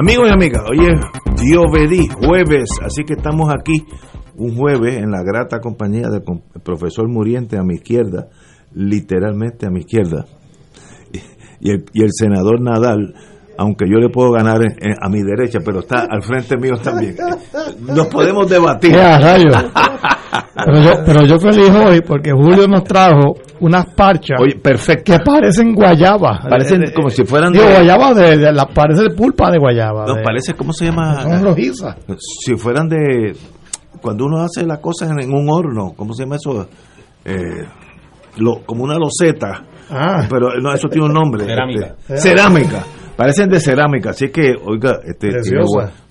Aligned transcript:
Amigos 0.00 0.28
y 0.28 0.32
amigas, 0.32 0.62
hoy 0.70 0.78
es 0.86 1.42
Diovedí, 1.42 2.06
jueves, 2.06 2.70
así 2.84 3.02
que 3.02 3.14
estamos 3.14 3.50
aquí 3.52 3.84
un 4.36 4.54
jueves 4.54 4.96
en 4.96 5.10
la 5.10 5.24
grata 5.24 5.58
compañía 5.58 6.08
del 6.08 6.22
profesor 6.62 7.08
Muriente 7.08 7.58
a 7.58 7.64
mi 7.64 7.74
izquierda, 7.74 8.28
literalmente 8.72 9.66
a 9.66 9.70
mi 9.70 9.80
izquierda, 9.80 10.24
y 11.58 11.70
el, 11.72 11.84
y 11.92 12.04
el 12.04 12.10
senador 12.12 12.60
Nadal, 12.60 13.12
aunque 13.58 13.86
yo 13.90 13.98
le 13.98 14.08
puedo 14.08 14.30
ganar 14.30 14.60
a 15.00 15.08
mi 15.08 15.20
derecha, 15.20 15.58
pero 15.64 15.80
está 15.80 16.06
al 16.08 16.22
frente 16.22 16.56
mío 16.56 16.74
también. 16.80 17.16
Nos 17.80 18.06
podemos 18.06 18.48
debatir. 18.48 18.96
Pero 20.64 20.82
yo, 20.82 20.90
pero 21.06 21.24
yo 21.24 21.38
feliz 21.38 21.70
hoy 21.70 22.00
porque 22.00 22.32
Julio 22.32 22.66
nos 22.66 22.82
trajo 22.82 23.36
unas 23.60 23.86
parchas 23.94 24.38
perfecto. 24.60 25.12
que 25.12 25.20
parecen 25.20 25.72
guayaba. 25.72 26.40
Parecen 26.48 26.82
como 26.94 27.08
si 27.10 27.24
fueran 27.24 27.52
de... 27.52 27.60
guayaba 27.60 28.12
de, 28.12 28.52
la, 28.52 28.66
parece 28.66 29.08
pulpa 29.10 29.52
de 29.52 29.58
guayaba. 29.58 30.04
No, 30.04 30.16
parece, 30.22 30.54
¿cómo 30.54 30.72
se 30.72 30.86
llama? 30.86 31.22
Son 31.22 31.44
rojizas. 31.44 31.96
Si 32.18 32.56
fueran 32.56 32.88
de... 32.88 33.36
Cuando 34.02 34.26
uno 34.26 34.42
hace 34.42 34.66
las 34.66 34.80
cosas 34.80 35.10
en, 35.10 35.32
un 35.32 35.48
horno, 35.48 35.94
¿cómo 35.96 36.12
se 36.12 36.24
llama 36.24 36.36
eso? 36.36 36.68
Eh, 37.24 37.64
lo, 38.38 38.60
como 38.66 38.82
una 38.82 38.98
loseta. 38.98 39.62
Ah. 39.90 40.26
Pero 40.28 40.60
no, 40.60 40.74
eso 40.74 40.88
tiene 40.88 41.06
un 41.06 41.14
nombre. 41.14 41.44
Cerámica. 41.44 41.94
Este, 42.00 42.16
cerámica. 42.18 42.84
Parecen 43.18 43.48
de 43.48 43.58
cerámica, 43.58 44.10
así 44.10 44.28
que, 44.28 44.54
oiga, 44.64 45.00
este, 45.04 45.26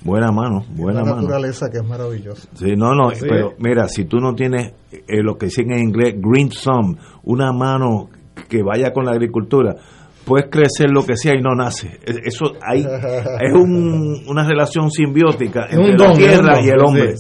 buena, 0.04 0.30
mano, 0.30 0.66
buena 0.76 1.04
Una 1.04 1.12
mano. 1.12 1.22
naturaleza 1.22 1.70
que 1.72 1.78
es 1.78 1.88
maravillosa. 1.88 2.50
Sí, 2.54 2.74
no, 2.76 2.94
no, 2.94 3.12
pero 3.22 3.54
mira, 3.60 3.88
si 3.88 4.04
tú 4.04 4.18
no 4.18 4.36
tienes 4.36 4.74
eh, 4.92 5.24
lo 5.24 5.38
que 5.38 5.46
dicen 5.46 5.72
en 5.72 5.80
inglés 5.88 6.16
green 6.18 6.50
thumb, 6.50 6.98
una 7.24 7.54
mano 7.54 8.10
que 8.50 8.62
vaya 8.62 8.92
con 8.92 9.06
la 9.06 9.12
agricultura, 9.12 9.76
puedes 10.26 10.50
crecer 10.50 10.90
lo 10.92 11.06
que 11.06 11.16
sea 11.16 11.34
y 11.34 11.42
no 11.42 11.56
nace. 11.56 11.98
Eso 12.06 12.52
hay, 12.62 12.82
es 13.40 13.54
un, 13.54 14.26
una 14.28 14.46
relación 14.46 14.92
simbiótica 14.92 15.66
entre 15.70 15.94
la 15.98 16.12
tierra 16.12 16.62
y 16.62 16.68
el 16.68 16.82
hombre. 16.86 17.14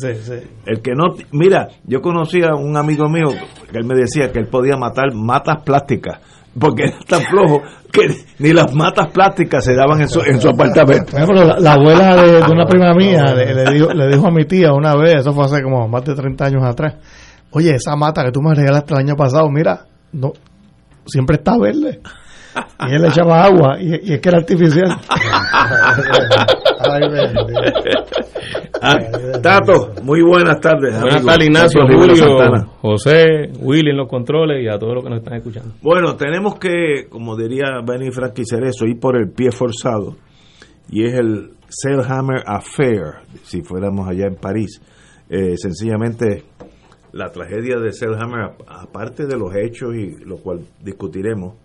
el 0.66 0.82
que 0.82 0.92
no, 0.96 1.16
mira, 1.32 1.70
yo 1.86 2.02
conocí 2.02 2.42
a 2.44 2.58
un 2.58 2.76
amigo 2.76 3.08
mío 3.08 3.30
que 3.72 3.78
él 3.78 3.86
me 3.86 3.96
decía 3.96 4.34
que 4.34 4.40
él 4.40 4.48
podía 4.48 4.76
matar 4.76 5.14
matas 5.16 5.64
plásticas 5.64 6.20
porque 6.60 6.84
era 6.84 7.00
tan 7.08 7.22
flojo 7.22 7.62
que 7.92 8.08
ni 8.40 8.52
las 8.52 8.74
matas 8.74 9.12
plásticas 9.12 9.64
se 9.64 9.76
daban 9.76 10.02
en 10.02 10.10
su, 10.10 10.22
en 10.22 10.40
su 10.42 10.50
apartamento. 10.50 11.18
la, 11.60 11.74
abuela 11.74 12.16
de, 12.16 12.52
una 12.52 12.66
prima 12.66 12.94
mía 12.94 13.34
le, 13.34 13.74
dijo, 13.74 13.94
le 13.94 14.08
dijo 14.08 14.28
a 14.28 14.32
mi 14.32 14.46
tía 14.46 14.74
una 14.74 14.96
vez, 14.96 15.22
eso 15.22 15.34
fue 15.34 15.46
hace 15.46 15.62
como 15.62 15.88
más 15.88 16.04
de 16.04 16.16
30 16.16 16.46
años 16.46 16.64
atrás, 16.64 16.96
oye, 17.52 17.76
esa 17.76 17.96
mata 17.96 18.24
que 18.24 18.32
tú 18.32 18.42
me 18.42 18.54
regalaste 18.54 18.94
el 18.94 19.00
año 19.00 19.16
pasado, 19.16 19.50
mira, 19.50 19.86
no 20.12 20.34
siempre 21.06 21.38
está 21.38 21.58
verde. 21.58 22.02
Y 22.90 22.96
él 22.96 23.02
le 23.02 23.08
echaba 23.10 23.44
agua 23.44 23.78
y, 23.80 24.14
es 24.14 24.20
que 24.22 24.30
era 24.30 24.40
artificial. 24.40 24.98
Ah, 28.80 29.00
Tato, 29.42 29.96
muy 30.04 30.22
buenas 30.22 30.60
tardes. 30.60 31.00
Buenas 31.02 31.26
tardes, 31.26 31.48
Ignacio, 31.48 31.82
Julio, 31.88 32.68
José, 32.82 33.52
Willy 33.60 33.90
en 33.90 33.98
los 33.98 34.08
controles 34.08 34.64
y 34.64 34.68
a 34.68 34.78
todos 34.78 34.94
los 34.94 35.04
que 35.04 35.10
nos 35.10 35.20
están 35.20 35.38
escuchando. 35.38 35.74
Bueno, 35.82 36.16
tenemos 36.16 36.60
que, 36.60 37.08
como 37.10 37.36
diría 37.36 37.82
Benny 37.86 38.12
Frank 38.12 38.38
eso, 38.38 38.86
ir 38.86 39.00
por 39.00 39.18
el 39.18 39.32
pie 39.32 39.52
forzado. 39.52 40.16
Y 40.90 41.06
es 41.06 41.16
el 41.16 41.52
Sailhammer 41.70 42.44
Affair, 42.46 43.16
si 43.44 43.62
fuéramos 43.62 44.08
allá 44.08 44.28
en 44.28 44.36
París. 44.36 44.82
Eh, 45.30 45.58
sencillamente, 45.58 46.44
la 47.12 47.32
tragedia 47.32 47.80
de 47.80 47.92
Sailhammer, 47.92 48.52
aparte 48.68 49.26
de 49.26 49.38
los 49.38 49.54
hechos 49.56 49.96
y 49.96 50.24
lo 50.24 50.38
cual 50.38 50.62
discutiremos, 50.82 51.56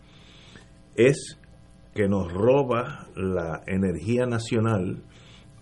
es 0.97 1.39
que 1.95 2.09
nos 2.09 2.33
roba 2.33 3.07
la 3.17 3.63
energía 3.67 4.27
nacional 4.27 4.99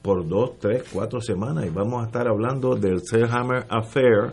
por 0.03 0.27
dos, 0.29 0.59
tres, 0.59 0.85
cuatro 0.93 1.21
semanas 1.21 1.67
y 1.67 1.71
vamos 1.71 2.03
a 2.03 2.07
estar 2.07 2.27
hablando 2.29 2.75
del 2.77 3.01
Selhammer 3.01 3.65
Affair 3.69 4.33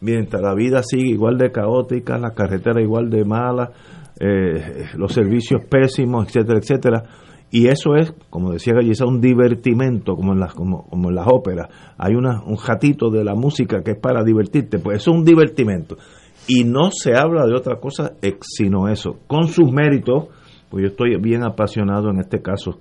mientras 0.00 0.42
la 0.42 0.54
vida 0.54 0.82
sigue 0.82 1.10
igual 1.12 1.38
de 1.38 1.50
caótica, 1.50 2.18
la 2.18 2.32
carretera 2.32 2.82
igual 2.82 3.10
de 3.10 3.24
mala, 3.24 3.70
eh, 4.20 4.86
los 4.96 5.12
servicios 5.12 5.62
pésimos, 5.68 6.26
etcétera, 6.26 6.58
etcétera. 6.58 7.02
Y 7.50 7.68
eso 7.68 7.94
es, 7.94 8.12
como 8.30 8.52
decía 8.52 8.74
Gallisa, 8.74 9.06
un 9.06 9.20
divertimento, 9.20 10.16
como 10.16 10.32
en 10.32 10.40
las, 10.40 10.54
como, 10.54 10.86
como 10.88 11.10
en 11.10 11.14
las 11.14 11.26
óperas. 11.28 11.68
Hay 11.96 12.14
una, 12.14 12.42
un 12.44 12.56
jatito 12.56 13.10
de 13.10 13.22
la 13.22 13.34
música 13.34 13.82
que 13.82 13.92
es 13.92 13.98
para 13.98 14.24
divertirte, 14.24 14.78
pues 14.78 14.98
eso 14.98 15.12
es 15.12 15.16
un 15.18 15.24
divertimento. 15.24 15.96
Y 16.46 16.64
no 16.64 16.90
se 16.90 17.14
habla 17.14 17.46
de 17.46 17.54
otra 17.54 17.76
cosa 17.76 18.12
sino 18.40 18.88
eso, 18.88 19.18
con 19.26 19.48
sus 19.48 19.72
méritos, 19.72 20.26
pues 20.68 20.82
yo 20.82 20.88
estoy 20.88 21.16
bien 21.20 21.44
apasionado 21.44 22.10
en 22.10 22.18
este 22.18 22.42
caso 22.42 22.78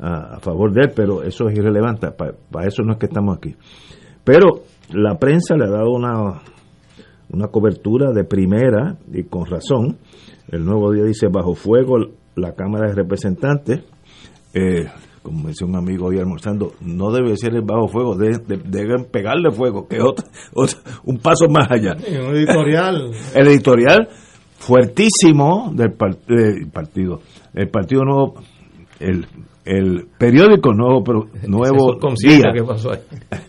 a, 0.00 0.38
favor 0.40 0.72
de 0.72 0.82
él, 0.82 0.92
pero 0.94 1.22
eso 1.22 1.48
es 1.48 1.56
irrelevante, 1.56 2.08
para, 2.10 2.66
eso 2.66 2.82
no 2.82 2.92
es 2.92 2.98
que 2.98 3.06
estamos 3.06 3.36
aquí. 3.36 3.54
Pero 4.24 4.62
la 4.92 5.18
prensa 5.18 5.56
le 5.56 5.64
ha 5.64 5.70
dado 5.70 5.92
una, 5.92 6.42
una 7.30 7.48
cobertura 7.48 8.12
de 8.12 8.24
primera 8.24 8.96
y 9.12 9.24
con 9.24 9.46
razón. 9.46 9.98
El 10.48 10.64
nuevo 10.64 10.92
día 10.92 11.04
dice 11.04 11.28
bajo 11.28 11.54
fuego 11.54 11.96
la 12.34 12.52
Cámara 12.52 12.88
de 12.88 12.94
Representantes. 12.94 13.84
Eh, 14.58 14.88
como 15.22 15.48
decía 15.48 15.66
un 15.66 15.76
amigo 15.76 16.06
hoy 16.06 16.18
almorzando, 16.18 16.72
no 16.80 17.10
debe 17.10 17.36
ser 17.36 17.54
el 17.54 17.62
bajo 17.62 17.88
fuego, 17.88 18.16
deben 18.16 19.04
pegarle 19.10 19.50
fuego, 19.50 19.86
que 19.86 19.96
es 19.96 20.02
otro, 20.02 20.24
un 21.04 21.18
paso 21.18 21.46
más 21.48 21.70
allá. 21.70 21.94
Un 21.94 22.36
editorial. 22.36 23.10
el 23.34 23.48
editorial 23.48 24.08
fuertísimo 24.56 25.72
del, 25.74 25.92
partido. 25.92 27.20
El 27.54 27.68
Partido 27.68 28.04
Nuevo, 28.04 28.34
el, 29.00 29.26
el 29.66 30.06
periódico 30.16 30.72
Nuevo, 30.72 31.02
pero, 31.04 31.26
nuevo 31.48 31.98
Día. 32.22 32.44
¿Qué 32.54 32.62
pasó 32.62 32.92
ahí? 32.92 33.00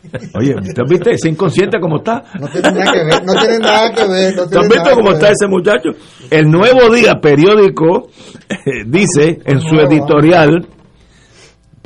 Oye, 0.39 0.55
¿te 0.73 0.81
has 0.81 0.89
visto 0.89 1.09
ese 1.11 1.29
inconsciente 1.29 1.79
cómo 1.79 1.97
está? 1.97 2.23
No 2.39 2.47
tiene 2.47 2.71
nada 2.71 2.91
que 2.91 3.03
ver, 3.05 3.23
no 3.23 3.33
tiene 3.33 3.59
nada 3.59 3.93
que 3.93 4.07
ver. 4.07 4.35
No 4.35 4.47
¿Te 4.47 4.59
has 4.59 4.67
visto 4.67 4.89
cómo 4.95 5.11
está 5.11 5.29
ese 5.29 5.47
muchacho? 5.47 5.89
El 6.31 6.49
Nuevo 6.49 6.93
Día 6.93 7.13
periódico 7.21 8.09
eh, 8.49 8.83
dice 8.85 9.39
en 9.45 9.61
su 9.61 9.75
editorial, 9.75 10.67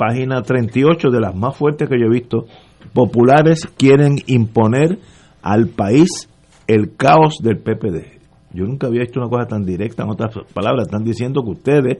página 0.02 0.42
38, 0.42 1.10
de 1.10 1.20
las 1.20 1.32
más 1.32 1.56
fuertes 1.56 1.88
que 1.88 1.96
yo 1.96 2.06
he 2.06 2.10
visto, 2.10 2.46
populares 2.92 3.68
quieren 3.78 4.16
imponer 4.26 4.98
al 5.42 5.68
país 5.68 6.28
el 6.66 6.96
caos 6.96 7.38
del 7.40 7.58
PPD. 7.58 8.18
Yo 8.52 8.64
nunca 8.64 8.88
había 8.88 9.02
visto 9.02 9.20
una 9.20 9.28
cosa 9.28 9.46
tan 9.46 9.62
directa, 9.62 10.02
en 10.02 10.10
otras 10.10 10.34
palabras, 10.52 10.88
están 10.88 11.04
diciendo 11.04 11.44
que 11.44 11.50
ustedes 11.52 11.98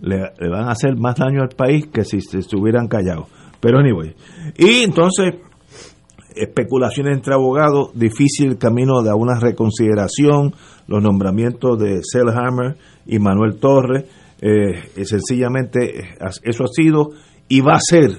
le, 0.00 0.18
van 0.50 0.64
a 0.64 0.72
hacer 0.72 0.96
más 0.96 1.14
daño 1.18 1.42
al 1.42 1.50
país 1.50 1.86
que 1.86 2.04
si 2.04 2.20
se 2.20 2.38
estuvieran 2.38 2.88
callados. 2.88 3.28
Pero 3.60 3.78
anyway. 3.78 4.16
Y 4.58 4.82
entonces, 4.82 5.36
especulaciones 6.34 7.16
entre 7.16 7.34
abogados, 7.34 7.92
difícil 7.94 8.58
camino 8.58 9.02
de 9.02 9.12
una 9.12 9.38
reconsideración, 9.38 10.52
los 10.88 11.00
nombramientos 11.00 11.78
de 11.78 12.00
Selhammer 12.02 12.76
y 13.06 13.20
Manuel 13.20 13.60
Torres, 13.60 14.06
eh, 14.40 15.04
sencillamente 15.04 16.16
eso 16.42 16.64
ha 16.64 16.68
sido 16.68 17.10
y 17.48 17.60
va 17.60 17.74
a 17.74 17.80
ser 17.80 18.16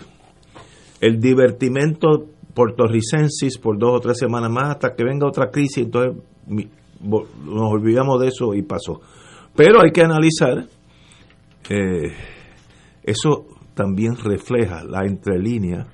el 0.99 1.19
divertimento 1.19 2.27
puertorricensis 2.53 3.57
por 3.57 3.79
dos 3.79 3.97
o 3.97 3.99
tres 3.99 4.19
semanas 4.19 4.51
más 4.51 4.69
hasta 4.71 4.93
que 4.93 5.03
venga 5.03 5.27
otra 5.27 5.49
crisis, 5.49 5.85
entonces 5.85 6.17
nos 6.47 7.71
olvidamos 7.71 8.21
de 8.21 8.27
eso 8.27 8.53
y 8.53 8.61
pasó. 8.61 9.01
Pero 9.55 9.81
hay 9.81 9.91
que 9.91 10.01
analizar, 10.01 10.67
eh, 11.69 12.11
eso 13.03 13.47
también 13.73 14.15
refleja 14.15 14.83
la 14.83 15.05
entrelínea, 15.05 15.87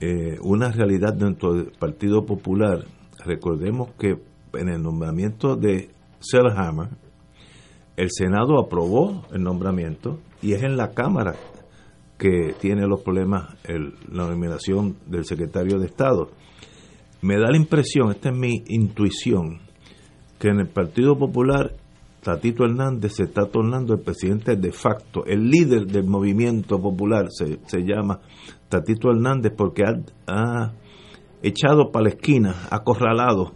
eh, 0.00 0.36
una 0.42 0.70
realidad 0.70 1.14
dentro 1.14 1.54
del 1.54 1.72
Partido 1.78 2.26
Popular. 2.26 2.84
Recordemos 3.24 3.90
que 3.98 4.16
en 4.54 4.68
el 4.68 4.82
nombramiento 4.82 5.56
de 5.56 5.90
Selhammer, 6.20 6.88
el 7.96 8.08
Senado 8.10 8.58
aprobó 8.58 9.22
el 9.32 9.42
nombramiento 9.42 10.18
y 10.40 10.52
es 10.52 10.62
en 10.62 10.76
la 10.76 10.92
Cámara 10.92 11.34
que 12.18 12.54
tiene 12.60 12.86
los 12.86 13.02
problemas 13.02 13.56
el, 13.64 13.94
la 14.10 14.28
nominación 14.28 14.96
del 15.06 15.24
secretario 15.24 15.78
de 15.78 15.86
Estado. 15.86 16.30
Me 17.20 17.36
da 17.36 17.50
la 17.50 17.56
impresión, 17.56 18.10
esta 18.10 18.30
es 18.30 18.36
mi 18.36 18.62
intuición, 18.68 19.60
que 20.38 20.48
en 20.48 20.60
el 20.60 20.68
Partido 20.68 21.16
Popular 21.18 21.72
Tatito 22.22 22.64
Hernández 22.64 23.14
se 23.16 23.24
está 23.24 23.46
tornando 23.46 23.94
el 23.94 24.00
presidente 24.00 24.54
de 24.54 24.70
facto, 24.70 25.24
el 25.26 25.50
líder 25.50 25.86
del 25.86 26.04
movimiento 26.04 26.80
popular 26.80 27.26
se, 27.30 27.58
se 27.66 27.80
llama 27.80 28.20
Tatito 28.68 29.10
Hernández 29.10 29.52
porque 29.56 29.82
ha, 29.82 29.94
ha 30.28 30.72
echado 31.42 31.90
para 31.90 32.04
la 32.04 32.10
esquina, 32.10 32.68
acorralado 32.70 33.52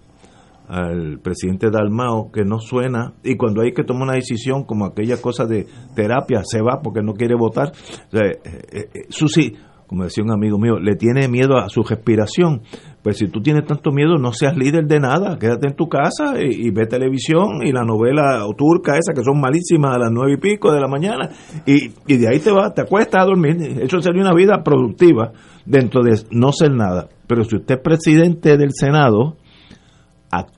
al 0.68 1.20
presidente 1.20 1.70
Dalmao 1.70 2.30
que 2.32 2.44
no 2.44 2.58
suena 2.58 3.14
y 3.22 3.36
cuando 3.36 3.62
hay 3.62 3.72
que 3.72 3.84
tomar 3.84 4.04
una 4.04 4.14
decisión 4.14 4.64
como 4.64 4.86
aquella 4.86 5.20
cosa 5.20 5.46
de 5.46 5.66
terapia 5.94 6.42
se 6.44 6.60
va 6.60 6.80
porque 6.82 7.02
no 7.02 7.12
quiere 7.12 7.34
votar 7.36 7.68
o 7.70 8.16
sea, 8.16 8.26
eh, 8.26 8.40
eh, 8.72 9.04
Susi 9.08 9.54
como 9.86 10.02
decía 10.02 10.24
un 10.24 10.32
amigo 10.32 10.58
mío 10.58 10.78
le 10.80 10.96
tiene 10.96 11.28
miedo 11.28 11.58
a 11.58 11.68
su 11.68 11.84
respiración. 11.84 12.62
Pues 13.02 13.18
si 13.18 13.28
tú 13.28 13.40
tienes 13.40 13.64
tanto 13.66 13.92
miedo 13.92 14.16
no 14.18 14.32
seas 14.32 14.56
líder 14.56 14.86
de 14.86 14.98
nada 14.98 15.38
quédate 15.38 15.68
en 15.68 15.76
tu 15.76 15.88
casa 15.88 16.34
y, 16.40 16.66
y 16.66 16.70
ve 16.70 16.86
televisión 16.86 17.64
y 17.64 17.70
la 17.70 17.84
novela 17.84 18.44
turca 18.58 18.98
esa 18.98 19.14
que 19.14 19.22
son 19.22 19.40
malísimas 19.40 19.94
a 19.94 19.98
las 19.98 20.10
nueve 20.10 20.34
y 20.34 20.36
pico 20.38 20.72
de 20.72 20.80
la 20.80 20.88
mañana 20.88 21.30
y, 21.64 21.92
y 22.08 22.16
de 22.16 22.28
ahí 22.28 22.40
te 22.40 22.50
vas 22.50 22.74
te 22.74 22.82
acuestas 22.82 23.22
a 23.22 23.26
dormir. 23.26 23.56
Eso 23.80 24.00
sería 24.00 24.22
una 24.22 24.34
vida 24.34 24.64
productiva 24.64 25.30
dentro 25.64 26.02
de 26.02 26.20
no 26.32 26.50
ser 26.50 26.72
nada. 26.72 27.08
Pero 27.28 27.44
si 27.44 27.56
usted 27.56 27.76
es 27.76 27.80
presidente 27.80 28.56
del 28.56 28.72
senado 28.72 29.36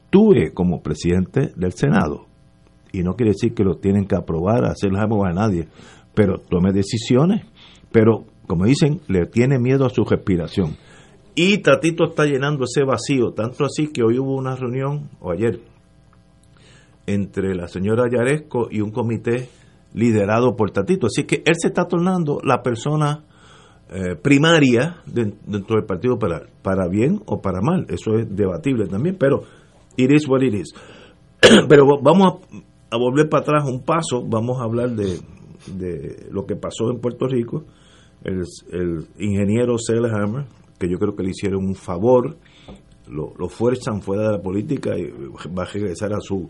actúe 0.09 0.53
como 0.55 0.83
presidente 0.83 1.53
del 1.55 1.73
Senado. 1.73 2.27
Y 2.93 3.03
no 3.03 3.15
quiere 3.15 3.33
decir 3.33 3.55
que 3.55 3.65
lo 3.65 3.77
tienen 3.77 4.07
que 4.07 4.17
aprobar, 4.17 4.65
hacer 4.65 4.91
a 4.97 5.33
nadie, 5.33 5.69
pero 6.15 6.39
tome 6.39 6.73
decisiones. 6.73 7.45
Pero, 7.93 8.25
como 8.47 8.65
dicen, 8.65 9.01
le 9.09 9.27
tiene 9.27 9.59
miedo 9.59 9.85
a 9.85 9.91
su 9.91 10.05
respiración. 10.05 10.77
Y 11.35 11.59
Tatito 11.59 12.05
está 12.05 12.25
llenando 12.25 12.65
ese 12.65 12.85
vacío, 12.85 13.33
tanto 13.33 13.65
así 13.65 13.89
que 13.89 14.03
hoy 14.03 14.19
hubo 14.19 14.35
una 14.35 14.57
reunión, 14.57 15.11
o 15.21 15.31
ayer, 15.31 15.61
entre 17.07 17.55
la 17.55 17.69
señora 17.69 18.05
Yaresco 18.11 18.69
y 18.71 18.81
un 18.81 18.91
comité 18.91 19.49
liderado 19.95 20.57
por 20.57 20.71
Tatito. 20.71 21.07
Así 21.07 21.25
que 21.25 21.37
él 21.45 21.55
se 21.57 21.69
está 21.69 21.85
tornando 21.85 22.41
la 22.43 22.63
persona 22.63 23.25
eh, 23.91 24.17
primaria 24.21 24.97
de, 25.07 25.35
dentro 25.47 25.77
del 25.77 25.85
Partido 25.85 26.15
Popular, 26.15 26.49
para 26.63 26.89
bien 26.89 27.21
o 27.27 27.41
para 27.41 27.61
mal. 27.61 27.87
Eso 27.89 28.19
es 28.19 28.35
debatible 28.35 28.87
también, 28.87 29.17
pero 29.19 29.45
it 29.99 30.11
is 30.11 30.27
what 30.27 30.43
it 30.43 30.55
is. 30.55 30.73
Pero 31.69 32.01
vamos 32.01 32.41
a, 32.91 32.95
a, 32.95 32.99
volver 32.99 33.29
para 33.29 33.43
atrás 33.43 33.65
un 33.67 33.83
paso, 33.83 34.25
vamos 34.25 34.61
a 34.61 34.65
hablar 34.65 34.91
de, 34.91 35.19
de 35.77 36.29
lo 36.31 36.47
que 36.47 36.57
pasó 36.57 36.91
en 36.91 37.01
Puerto 37.01 37.27
Rico. 37.27 37.65
El, 38.25 38.45
el 38.73 39.07
ingeniero 39.19 39.77
Selhammer, 39.79 40.47
que 40.79 40.89
yo 40.89 40.99
creo 40.99 41.15
que 41.15 41.23
le 41.23 41.31
hicieron 41.31 41.67
un 41.67 41.75
favor, 41.75 42.37
lo, 43.09 43.35
lo, 43.37 43.49
fuerzan 43.49 44.03
fuera 44.03 44.25
de 44.25 44.33
la 44.33 44.43
política 44.43 44.97
y 44.99 45.11
va 45.57 45.63
a 45.63 45.67
regresar 45.67 46.13
a 46.13 46.21
su 46.21 46.49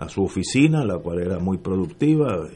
a 0.00 0.08
su 0.08 0.22
oficina, 0.22 0.84
la 0.84 0.98
cual 0.98 1.20
era 1.20 1.38
muy 1.38 1.58
productiva. 1.58 2.48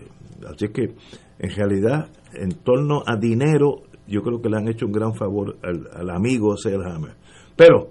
Así 0.50 0.68
que, 0.68 0.94
en 1.38 1.50
realidad, 1.50 2.08
en 2.32 2.52
torno 2.62 3.02
a 3.06 3.16
dinero, 3.16 3.82
yo 4.08 4.22
creo 4.22 4.40
que 4.40 4.48
le 4.48 4.56
han 4.56 4.68
hecho 4.68 4.86
un 4.86 4.92
gran 4.92 5.14
favor 5.14 5.56
al, 5.62 5.88
al 5.92 6.10
amigo 6.10 6.56
Selhammer. 6.56 7.14
Pero, 7.54 7.90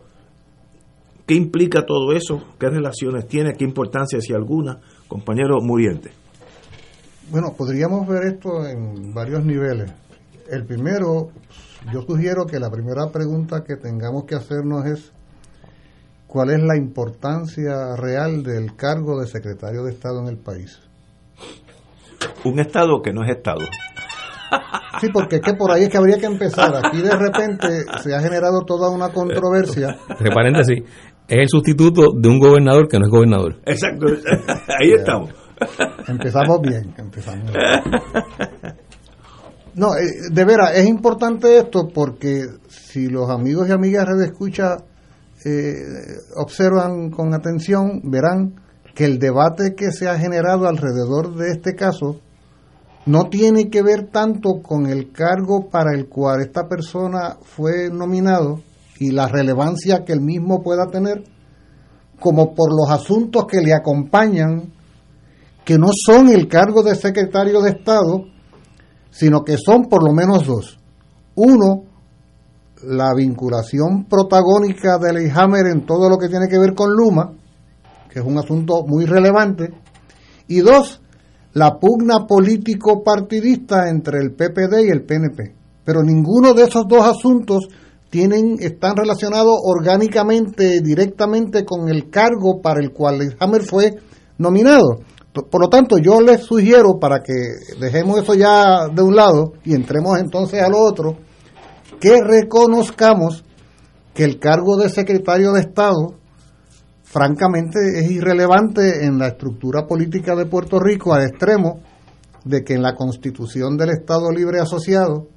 ¿Qué 1.26 1.36
implica 1.36 1.86
todo 1.86 2.12
eso? 2.12 2.44
¿Qué 2.60 2.70
relaciones 2.70 3.28
tiene? 3.28 3.54
¿Qué 3.54 3.64
importancia, 3.64 4.20
si 4.20 4.34
alguna? 4.34 4.80
Compañero 5.08 5.62
Muriente. 5.62 6.12
Bueno, 7.30 7.54
podríamos 7.58 8.06
ver 8.08 8.24
esto 8.34 8.68
en 8.68 9.14
varios 9.14 9.46
niveles. 9.46 9.92
El 10.50 10.66
primero, 10.66 11.30
yo 11.94 12.02
sugiero 12.02 12.46
que 12.46 12.60
la 12.60 12.70
primera 12.70 13.10
pregunta 13.12 13.64
que 13.64 13.78
tengamos 13.78 14.26
que 14.26 14.36
hacernos 14.36 14.86
es 14.86 15.14
cuál 16.28 16.50
es 16.50 16.60
la 16.62 16.76
importancia 16.76 17.96
real 17.96 18.44
del 18.44 18.76
cargo 18.76 19.22
de 19.22 19.28
secretario 19.28 19.84
de 19.84 19.92
Estado 19.94 20.20
en 20.20 20.28
el 20.28 20.38
país. 20.38 20.80
Un 22.44 22.60
Estado 22.60 23.02
que 23.02 23.14
no 23.14 23.24
es 23.24 23.38
Estado. 23.38 23.62
Sí, 25.00 25.08
porque 25.12 25.38
es 25.38 25.42
que 25.42 25.54
por 25.54 25.72
ahí 25.72 25.84
es 25.84 25.90
que 25.90 25.98
habría 25.98 26.18
que 26.18 26.28
empezar. 26.28 26.76
Aquí 26.76 27.02
de 27.02 27.16
repente 27.16 27.86
se 28.02 28.14
ha 28.14 28.20
generado 28.20 28.64
toda 28.66 28.90
una 28.90 29.10
controversia. 29.10 29.98
Entre 30.10 30.32
paréntesis, 30.32 30.84
es 31.28 31.40
el 31.40 31.50
sustituto 31.50 32.12
de 32.16 32.30
un 32.30 32.40
gobernador 32.40 32.88
que 32.88 33.00
no 33.00 33.06
es 33.06 33.12
gobernador. 33.12 33.56
Exacto, 33.66 34.08
ahí 34.80 34.92
estamos. 34.92 35.32
Empezamos 36.08 36.62
bien, 36.62 36.94
empezamos 36.98 37.52
bien. 37.52 38.76
No, 39.76 39.96
eh, 39.96 40.30
de 40.32 40.46
veras, 40.46 40.76
es 40.76 40.88
importante 40.88 41.58
esto 41.58 41.88
porque 41.92 42.46
si 42.68 43.08
los 43.08 43.30
amigos 43.30 43.68
y 43.68 43.72
amigas 43.72 44.06
de 44.18 44.26
escucha 44.26 44.78
eh, 45.46 45.74
observan 46.36 47.10
con 47.10 47.34
atención, 47.34 48.02
verán 48.04 48.62
que 48.94 49.06
el 49.06 49.18
debate 49.18 49.74
que 49.76 49.92
se 49.92 50.08
ha 50.08 50.20
generado 50.20 50.68
alrededor 50.68 51.36
de 51.36 51.52
este 51.52 51.74
caso 51.74 52.20
no 53.06 53.30
tiene 53.30 53.70
que 53.70 53.82
ver 53.82 54.10
tanto 54.12 54.62
con 54.62 54.86
el 54.86 55.12
cargo 55.12 55.70
para 55.70 55.94
el 55.94 56.08
cual 56.08 56.42
esta 56.42 56.68
persona 56.68 57.38
fue 57.42 57.90
nominado, 57.92 58.62
y 59.00 59.12
la 59.12 59.28
relevancia 59.28 60.04
que 60.06 60.14
el 60.14 60.22
mismo 60.22 60.62
pueda 60.62 60.88
tener, 60.88 61.24
como 62.20 62.54
por 62.54 62.72
los 62.72 62.90
asuntos 62.90 63.46
que 63.46 63.62
le 63.62 63.74
acompañan, 63.74 64.72
que 65.66 65.78
no 65.78 65.88
son 65.94 66.30
el 66.30 66.48
cargo 66.48 66.84
de 66.84 66.96
secretario 66.96 67.62
de 67.62 67.72
Estado, 67.72 68.26
sino 69.12 69.44
que 69.44 69.58
son 69.58 69.84
por 69.84 70.04
lo 70.04 70.14
menos 70.14 70.46
dos. 70.46 70.80
Uno, 71.36 71.84
la 72.84 73.14
vinculación 73.16 74.06
protagónica 74.06 74.98
de 74.98 75.14
Leihammer 75.14 75.68
en 75.68 75.86
todo 75.86 76.10
lo 76.10 76.18
que 76.18 76.28
tiene 76.28 76.48
que 76.48 76.60
ver 76.60 76.74
con 76.74 76.92
Luma, 76.92 77.34
que 78.10 78.20
es 78.20 78.26
un 78.26 78.38
asunto 78.38 78.84
muy 78.86 79.06
relevante. 79.06 79.74
Y 80.48 80.60
dos, 80.60 81.02
la 81.54 81.80
pugna 81.80 82.26
político-partidista 82.28 83.90
entre 83.90 84.20
el 84.20 84.34
PPD 84.34 84.86
y 84.86 84.92
el 84.92 85.04
PNP. 85.04 85.56
Pero 85.86 86.04
ninguno 86.04 86.54
de 86.54 86.64
esos 86.64 86.88
dos 86.88 87.06
asuntos 87.06 87.68
tienen, 88.14 88.58
están 88.60 88.96
relacionados 88.96 89.58
orgánicamente, 89.64 90.82
directamente 90.82 91.66
con 91.66 91.90
el 91.90 92.12
cargo 92.12 92.62
para 92.62 92.80
el 92.80 92.92
cual 92.92 93.36
Hammer 93.40 93.64
fue 93.64 93.96
nominado. 94.38 95.00
Por 95.34 95.60
lo 95.60 95.68
tanto, 95.68 95.98
yo 95.98 96.22
les 96.22 96.44
sugiero, 96.44 97.00
para 97.00 97.24
que 97.24 97.34
dejemos 97.80 98.22
eso 98.22 98.36
ya 98.36 98.88
de 98.88 99.02
un 99.02 99.16
lado 99.16 99.54
y 99.66 99.74
entremos 99.74 100.20
entonces 100.20 100.62
al 100.62 100.74
otro, 100.76 101.18
que 102.00 102.20
reconozcamos 102.22 103.44
que 104.14 104.26
el 104.26 104.38
cargo 104.38 104.78
de 104.78 104.90
secretario 104.90 105.52
de 105.52 105.62
Estado, 105.62 106.14
francamente, 107.02 107.80
es 107.96 108.12
irrelevante 108.12 109.06
en 109.06 109.18
la 109.18 109.30
estructura 109.30 109.88
política 109.88 110.36
de 110.36 110.46
Puerto 110.46 110.80
Rico 110.80 111.16
al 111.16 111.24
extremo 111.24 111.80
de 112.46 112.64
que 112.64 112.76
en 112.76 112.84
la 112.84 112.94
constitución 112.94 113.76
del 113.76 113.90
Estado 113.90 114.30
Libre 114.30 114.60
Asociado, 114.60 115.33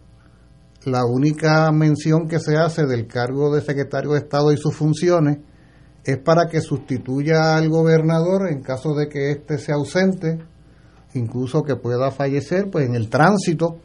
la 0.87 1.05
única 1.05 1.71
mención 1.73 2.29
que 2.29 2.39
se 2.39 2.57
hace 2.57 2.87
del 2.87 3.09
cargo 3.09 3.53
de 3.53 3.61
secretario 3.61 4.13
de 4.13 4.21
Estado 4.21 4.53
y 4.53 4.57
sus 4.57 4.75
funciones 4.75 5.39
es 6.05 6.19
para 6.19 6.47
que 6.47 6.61
sustituya 6.61 7.57
al 7.57 7.69
gobernador 7.69 8.49
en 8.49 8.63
caso 8.63 8.95
de 8.95 9.09
que 9.09 9.33
éste 9.33 9.59
sea 9.59 9.75
ausente, 9.75 10.39
incluso 11.15 11.65
que 11.65 11.75
pueda 11.75 12.13
fallecer, 12.13 12.71
pues 12.71 12.87
en 12.87 12.95
el 12.95 13.11
tránsito 13.11 13.79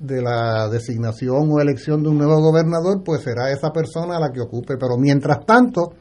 de 0.00 0.22
la 0.22 0.70
designación 0.70 1.50
o 1.50 1.60
elección 1.60 2.02
de 2.02 2.08
un 2.08 2.16
nuevo 2.16 2.40
gobernador, 2.40 3.02
pues 3.04 3.22
será 3.22 3.50
esa 3.50 3.70
persona 3.70 4.18
la 4.18 4.32
que 4.32 4.40
ocupe. 4.40 4.78
Pero 4.78 4.96
mientras 4.96 5.44
tanto, 5.44 5.92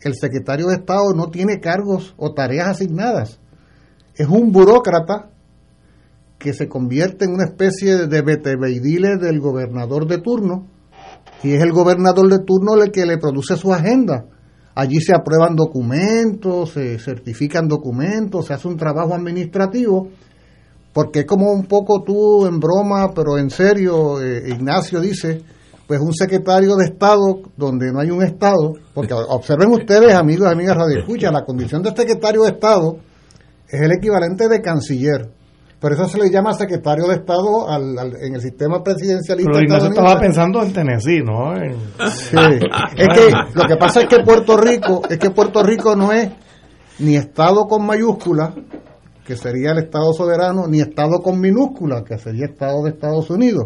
el 0.00 0.14
secretario 0.14 0.68
de 0.68 0.76
Estado 0.76 1.12
no 1.14 1.28
tiene 1.28 1.60
cargos 1.60 2.14
o 2.16 2.32
tareas 2.32 2.68
asignadas. 2.68 3.38
Es 4.14 4.28
un 4.28 4.50
burócrata 4.50 5.28
que 6.44 6.52
se 6.52 6.68
convierte 6.68 7.24
en 7.24 7.32
una 7.32 7.46
especie 7.46 8.06
de 8.06 8.20
betebeidile 8.20 9.16
del 9.16 9.40
gobernador 9.40 10.06
de 10.06 10.18
turno, 10.18 10.66
y 11.42 11.54
es 11.54 11.62
el 11.62 11.72
gobernador 11.72 12.28
de 12.28 12.44
turno 12.44 12.74
el 12.74 12.92
que 12.92 13.06
le 13.06 13.16
produce 13.16 13.56
su 13.56 13.72
agenda. 13.72 14.26
Allí 14.74 15.00
se 15.00 15.16
aprueban 15.16 15.56
documentos, 15.56 16.72
se 16.72 16.98
certifican 16.98 17.66
documentos, 17.66 18.44
se 18.44 18.52
hace 18.52 18.68
un 18.68 18.76
trabajo 18.76 19.14
administrativo, 19.14 20.08
porque 20.92 21.20
es 21.20 21.24
como 21.24 21.50
un 21.50 21.64
poco 21.64 22.02
tú 22.02 22.44
en 22.44 22.60
broma, 22.60 23.14
pero 23.14 23.38
en 23.38 23.48
serio, 23.48 24.20
eh, 24.20 24.50
Ignacio 24.50 25.00
dice, 25.00 25.40
pues 25.86 25.98
un 25.98 26.12
secretario 26.12 26.76
de 26.76 26.84
Estado 26.84 27.40
donde 27.56 27.90
no 27.90 28.00
hay 28.00 28.10
un 28.10 28.22
Estado, 28.22 28.74
porque 28.92 29.14
observen 29.30 29.70
ustedes, 29.70 30.12
amigos 30.12 30.46
y 30.50 30.52
amigas 30.52 30.76
Radio 30.76 30.98
Escucha, 30.98 31.32
la 31.32 31.46
condición 31.46 31.82
de 31.82 31.96
secretario 31.96 32.42
de 32.42 32.50
Estado 32.50 32.98
es 33.66 33.80
el 33.80 33.92
equivalente 33.92 34.46
de 34.46 34.60
canciller. 34.60 35.43
Por 35.84 35.92
eso 35.92 36.08
se 36.08 36.16
le 36.16 36.30
llama 36.30 36.54
secretario 36.54 37.06
de 37.08 37.16
Estado 37.16 37.68
al, 37.68 38.16
en 38.18 38.34
el 38.34 38.40
sistema 38.40 38.82
presidencialista. 38.82 39.50
Pero 39.52 39.64
Ignacio 39.64 39.90
estaba 39.90 40.18
pensando 40.18 40.62
en 40.62 40.72
Tennessee, 40.72 41.20
¿no? 41.22 41.54
Sí. 42.08 42.36
es 42.96 43.08
que 43.08 43.30
lo 43.52 43.64
que 43.68 43.76
pasa 43.76 44.00
es 44.00 44.06
que 44.06 44.20
Puerto 44.24 44.56
Rico, 44.56 45.02
es 45.10 45.18
que 45.18 45.28
Puerto 45.28 45.62
Rico 45.62 45.94
no 45.94 46.10
es 46.10 46.30
ni 47.00 47.16
Estado 47.16 47.66
con 47.66 47.84
mayúscula, 47.84 48.54
que 49.26 49.36
sería 49.36 49.72
el 49.72 49.78
Estado 49.80 50.14
soberano, 50.14 50.66
ni 50.68 50.80
Estado 50.80 51.18
con 51.18 51.38
minúscula, 51.38 52.02
que 52.02 52.16
sería 52.16 52.46
Estado 52.46 52.82
de 52.84 52.88
Estados 52.88 53.28
Unidos. 53.28 53.64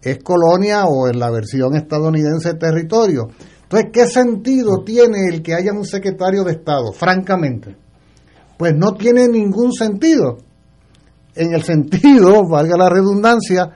Es 0.00 0.22
colonia 0.22 0.84
o 0.84 1.08
en 1.08 1.18
la 1.18 1.32
versión 1.32 1.74
estadounidense 1.74 2.54
territorio. 2.54 3.26
Entonces, 3.64 3.90
¿qué 3.92 4.06
sentido 4.06 4.84
tiene 4.84 5.26
el 5.32 5.42
que 5.42 5.54
haya 5.54 5.72
un 5.72 5.84
secretario 5.84 6.44
de 6.44 6.52
Estado? 6.52 6.92
Francamente, 6.92 7.74
pues 8.56 8.72
no 8.76 8.94
tiene 8.94 9.26
ningún 9.26 9.72
sentido 9.72 10.45
en 11.36 11.54
el 11.54 11.62
sentido, 11.62 12.42
valga 12.48 12.76
la 12.76 12.88
redundancia, 12.88 13.72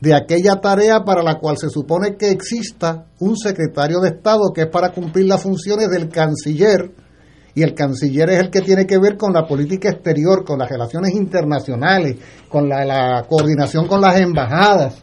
de 0.00 0.14
aquella 0.14 0.60
tarea 0.60 1.02
para 1.02 1.22
la 1.22 1.38
cual 1.38 1.56
se 1.56 1.70
supone 1.70 2.16
que 2.16 2.30
exista 2.30 3.06
un 3.20 3.36
secretario 3.36 4.00
de 4.00 4.10
Estado 4.10 4.52
que 4.54 4.62
es 4.62 4.66
para 4.66 4.90
cumplir 4.90 5.26
las 5.26 5.42
funciones 5.42 5.88
del 5.88 6.10
canciller, 6.10 6.90
y 7.54 7.62
el 7.62 7.72
canciller 7.72 8.28
es 8.30 8.40
el 8.40 8.50
que 8.50 8.60
tiene 8.60 8.84
que 8.84 8.98
ver 8.98 9.16
con 9.16 9.32
la 9.32 9.46
política 9.46 9.88
exterior, 9.88 10.44
con 10.44 10.58
las 10.58 10.68
relaciones 10.68 11.14
internacionales, 11.14 12.16
con 12.48 12.68
la, 12.68 13.24
coordinación 13.28 13.86
con 13.86 14.00
las 14.00 14.20
embajadas, 14.20 15.02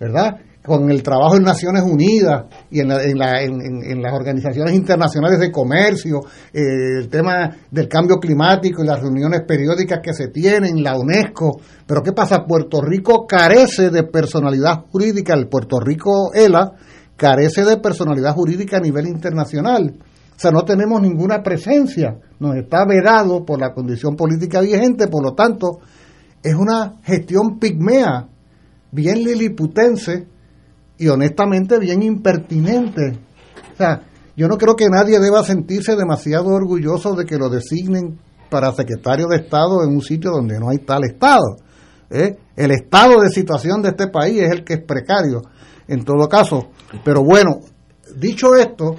¿verdad? 0.00 0.36
Con 0.62 0.90
el 0.90 1.02
trabajo 1.02 1.36
en 1.36 1.42
Naciones 1.42 1.82
Unidas 1.82 2.44
y 2.70 2.80
en, 2.80 2.88
las 2.88 4.12
organizaciones 4.12 4.74
internacionales 4.74 5.40
de 5.40 5.50
comercio, 5.50 6.20
eh, 6.52 6.98
el 7.00 7.08
tema 7.08 7.50
del 7.70 7.88
cambio 7.88 8.16
climático 8.16 8.82
y 8.82 8.86
las 8.86 9.00
reuniones 9.00 9.42
periódicas 9.46 10.00
que 10.02 10.12
se 10.12 10.28
tienen, 10.28 10.82
la 10.82 10.98
UNESCO. 10.98 11.60
Pero 11.86 12.02
¿qué 12.02 12.12
pasa? 12.12 12.44
Puerto 12.46 12.82
Rico 12.82 13.26
carece 13.26 13.90
de 13.90 14.02
personalidad 14.04 14.84
jurídica, 14.90 15.34
el 15.34 15.48
Puerto 15.48 15.80
Rico 15.80 16.32
ELA 16.34 16.72
carece 17.16 17.64
de 17.64 17.78
personalidad 17.78 18.34
jurídica 18.34 18.76
a 18.76 18.80
nivel 18.80 19.06
internacional. 19.06 19.94
O 19.98 20.38
sea, 20.42 20.50
no 20.50 20.64
tenemos 20.64 21.02
ninguna 21.02 21.42
presencia, 21.42 22.16
nos 22.38 22.56
está 22.56 22.86
vedado 22.86 23.44
por 23.44 23.60
la 23.60 23.72
condición 23.72 24.16
política 24.16 24.60
vigente, 24.60 25.06
por 25.06 25.22
lo 25.22 25.34
tanto, 25.34 25.80
es 26.42 26.54
una 26.54 26.96
gestión 27.02 27.58
pigmea, 27.58 28.26
bien 28.90 29.22
liliputense, 29.22 30.26
y 31.00 31.08
honestamente 31.08 31.78
bien 31.78 32.02
impertinente. 32.02 33.18
O 33.72 33.76
sea, 33.76 34.02
yo 34.36 34.48
no 34.48 34.58
creo 34.58 34.76
que 34.76 34.90
nadie 34.90 35.18
deba 35.18 35.42
sentirse 35.42 35.96
demasiado 35.96 36.48
orgulloso 36.48 37.14
de 37.14 37.24
que 37.24 37.38
lo 37.38 37.48
designen 37.48 38.18
para 38.50 38.70
secretario 38.72 39.26
de 39.26 39.36
Estado 39.36 39.82
en 39.82 39.94
un 39.94 40.02
sitio 40.02 40.30
donde 40.30 40.60
no 40.60 40.68
hay 40.68 40.76
tal 40.78 41.04
Estado. 41.04 41.56
¿eh? 42.10 42.36
El 42.54 42.70
estado 42.72 43.18
de 43.22 43.30
situación 43.30 43.80
de 43.80 43.88
este 43.88 44.08
país 44.08 44.42
es 44.42 44.50
el 44.50 44.62
que 44.62 44.74
es 44.74 44.84
precario, 44.84 45.40
en 45.88 46.04
todo 46.04 46.28
caso. 46.28 46.68
Pero 47.02 47.24
bueno, 47.24 47.60
dicho 48.14 48.54
esto, 48.54 48.96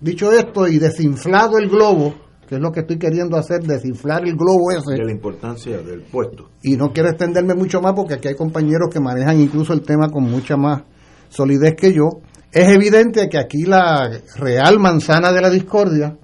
dicho 0.00 0.32
esto 0.32 0.66
y 0.66 0.78
desinflado 0.78 1.56
el 1.58 1.68
globo, 1.68 2.14
que 2.48 2.56
es 2.56 2.60
lo 2.60 2.72
que 2.72 2.80
estoy 2.80 2.98
queriendo 2.98 3.36
hacer, 3.36 3.62
desinflar 3.62 4.26
el 4.26 4.34
globo 4.34 4.72
ese. 4.72 5.00
De 5.00 5.04
la 5.04 5.12
importancia 5.12 5.78
del 5.78 6.02
puesto. 6.02 6.50
Y 6.64 6.76
no 6.76 6.92
quiero 6.92 7.10
extenderme 7.10 7.54
mucho 7.54 7.80
más 7.80 7.92
porque 7.94 8.14
aquí 8.14 8.26
hay 8.26 8.34
compañeros 8.34 8.88
que 8.92 8.98
manejan 8.98 9.40
incluso 9.40 9.72
el 9.72 9.82
tema 9.82 10.08
con 10.08 10.24
mucha 10.24 10.56
más 10.56 10.82
solidez 11.28 11.74
que 11.76 11.92
yo, 11.92 12.20
es 12.52 12.68
evidente 12.68 13.28
que 13.28 13.38
aquí 13.38 13.64
la 13.64 14.10
real 14.36 14.78
manzana 14.78 15.32
de 15.32 15.40
la 15.40 15.50
discordia, 15.50 16.16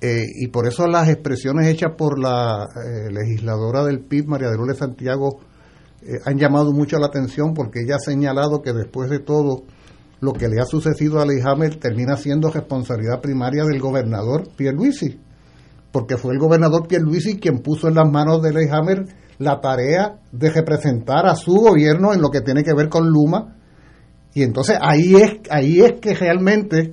eh, 0.00 0.24
y 0.34 0.48
por 0.48 0.66
eso 0.66 0.86
las 0.86 1.08
expresiones 1.08 1.68
hechas 1.68 1.92
por 1.96 2.18
la 2.18 2.64
eh, 2.64 3.10
legisladora 3.10 3.84
del 3.84 4.00
PIB, 4.00 4.26
María 4.26 4.50
de 4.50 4.56
Lourdes 4.56 4.78
Santiago, 4.78 5.40
eh, 6.02 6.18
han 6.24 6.36
llamado 6.36 6.72
mucho 6.72 6.98
la 6.98 7.06
atención 7.06 7.54
porque 7.54 7.80
ella 7.80 7.96
ha 7.96 7.98
señalado 7.98 8.60
que 8.60 8.72
después 8.72 9.08
de 9.08 9.20
todo 9.20 9.64
lo 10.20 10.32
que 10.32 10.48
le 10.48 10.60
ha 10.60 10.66
sucedido 10.66 11.20
a 11.20 11.26
Leijamer 11.26 11.76
termina 11.76 12.16
siendo 12.16 12.50
responsabilidad 12.50 13.20
primaria 13.20 13.64
del 13.64 13.80
gobernador 13.80 14.48
Pierluisi, 14.54 15.18
porque 15.92 16.18
fue 16.18 16.34
el 16.34 16.38
gobernador 16.38 16.86
Pierluisi 16.86 17.38
quien 17.38 17.60
puso 17.60 17.88
en 17.88 17.94
las 17.94 18.10
manos 18.10 18.42
de 18.42 18.52
Leijamer 18.52 19.06
la 19.38 19.60
tarea 19.60 20.20
de 20.30 20.50
representar 20.50 21.26
a 21.26 21.36
su 21.36 21.54
gobierno 21.54 22.12
en 22.12 22.20
lo 22.20 22.28
que 22.28 22.42
tiene 22.42 22.62
que 22.62 22.74
ver 22.74 22.88
con 22.88 23.08
Luma 23.08 23.55
y 24.36 24.42
entonces 24.42 24.76
ahí 24.82 25.14
es, 25.14 25.38
ahí 25.48 25.80
es 25.80 25.94
que 25.98 26.12
realmente 26.12 26.92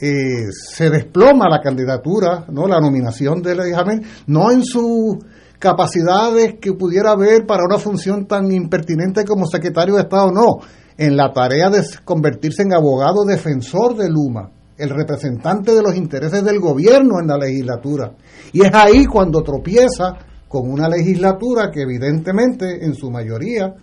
eh, 0.00 0.50
se 0.50 0.90
desploma 0.90 1.48
la 1.48 1.60
candidatura, 1.60 2.46
no 2.50 2.66
la 2.66 2.80
nominación 2.80 3.42
de 3.42 3.54
Jamel, 3.72 4.02
no 4.26 4.50
en 4.50 4.64
sus 4.64 5.18
capacidades 5.60 6.56
que 6.60 6.72
pudiera 6.72 7.12
haber 7.12 7.46
para 7.46 7.62
una 7.64 7.78
función 7.78 8.26
tan 8.26 8.50
impertinente 8.50 9.22
como 9.24 9.46
secretario 9.46 9.94
de 9.94 10.00
Estado, 10.00 10.32
no, 10.32 10.66
en 10.98 11.16
la 11.16 11.32
tarea 11.32 11.70
de 11.70 11.80
convertirse 12.04 12.62
en 12.62 12.72
abogado 12.72 13.24
defensor 13.24 13.94
de 13.96 14.10
Luma, 14.10 14.50
el 14.76 14.90
representante 14.90 15.70
de 15.70 15.80
los 15.80 15.94
intereses 15.94 16.42
del 16.42 16.58
gobierno 16.58 17.20
en 17.20 17.28
la 17.28 17.38
legislatura. 17.38 18.14
Y 18.52 18.62
es 18.66 18.74
ahí 18.74 19.04
cuando 19.06 19.44
tropieza 19.44 20.18
con 20.48 20.68
una 20.68 20.88
legislatura 20.88 21.70
que 21.70 21.82
evidentemente 21.82 22.84
en 22.84 22.96
su 22.96 23.12
mayoría 23.12 23.74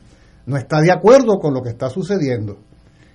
no 0.45 0.57
está 0.57 0.81
de 0.81 0.91
acuerdo 0.91 1.39
con 1.39 1.53
lo 1.53 1.61
que 1.61 1.69
está 1.69 1.89
sucediendo. 1.89 2.57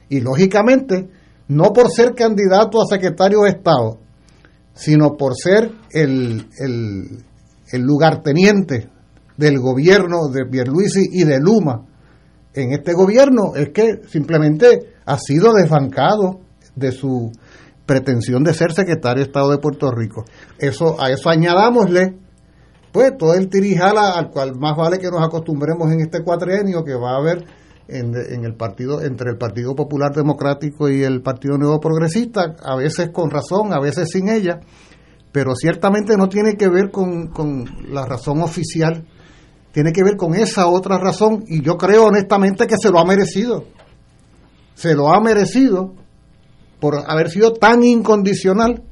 Y 0.08 0.20
lógicamente, 0.20 1.08
no 1.48 1.72
por 1.72 1.90
ser 1.90 2.14
candidato 2.14 2.80
a 2.80 2.86
secretario 2.86 3.42
de 3.42 3.50
Estado, 3.50 3.98
sino 4.74 5.16
por 5.16 5.34
ser 5.34 5.70
el, 5.90 6.46
el, 6.58 7.82
lugarteniente 7.82 8.88
del 9.36 9.58
gobierno 9.58 10.28
de 10.32 10.46
Pierluisi 10.46 11.04
y 11.12 11.24
de 11.24 11.40
Luma 11.40 11.86
en 12.54 12.72
este 12.72 12.92
gobierno, 12.94 13.54
es 13.54 13.70
que 13.70 14.02
simplemente 14.08 14.94
ha 15.04 15.18
sido 15.18 15.52
desbancado 15.52 16.40
de 16.74 16.92
su 16.92 17.32
pretensión 17.84 18.42
de 18.44 18.54
ser 18.54 18.72
secretario 18.72 19.22
de 19.22 19.28
Estado 19.28 19.50
de 19.50 19.58
Puerto 19.58 19.90
Rico. 19.90 20.24
Eso, 20.58 21.00
a 21.00 21.10
eso 21.10 21.28
añadámosle 21.30 22.18
pues 22.92 23.12
todo 23.18 23.34
el 23.34 23.50
tirijala 23.50 24.12
al 24.12 24.30
cual 24.30 24.54
más 24.58 24.74
vale 24.74 24.98
que 24.98 25.10
nos 25.10 25.22
acostumbremos 25.22 25.92
en 25.92 26.00
este 26.00 26.22
cuatrienio 26.22 26.82
que 26.82 26.94
va 26.94 27.10
a 27.10 27.18
haber 27.18 27.44
en, 27.88 28.44
el 28.44 28.54
partido 28.54 29.02
entre 29.02 29.30
el 29.30 29.38
Partido 29.38 29.74
Popular 29.74 30.12
Democrático 30.12 30.88
y 30.88 31.02
el 31.02 31.22
Partido 31.22 31.56
Nuevo 31.56 31.80
Progresista, 31.80 32.56
a 32.62 32.76
veces 32.76 33.10
con 33.10 33.30
razón, 33.30 33.72
a 33.72 33.80
veces 33.80 34.10
sin 34.10 34.28
ella, 34.28 34.60
pero 35.32 35.54
ciertamente 35.54 36.16
no 36.16 36.28
tiene 36.28 36.56
que 36.56 36.68
ver 36.68 36.90
con, 36.90 37.28
con 37.28 37.64
la 37.90 38.04
razón 38.06 38.42
oficial, 38.42 39.04
tiene 39.72 39.92
que 39.92 40.02
ver 40.02 40.16
con 40.16 40.34
esa 40.34 40.66
otra 40.66 40.98
razón 40.98 41.44
y 41.46 41.62
yo 41.62 41.76
creo 41.76 42.06
honestamente 42.06 42.66
que 42.66 42.76
se 42.76 42.90
lo 42.90 42.98
ha 42.98 43.04
merecido, 43.04 43.64
se 44.74 44.94
lo 44.94 45.12
ha 45.12 45.20
merecido 45.20 45.94
por 46.80 46.96
haber 47.06 47.30
sido 47.30 47.52
tan 47.52 47.84
incondicional 47.84 48.82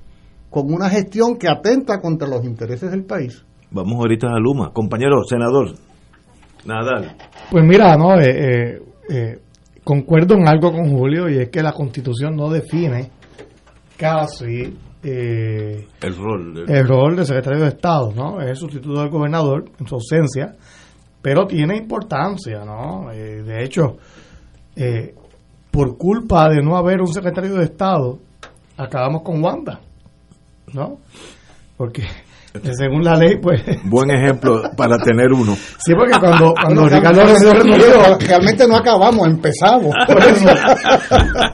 con 0.51 0.73
una 0.73 0.89
gestión 0.89 1.37
que 1.37 1.49
atenta 1.49 2.01
contra 2.01 2.29
los 2.29 2.45
intereses 2.45 2.91
del 2.91 3.05
país. 3.05 3.45
Vamos 3.71 3.95
ahorita 3.95 4.29
a 4.29 4.39
Luma. 4.39 4.73
Compañero 4.73 5.25
senador, 5.25 5.75
Nadal. 6.65 7.17
Pues 7.51 7.65
mira, 7.65 7.97
no, 7.97 8.19
eh, 8.21 8.31
eh, 8.31 8.83
eh, 9.11 9.39
concuerdo 9.83 10.35
en 10.35 10.49
algo 10.49 10.73
con 10.73 10.91
Julio 10.91 11.29
y 11.29 11.39
es 11.39 11.49
que 11.51 11.63
la 11.63 11.73
Constitución 11.73 12.37
no 12.37 12.51
define 12.51 13.11
casi 13.97 14.77
el 15.03 16.17
rol 16.17 16.65
el 16.67 16.89
rol 16.89 17.17
del 17.17 17.27
secretario 17.27 17.61
de 17.61 17.69
Estado, 17.69 18.11
¿no? 18.15 18.41
Es 18.41 18.49
el 18.49 18.57
sustituto 18.57 19.01
del 19.01 19.11
gobernador 19.11 19.67
en 19.79 19.87
su 19.87 19.97
ausencia, 19.97 20.57
pero 21.21 21.47
tiene 21.47 21.77
importancia, 21.77 22.65
¿no? 22.65 23.11
de 23.13 23.65
hecho, 23.65 23.99
por 25.71 25.99
culpa 25.99 26.49
de 26.49 26.63
no 26.63 26.77
haber 26.77 27.03
un 27.03 27.13
secretario 27.13 27.55
de 27.57 27.65
Estado, 27.65 28.19
acabamos 28.79 29.23
con 29.23 29.43
Wanda, 29.43 29.81
¿no? 30.73 30.99
Porque 31.77 32.03
según 32.63 33.03
la 33.03 33.17
ley, 33.17 33.39
pues. 33.41 33.61
Buen 33.85 34.11
ejemplo 34.11 34.63
para 34.77 34.97
tener 34.99 35.33
uno. 35.33 35.55
Sí, 35.55 35.93
porque 35.95 36.19
cuando, 36.21 36.55
cuando 36.63 36.89
Ricardo 36.89 37.23
Rosselló 37.23 37.53
renunció. 37.53 38.19
Realmente 38.27 38.69
no 38.69 38.77
acabamos, 38.77 39.27
empezamos. 39.27 39.95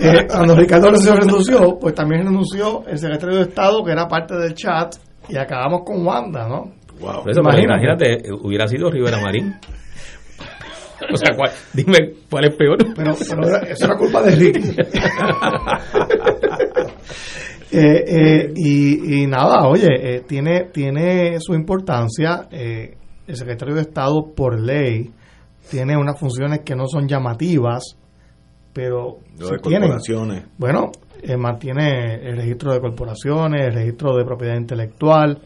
Eh, 0.00 0.26
cuando 0.28 0.57
Ricardo 0.57 0.90
Rosselló 0.90 1.16
renunció, 1.16 1.78
pues 1.78 1.95
también 1.95 2.25
renunció 2.25 2.85
el 2.87 2.99
secretario 2.99 3.37
de 3.37 3.42
Estado, 3.42 3.85
que 3.85 3.92
era 3.92 4.09
parte 4.09 4.35
del 4.35 4.54
chat, 4.54 4.95
y 5.28 5.37
acabamos 5.37 5.83
con 5.85 6.07
Wanda, 6.07 6.49
¿no? 6.49 6.73
Wow. 7.00 7.25
imagínate, 7.59 8.23
hubiera 8.42 8.66
sido 8.66 8.90
Rivera 8.90 9.21
Marín. 9.21 9.54
O 11.12 11.16
sea, 11.16 11.30
dime 11.73 12.14
cuál 12.28 12.45
es 12.47 12.57
peor. 12.57 12.78
Pero, 12.95 13.14
pero 13.28 13.57
eso 13.62 13.85
era 13.85 13.97
culpa 13.97 14.23
de 14.23 14.37
Ricky. 14.37 14.76
Eh, 17.72 18.04
eh, 18.06 18.52
y, 18.56 19.26
nada, 19.26 19.68
oye, 19.68 19.88
eh, 19.88 20.24
tiene, 20.26 20.70
tiene 20.72 21.38
su 21.40 21.54
importancia. 21.54 22.48
el 22.50 23.36
secretario 23.36 23.76
de 23.76 23.82
Estado, 23.82 24.32
por 24.34 24.58
ley, 24.60 25.10
tiene 25.70 25.96
unas 25.96 26.18
funciones 26.18 26.60
que 26.64 26.74
no 26.74 26.86
son 26.88 27.06
llamativas, 27.06 27.96
pero 28.72 29.18
corporaciones. 29.62 30.44
Bueno, 30.58 30.90
mantiene 31.38 32.14
el 32.28 32.36
registro 32.36 32.72
de 32.72 32.80
corporaciones, 32.80 33.66
el 33.66 33.74
registro 33.74 34.16
de 34.16 34.24
propiedad 34.24 34.56
intelectual, 34.56 35.38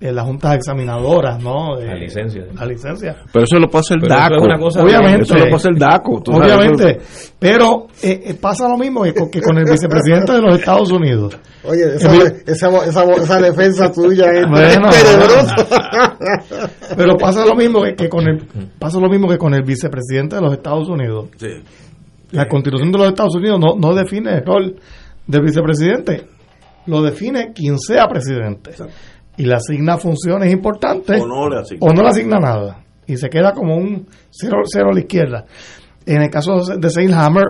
en 0.00 0.14
las 0.14 0.24
juntas 0.26 0.54
examinadoras, 0.54 1.42
¿no? 1.42 1.74
La 1.74 1.94
Eh, 1.94 1.98
licencia. 1.98 2.44
La 2.54 2.64
licencia. 2.66 3.16
Pero 3.32 3.44
eso 3.44 3.56
lo 3.58 3.68
puede 3.68 3.80
hacer 3.80 3.96
Pero 4.00 4.14
eso 4.14 4.20
DACO. 4.22 4.34
es 4.36 4.42
una 4.44 4.58
cosa 4.58 4.82
Obviamente. 4.82 5.22
Eso 5.22 5.34
lo 5.34 5.40
puede 5.40 5.54
hacer 5.56 5.74
DACO. 5.76 6.22
tú 6.22 6.32
Obviamente, 6.32 6.98
pero 7.38 7.86
eh, 8.02 8.20
eh, 8.26 8.34
pasa 8.40 8.68
lo 8.68 8.76
mismo 8.78 9.02
que 9.02 9.12
con, 9.12 9.28
que 9.28 9.40
con 9.40 9.58
el 9.58 9.64
vicepresidente 9.64 10.32
de 10.34 10.40
los 10.40 10.58
Estados 10.58 10.92
Unidos. 10.92 11.36
Oye, 11.64 11.96
esa, 11.96 12.12
esa, 12.46 12.68
esa, 12.86 13.04
esa 13.12 13.40
defensa 13.40 13.90
tuya 13.90 14.30
es 14.32 14.46
Bueno. 14.48 14.88
Pero 16.96 17.16
pasa 17.16 17.44
lo 17.44 17.54
mismo 17.54 17.82
que, 17.82 17.94
que 17.94 18.08
con 18.08 18.26
el 18.28 18.46
pasa 18.78 18.98
lo 19.00 19.08
mismo 19.08 19.28
que 19.28 19.36
con 19.38 19.54
el 19.54 19.62
vicepresidente 19.62 20.36
de 20.36 20.42
los 20.42 20.52
Estados 20.52 20.88
Unidos. 20.88 21.28
Sí. 21.36 21.48
La 22.30 22.46
Constitución 22.46 22.92
de 22.92 22.98
los 22.98 23.08
Estados 23.08 23.34
Unidos 23.36 23.58
no, 23.58 23.74
no 23.78 23.94
define 23.94 24.34
el 24.36 24.44
rol 24.46 24.76
del 25.26 25.42
vicepresidente, 25.42 26.26
lo 26.86 27.02
define 27.02 27.52
quien 27.54 27.78
sea 27.78 28.06
presidente. 28.06 28.70
Y 29.38 29.44
le 29.44 29.54
asigna 29.54 29.96
funciones 29.96 30.52
importantes 30.52 31.20
O 31.22 31.26
no 31.26 31.48
le 31.48 31.60
asigna. 31.60 31.78
o 31.86 31.92
no 31.94 32.02
le 32.02 32.08
asigna 32.08 32.38
nada. 32.38 32.84
Y 33.06 33.16
se 33.16 33.30
queda 33.30 33.52
como 33.52 33.76
un 33.76 34.06
cero, 34.30 34.58
cero 34.66 34.88
a 34.90 34.94
la 34.94 35.00
izquierda. 35.00 35.46
En 36.04 36.20
el 36.22 36.30
caso 36.30 36.58
de 36.76 36.90
Seilhammer, 36.90 37.44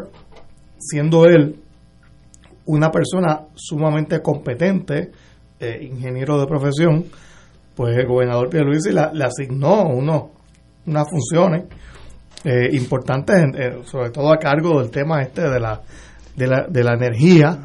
siendo 0.79 1.25
él 1.25 1.57
una 2.67 2.91
persona 2.91 3.41
sumamente 3.55 4.21
competente, 4.21 5.11
eh, 5.61 5.89
ingeniero 5.91 6.39
de 6.39 6.47
profesión, 6.47 7.07
pues 7.75 7.97
el 7.97 8.07
gobernador 8.07 8.49
Pierluisi 8.51 8.93
la- 8.93 9.11
le 9.13 9.25
asignó 9.25 9.85
uno, 9.89 10.31
unas 10.87 11.09
funciones 11.09 11.65
eh, 12.45 12.69
importantes, 12.73 13.37
en- 13.37 13.55
eh, 13.61 13.79
sobre 13.85 14.11
todo 14.11 14.33
a 14.33 14.37
cargo 14.39 14.81
del 14.81 14.91
tema 14.91 15.23
este 15.23 15.43
de 15.43 15.59
la, 15.59 15.81
de 16.37 16.47
la, 16.47 16.67
de 16.69 16.85
la 16.85 16.93
energía, 16.95 17.59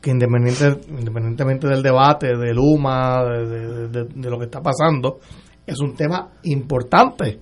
que 0.00 0.10
independiente, 0.10 0.80
independientemente 0.90 1.66
del 1.66 1.82
debate, 1.82 2.28
de, 2.28 2.54
de- 2.54 3.88
de- 3.88 4.04
de 4.14 4.30
lo 4.30 4.38
que 4.38 4.44
está 4.44 4.60
pasando, 4.60 5.18
es 5.66 5.78
un 5.80 5.94
tema 5.94 6.30
importante. 6.44 7.40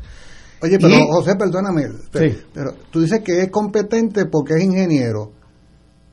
Oye, 0.62 0.78
pero 0.78 0.94
Y- 0.94 1.06
José, 1.10 1.36
perdóname. 1.36 1.82
pe- 2.10 2.30
Sí. 2.30 2.38
Pero 2.54 2.72
tú 2.90 3.00
dices 3.00 3.20
que 3.22 3.40
es 3.42 3.50
competente 3.50 4.25
porque 4.26 4.54
es 4.54 4.64
ingeniero. 4.64 5.32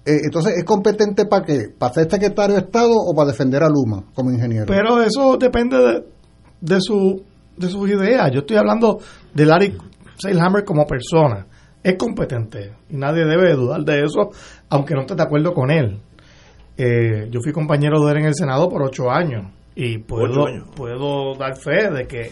Eh, 0.05 0.17
entonces, 0.25 0.55
¿es 0.57 0.65
competente 0.65 1.25
para 1.27 1.45
qué? 1.45 1.69
¿Para 1.77 1.93
ser 1.93 2.11
secretario 2.11 2.55
de 2.55 2.61
Estado 2.63 2.91
o 2.93 3.15
para 3.15 3.31
defender 3.31 3.63
a 3.63 3.69
Luma 3.69 4.03
como 4.13 4.31
ingeniero? 4.31 4.65
Pero 4.67 5.01
eso 5.01 5.37
depende 5.37 5.77
de, 5.77 6.03
de 6.59 6.81
su 6.81 7.23
de 7.55 7.69
sus 7.69 7.87
ideas. 7.89 8.31
Yo 8.33 8.39
estoy 8.39 8.57
hablando 8.57 8.99
de 9.33 9.45
Larry 9.45 9.77
Seilhammer 10.17 10.65
como 10.65 10.85
persona. 10.85 11.45
Es 11.81 11.95
competente 11.97 12.73
y 12.89 12.97
nadie 12.97 13.25
debe 13.25 13.53
dudar 13.55 13.81
de 13.85 14.01
eso, 14.03 14.29
aunque 14.69 14.93
no 14.93 15.01
esté 15.01 15.15
de 15.15 15.23
acuerdo 15.23 15.53
con 15.53 15.69
él. 15.71 16.01
Eh, 16.77 17.27
yo 17.29 17.39
fui 17.41 17.51
compañero 17.51 18.03
de 18.03 18.11
él 18.11 18.17
en 18.19 18.25
el 18.25 18.35
Senado 18.35 18.67
por 18.67 18.81
ocho 18.81 19.11
años 19.11 19.51
y 19.75 19.99
puedo, 19.99 20.47
años. 20.47 20.67
puedo 20.75 21.35
dar 21.35 21.55
fe 21.55 21.89
de 21.91 22.07
que 22.07 22.31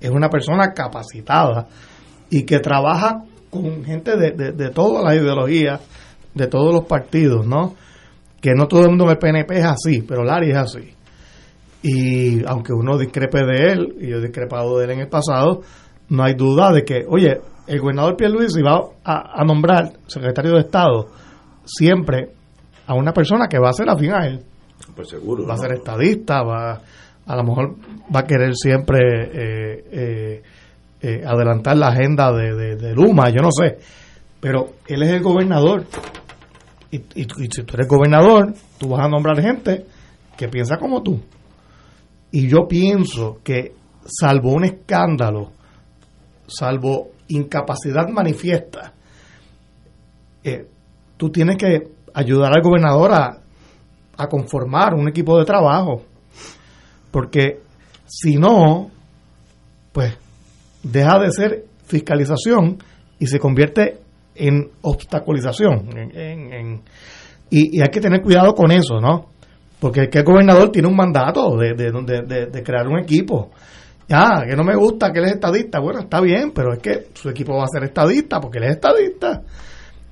es 0.00 0.10
una 0.10 0.28
persona 0.28 0.72
capacitada 0.72 1.66
y 2.30 2.44
que 2.44 2.60
trabaja 2.60 3.24
con 3.50 3.84
gente 3.84 4.16
de, 4.16 4.32
de, 4.32 4.52
de 4.52 4.70
todas 4.70 5.04
las 5.04 5.14
ideologías, 5.14 5.80
de 6.34 6.46
todos 6.46 6.74
los 6.74 6.84
partidos, 6.84 7.46
¿no? 7.46 7.74
Que 8.40 8.52
no 8.54 8.66
todo 8.66 8.82
el 8.82 8.88
mundo 8.88 9.04
en 9.04 9.10
el 9.10 9.18
PNP 9.18 9.58
es 9.58 9.64
así, 9.64 10.02
pero 10.02 10.24
Larry 10.24 10.50
es 10.50 10.56
así. 10.56 10.94
Y 11.82 12.44
aunque 12.46 12.72
uno 12.72 12.96
discrepe 12.98 13.44
de 13.44 13.72
él, 13.72 13.94
y 14.00 14.08
yo 14.08 14.16
he 14.16 14.22
discrepado 14.22 14.78
de 14.78 14.86
él 14.86 14.90
en 14.92 15.00
el 15.00 15.08
pasado, 15.08 15.60
no 16.08 16.24
hay 16.24 16.34
duda 16.34 16.72
de 16.72 16.82
que, 16.84 17.04
oye, 17.08 17.40
el 17.66 17.80
gobernador 17.80 18.16
Pierluisi 18.16 18.62
va 18.62 18.80
a, 19.04 19.40
a 19.40 19.44
nombrar 19.44 19.92
secretario 20.06 20.52
de 20.52 20.60
Estado 20.60 21.06
siempre 21.64 22.32
a 22.86 22.94
una 22.94 23.12
persona 23.12 23.46
que 23.48 23.58
va 23.58 23.70
a 23.70 23.72
ser 23.72 23.88
afín 23.88 24.12
a 24.12 24.26
él. 24.26 24.40
Pues 24.94 25.08
seguro. 25.08 25.46
Va 25.46 25.54
a 25.54 25.56
¿no? 25.56 25.62
ser 25.62 25.72
estadista, 25.74 26.42
va 26.42 26.80
a 27.26 27.36
lo 27.36 27.42
mejor 27.44 27.76
va 28.14 28.20
a 28.20 28.24
querer 28.26 28.54
siempre 28.54 28.98
eh, 29.00 29.84
eh, 29.92 30.42
eh, 31.00 31.22
adelantar 31.26 31.76
la 31.76 31.88
agenda 31.88 32.30
de, 32.32 32.54
de, 32.54 32.76
de 32.76 32.94
Luma, 32.94 33.30
yo 33.30 33.40
no 33.42 33.50
sé. 33.50 33.78
Pero 34.40 34.74
él 34.86 35.02
es 35.02 35.10
el 35.10 35.22
gobernador. 35.22 35.84
Y, 36.90 36.96
y- 37.14 37.22
y 37.22 37.48
si 37.50 37.62
tú 37.64 37.74
eres 37.74 37.88
gobernador, 37.88 38.52
tú 38.78 38.90
vas 38.90 39.04
a 39.04 39.08
nombrar 39.08 39.40
gente 39.40 39.86
que 40.36 40.48
piensa 40.48 40.76
como 40.76 41.02
tú. 41.02 41.20
Y 42.30 42.46
yo 42.48 42.68
pienso 42.68 43.38
que, 43.42 43.72
salvo 44.04 44.52
un 44.52 44.64
escándalo, 44.64 45.52
salvo 46.46 47.08
incapacidad 47.28 48.08
manifiesta, 48.08 48.92
eh, 50.42 50.66
tú 51.16 51.30
tienes 51.30 51.56
que 51.56 51.88
ayudar 52.14 52.52
al 52.56 52.62
gobernador 52.62 53.12
a, 53.12 53.38
a 54.16 54.26
conformar 54.28 54.94
un 54.94 55.08
equipo 55.08 55.38
de 55.38 55.44
trabajo. 55.44 56.02
Porque 57.10 57.60
si 58.06 58.36
no, 58.36 58.90
pues 59.92 60.16
deja 60.82 61.18
de 61.18 61.30
ser 61.30 61.64
fiscalización 61.86 62.78
y 63.18 63.26
se 63.26 63.38
convierte 63.38 63.98
en 64.34 64.70
obstaculización. 64.82 65.88
en- 65.96 66.52
en- 66.52 66.82
y, 67.50 67.80
hay 67.80 67.88
que 67.88 68.00
tener 68.00 68.20
cuidado 68.22 68.54
con 68.54 68.72
eso, 68.72 69.00
¿no? 69.00 69.26
Porque 69.78 70.02
es 70.04 70.08
que 70.08 70.18
el 70.18 70.24
gobernador 70.24 70.70
tiene 70.72 70.88
un 70.88 70.96
mandato 70.96 71.56
de, 71.56 71.74
de, 71.74 71.92
de- 72.26 72.46
de- 72.46 72.62
crear 72.62 72.88
un 72.88 72.98
equipo. 72.98 73.50
Ya, 74.08 74.42
que 74.48 74.56
no 74.56 74.64
me 74.64 74.74
gusta 74.74 75.12
que 75.12 75.20
él 75.20 75.26
es 75.26 75.32
estadista. 75.34 75.78
Bueno, 75.78 76.00
está 76.00 76.20
bien, 76.20 76.52
pero 76.52 76.72
es 76.72 76.80
que 76.80 77.08
su 77.14 77.28
equipo 77.28 77.56
va 77.56 77.64
a 77.64 77.68
ser 77.68 77.84
estadista 77.84 78.40
porque 78.40 78.58
él 78.58 78.64
es 78.64 78.70
estadista. 78.72 79.42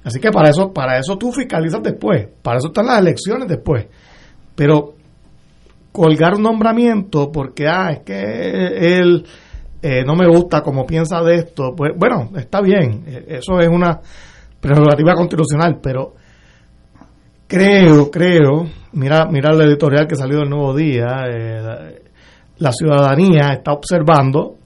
Así 0.04 0.18
que 0.20 0.30
para 0.30 0.50
eso, 0.50 0.72
para 0.72 0.98
eso 0.98 1.16
tú 1.16 1.32
fiscalizas 1.32 1.82
después. 1.82 2.28
Para 2.42 2.58
eso 2.58 2.68
están 2.68 2.86
las 2.86 3.00
elecciones 3.00 3.48
después. 3.48 3.86
Pero 4.54 4.94
colgar 5.92 6.34
un 6.36 6.42
nombramiento 6.42 7.30
porque, 7.30 7.68
ah, 7.68 7.90
es 7.92 8.00
que 8.00 8.98
él 8.98 9.24
eh, 9.82 10.04
no 10.04 10.14
me 10.16 10.26
gusta 10.26 10.62
como 10.62 10.86
piensa 10.86 11.22
de 11.22 11.36
esto, 11.36 11.74
pues 11.76 11.92
bueno, 11.96 12.30
está 12.36 12.60
bien. 12.60 13.04
Eh, 13.06 13.24
Eso 13.38 13.58
es 13.58 13.68
una 13.68 14.00
prerrogativa 14.60 15.14
constitucional, 15.14 15.80
pero 15.82 16.14
creo, 17.46 18.10
creo, 18.10 18.66
mira, 18.92 19.26
mira 19.26 19.50
el 19.52 19.60
editorial 19.62 20.06
que 20.06 20.16
salió 20.16 20.38
del 20.38 20.50
Nuevo 20.50 20.74
Día, 20.74 21.24
eh, 21.28 21.60
la, 21.62 21.92
la 22.58 22.72
ciudadanía 22.72 23.52
está 23.52 23.72
observando 23.72 24.56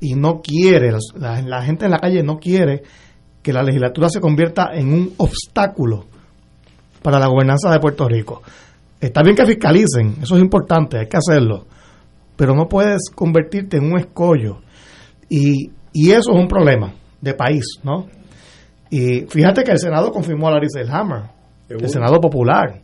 y 0.00 0.14
no 0.14 0.40
quiere, 0.40 0.92
la, 1.16 1.42
la 1.42 1.62
gente 1.62 1.86
en 1.86 1.90
la 1.90 1.98
calle 1.98 2.22
no 2.22 2.38
quiere 2.38 2.82
que 3.44 3.52
la 3.52 3.62
legislatura 3.62 4.08
se 4.08 4.20
convierta 4.20 4.70
en 4.72 4.92
un 4.92 5.12
obstáculo 5.18 6.06
para 7.02 7.18
la 7.18 7.26
gobernanza 7.26 7.70
de 7.70 7.78
Puerto 7.78 8.08
Rico. 8.08 8.42
Está 8.98 9.22
bien 9.22 9.36
que 9.36 9.44
fiscalicen, 9.44 10.16
eso 10.22 10.36
es 10.36 10.42
importante, 10.42 10.98
hay 10.98 11.08
que 11.08 11.18
hacerlo, 11.18 11.66
pero 12.36 12.54
no 12.54 12.66
puedes 12.66 13.10
convertirte 13.14 13.76
en 13.76 13.92
un 13.92 13.98
escollo. 13.98 14.62
Y, 15.28 15.70
y 15.92 16.10
eso 16.10 16.32
es 16.32 16.40
un 16.40 16.48
problema 16.48 16.94
de 17.20 17.34
país, 17.34 17.64
¿no? 17.82 18.06
Y 18.88 19.26
fíjate 19.26 19.62
que 19.62 19.72
el 19.72 19.78
Senado 19.78 20.10
confirmó 20.10 20.48
a 20.48 20.52
Larry 20.52 20.70
Selhammer, 20.70 21.24
el 21.68 21.88
Senado 21.90 22.18
Popular. 22.20 22.80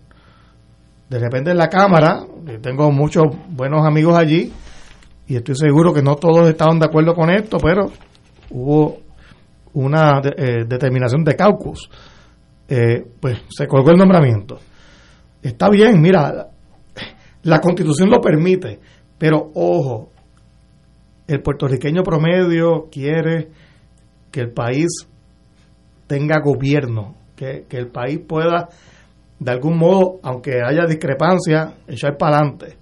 De 1.08 1.18
repente 1.18 1.52
en 1.52 1.56
la 1.56 1.68
Cámara, 1.68 2.22
tengo 2.60 2.92
muchos 2.92 3.24
buenos 3.48 3.86
amigos 3.86 4.18
allí, 4.18 4.52
y 5.26 5.36
estoy 5.36 5.54
seguro 5.54 5.94
que 5.94 6.02
no 6.02 6.16
todos 6.16 6.50
estaban 6.50 6.78
de 6.78 6.84
acuerdo 6.84 7.14
con 7.14 7.30
esto, 7.30 7.56
pero 7.56 7.90
hubo 8.50 8.98
una 9.74 10.20
eh, 10.24 10.64
determinación 10.66 11.24
de 11.24 11.36
caucus. 11.36 11.90
Eh, 12.68 13.04
pues 13.20 13.38
se 13.48 13.66
colgó 13.66 13.90
el 13.90 13.98
nombramiento. 13.98 14.58
Está 15.42 15.68
bien, 15.70 16.00
mira, 16.00 16.48
la 17.42 17.60
constitución 17.60 18.10
lo 18.10 18.20
permite, 18.20 18.78
pero 19.18 19.50
ojo, 19.54 20.10
el 21.26 21.42
puertorriqueño 21.42 22.02
promedio 22.02 22.88
quiere 22.90 23.48
que 24.30 24.40
el 24.40 24.52
país 24.52 25.08
tenga 26.06 26.40
gobierno, 26.40 27.16
que, 27.34 27.64
que 27.68 27.76
el 27.76 27.88
país 27.88 28.20
pueda, 28.26 28.68
de 29.38 29.50
algún 29.50 29.78
modo, 29.78 30.20
aunque 30.22 30.60
haya 30.64 30.84
discrepancia, 30.86 31.74
echar 31.88 32.16
para 32.16 32.36
adelante. 32.36 32.76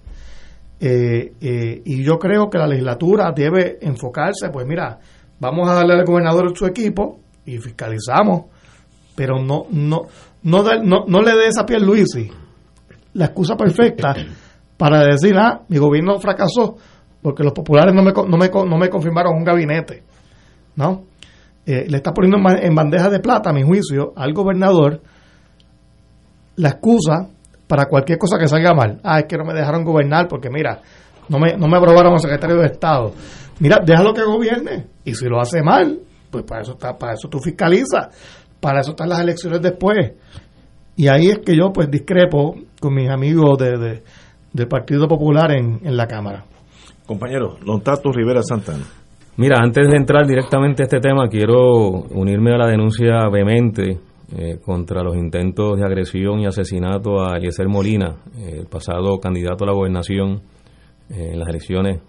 Eh, 0.81 1.81
y 1.83 2.03
yo 2.03 2.17
creo 2.17 2.49
que 2.49 2.57
la 2.57 2.67
legislatura 2.67 3.31
debe 3.35 3.79
enfocarse, 3.81 4.49
pues 4.51 4.65
mira, 4.65 4.99
vamos 5.39 5.69
a 5.69 5.73
darle 5.73 5.93
al 5.93 6.05
gobernador 6.05 6.55
su 6.57 6.65
equipo 6.65 7.19
y 7.45 7.57
fiscalizamos, 7.57 8.43
pero 9.15 9.41
no 9.41 9.65
no 9.71 10.01
no, 10.43 10.63
no, 10.83 11.05
no 11.07 11.21
le 11.21 11.35
des 11.35 11.57
a 11.57 11.65
Pierluisi 11.65 12.29
la 13.13 13.25
excusa 13.25 13.55
perfecta 13.57 14.15
para 14.77 15.03
decir, 15.03 15.35
ah, 15.37 15.61
mi 15.67 15.77
gobierno 15.77 16.17
fracasó 16.19 16.77
porque 17.21 17.43
los 17.43 17.51
populares 17.51 17.93
no 17.93 18.01
me, 18.03 18.11
no 18.13 18.37
me, 18.37 18.49
no 18.49 18.77
me 18.77 18.89
confirmaron 18.89 19.35
un 19.35 19.43
gabinete, 19.43 20.03
¿no? 20.77 21.03
Eh, 21.65 21.85
le 21.89 21.97
está 21.97 22.13
poniendo 22.13 22.37
en 22.37 22.43
ba- 22.43 22.59
en 22.61 22.73
bandeja 22.73 23.09
de 23.09 23.19
plata, 23.19 23.49
a 23.49 23.53
mi 23.53 23.63
juicio, 23.63 24.13
al 24.15 24.31
gobernador 24.33 25.01
la 26.55 26.69
excusa 26.69 27.27
para 27.67 27.85
cualquier 27.85 28.17
cosa 28.17 28.37
que 28.39 28.47
salga 28.47 28.73
mal. 28.73 28.99
Ah, 29.03 29.19
es 29.19 29.25
que 29.25 29.37
no 29.37 29.43
me 29.45 29.53
dejaron 29.53 29.83
gobernar 29.83 30.27
porque, 30.27 30.49
mira, 30.49 30.79
no 31.27 31.39
me, 31.39 31.57
no 31.57 31.67
me 31.67 31.77
aprobaron 31.77 32.11
como 32.11 32.19
secretario 32.19 32.57
de 32.57 32.65
Estado. 32.67 33.13
Mira, 33.59 33.79
déjalo 33.85 34.13
que 34.13 34.23
gobierne. 34.23 34.87
Y 35.05 35.13
si 35.15 35.25
lo 35.25 35.39
hace 35.39 35.61
mal, 35.61 35.99
pues 36.31 36.43
para 36.45 36.61
eso, 36.61 36.73
está, 36.73 36.97
para 36.97 37.13
eso 37.13 37.27
tú 37.29 37.39
fiscalizas. 37.39 38.07
Para 38.59 38.81
eso 38.81 38.91
están 38.91 39.09
las 39.09 39.19
elecciones 39.21 39.61
después. 39.61 40.13
Y 40.95 41.07
ahí 41.07 41.27
es 41.27 41.39
que 41.39 41.55
yo 41.55 41.71
pues 41.73 41.89
discrepo 41.89 42.55
con 42.79 42.93
mis 42.93 43.09
amigos 43.09 43.57
de, 43.57 43.77
de- 43.77 44.03
del 44.51 44.67
Partido 44.67 45.07
Popular 45.07 45.51
en, 45.51 45.79
en 45.83 45.95
la 45.95 46.07
Cámara. 46.07 46.43
Compañero, 47.05 47.57
Don 47.65 47.81
Tato 47.81 48.11
Rivera 48.11 48.41
Santana. 48.43 48.83
Mira, 49.37 49.57
antes 49.61 49.87
de 49.87 49.95
entrar 49.95 50.27
directamente 50.27 50.83
a 50.83 50.85
este 50.85 50.99
tema, 50.99 51.27
quiero 51.29 51.87
unirme 52.11 52.53
a 52.53 52.57
la 52.57 52.67
denuncia 52.67 53.29
vehemente 53.31 53.97
eh, 54.35 54.57
contra 54.63 55.01
los 55.01 55.15
intentos 55.15 55.77
de 55.77 55.85
agresión 55.85 56.39
y 56.41 56.45
asesinato 56.45 57.23
a 57.23 57.37
Eliezer 57.37 57.67
Molina, 57.69 58.15
eh, 58.37 58.57
el 58.59 58.65
pasado 58.67 59.17
candidato 59.19 59.63
a 59.63 59.67
la 59.67 59.73
gobernación 59.73 60.41
eh, 61.09 61.29
en 61.33 61.39
las 61.39 61.47
elecciones 61.47 62.01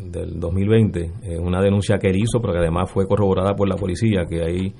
del 0.00 0.38
2020. 0.38 1.38
una 1.40 1.60
denuncia 1.60 1.98
que 1.98 2.08
él 2.08 2.16
hizo, 2.16 2.40
pero 2.40 2.52
que 2.52 2.60
además 2.60 2.90
fue 2.90 3.06
corroborada 3.06 3.54
por 3.54 3.68
la 3.68 3.76
policía, 3.76 4.24
que 4.28 4.42
hay 4.42 4.74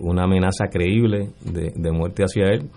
una 0.00 0.24
amenaza 0.24 0.66
creíble 0.68 1.30
de, 1.44 1.92
muerte 1.92 2.24
hacia 2.24 2.46
él, 2.46 2.68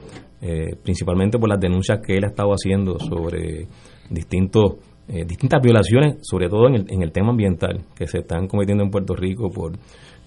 principalmente 0.83 1.39
por 1.39 1.49
las 1.49 1.59
denuncias 1.59 1.99
que 2.05 2.15
él 2.15 2.25
ha 2.25 2.27
estado 2.27 2.51
haciendo 2.51 2.99
sobre 2.99 3.67
distintos 4.09 4.75
distintas 5.07 5.61
violaciones, 5.61 6.19
sobre 6.21 6.47
todo 6.47 6.67
en 6.67 6.75
el, 6.75 6.85
en 6.87 7.01
el 7.01 7.11
tema 7.11 7.31
ambiental, 7.31 7.81
que 7.95 8.07
se 8.07 8.19
están 8.19 8.47
cometiendo 8.47 8.83
en 8.83 8.91
Puerto 8.91 9.13
Rico 9.13 9.49
por 9.49 9.73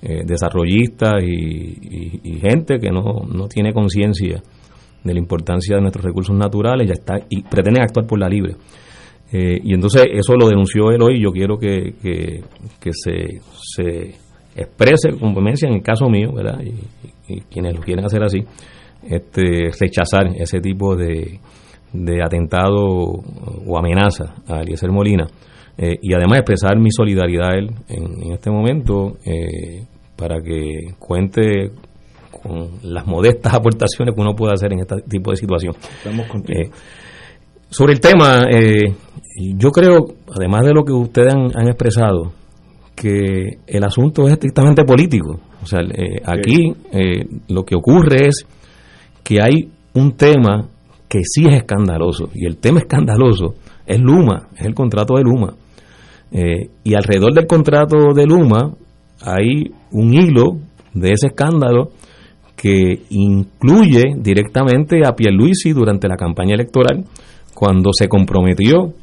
eh, 0.07 0.23
desarrollistas 0.23 1.15
y, 1.23 2.39
gente 2.39 2.79
que 2.79 2.91
no, 2.91 3.23
no 3.27 3.49
tiene 3.49 3.73
conciencia 3.73 4.43
de 5.03 5.15
la 5.15 5.19
importancia 5.19 5.77
de 5.77 5.81
nuestros 5.81 6.05
recursos 6.05 6.37
naturales 6.37 6.87
ya 6.87 6.93
está 6.93 7.15
y 7.31 7.43
pretenden 7.43 7.85
actuar 7.85 8.07
por 8.07 8.19
la 8.19 8.29
libre. 8.29 8.55
Eh, 9.37 9.61
y 9.65 9.75
entonces 9.75 10.07
eso 10.13 10.35
lo 10.37 10.49
denunció 10.49 10.93
él 10.93 11.03
hoy. 11.03 11.21
Yo 11.21 11.33
quiero 11.33 11.59
que, 11.59 11.95
que, 12.01 12.91
se, 12.93 13.41
se 13.77 14.15
exprese 14.55 15.11
con 15.19 15.35
vehemencia 15.35 15.69
en 15.69 15.75
el 15.75 15.83
caso 15.83 16.09
mío, 16.09 16.33
¿verdad? 16.33 16.61
Y, 16.63 17.41
quienes 17.51 17.75
lo 17.75 17.81
quieren 17.81 18.05
hacer 18.05 18.23
así, 18.23 18.45
este, 19.03 19.71
rechazar 19.81 20.29
ese 20.37 20.61
tipo 20.61 20.95
de, 20.95 21.41
de 21.93 22.23
atentado 22.23 22.77
o 22.77 23.79
amenaza 23.79 24.35
a 24.47 24.61
Eliezer 24.61 24.93
Molina. 24.93 25.27
Eh, 25.77 25.99
y 26.01 26.15
además 26.15 26.39
expresar 26.39 26.79
mi 26.79 26.91
solidaridad 26.93 27.51
a 27.51 27.57
él 27.57 27.71
en, 27.89 28.33
este 28.33 28.51
momento, 28.51 29.17
eh, 29.25 29.85
para 30.17 30.41
que 30.41 30.95
cuente 30.99 31.73
con 32.31 32.79
las 32.83 33.05
modestas 33.07 33.55
aportaciones 33.55 34.15
que 34.15 34.21
uno 34.21 34.37
puede 34.37 34.53
hacer 34.53 34.73
en 34.73 34.81
este 34.81 35.03
tipo 35.09 35.33
de 35.33 35.37
situación. 35.39 35.75
Eh, 36.05 36.71
sobre 37.75 37.95
el 37.95 38.01
tema, 38.01 38.45
eh, 38.51 38.95
yo 39.57 39.71
creo, 39.71 40.15
además 40.35 40.65
de 40.65 40.73
lo 40.73 40.85
que 40.85 40.93
ustedes 40.93 41.35
han, 41.35 41.69
expresado, 41.69 42.33
que 42.95 43.59
el 43.67 43.85
asunto 43.85 44.27
es 44.27 44.33
estrictamente 44.33 44.85
político. 44.85 45.41
O 45.63 45.67
sea, 45.67 45.81
eh, 45.81 46.21
aquí 46.25 46.73
lo 47.49 47.65
que 47.65 47.75
ocurre 47.75 48.29
es 48.29 48.47
que 49.23 49.41
hay 49.43 49.71
un 49.95 50.13
tema 50.13 50.69
que 51.09 51.21
sí 51.25 51.47
es 51.47 51.55
escandaloso, 51.55 52.31
y 52.35 52.47
el 52.47 52.59
tema 52.59 52.81
escandaloso 52.81 53.55
es 53.87 54.01
Luma, 54.01 54.49
es 54.57 54.67
el 54.67 54.75
contrato 54.75 55.15
de 55.17 55.23
Luma. 55.23 55.55
y 56.31 56.95
alrededor 56.95 57.33
del 57.33 57.47
contrato 57.47 58.13
de 58.15 58.27
Luma 58.27 58.75
hay 59.23 59.71
un 59.93 60.15
hilo 60.15 60.59
de 60.93 61.13
ese 61.13 61.29
escándalo 61.29 61.91
que 62.57 63.03
incluye 63.11 64.03
directamente 64.17 65.01
a 65.05 65.15
Pierluisi 65.15 65.73
durante 65.73 66.09
la 66.09 66.17
campaña 66.17 66.55
electoral 66.55 67.05
cuando 67.55 67.91
se 67.93 68.09
comprometió 68.09 68.95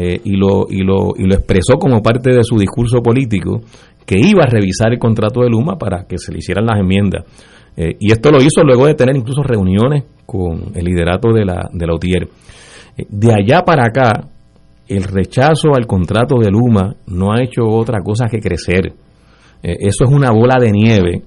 eh, 0.00 0.20
y, 0.22 0.36
lo, 0.36 0.68
y, 0.70 0.84
lo, 0.84 1.12
y 1.16 1.24
lo 1.24 1.34
expresó 1.34 1.76
como 1.76 2.00
parte 2.00 2.30
de 2.30 2.44
su 2.44 2.56
discurso 2.56 3.02
político 3.02 3.62
que 4.06 4.16
iba 4.16 4.44
a 4.44 4.48
revisar 4.48 4.92
el 4.92 4.98
contrato 5.00 5.40
de 5.40 5.50
Luma 5.50 5.76
para 5.76 6.04
que 6.04 6.18
se 6.18 6.30
le 6.30 6.38
hicieran 6.38 6.66
las 6.66 6.78
enmiendas. 6.78 7.24
Eh, 7.76 7.96
y 7.98 8.12
esto 8.12 8.30
lo 8.30 8.38
hizo 8.38 8.62
luego 8.62 8.86
de 8.86 8.94
tener 8.94 9.16
incluso 9.16 9.42
reuniones 9.42 10.04
con 10.24 10.70
el 10.72 10.84
liderato 10.84 11.32
de 11.32 11.44
la, 11.44 11.68
de 11.72 11.84
la 11.84 11.94
UTIER. 11.94 12.28
Eh, 12.96 13.06
de 13.08 13.32
allá 13.32 13.64
para 13.64 13.86
acá, 13.86 14.28
el 14.86 15.02
rechazo 15.02 15.74
al 15.74 15.88
contrato 15.88 16.36
de 16.38 16.48
Luma 16.48 16.94
no 17.08 17.32
ha 17.32 17.42
hecho 17.42 17.64
otra 17.64 18.00
cosa 18.00 18.28
que 18.30 18.38
crecer. 18.38 18.92
Eso 19.60 20.04
es 20.04 20.10
una 20.10 20.30
bola 20.30 20.58
de 20.60 20.70
nieve 20.70 21.22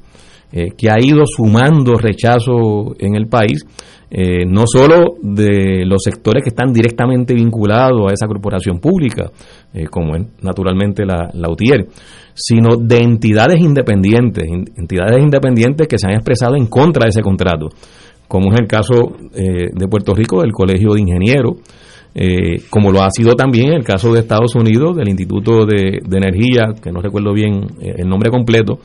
que 0.77 0.89
ha 0.89 0.95
ido 0.97 1.25
sumando 1.25 1.95
rechazo 1.95 2.95
en 2.97 3.15
el 3.15 3.27
país, 3.27 3.65
eh, 4.11 4.45
no 4.45 4.63
solo 4.65 5.15
de 5.21 5.85
los 5.85 6.03
sectores 6.03 6.43
que 6.43 6.49
están 6.49 6.73
directamente 6.73 7.33
vinculados 7.33 8.09
a 8.09 8.13
esa 8.13 8.27
corporación 8.27 8.79
pública, 8.79 9.31
como 9.89 10.17
es 10.17 10.23
naturalmente 10.41 11.05
la, 11.05 11.29
la 11.33 11.49
UTIER, 11.49 11.87
sino 12.33 12.75
de 12.75 12.97
entidades 12.97 13.61
independientes, 13.61 14.43
entidades 14.75 15.23
independientes 15.23 15.87
que 15.87 15.97
se 15.97 16.07
han 16.07 16.13
expresado 16.13 16.57
en 16.57 16.67
contra 16.67 17.05
de 17.05 17.09
ese 17.09 17.21
contrato, 17.21 17.69
como 18.27 18.51
es 18.51 18.59
el 18.59 18.67
caso 18.67 19.15
de 19.33 19.87
Puerto 19.87 20.13
Rico 20.13 20.41
del 20.41 20.51
Colegio 20.51 20.93
de 20.93 21.01
Ingenieros, 21.01 21.55
eh, 22.13 22.63
como 22.69 22.91
lo 22.91 23.01
ha 23.01 23.09
sido 23.09 23.35
también 23.35 23.71
el 23.71 23.85
caso 23.85 24.11
de 24.11 24.19
Estados 24.19 24.55
Unidos, 24.55 24.97
del 24.97 25.07
Instituto 25.07 25.65
de, 25.65 26.01
Energía, 26.11 26.73
que 26.81 26.91
no 26.91 27.01
recuerdo 27.01 27.33
bien 27.33 27.63
eh, 27.81 27.93
el 27.99 28.09
nombre 28.09 28.29
completo, 28.29 28.79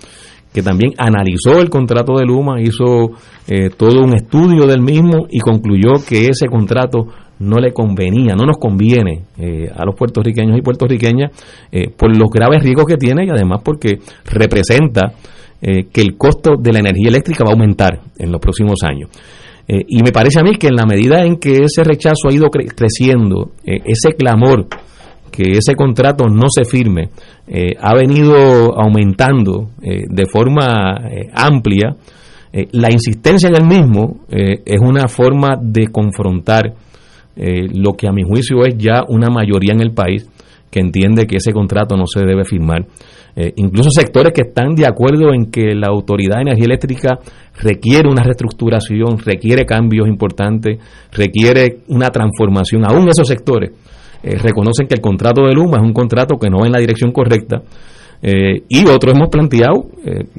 que 0.52 0.62
también 0.62 0.92
analizó 0.96 1.60
el 1.60 1.68
contrato 1.68 2.14
de 2.16 2.24
Luma, 2.24 2.60
hizo 2.60 3.10
eh, 3.46 3.70
todo 3.76 4.02
un 4.02 4.14
estudio 4.14 4.66
del 4.66 4.80
mismo 4.80 5.26
y 5.30 5.38
concluyó 5.40 5.94
que 6.06 6.26
ese 6.26 6.46
contrato 6.46 7.06
no 7.38 7.58
le 7.58 7.72
convenía, 7.72 8.34
no 8.34 8.46
nos 8.46 8.56
conviene 8.56 9.24
a 9.74 9.84
los 9.84 9.94
puertorriqueños 9.94 10.56
y 10.56 10.62
puertorriqueñas 10.62 11.32
por 11.94 12.16
los 12.16 12.30
graves 12.30 12.62
riesgos 12.62 12.86
que 12.86 12.96
tiene 12.96 13.26
y 13.26 13.28
además 13.28 13.60
porque 13.62 13.98
representa 14.24 15.12
que 15.60 16.00
el 16.00 16.16
costo 16.16 16.52
de 16.58 16.72
la 16.72 16.78
energía 16.78 17.10
eléctrica 17.10 17.44
va 17.44 17.50
a 17.50 17.52
aumentar 17.52 18.00
en 18.16 18.32
los 18.32 18.40
próximos 18.40 18.78
años. 18.84 19.10
Eh, 19.68 19.84
y 19.88 20.02
me 20.02 20.12
parece 20.12 20.38
a 20.38 20.42
mí 20.42 20.56
que 20.56 20.68
en 20.68 20.76
la 20.76 20.86
medida 20.86 21.24
en 21.24 21.36
que 21.36 21.64
ese 21.64 21.82
rechazo 21.82 22.28
ha 22.28 22.32
ido 22.32 22.48
creciendo, 22.50 23.50
eh, 23.64 23.80
ese 23.84 24.14
clamor 24.14 24.68
que 25.36 25.52
ese 25.52 25.74
contrato 25.74 26.24
no 26.28 26.46
se 26.48 26.64
firme, 26.64 27.10
eh, 27.46 27.74
ha 27.78 27.94
venido 27.94 28.78
aumentando 28.80 29.70
de 29.80 30.24
forma 30.26 30.96
amplia, 31.34 31.94
la 32.72 32.90
insistencia 32.90 33.48
en 33.48 33.56
el 33.56 33.66
mismo 33.66 34.20
es 34.28 34.80
una 34.80 35.08
forma 35.08 35.56
de 35.60 35.88
confrontar 35.88 36.72
lo 37.36 37.92
que 37.92 38.08
a 38.08 38.12
mi 38.12 38.22
juicio 38.22 38.64
es 38.64 38.76
ya 38.78 39.02
una 39.06 39.28
mayoría 39.28 39.74
en 39.74 39.82
el 39.82 39.92
país 39.92 40.26
que 40.70 40.80
entiende 40.80 41.26
que 41.26 41.36
ese 41.36 41.52
contrato 41.52 41.96
no 41.96 42.04
se 42.06 42.20
debe 42.24 42.44
firmar. 42.44 42.86
Eh, 43.38 43.52
incluso 43.56 43.90
sectores 43.90 44.32
que 44.34 44.48
están 44.48 44.74
de 44.74 44.86
acuerdo 44.86 45.32
en 45.34 45.50
que 45.50 45.74
la 45.74 45.88
Autoridad 45.88 46.36
de 46.36 46.42
Energía 46.42 46.64
Eléctrica 46.64 47.18
requiere 47.60 48.08
una 48.08 48.22
reestructuración, 48.22 49.18
requiere 49.18 49.66
cambios 49.66 50.08
importantes, 50.08 50.78
requiere 51.12 51.80
una 51.88 52.08
transformación. 52.08 52.84
Aún 52.86 53.08
esos 53.08 53.28
sectores 53.28 53.72
eh, 54.22 54.36
reconocen 54.36 54.86
que 54.86 54.94
el 54.94 55.00
contrato 55.00 55.46
de 55.46 55.54
Luma 55.54 55.78
es 55.78 55.82
un 55.82 55.92
contrato 55.92 56.36
que 56.38 56.48
no 56.48 56.58
va 56.60 56.66
en 56.66 56.72
la 56.72 56.80
dirección 56.80 57.12
correcta. 57.12 57.62
Eh, 58.22 58.62
y 58.68 58.86
otros 58.86 59.14
hemos 59.14 59.28
planteado, 59.28 59.86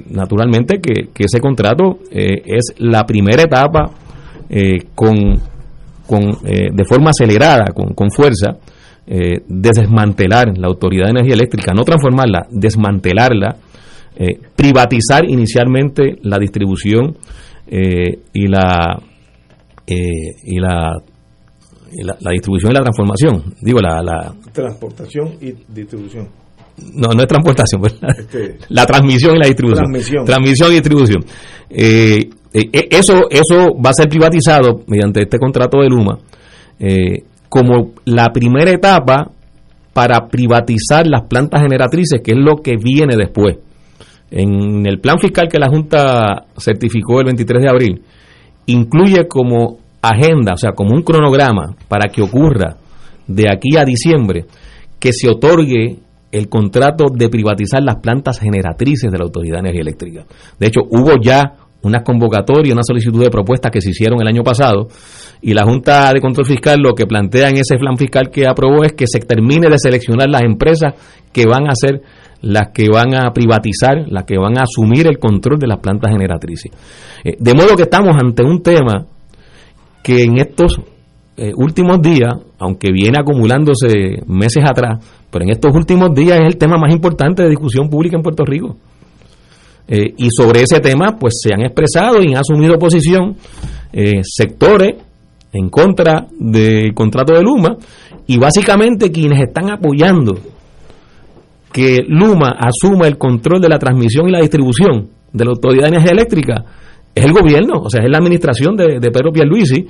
naturalmente, 0.09 0.79
que, 0.79 1.09
ese 1.17 1.39
contrato 1.39 1.99
es 2.11 2.73
la 2.79 3.05
primera 3.05 3.43
etapa 3.43 3.91
con, 4.95 5.39
con 6.07 6.21
de 6.41 6.85
forma 6.85 7.11
acelerada, 7.11 7.65
con, 7.75 7.93
con 7.93 8.09
fuerza, 8.09 8.57
eh, 9.09 9.41
desmantelar 9.47 10.57
la 10.57 10.67
Autoridad 10.67 11.05
de 11.05 11.11
Energía 11.11 11.35
Eléctrica, 11.35 11.71
no 11.73 11.85
transformarla, 11.85 12.45
desmantelarla, 12.51 13.55
eh, 14.17 14.37
privatizar 14.53 15.23
inicialmente 15.23 16.17
la 16.23 16.37
distribución 16.37 17.15
eh, 17.67 18.19
y 18.33 18.47
la 18.47 19.01
y 19.89 20.59
la, 20.59 21.01
la, 22.03 22.31
distribución 22.31 22.71
y 22.71 22.75
la 22.75 22.81
transformación, 22.81 23.55
digo 23.61 23.79
la, 23.79 24.01
la 24.01 24.33
transportación 24.51 25.33
y 25.41 25.53
distribución. 25.67 26.27
No, 26.93 27.09
no 27.09 27.21
es 27.21 27.27
transportación, 27.27 27.81
este, 27.85 28.57
la 28.69 28.85
transmisión 28.85 29.35
y 29.35 29.39
la 29.39 29.47
distribución. 29.47 29.85
Transmisión, 30.25 30.71
y 30.71 30.75
distribución. 30.75 31.25
eso, 31.69 33.29
eso 33.29 33.75
va 33.83 33.89
a 33.89 33.93
ser 33.93 34.09
privatizado 34.09 34.83
mediante 34.87 35.23
este 35.23 35.39
contrato 35.39 35.79
de 35.79 35.89
Luma. 35.89 36.19
Eh, 36.79 37.23
como 37.49 37.93
la 38.05 38.29
primera 38.31 38.71
etapa 38.71 39.31
para 39.93 40.27
privatizar 40.27 41.07
las 41.07 41.23
plantas 41.23 41.61
generatrices, 41.61 42.21
que 42.23 42.33
es 42.33 42.37
lo 42.37 42.57
que 42.57 42.75
viene 42.77 43.15
después. 43.17 43.57
En 44.29 44.85
el 44.85 44.99
plan 44.99 45.17
fiscal 45.19 45.47
que 45.49 45.57
la 45.57 45.69
Junta 45.69 46.45
certificó 46.57 47.19
el 47.19 47.25
23 47.25 47.63
de 47.63 47.69
abril, 47.69 48.01
incluye 48.67 49.27
como 49.27 49.79
agenda, 50.09 50.53
o 50.53 50.57
sea, 50.57 50.71
como 50.71 50.93
un 50.93 51.03
cronograma 51.03 51.75
para 51.87 52.09
que 52.09 52.21
ocurra 52.21 52.77
de 53.27 53.49
aquí 53.49 53.77
a 53.77 53.85
diciembre, 53.85 54.45
que 54.99 55.11
se 55.13 55.29
otorgue 55.29 55.99
el 56.31 56.49
contrato 56.49 57.05
de 57.13 57.29
privatizar 57.29 57.81
las 57.81 57.97
plantas 57.97 58.39
generatrices 58.39 59.11
de 59.11 59.17
la 59.17 59.23
Autoridad 59.23 59.55
de 59.55 59.59
Energía 59.59 59.81
Eléctrica. 59.81 60.25
De 60.59 60.67
hecho, 60.67 60.81
hubo 60.89 61.13
ya 61.21 61.53
una 61.83 62.03
convocatoria, 62.03 62.73
una 62.73 62.83
solicitud 62.83 63.23
de 63.23 63.29
propuestas 63.29 63.71
que 63.71 63.81
se 63.81 63.91
hicieron 63.91 64.21
el 64.21 64.27
año 64.27 64.43
pasado 64.43 64.87
y 65.41 65.53
la 65.53 65.63
Junta 65.63 66.11
de 66.11 66.19
Control 66.19 66.45
Fiscal 66.45 66.79
lo 66.79 66.93
que 66.93 67.05
plantea 67.05 67.49
en 67.49 67.57
ese 67.57 67.77
plan 67.77 67.97
fiscal 67.97 68.29
que 68.29 68.47
aprobó 68.47 68.83
es 68.83 68.93
que 68.93 69.05
se 69.07 69.19
termine 69.19 69.69
de 69.69 69.77
seleccionar 69.77 70.29
las 70.29 70.41
empresas 70.41 70.93
que 71.31 71.45
van 71.45 71.69
a 71.69 71.75
ser 71.75 72.01
las 72.41 72.69
que 72.71 72.87
van 72.87 73.15
a 73.15 73.31
privatizar, 73.31 74.05
las 74.07 74.23
que 74.25 74.37
van 74.37 74.59
a 74.59 74.63
asumir 74.63 75.07
el 75.07 75.17
control 75.17 75.57
de 75.57 75.67
las 75.67 75.79
plantas 75.79 76.11
generatrices. 76.11 76.71
Eh, 77.23 77.35
de 77.39 77.53
modo 77.53 77.75
que 77.75 77.83
estamos 77.83 78.15
ante 78.15 78.43
un 78.43 78.61
tema 78.61 79.05
que 80.03 80.23
en 80.23 80.37
estos 80.37 80.79
eh, 81.35 81.51
últimos 81.55 82.01
días, 82.01 82.33
aunque 82.57 82.91
viene 82.91 83.19
acumulándose 83.19 84.21
meses 84.25 84.63
atrás, 84.67 85.05
pero 85.29 85.45
en 85.45 85.51
estos 85.51 85.75
últimos 85.75 86.13
días 86.15 86.39
es 86.39 86.47
el 86.47 86.57
tema 86.57 86.77
más 86.77 86.91
importante 86.91 87.43
de 87.43 87.49
discusión 87.49 87.89
pública 87.89 88.17
en 88.17 88.23
Puerto 88.23 88.43
Rico. 88.43 88.75
Eh, 89.87 90.13
y 90.17 90.29
sobre 90.31 90.63
ese 90.63 90.79
tema, 90.79 91.15
pues 91.17 91.35
se 91.41 91.53
han 91.53 91.61
expresado 91.61 92.21
y 92.21 92.33
han 92.33 92.39
asumido 92.39 92.77
posición 92.77 93.35
eh, 93.93 94.21
sectores 94.23 94.95
en 95.53 95.69
contra 95.69 96.27
del 96.37 96.93
contrato 96.93 97.33
de 97.33 97.41
Luma 97.41 97.77
y 98.25 98.37
básicamente 98.37 99.11
quienes 99.11 99.41
están 99.41 99.69
apoyando 99.69 100.37
que 101.71 102.03
Luma 102.07 102.57
asuma 102.59 103.07
el 103.07 103.17
control 103.17 103.61
de 103.61 103.69
la 103.69 103.79
transmisión 103.79 104.27
y 104.27 104.31
la 104.31 104.39
distribución 104.39 105.09
de 105.31 105.45
la 105.45 105.51
Autoridad 105.51 105.83
de 105.83 105.89
Energía 105.89 106.11
Eléctrica 106.11 106.65
es 107.17 107.25
el 107.25 107.33
gobierno, 107.33 107.81
o 107.81 107.89
sea, 107.89 108.03
es 108.03 108.09
la 108.09 108.17
administración 108.17 108.75
de, 108.75 108.99
de 108.99 109.11
Pedro 109.11 109.31
Pierluisi 109.31 109.85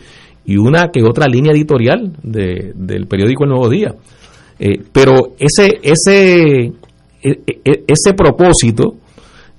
y 0.45 0.57
una 0.57 0.89
que 0.91 1.03
otra 1.03 1.27
línea 1.27 1.51
editorial 1.51 2.13
de, 2.23 2.71
del 2.73 3.05
periódico 3.07 3.43
El 3.43 3.49
Nuevo 3.49 3.69
Día. 3.69 3.93
Eh, 4.59 4.81
pero 4.91 5.33
ese, 5.37 5.79
ese, 5.83 6.61
e, 6.61 6.73
e, 7.21 7.83
ese 7.85 8.13
propósito 8.15 8.95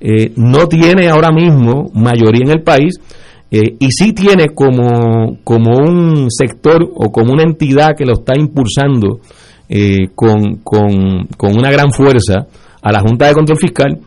eh, 0.01 0.33
no 0.37 0.67
tiene 0.67 1.09
ahora 1.09 1.31
mismo 1.31 1.91
mayoría 1.95 2.43
en 2.45 2.51
el 2.51 2.63
país 2.63 2.95
eh, 3.51 3.77
y 3.79 3.91
sí 3.91 4.13
tiene 4.13 4.49
como, 4.55 5.39
como 5.45 5.77
un 5.79 6.31
sector 6.31 6.83
o 6.83 7.13
como 7.13 7.33
una 7.33 7.45
entidad 7.45 7.95
que 7.97 8.07
lo 8.07 8.15
está 8.15 8.35
impulsando 8.37 9.21
con, 10.15 10.61
con, 10.65 11.27
con 11.37 11.55
una 11.55 11.71
gran 11.71 11.93
fuerza 11.93 12.47
a 12.81 12.91
la 12.91 13.01
Junta 13.01 13.27
de 13.27 13.35
Control 13.35 13.59
Fiscal 13.59 13.99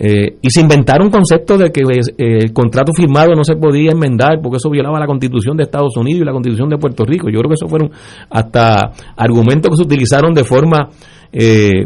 eh, 0.00 0.36
y 0.40 0.48
se 0.48 0.60
inventaron 0.60 1.08
un 1.08 1.10
concepto 1.10 1.58
de 1.58 1.72
que 1.72 1.80
eh, 1.80 2.38
el 2.42 2.52
contrato 2.52 2.92
firmado 2.92 3.34
no 3.34 3.42
se 3.42 3.56
podía 3.56 3.90
enmendar 3.90 4.40
porque 4.40 4.58
eso 4.58 4.70
violaba 4.70 5.00
la 5.00 5.06
constitución 5.06 5.56
de 5.56 5.64
Estados 5.64 5.96
Unidos 5.96 6.22
y 6.22 6.24
la 6.24 6.30
constitución 6.30 6.68
de 6.68 6.78
Puerto 6.78 7.04
Rico. 7.04 7.28
Yo 7.28 7.40
creo 7.40 7.48
que 7.48 7.54
eso 7.54 7.66
fueron 7.66 7.90
hasta 8.30 8.92
argumentos 9.16 9.70
que 9.72 9.76
se 9.76 9.82
utilizaron 9.82 10.32
de 10.34 10.44
forma 10.44 10.88
eh, 11.32 11.84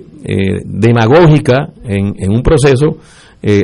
demagógica 0.67 1.71
en, 1.85 2.31
un 2.31 2.43
proceso 2.43 2.99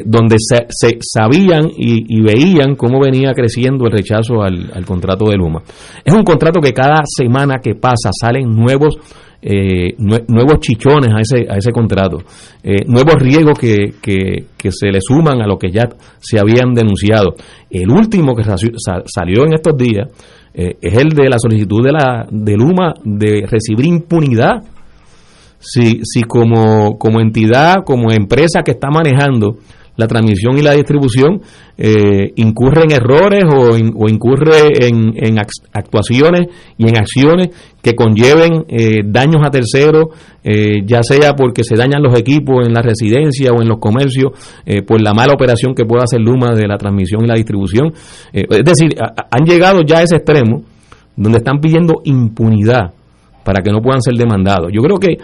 donde 0.07 0.37
se, 0.41 0.99
sabían 1.03 1.69
y, 1.77 2.21
veían 2.21 2.75
cómo 2.75 3.01
venía 3.01 3.33
creciendo 3.33 3.85
el 3.85 3.93
rechazo 3.93 4.43
al 4.43 4.85
contrato 4.87 5.27
de 5.27 5.37
Luma. 5.37 5.63
Es 6.05 6.15
un 6.15 6.25
contrato 6.25 6.61
que 6.61 6.73
cada 6.73 7.03
semana 7.05 7.59
que 7.63 7.75
pasa 7.75 8.11
salen 8.19 8.49
nuevos 8.57 8.97
eh, 9.41 9.95
nuevos 9.99 10.59
chichones 10.59 11.11
a 11.15 11.21
ese, 11.21 11.47
a 11.49 11.57
ese 11.57 11.71
contrato, 11.71 12.19
eh, 12.63 12.85
nuevos 12.87 13.15
riesgos 13.17 13.59
que, 13.59 13.95
que, 14.03 14.73
se 14.73 14.91
le 14.91 15.01
suman 15.01 15.41
a 15.41 15.47
lo 15.47 15.57
que 15.57 15.71
ya 15.71 15.89
se 16.19 16.39
habían 16.39 16.75
denunciado. 16.75 17.35
El 17.71 17.91
último 17.91 18.35
que 18.35 18.43
salió 18.43 19.45
en 19.47 19.55
estos 19.55 19.77
días 19.77 20.09
eh, 20.55 20.77
es 20.81 20.99
el 20.99 21.11
de 21.11 21.29
la 21.29 21.39
solicitud 21.39 21.85
de, 21.85 21.93
la, 21.93 22.27
de 22.31 22.57
Luma 22.57 22.95
de 23.05 23.47
recibir 23.47 23.87
impunidad. 23.87 24.63
Si, 25.61 26.01
si 26.05 26.23
como, 26.23 26.99
como 26.99 27.21
entidad, 27.21 27.85
como 27.85 28.13
empresa 28.13 28.63
que 28.65 28.73
está 28.73 28.91
manejando 28.91 29.57
la 29.99 30.07
transmisión 30.07 30.57
y 30.57 30.63
la 30.63 30.73
distribución 30.73 31.43
eh, 31.77 32.33
incurre 32.37 32.85
en 32.85 32.93
errores 32.93 33.43
o, 33.53 33.77
incurre 34.09 34.87
en, 34.87 35.39
actuaciones 35.73 36.47
y 36.79 36.89
en 36.89 36.97
acciones 36.97 37.49
que 37.83 37.97
conlleven 37.97 38.65
eh, 38.69 39.03
daños 39.05 39.45
a 39.45 39.51
terceros, 39.51 40.07
eh, 40.45 40.83
ya 40.87 41.03
sea 41.03 41.35
porque 41.35 41.65
se 41.65 41.75
dañan 41.75 42.01
los 42.01 42.17
equipos 42.17 42.65
en 42.65 42.73
la 42.73 42.81
residencia 42.81 43.51
o 43.51 43.61
en 43.61 43.69
los 43.69 43.79
comercios, 43.79 44.33
por 44.87 45.01
la 45.03 45.13
mala 45.15 45.35
operación 45.35 45.75
que 45.75 45.85
pueda 45.85 46.05
hacer 46.05 46.21
Luma 46.21 46.55
de 46.55 46.69
la 46.69 46.79
transmisión 46.79 47.25
y 47.25 47.27
la 47.27 47.35
distribución. 47.35 47.93
es 48.33 48.65
decir, 48.65 48.95
han 48.99 49.45
llegado 49.45 49.81
ya 49.83 49.99
a 49.99 50.03
ese 50.03 50.17
extremo 50.17 50.63
donde 51.17 51.39
están 51.39 51.59
pidiendo 51.59 51.95
impunidad 52.05 52.93
para 53.45 53.63
que 53.63 53.73
no 53.73 53.81
puedan 53.81 54.01
ser 54.01 54.15
demandados. 54.15 54.71
Yo 54.73 54.81
creo 54.83 54.99
que 54.99 55.17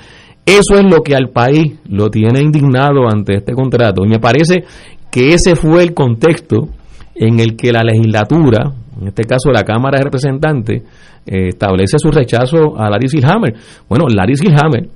eso 0.47 0.79
es 0.79 0.85
lo 0.85 1.03
que 1.03 1.15
al 1.15 1.31
país 1.31 1.75
lo 1.89 2.11
tiene 2.11 2.41
indignado 2.41 3.09
ante 3.11 3.37
este 3.37 3.53
contrato. 3.55 4.05
Y 4.05 4.09
me 4.09 4.19
parece 4.19 4.65
que 5.11 5.33
ese 5.33 5.57
fue 5.57 5.83
el 5.83 5.95
contexto 5.95 6.69
en 7.15 7.41
el 7.41 7.57
que 7.57 7.73
la 7.73 7.83
legislatura, 7.83 8.73
en 9.01 9.09
este 9.09 9.25
caso 9.25 9.51
la 9.51 9.63
Cámara 9.63 9.99
de 9.99 10.05
Representantes, 10.05 10.83
eh, 11.27 11.49
establece 11.49 11.99
su 11.99 12.11
rechazo 12.11 12.79
a 12.79 12.91
Larry 12.91 13.09
Silhammer. 13.09 13.55
Bueno, 13.89 14.07
Larry 14.09 14.37
Silhammer, 14.37 14.89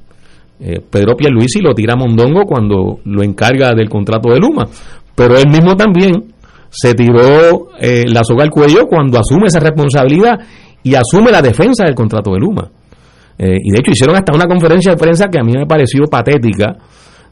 eh, 0.61 0.80
Pedro 0.90 1.16
Pierluisi 1.16 1.61
lo 1.61 1.72
tira 1.72 1.94
a 1.94 1.96
Mondongo 1.96 2.42
cuando 2.42 3.00
lo 3.04 3.22
encarga 3.22 3.72
del 3.74 3.88
contrato 3.88 4.30
de 4.30 4.40
Luma, 4.40 4.66
pero 5.14 5.38
él 5.38 5.48
mismo 5.48 5.76
también 5.76 6.12
se 6.68 6.94
tiró 6.94 7.70
eh, 7.80 8.04
la 8.08 8.22
soga 8.24 8.42
al 8.42 8.50
cuello 8.50 8.87
cuando 8.87 9.18
asume 9.18 9.46
esa 9.46 9.61
responsabilidad 9.61 10.38
y 10.82 10.94
asume 10.94 11.30
la 11.30 11.40
defensa 11.40 11.84
del 11.84 11.94
contrato 11.94 12.32
de 12.32 12.40
Luma. 12.40 12.68
Eh, 13.38 13.57
y 13.62 13.70
de 13.70 13.79
hecho 13.79 13.92
hicieron 13.92 14.16
hasta 14.16 14.35
una 14.35 14.46
conferencia 14.46 14.92
de 14.92 14.96
prensa 14.96 15.29
que 15.29 15.38
a 15.38 15.44
mí 15.44 15.53
me 15.53 15.66
pareció 15.66 16.05
patética, 16.11 16.77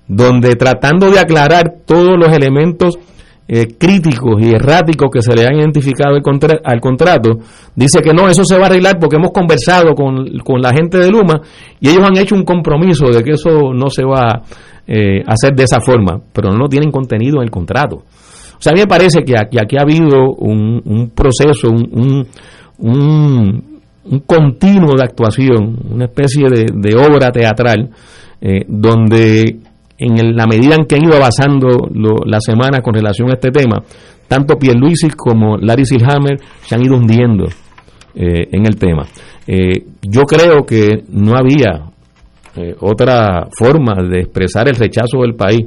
donde 0.07 0.55
tratando 0.55 1.11
de 1.11 1.19
aclarar 1.19 1.79
todos 1.85 2.16
los 2.16 2.29
elementos 2.29 2.97
eh, 3.49 3.77
críticos 3.79 4.40
y 4.40 4.51
erráticos 4.51 5.09
que 5.12 5.21
se 5.21 5.35
le 5.35 5.45
han 5.45 5.57
identificado 5.57 6.16
al 6.16 6.81
contrato, 6.81 7.38
dice 7.75 8.01
que 8.01 8.12
no, 8.12 8.29
eso 8.29 8.45
se 8.45 8.57
va 8.57 8.64
a 8.64 8.66
arreglar 8.66 8.99
porque 9.01 9.16
hemos 9.16 9.33
conversado 9.33 9.95
con, 9.95 10.25
la 10.61 10.73
gente 10.73 10.99
de 10.99 11.11
Luma 11.11 11.40
y 11.81 11.88
ellos 11.88 12.05
han 12.05 12.16
hecho 12.16 12.37
un 12.37 12.45
compromiso 12.45 13.07
de 13.07 13.23
que 13.23 13.33
eso 13.33 13.73
no 13.75 13.90
se 13.90 14.05
va 14.05 14.42
eh, 14.87 15.23
a 15.27 15.33
hacer 15.33 15.55
de 15.55 15.64
esa 15.64 15.81
forma, 15.81 16.21
pero 16.33 16.53
no 16.53 16.69
tienen 16.69 16.92
contenido 16.92 17.38
en 17.38 17.45
el 17.45 17.51
contrato. 17.51 17.97
O 17.97 18.61
sea, 18.61 18.71
a 18.71 18.75
mí 18.75 18.81
me 18.81 18.87
parece 18.87 19.23
que 19.23 19.35
aquí, 19.37 19.77
ha 19.77 19.83
habido 19.83 20.31
un, 20.38 21.12
proceso, 21.14 21.69
un 21.69 22.27
un 22.79 23.75
continuo 24.27 24.95
de 24.97 25.05
actuación, 25.05 25.79
una 25.90 26.05
especie 26.07 26.49
de, 26.49 26.95
obra 26.97 27.31
teatral, 27.31 27.90
eh, 28.40 28.64
donde 28.69 29.57
en 29.99 30.37
la 30.37 30.47
medida 30.47 30.75
en 30.75 30.85
que 30.85 30.97
han 30.97 31.05
ido 31.05 31.16
avanzando 31.16 31.69
las 32.27 32.45
semanas 32.45 32.81
con 32.83 32.95
relación 32.95 33.31
a 33.31 33.35
este 33.35 33.51
tema, 33.51 33.83
tanto 34.29 34.59
Pierluisi 34.59 35.09
como 35.11 35.57
Larry 35.57 35.87
Silhammer 35.87 36.38
se 36.62 36.75
han 36.75 36.85
ido 36.85 36.97
hundiendo 36.97 37.47
eh, 38.14 38.49
en 38.53 38.66
el 38.66 38.77
tema. 38.77 39.07
Eh, 39.47 39.85
yo 40.03 40.23
creo 40.23 40.64
que 40.66 41.05
no 41.11 41.37
había 41.37 41.90
otra 42.81 43.49
forma 43.53 44.03
de 44.03 44.21
expresar 44.21 44.66
el 44.66 44.77
rechazo 44.77 45.19
del 45.21 45.35
país 45.35 45.66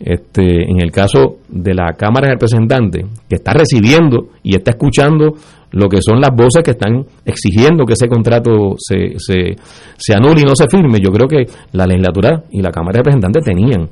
este, 0.00 0.62
en 0.62 0.80
el 0.80 0.90
caso 0.90 1.40
de 1.46 1.74
la 1.74 1.92
Cámara 1.92 2.28
de 2.28 2.32
Representantes, 2.32 3.04
que 3.28 3.36
está 3.36 3.52
recibiendo 3.52 4.30
y 4.42 4.56
está 4.56 4.70
escuchando 4.70 5.34
lo 5.72 5.88
que 5.88 5.98
son 6.02 6.20
las 6.20 6.30
voces 6.34 6.62
que 6.64 6.72
están 6.72 7.04
exigiendo 7.24 7.84
que 7.84 7.92
ese 7.92 8.08
contrato 8.08 8.74
se, 8.76 9.18
se, 9.18 9.56
se 9.96 10.14
anule 10.14 10.40
y 10.42 10.44
no 10.44 10.54
se 10.54 10.66
firme. 10.68 10.98
Yo 11.00 11.10
creo 11.10 11.28
que 11.28 11.46
la 11.72 11.86
legislatura 11.86 12.44
y 12.50 12.60
la 12.60 12.70
Cámara 12.70 12.94
de 12.94 12.98
Representantes 12.98 13.44
tenían 13.44 13.88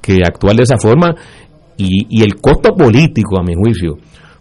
que 0.00 0.18
actuar 0.24 0.54
de 0.54 0.62
esa 0.62 0.78
forma 0.78 1.14
y, 1.76 2.06
y 2.08 2.22
el 2.22 2.36
costo 2.36 2.74
político, 2.74 3.38
a 3.38 3.42
mi 3.42 3.54
juicio, 3.54 3.98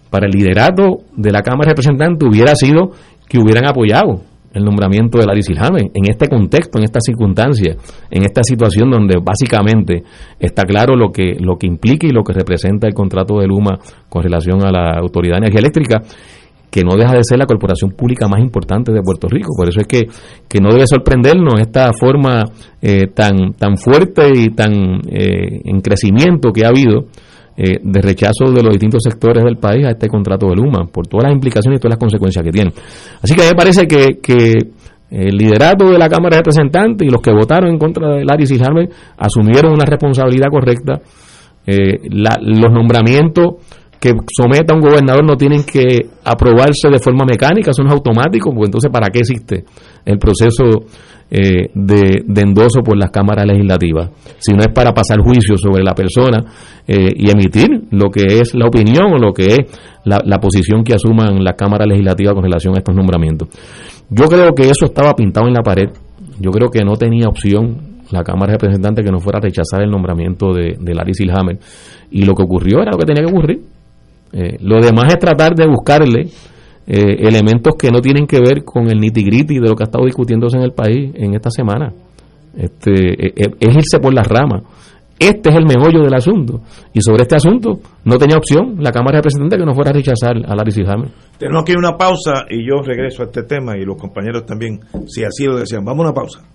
para 0.10 0.28
el 0.28 0.32
liderato 0.32 1.00
de 1.15 1.32
la 1.32 1.41
Cámara 1.41 1.69
de 1.69 1.71
Representantes 1.71 2.30
hubiera 2.30 2.56
sido 2.56 2.91
que 3.28 3.39
hubieran 3.39 3.67
apoyado 3.67 4.21
el 4.56 4.63
nombramiento 4.63 5.17
de 5.17 5.26
Larry 5.26 5.43
Silhame 5.43 5.91
en 5.93 6.10
este 6.10 6.30
contexto, 6.30 6.78
en 6.78 6.86
esta 6.86 7.00
circunstancia, 7.02 7.76
en 8.10 8.24
esta 8.24 8.41
situación 8.41 8.89
donde 8.89 9.17
básicamente 9.21 10.04
está 10.39 10.63
claro 10.63 10.95
lo 10.95 11.12
que, 11.12 11.36
lo 11.39 11.58
que 11.58 11.67
implica 11.67 12.08
y 12.08 12.12
lo 12.12 12.24
que 12.24 12.32
representa 12.32 12.88
el 12.88 12.93
contrato 12.93 13.39
de 13.39 13.48
Luma 13.48 13.78
con 14.08 14.24
relación 14.24 14.65
a 14.65 14.71
la 14.71 14.98
Autoridad 14.98 15.34
de 15.34 15.48
Energía 15.48 15.60
Eléctrica 15.60 16.02
que 16.76 16.84
no 16.84 16.98
deja 16.98 17.14
de 17.14 17.24
ser 17.24 17.40
la 17.40 17.46
corporación 17.46 17.92
pública 17.92 18.28
más 18.28 18.42
importante 18.42 18.92
de 18.92 19.02
Puerto 19.02 19.30
Rico. 19.30 19.52
Por 19.56 19.70
eso 19.70 19.80
es 19.80 19.88
que, 19.88 20.08
que 20.46 20.60
no 20.60 20.74
debe 20.74 20.86
sorprendernos 20.86 21.54
esta 21.62 21.94
forma 21.94 22.44
eh, 22.82 23.08
tan, 23.14 23.54
tan 23.54 23.78
fuerte 23.78 24.28
y 24.36 24.50
tan 24.50 24.74
eh, 25.10 25.62
en 25.64 25.80
crecimiento 25.80 26.52
que 26.52 26.66
ha 26.66 26.68
habido 26.68 27.06
eh, 27.56 27.80
de 27.82 28.02
rechazo 28.02 28.52
de 28.54 28.62
los 28.62 28.74
distintos 28.74 29.04
sectores 29.04 29.46
del 29.46 29.56
país 29.56 29.86
a 29.86 29.92
este 29.92 30.10
contrato 30.10 30.48
de 30.50 30.56
Luma, 30.58 30.86
por 30.92 31.08
todas 31.08 31.28
las 31.28 31.34
implicaciones 31.34 31.78
y 31.78 31.80
todas 31.80 31.94
las 31.94 32.00
consecuencias 32.00 32.44
que 32.44 32.52
tiene. 32.52 32.74
Así 33.22 33.34
que 33.36 33.44
a 33.44 33.46
mí 33.46 33.52
me 33.52 33.58
parece 33.58 33.88
que, 33.88 34.20
que 34.22 34.52
el 35.12 35.38
liderato 35.38 35.92
de 35.92 35.98
la 35.98 36.10
Cámara 36.10 36.36
de 36.36 36.42
Representantes 36.42 37.08
y 37.08 37.10
los 37.10 37.22
que 37.22 37.32
votaron 37.32 37.70
en 37.70 37.78
contra 37.78 38.18
de 38.18 38.26
Larry 38.26 38.48
Silharme 38.48 38.90
asumieron 39.18 39.72
una 39.72 39.86
responsabilidad 39.86 40.50
correcta. 40.52 41.00
los 41.66 42.72
nombramientos 42.74 43.64
que 44.06 44.13
someta 44.38 44.74
a 44.74 44.76
un 44.76 44.82
gobernador 44.82 45.26
no 45.26 45.36
tienen 45.36 45.63
que 45.63 46.06
aprobarse 46.24 46.89
de 46.91 47.00
forma 47.00 47.26
mecánica, 47.26 47.74
son 47.74 47.89
automáticos, 47.89 48.54
pues 48.56 48.68
entonces 48.68 48.91
¿para 48.91 49.10
qué 49.10 49.20
existe 49.20 49.65
el 50.06 50.20
proceso 50.20 50.86
eh, 51.32 51.70
de, 51.74 52.41
endoso 52.41 52.82
por 52.84 52.98
las 52.98 53.10
cámaras 53.10 53.48
legislativas? 53.48 54.12
Si 54.38 54.54
no 54.54 54.60
es 54.60 54.68
para 54.68 54.94
pasar 54.94 55.20
juicio 55.22 55.58
sobre 55.58 55.84
la 55.84 55.96
persona 55.96 56.46
eh, 56.88 57.10
y 57.15 57.32
emitir 57.32 57.88
lo 57.89 58.12
que 58.12 58.41
es 58.41 58.54
la 58.54 58.68
opinión 58.68 59.13
o 59.13 59.18
lo 59.18 59.34
que 59.34 59.46
es 59.46 59.60
la, 60.04 60.22
la 60.24 60.38
posición 60.38 60.84
que 60.84 60.94
asuman 60.94 61.44
las 61.44 61.56
cámaras 61.56 61.88
legislativas 61.88 62.36
con 62.36 62.44
relación 62.44 62.76
a 62.76 62.78
estos 62.78 62.96
nombramientos. 62.96 63.50
Yo 64.10 64.26
creo 64.26 64.54
que 64.54 64.70
eso 64.70 64.86
estaba 64.86 65.15
pintado 65.15 65.48
en 65.48 65.54
la 65.54 65.63
pared, 65.63 65.89
yo 66.39 66.52
creo 66.52 66.70
que 66.70 66.84
no 66.86 66.96
tenía 66.96 67.28
opción 67.28 67.96
la 68.12 68.24
Cámara 68.24 68.52
de 68.52 68.58
Representantes 68.60 69.04
que 69.04 69.12
no 69.12 69.20
fuera 69.20 69.39
a 69.39 69.41
rechazar 69.41 69.82
el 69.82 69.89
nombramiento 69.89 70.54
de, 70.54 70.78
de 70.80 70.94
Larry 70.94 71.15
Silhammer. 71.15 71.58
Y 72.12 72.24
lo 72.24 72.36
que 72.36 72.44
ocurrió 72.44 72.82
era 72.84 72.91
lo 72.91 72.98
que 73.00 73.06
tenía 73.06 73.24
que 73.24 73.32
ocurrir. 73.32 73.75
Eh, 74.36 74.58
lo 74.60 74.82
demás 74.82 75.13
es 75.13 75.19
tratar 75.19 75.56
de 75.56 75.65
buscarle 75.65 76.28
eh, 76.88 77.28
elementos 77.28 77.76
que 77.80 77.89
no 77.89 78.00
tienen 78.00 78.28
que 78.28 78.39
ver 78.39 78.63
con 78.63 78.88
el 78.88 79.00
nitty-gritty 79.00 79.60
de 79.60 79.69
lo 79.69 79.76
que 79.76 79.84
ha 79.84 79.86
estado 79.86 80.06
discutiéndose 80.06 80.58
en 80.58 80.63
el 80.63 80.74
país 80.74 81.12
en 81.15 81.34
esta 81.34 81.50
semana. 81.50 81.91
Este, 82.56 82.91
eh, 82.91 83.34
eh, 83.36 83.52
es 83.60 83.76
irse 83.76 84.00
por 84.00 84.13
las 84.13 84.28
ramas. 84.28 84.62
Este 85.17 85.50
es 85.50 85.56
el 85.56 85.65
meollo 85.65 86.04
del 86.04 86.13
asunto. 86.13 86.62
Y 86.93 87.02
sobre 87.02 87.24
este 87.24 87.36
asunto 87.36 87.80
no 88.04 88.17
tenía 88.17 88.38
opción 88.38 88.76
la 88.80 88.91
Cámara 88.91 89.17
de 89.17 89.21
Representantes 89.21 89.58
que 89.58 89.65
no 89.65 89.74
fuera 89.74 89.91
a 89.91 89.93
rechazar 89.93 90.36
a 90.45 90.56
Larry 90.56 90.71
Silhammer. 90.71 91.10
Tenemos 91.39 91.63
aquí 91.63 91.74
una 91.74 91.98
pausa 91.98 92.45
y 92.50 92.67
yo 92.67 92.84
regreso 92.84 93.24
a 93.24 93.26
este 93.28 93.43
tema 93.43 93.78
y 93.78 93.86
los 93.86 93.98
compañeros 93.98 94.45
también, 94.45 94.82
si 95.08 95.24
así 95.24 95.45
lo 95.45 95.58
desean. 95.58 95.86
Vamos 95.86 96.06
a 96.06 96.10
una 96.10 96.13
pausa. 96.13 96.55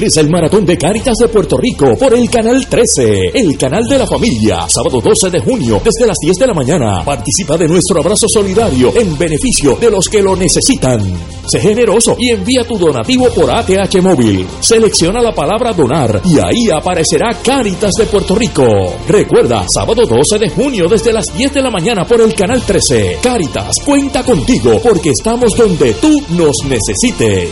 Regresa 0.01 0.21
el 0.21 0.31
Maratón 0.31 0.65
de 0.65 0.79
Cáritas 0.79 1.13
de 1.21 1.27
Puerto 1.27 1.57
Rico 1.57 1.95
por 1.95 2.11
el 2.15 2.27
Canal 2.27 2.67
13, 2.67 3.33
el 3.35 3.55
canal 3.55 3.83
de 3.87 3.99
la 3.99 4.07
familia, 4.07 4.67
sábado 4.67 4.99
12 4.99 5.29
de 5.29 5.39
junio 5.41 5.79
desde 5.85 6.07
las 6.07 6.17
10 6.19 6.37
de 6.37 6.47
la 6.47 6.55
mañana. 6.55 7.05
Participa 7.05 7.55
de 7.55 7.67
nuestro 7.67 7.99
abrazo 7.99 8.25
solidario 8.27 8.91
en 8.95 9.15
beneficio 9.15 9.75
de 9.75 9.91
los 9.91 10.09
que 10.09 10.23
lo 10.23 10.35
necesitan. 10.35 11.03
Sé 11.45 11.59
generoso 11.59 12.15
y 12.17 12.31
envía 12.31 12.63
tu 12.63 12.79
donativo 12.79 13.29
por 13.29 13.51
ATH 13.51 14.01
Móvil. 14.01 14.47
Selecciona 14.59 15.21
la 15.21 15.35
palabra 15.35 15.71
donar 15.71 16.19
y 16.25 16.39
ahí 16.39 16.71
aparecerá 16.75 17.37
Cáritas 17.43 17.91
de 17.93 18.05
Puerto 18.05 18.33
Rico. 18.33 18.65
Recuerda, 19.07 19.67
sábado 19.71 20.07
12 20.07 20.39
de 20.39 20.49
junio 20.49 20.87
desde 20.89 21.13
las 21.13 21.25
10 21.37 21.53
de 21.53 21.61
la 21.61 21.69
mañana 21.69 22.05
por 22.05 22.21
el 22.21 22.33
Canal 22.33 22.63
13. 22.63 23.19
Cáritas 23.21 23.75
cuenta 23.85 24.23
contigo 24.23 24.79
porque 24.81 25.11
estamos 25.11 25.55
donde 25.55 25.93
tú 25.93 26.23
nos 26.29 26.55
necesites. 26.67 27.51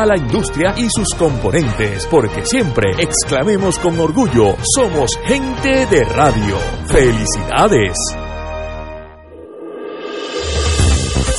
a 0.00 0.06
la 0.06 0.16
industria 0.16 0.74
y 0.76 0.88
sus 0.88 1.08
componentes, 1.16 2.06
porque 2.06 2.44
siempre 2.46 2.92
exclamemos 2.98 3.78
con 3.78 3.98
orgullo, 4.00 4.56
somos 4.74 5.10
gente 5.26 5.86
de 5.86 6.04
radio. 6.04 6.56
¡Felicidades! 6.86 8.29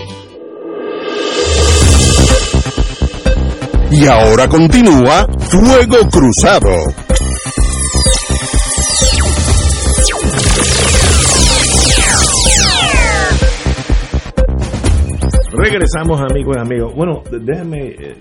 Y 3.90 4.06
ahora 4.06 4.48
continúa 4.48 5.26
Fuego 5.38 6.08
Cruzado. 6.10 6.70
Regresamos, 15.52 16.18
amigos 16.22 16.56
y 16.56 16.60
amigos. 16.60 16.94
Bueno, 16.96 17.22
déjame. 17.30 17.88
Eh, 17.88 18.16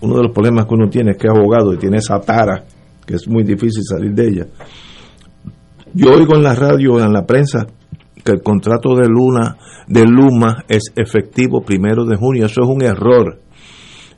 uno 0.00 0.16
de 0.16 0.22
los 0.22 0.32
problemas 0.32 0.66
que 0.66 0.74
uno 0.74 0.88
tiene 0.88 1.10
es 1.10 1.18
que 1.18 1.26
es 1.26 1.36
abogado 1.36 1.74
y 1.74 1.76
tiene 1.76 1.98
esa 1.98 2.18
tara 2.20 2.64
que 3.08 3.14
es 3.14 3.26
muy 3.26 3.42
difícil 3.42 3.82
salir 3.82 4.12
de 4.12 4.28
ella. 4.28 4.46
Yo 5.94 6.10
oigo 6.10 6.36
en 6.36 6.42
la 6.42 6.54
radio, 6.54 7.00
en 7.02 7.10
la 7.10 7.24
prensa, 7.24 7.66
que 8.22 8.32
el 8.32 8.42
contrato 8.42 8.94
de 8.94 9.08
Luna, 9.08 9.56
de 9.86 10.04
Luma, 10.04 10.64
es 10.68 10.92
efectivo 10.94 11.62
primero 11.62 12.04
de 12.04 12.16
junio. 12.16 12.44
Eso 12.44 12.60
es 12.60 12.68
un 12.68 12.82
error. 12.82 13.40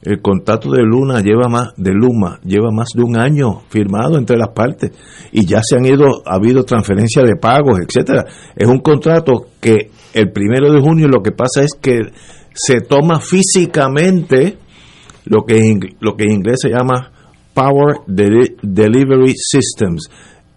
El 0.02 0.20
contrato 0.20 0.72
de 0.72 0.82
Luna 0.82 1.20
lleva 1.20 1.48
más, 1.48 1.68
de 1.76 1.92
Luma, 1.92 2.40
lleva 2.42 2.70
más 2.72 2.88
de 2.92 3.02
un 3.02 3.16
año 3.16 3.60
firmado 3.68 4.18
entre 4.18 4.36
las 4.36 4.48
partes 4.48 4.90
y 5.30 5.46
ya 5.46 5.60
se 5.62 5.76
han 5.76 5.84
ido, 5.84 6.22
ha 6.26 6.34
habido 6.34 6.64
transferencia 6.64 7.22
de 7.22 7.36
pagos, 7.36 7.78
etcétera. 7.78 8.24
Es 8.56 8.66
un 8.66 8.78
contrato 8.78 9.46
que 9.60 9.90
el 10.14 10.32
primero 10.32 10.72
de 10.72 10.80
junio 10.80 11.06
lo 11.06 11.22
que 11.22 11.30
pasa 11.30 11.62
es 11.62 11.74
que 11.80 12.00
se 12.54 12.80
toma 12.80 13.20
físicamente 13.20 14.56
lo 15.26 15.44
que 15.44 15.78
lo 16.00 16.16
que 16.16 16.24
en 16.24 16.32
inglés 16.32 16.60
se 16.62 16.70
llama 16.70 17.12
Power 17.54 17.98
Delivery 18.06 19.34
Systems, 19.36 20.08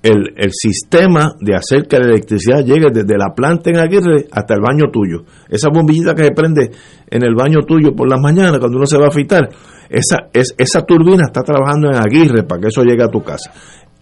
el, 0.01 0.33
el, 0.35 0.51
sistema 0.51 1.33
de 1.39 1.55
hacer 1.55 1.87
que 1.87 1.97
la 1.97 2.07
electricidad 2.07 2.63
llegue 2.63 2.87
desde 2.91 3.17
la 3.17 3.33
planta 3.33 3.69
en 3.69 3.77
Aguirre 3.77 4.27
hasta 4.31 4.53
el 4.53 4.59
baño 4.61 4.91
tuyo. 4.91 5.23
Esa 5.49 5.69
bombillita 5.69 6.13
que 6.13 6.25
se 6.25 6.31
prende 6.31 6.71
en 7.09 7.23
el 7.23 7.35
baño 7.35 7.61
tuyo 7.65 7.95
por 7.95 8.09
las 8.09 8.19
mañanas 8.19 8.59
cuando 8.59 8.77
uno 8.77 8.85
se 8.85 8.97
va 8.97 9.05
a 9.05 9.09
afitar, 9.09 9.49
esa, 9.89 10.27
es, 10.33 10.53
esa 10.57 10.81
turbina 10.81 11.23
está 11.25 11.41
trabajando 11.41 11.87
en 11.87 11.95
Aguirre 11.95 12.43
para 12.43 12.61
que 12.61 12.67
eso 12.67 12.83
llegue 12.83 13.03
a 13.03 13.07
tu 13.07 13.23
casa. 13.23 13.51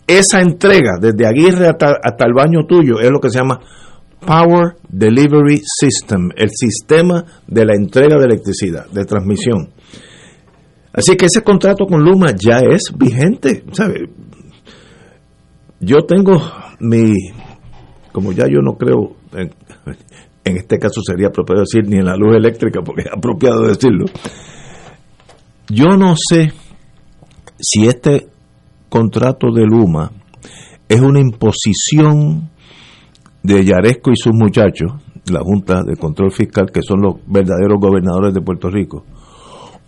Esa 0.08 0.42
entrega 0.42 0.98
desde 1.00 1.28
Aguirre 1.28 1.68
hasta, 1.68 1.98
hasta 2.02 2.26
el 2.26 2.34
baño 2.34 2.66
tuyo 2.68 3.00
es 3.00 3.12
lo 3.12 3.20
que 3.20 3.30
se 3.30 3.40
llama 3.40 3.60
Power 4.26 4.76
Delivery 4.88 5.62
System, 5.64 6.30
el 6.36 6.50
sistema 6.52 7.24
de 7.48 7.66
la 7.66 7.74
entrega 7.74 8.18
de 8.18 8.26
electricidad, 8.26 8.88
de 8.92 9.06
transmisión. 9.06 9.70
Así 10.94 11.16
que 11.16 11.26
ese 11.26 11.44
contrato 11.44 11.86
con 11.86 12.04
Luma 12.04 12.34
ya 12.38 12.60
es 12.60 12.92
vigente, 12.96 13.64
¿sabe? 13.72 14.10
Yo 15.80 16.06
tengo 16.06 16.42
mi, 16.80 17.14
como 18.12 18.32
ya 18.34 18.46
yo 18.48 18.62
no 18.62 18.74
creo, 18.78 19.16
en, 19.34 19.54
en 20.44 20.58
este 20.58 20.78
caso 20.78 21.02
sería 21.02 21.28
apropiado 21.28 21.62
decir 21.62 21.88
ni 21.88 21.98
en 21.98 22.06
la 22.06 22.16
luz 22.16 22.36
eléctrica, 22.36 22.82
porque 22.82 23.04
es 23.04 23.08
apropiado 23.16 23.68
decirlo. 23.68 24.06
Yo 25.70 25.96
no 25.98 26.16
sé 26.18 26.52
si 27.58 27.88
este 27.88 28.28
contrato 28.90 29.52
de 29.54 29.64
Luma 29.64 30.12
es 30.90 31.00
una 31.00 31.22
imposición 31.22 32.50
de 33.44 33.64
Yaresco 33.64 34.12
y 34.12 34.18
sus 34.18 34.34
muchachos, 34.34 34.92
la 35.32 35.40
Junta 35.40 35.84
de 35.84 35.96
Control 35.96 36.32
Fiscal, 36.32 36.72
que 36.72 36.82
son 36.82 37.02
los 37.02 37.16
verdaderos 37.26 37.80
gobernadores 37.80 38.34
de 38.34 38.42
Puerto 38.42 38.70
Rico, 38.70 39.06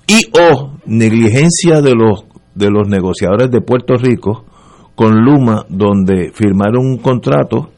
y 0.08 0.26
o 0.38 0.78
negligencia 0.86 1.82
de 1.82 1.96
los 1.96 2.26
de 2.56 2.70
los 2.70 2.88
negociadores 2.88 3.50
de 3.50 3.62
Puerto 3.62 3.96
Rico 3.96 4.46
con 4.96 5.24
Luma, 5.24 5.66
donde 5.70 6.32
firmaron 6.34 6.86
un 6.86 6.98
contrato 6.98 7.70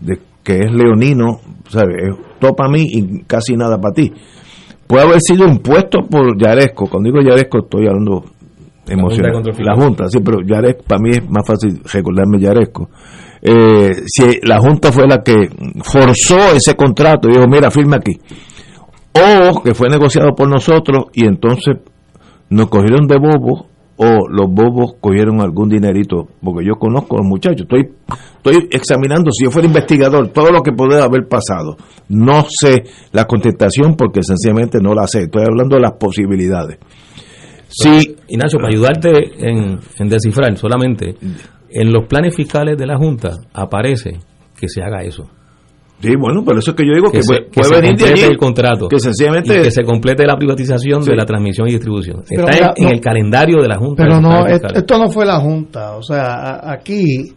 de 0.00 0.18
que 0.42 0.58
es 0.58 0.72
leonino, 0.72 1.40
¿sabes? 1.68 1.96
Es 2.00 2.16
todo 2.38 2.54
para 2.54 2.70
mí 2.70 2.86
y 2.88 3.22
casi 3.24 3.54
nada 3.56 3.78
para 3.78 3.94
ti. 3.94 4.12
Puede 4.86 5.04
haber 5.04 5.20
sido 5.20 5.46
impuesto 5.46 6.00
por 6.08 6.36
Yaresco. 6.38 6.88
Cuando 6.88 7.10
digo 7.10 7.22
Yaresco 7.22 7.58
estoy 7.58 7.86
hablando 7.86 8.24
emocional. 8.88 9.42
el 9.46 9.64
La 9.64 9.74
Junta, 9.74 10.08
sí, 10.08 10.18
pero 10.24 10.38
Yaresco, 10.44 10.82
para 10.84 11.00
mí 11.00 11.10
es 11.10 11.28
más 11.28 11.46
fácil 11.46 11.80
recordarme 11.92 12.40
Yaresco. 12.40 12.88
Eh, 13.42 13.92
si 14.06 14.40
la 14.42 14.58
Junta 14.58 14.92
fue 14.92 15.06
la 15.06 15.22
que 15.22 15.48
forzó 15.82 16.54
ese 16.54 16.74
contrato 16.74 17.28
dijo, 17.28 17.46
mira, 17.48 17.70
firma 17.70 17.96
aquí. 17.96 18.12
O 19.12 19.62
que 19.62 19.74
fue 19.74 19.88
negociado 19.88 20.34
por 20.34 20.48
nosotros 20.48 21.06
y 21.12 21.26
entonces 21.26 21.76
nos 22.48 22.68
cogieron 22.68 23.06
de 23.06 23.18
bobos 23.18 23.66
o 24.02 24.28
los 24.30 24.48
bobos 24.48 24.94
cogieron 24.98 25.42
algún 25.42 25.68
dinerito, 25.68 26.26
porque 26.42 26.64
yo 26.64 26.76
conozco 26.76 27.16
a 27.16 27.18
los 27.18 27.26
muchachos, 27.26 27.62
estoy, 27.62 27.90
estoy 28.36 28.66
examinando 28.70 29.30
si 29.30 29.44
yo 29.44 29.50
fuera 29.50 29.68
investigador 29.68 30.28
todo 30.28 30.50
lo 30.50 30.62
que 30.62 30.72
puede 30.72 31.02
haber 31.02 31.28
pasado. 31.28 31.76
No 32.08 32.46
sé 32.48 32.84
la 33.12 33.26
contestación 33.26 33.96
porque 33.96 34.22
sencillamente 34.22 34.78
no 34.80 34.94
la 34.94 35.06
sé, 35.06 35.24
estoy 35.24 35.42
hablando 35.46 35.76
de 35.76 35.82
las 35.82 35.92
posibilidades. 35.92 36.78
Sí, 37.68 38.16
Ignacio, 38.28 38.58
para 38.58 38.72
ayudarte 38.72 39.10
en, 39.38 39.78
en 39.98 40.08
descifrar 40.08 40.56
solamente, 40.56 41.14
en 41.68 41.92
los 41.92 42.06
planes 42.06 42.34
fiscales 42.34 42.78
de 42.78 42.86
la 42.86 42.96
Junta 42.96 43.36
aparece 43.52 44.18
que 44.58 44.66
se 44.66 44.82
haga 44.82 45.02
eso. 45.02 45.28
Sí, 46.00 46.10
bueno, 46.18 46.42
por 46.44 46.58
eso 46.58 46.70
es 46.70 46.76
que 46.76 46.84
yo 46.86 46.94
digo 46.94 47.10
que, 47.10 47.18
Que, 47.18 47.22
se, 47.22 47.28
puede, 47.28 47.44
que 47.50 47.60
puede 47.60 47.68
se 47.68 47.74
venir 47.80 47.90
de 47.90 47.98
complete 47.98 48.22
allí, 48.24 48.32
el 48.32 48.38
contrato. 48.38 48.88
que 48.88 48.98
sencillamente 49.00 49.58
y 49.58 49.62
que 49.62 49.70
se 49.70 49.82
complete 49.84 50.26
la 50.26 50.36
privatización 50.36 51.02
Sí. 51.02 51.10
de 51.10 51.16
la 51.16 51.24
transmisión 51.26 51.68
y 51.68 51.72
distribución. 51.72 52.22
Pero 52.28 52.42
Está 52.48 52.52
mira, 52.54 52.72
en, 52.76 52.82
en 52.82 52.88
no- 52.88 52.94
el 52.94 53.00
calendario 53.00 53.62
de 53.62 53.68
la 53.68 53.76
Junta. 53.78 54.02
Pero 54.04 54.20
no, 54.20 54.46
esto 54.46 54.98
no 54.98 55.08
fue 55.10 55.24
la 55.26 55.38
Junta. 55.40 55.96
O 55.96 56.02
sea, 56.02 56.22
a- 56.34 56.72
aquí, 56.72 57.32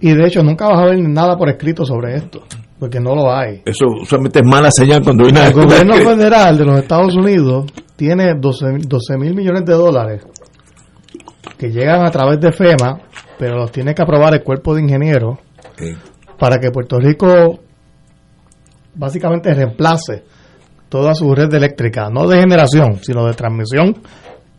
y 0.00 0.12
de 0.14 0.26
hecho 0.26 0.42
nunca 0.42 0.66
vas 0.68 0.80
a 0.80 0.84
ver 0.86 0.98
nada 1.08 1.36
por 1.36 1.48
escrito 1.48 1.84
sobre 1.84 2.14
esto, 2.16 2.42
porque 2.78 3.00
no 3.00 3.14
lo 3.14 3.32
hay. 3.32 3.62
eso 3.66 3.86
solamente 4.04 4.38
es 4.40 4.46
mala 4.46 4.70
señal 4.70 5.02
cuando 5.02 5.24
hay 5.24 5.30
una 5.30 5.46
El 5.48 5.52
gobierno 5.54 5.94
federal 6.10 6.56
de 6.58 6.64
los 6.64 6.78
Estados 6.78 7.14
Unidos 7.16 7.66
tiene 7.96 8.34
12 8.38 9.16
mil 9.18 9.34
millones 9.34 9.64
de 9.64 9.74
dólares 9.74 10.22
que 11.58 11.70
llegan 11.70 12.04
a 12.06 12.10
través 12.10 12.38
de 12.40 12.52
FEMA, 12.52 13.00
pero 13.38 13.56
los 13.56 13.72
tiene 13.72 13.94
que 13.94 14.02
aprobar 14.02 14.34
el 14.34 14.42
cuerpo 14.42 14.74
de 14.74 14.82
ingenieros 14.82 15.38
Sí. 15.76 15.92
para 16.38 16.58
que 16.58 16.70
Puerto 16.70 16.98
Rico 16.98 17.58
básicamente 18.98 19.54
reemplace 19.54 20.24
toda 20.90 21.14
su 21.14 21.34
red 21.34 21.52
eléctrica, 21.54 22.10
no 22.10 22.26
de 22.26 22.40
generación, 22.40 22.96
sino 23.02 23.26
de 23.26 23.32
transmisión 23.34 23.96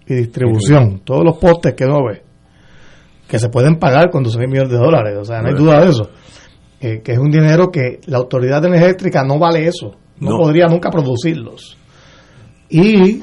y 0.08 0.14
distribución. 0.16 1.02
Todos 1.04 1.24
los 1.24 1.38
postes 1.38 1.74
que 1.76 1.86
no 1.86 1.98
ve, 2.08 2.24
que 3.28 3.38
se 3.38 3.50
pueden 3.50 3.78
pagar 3.78 4.10
con 4.10 4.24
12 4.24 4.38
mil 4.40 4.48
millones 4.50 4.72
de 4.72 4.78
dólares, 4.78 5.18
o 5.20 5.24
sea, 5.26 5.42
no 5.42 5.50
hay 5.50 5.56
duda 5.56 5.82
de 5.82 5.90
eso. 5.90 6.10
Eh, 6.82 7.02
que 7.04 7.12
es 7.12 7.20
un 7.20 7.30
dinero 7.30 7.70
que 7.70 8.00
la 8.08 8.18
autoridad 8.18 8.64
eléctrica 8.66 9.24
no 9.24 9.38
vale 9.38 9.68
eso, 9.68 9.92
no, 10.20 10.32
No. 10.32 10.38
podría 10.38 10.66
nunca 10.68 10.90
producirlos. 10.90 11.78
Y 12.70 13.22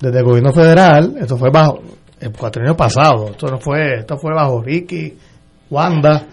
desde 0.00 0.18
el 0.18 0.24
gobierno 0.24 0.52
federal, 0.52 1.14
esto 1.18 1.36
fue 1.36 1.50
bajo 1.50 1.80
el 2.20 2.32
cuatrienio 2.32 2.76
pasado, 2.76 3.28
esto 3.30 3.46
no 3.46 3.58
fue, 3.58 4.00
esto 4.00 4.16
fue 4.18 4.34
bajo 4.34 4.60
Ricky, 4.62 5.16
Wanda, 5.70 6.26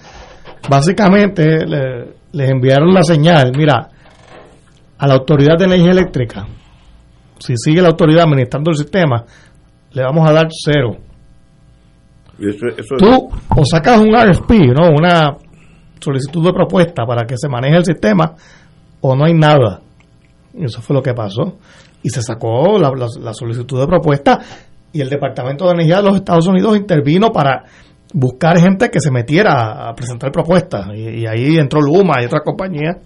básicamente 0.70 1.66
le- 1.66 2.14
les 2.34 2.50
enviaron 2.50 2.94
la 2.94 3.04
señal, 3.04 3.52
mira, 3.58 3.90
a 5.02 5.08
la 5.08 5.16
autoridad 5.16 5.58
de 5.58 5.66
energía 5.66 5.92
eléctrica, 5.92 6.46
si 7.40 7.54
sigue 7.58 7.82
la 7.82 7.88
autoridad 7.90 8.24
administrando 8.26 8.70
el 8.72 8.78
sistema, 8.78 9.26
le 9.94 10.04
vamos 10.04 10.30
a 10.30 10.32
dar 10.34 10.48
cero. 10.52 10.96
Eso- 12.40 12.68
eso- 12.78 12.96
Tú 12.98 13.30
o 13.56 13.66
sacas 13.66 14.00
un 14.00 14.16
RFP, 14.16 14.68
¿no? 14.74 14.90
Una 14.90 15.36
solicitud 16.00 16.44
de 16.46 16.54
propuesta 16.54 17.04
para 17.06 17.26
que 17.26 17.36
se 17.38 17.48
maneje 17.50 17.78
el 17.78 17.86
sistema, 17.86 18.34
o 19.02 19.16
no 19.16 19.26
hay 19.26 19.34
nada. 19.34 19.82
Y 20.54 20.66
eso 20.66 20.82
fue 20.82 20.96
lo 20.96 21.02
que 21.04 21.14
pasó. 21.14 21.58
Y 22.04 22.10
se 22.10 22.22
sacó 22.22 22.78
la, 22.80 22.90
la- 22.92 23.08
la 23.22 23.34
solicitud 23.34 23.80
de 23.80 23.88
propuesta 23.88 24.40
y 24.94 25.02
el 25.02 25.10
Departamento 25.10 25.66
de 25.66 25.72
Energía 25.74 25.98
de 25.98 26.04
los 26.04 26.16
Estados 26.16 26.48
Unidos 26.48 26.76
intervino 26.78 27.32
para 27.32 27.64
buscar 28.14 28.60
gente 28.60 28.90
que 28.90 29.00
se 29.00 29.12
metiera 29.12 29.54
a- 29.54 29.90
a 29.90 29.94
presentar 29.96 30.32
propuestas. 30.32 30.88
Y, 30.96 31.22
y 31.22 31.26
ahí 31.28 31.58
entró 31.58 31.80
Luma 31.82 32.22
y 32.22 32.26
otras 32.26 32.42
compañías 32.44 32.98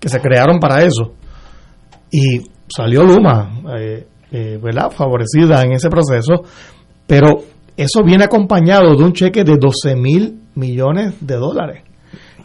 que 0.00 0.08
se 0.08 0.20
crearon 0.20 0.58
para 0.58 0.82
eso. 0.82 1.14
Y 2.10 2.40
salió 2.74 3.02
Luma, 3.04 3.60
eh, 3.78 4.06
eh, 4.32 4.58
¿verdad? 4.62 4.90
Favorecida 4.90 5.62
en 5.62 5.72
ese 5.72 5.88
proceso. 5.88 6.42
Pero 7.06 7.28
eso 7.76 8.02
viene 8.04 8.24
acompañado 8.24 8.94
de 8.96 9.04
un 9.04 9.12
cheque 9.12 9.44
de 9.44 9.56
12 9.58 9.96
mil 9.96 10.40
millones 10.54 11.14
de 11.20 11.36
dólares. 11.36 11.82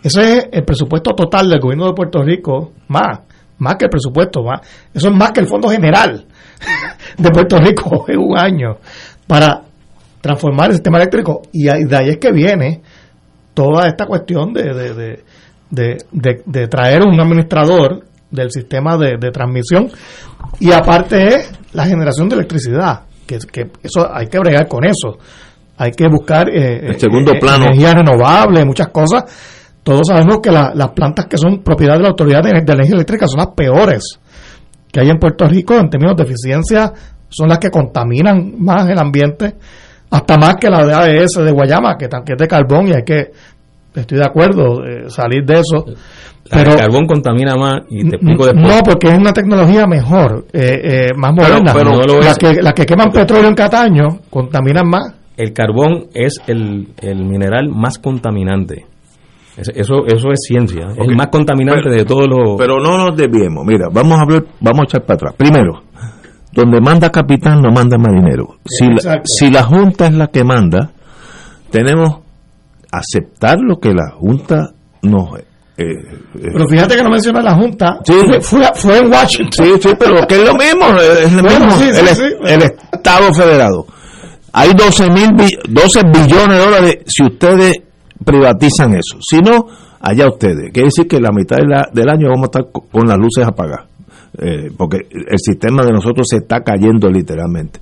Eso 0.03 0.21
es 0.21 0.47
el 0.51 0.63
presupuesto 0.65 1.11
total 1.15 1.49
del 1.49 1.59
gobierno 1.59 1.87
de 1.87 1.93
Puerto 1.93 2.21
Rico, 2.23 2.73
más, 2.89 3.19
más 3.57 3.75
que 3.75 3.85
el 3.85 3.89
presupuesto, 3.89 4.43
más. 4.43 4.59
Eso 4.93 5.07
es 5.09 5.15
más 5.15 5.31
que 5.31 5.39
el 5.39 5.47
Fondo 5.47 5.69
General 5.69 6.25
de 7.17 7.29
Puerto 7.31 7.57
Rico 7.57 8.05
en 8.09 8.19
un 8.19 8.37
año 8.37 8.77
para 9.27 9.61
transformar 10.21 10.67
el 10.69 10.73
sistema 10.75 10.97
eléctrico. 10.97 11.41
Y 11.53 11.63
de 11.65 11.95
ahí 11.95 12.09
es 12.09 12.17
que 12.17 12.31
viene 12.31 12.81
toda 13.53 13.87
esta 13.87 14.05
cuestión 14.05 14.53
de, 14.53 14.63
de, 14.73 15.23
de- 15.69 16.41
de 16.45 16.67
traer 16.67 17.01
un 17.05 17.19
administrador 17.19 18.03
del 18.33 18.51
sistema 18.51 18.97
de, 18.97 19.17
de 19.17 19.31
transmisión 19.31 19.89
y 20.59 20.71
aparte 20.71 21.27
es 21.27 21.51
la 21.73 21.85
generación 21.85 22.27
de 22.29 22.35
electricidad, 22.35 23.03
que, 23.25 23.37
que 23.51 23.71
eso 23.81 24.07
hay 24.13 24.27
que 24.27 24.39
bregar 24.39 24.67
con 24.67 24.83
eso. 24.85 25.17
Hay 25.77 25.91
que 25.91 26.07
buscar 26.07 26.49
eh, 26.49 26.87
El 26.89 26.99
segundo 26.99 27.31
eh, 27.33 27.39
plano. 27.39 27.65
energía 27.65 27.93
renovable, 27.95 28.63
muchas 28.65 28.89
cosas. 28.89 29.23
Todos 29.81 30.07
sabemos 30.07 30.37
que 30.41 30.51
la- 30.51 30.71
las 30.75 30.89
plantas 30.91 31.25
que 31.25 31.37
son 31.37 31.63
propiedad 31.63 31.95
de 31.97 32.03
la 32.03 32.09
Autoridad 32.09 32.43
de, 32.43 32.51
de 32.51 32.73
Energía 32.73 32.93
Eléctrica 32.95 33.27
son 33.27 33.37
las 33.39 33.47
peores 33.55 34.19
que 34.91 34.99
hay 34.99 35.09
en 35.09 35.17
Puerto 35.17 35.47
Rico 35.47 35.73
en 35.75 35.89
términos 35.89 36.15
de 36.15 36.23
eficiencia, 36.23 36.93
son 37.29 37.49
las 37.49 37.57
que 37.57 37.71
contaminan 37.71 38.53
más 38.59 38.87
el 38.87 38.99
ambiente, 38.99 39.55
hasta 40.11 40.37
más 40.37 40.55
que 40.57 40.69
la 40.69 40.85
de 40.85 40.93
AES 40.93 41.31
de 41.43 41.51
Guayama, 41.51 41.97
que 41.97 42.07
también 42.07 42.35
es 42.35 42.41
de 42.41 42.47
carbón 42.47 42.87
y 42.89 42.91
hay 42.93 43.03
que, 43.03 43.31
estoy 43.95 44.19
de 44.19 44.25
acuerdo, 44.25 44.85
eh, 44.85 45.09
salir 45.09 45.43
de 45.43 45.55
eso. 45.55 45.83
Pero 46.53 46.75
carbón 46.77 47.05
contamina 47.05 47.55
más 47.55 47.81
y 47.89 48.07
te 48.09 48.15
explico 48.15 48.45
después. 48.45 48.65
no, 48.67 48.81
porque 48.83 49.07
es 49.09 49.17
una 49.17 49.33
tecnología 49.33 49.85
mejor, 49.87 50.45
eh, 50.53 50.81
eh, 50.83 51.07
más 51.15 51.33
moderna. 51.33 51.73
pero 51.73 51.91
no 51.91 52.03
lo 52.03 52.19
la 52.21 52.31
es. 52.31 52.37
que, 52.73 52.85
queman 52.85 53.11
petróleo 53.11 53.49
en 53.49 53.55
Cataño 53.55 54.07
contaminan 54.29 54.87
más. 54.87 55.13
El 55.37 55.51
carbón 55.53 56.05
es 56.13 56.39
el, 56.47 56.89
el 57.01 57.25
mineral 57.25 57.69
más 57.69 57.97
contaminante. 57.99 58.85
Es- 59.57 59.69
Eso, 59.75 60.05
eso 60.07 60.31
es 60.31 60.39
ciencia. 60.47 60.87
Es 60.91 61.07
el 61.07 61.15
más 61.15 61.27
contaminante 61.27 61.81
Pero- 61.85 61.95
de 61.95 62.05
todos 62.05 62.27
los. 62.27 62.57
Pero 62.57 62.79
no 62.79 62.97
nos 62.97 63.15
desviemos. 63.17 63.65
Mira, 63.65 63.87
vamos 63.91 64.17
a 64.19 64.21
hablar, 64.23 64.43
vamos 64.59 64.81
a 64.81 64.83
echar 64.85 65.01
para 65.01 65.15
atrás. 65.15 65.33
Primero, 65.37 65.83
donde 66.51 66.79
manda 66.81 67.09
capitán 67.11 67.61
no 67.61 67.71
manda 67.71 67.97
marinero. 67.97 68.55
Si 68.65 68.85
la, 68.87 69.21
si 69.23 69.49
la 69.51 69.63
junta 69.63 70.07
es 70.07 70.13
la 70.13 70.27
que 70.27 70.43
manda, 70.43 70.91
tenemos 71.71 72.19
aceptar 72.91 73.57
lo 73.59 73.79
que 73.79 73.89
la 73.93 74.11
junta 74.15 74.73
nos 75.01 75.29
eh, 75.77 75.85
eh, 75.85 76.19
Pero 76.53 76.67
fíjate 76.67 76.95
que 76.95 77.03
no 77.03 77.09
menciona 77.09 77.41
la 77.41 77.55
Junta. 77.55 77.97
Sí. 78.05 78.13
Fue, 78.27 78.41
fue, 78.41 78.71
fue 78.75 78.97
en 78.99 79.11
Washington. 79.11 79.65
Sí, 79.65 79.71
sí, 79.81 79.89
pero 79.97 80.27
que 80.27 80.35
es 80.35 80.43
lo 80.45 80.53
mismo, 80.55 80.85
es 80.99 81.31
lo 81.33 81.41
Bueno, 81.41 81.65
mismo, 81.65 81.79
sí, 81.81 81.89
sí, 81.93 81.99
el, 81.99 82.07
sí. 82.15 82.23
el 82.45 82.61
Estado 82.91 83.33
federado. 83.33 83.85
Hay 84.53 84.71
12, 84.73 85.09
mil, 85.09 85.29
bi- 85.35 85.57
12 85.69 86.01
billones 86.03 86.57
de 86.57 86.63
dólares 86.65 86.97
si 87.07 87.23
ustedes 87.23 87.75
privatizan 88.23 88.93
eso. 88.93 89.17
Si 89.27 89.39
no, 89.39 89.65
allá 89.99 90.27
ustedes. 90.27 90.71
Quiere 90.71 90.87
decir 90.89 91.07
que 91.07 91.19
la 91.19 91.31
mitad 91.31 91.57
de 91.57 91.65
la- 91.67 91.89
del 91.91 92.07
año 92.09 92.27
vamos 92.29 92.43
a 92.43 92.45
estar 92.59 92.71
co- 92.71 92.85
con 92.91 93.07
las 93.07 93.17
luces 93.17 93.45
apagadas. 93.45 93.87
Eh, 94.37 94.71
porque 94.77 94.97
el 95.11 95.37
sistema 95.39 95.83
de 95.83 95.91
nosotros 95.91 96.27
se 96.29 96.37
está 96.37 96.61
cayendo 96.61 97.09
literalmente. 97.09 97.79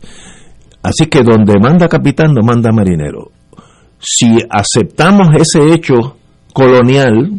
Así 0.84 1.08
que 1.08 1.22
donde 1.24 1.54
manda 1.62 1.88
capitán 1.88 2.34
no 2.34 2.42
manda 2.46 2.72
marinero. 2.72 3.32
Si 4.00 4.38
aceptamos 4.50 5.28
ese 5.36 5.74
hecho 5.74 6.18
colonial, 6.54 7.32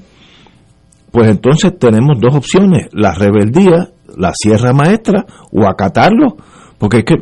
pues 1.12 1.28
entonces 1.30 1.78
tenemos 1.78 2.18
dos 2.18 2.34
opciones, 2.34 2.88
la 2.92 3.12
rebeldía, 3.14 3.90
la 4.16 4.32
sierra 4.34 4.72
maestra 4.72 5.24
o 5.52 5.66
acatarlo, 5.68 6.36
porque 6.78 6.98
es 6.98 7.04
que 7.04 7.14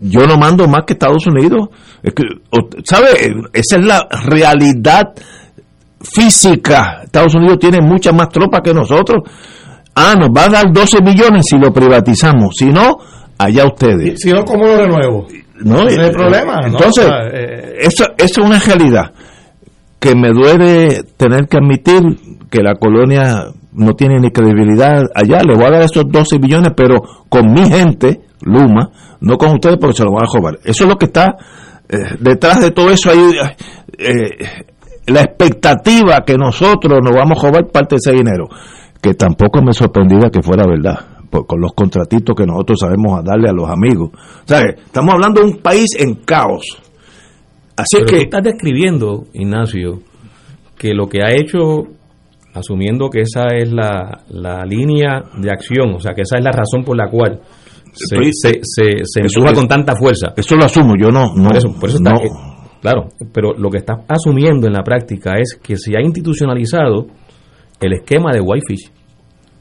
yo 0.00 0.26
no 0.26 0.36
mando 0.36 0.66
más 0.66 0.84
que 0.86 0.94
Estados 0.94 1.24
Unidos, 1.26 1.68
es 2.02 2.12
que, 2.14 2.24
¿sabe? 2.84 3.08
Esa 3.52 3.76
es 3.76 3.86
la 3.86 4.08
realidad 4.24 5.12
física, 6.00 7.02
Estados 7.04 7.34
Unidos 7.34 7.58
tiene 7.58 7.80
mucha 7.80 8.12
más 8.12 8.28
tropa 8.30 8.60
que 8.62 8.72
nosotros, 8.72 9.22
ah, 9.94 10.14
nos 10.18 10.30
va 10.30 10.44
a 10.46 10.48
dar 10.48 10.72
12 10.72 11.02
millones 11.02 11.44
si 11.48 11.58
lo 11.58 11.72
privatizamos, 11.72 12.54
si 12.56 12.66
no, 12.66 12.96
allá 13.38 13.66
ustedes. 13.66 14.18
Si 14.20 14.32
no, 14.32 14.44
¿cómo 14.44 14.64
lo 14.66 14.76
renuevo? 14.76 15.26
¿no? 15.62 15.86
Es 15.86 15.94
el 15.98 16.06
Eh, 16.06 16.10
problema, 16.10 16.56
¿no? 16.62 16.66
Entonces, 16.68 17.04
O 17.04 17.08
sea, 17.08 17.18
eh, 17.32 17.74
eso, 17.80 18.04
eso 18.16 18.40
es 18.40 18.46
una 18.46 18.58
realidad 18.58 19.12
que 19.98 20.14
me 20.14 20.30
duele 20.30 21.02
tener 21.18 21.46
que 21.46 21.58
admitir 21.58 22.00
que 22.50 22.62
la 22.62 22.74
colonia 22.74 23.44
no 23.72 23.92
tiene 23.94 24.18
ni 24.18 24.30
credibilidad 24.30 25.04
allá. 25.14 25.42
Le 25.46 25.54
voy 25.54 25.64
a 25.64 25.70
dar 25.70 25.82
esos 25.82 26.04
12 26.06 26.38
billones, 26.38 26.72
pero 26.76 27.00
con 27.28 27.52
mi 27.52 27.68
gente, 27.70 28.20
Luma, 28.42 28.90
no 29.20 29.38
con 29.38 29.54
ustedes 29.54 29.78
porque 29.80 29.96
se 29.96 30.04
lo 30.04 30.12
van 30.12 30.24
a 30.24 30.32
robar. 30.32 30.58
Eso 30.64 30.84
es 30.84 30.90
lo 30.90 30.98
que 30.98 31.06
está 31.06 31.36
eh, 31.92 32.16
detrás 32.20 32.60
de 32.60 32.70
todo 32.70 32.88
eso 32.90 33.10
hay 33.10 33.18
eh, 33.98 34.64
la 35.08 35.22
expectativa 35.22 36.20
que 36.24 36.36
nosotros 36.36 37.00
nos 37.02 37.12
vamos 37.12 37.36
a 37.42 37.48
robar 37.48 37.66
parte 37.66 37.96
de 37.96 37.98
ese 37.98 38.12
dinero, 38.12 38.46
que 39.02 39.14
tampoco 39.14 39.60
me 39.60 39.72
sorprendía 39.72 40.30
que 40.30 40.40
fuera 40.40 40.64
verdad, 40.68 41.00
con 41.30 41.60
los 41.60 41.72
contratitos 41.72 42.36
que 42.36 42.46
nosotros 42.46 42.78
sabemos 42.78 43.24
darle 43.24 43.48
a 43.48 43.52
los 43.52 43.68
amigos. 43.68 44.10
O 44.14 44.46
sea, 44.46 44.60
estamos 44.60 45.14
hablando 45.14 45.40
de 45.40 45.48
un 45.48 45.56
país 45.56 45.88
en 45.98 46.14
caos. 46.14 46.80
Así 47.76 47.96
Pero 47.96 48.06
que... 48.06 48.16
tú 48.16 48.22
estás 48.22 48.42
describiendo, 48.44 49.24
Ignacio, 49.32 49.98
que 50.78 50.94
lo 50.94 51.08
que 51.08 51.24
ha 51.24 51.32
hecho, 51.32 51.88
asumiendo 52.54 53.08
que 53.08 53.20
esa 53.22 53.46
es 53.56 53.70
la, 53.72 54.22
la 54.30 54.64
línea 54.64 55.22
de 55.40 55.50
acción, 55.50 55.94
o 55.94 56.00
sea, 56.00 56.14
que 56.14 56.22
esa 56.22 56.36
es 56.38 56.44
la 56.44 56.50
razón 56.52 56.84
por 56.84 56.96
la 56.96 57.08
cual 57.08 57.40
se, 57.92 58.16
Estoy- 58.16 58.32
se, 58.32 58.60
se, 58.62 59.04
se 59.04 59.20
empuja 59.20 59.50
es- 59.52 59.58
con 59.58 59.68
tanta 59.68 59.94
fuerza. 59.96 60.32
Eso 60.36 60.56
lo 60.56 60.64
asumo, 60.64 60.94
yo 60.98 61.10
no... 61.10 61.32
no 61.34 61.48
por 61.48 61.56
eso, 61.56 61.68
por 61.78 61.88
eso 61.88 61.98
está- 61.98 62.12
no- 62.12 62.20
eh, 62.20 62.28
claro, 62.80 63.08
pero 63.32 63.52
lo 63.52 63.68
que 63.70 63.78
está 63.78 63.94
asumiendo 64.08 64.66
en 64.66 64.72
la 64.72 64.82
práctica 64.82 65.34
es 65.38 65.58
que 65.62 65.76
se 65.76 65.96
ha 65.96 66.00
institucionalizado 66.02 67.06
el 67.80 67.92
esquema 67.94 68.32
de 68.32 68.40
Whitefish. 68.40 68.90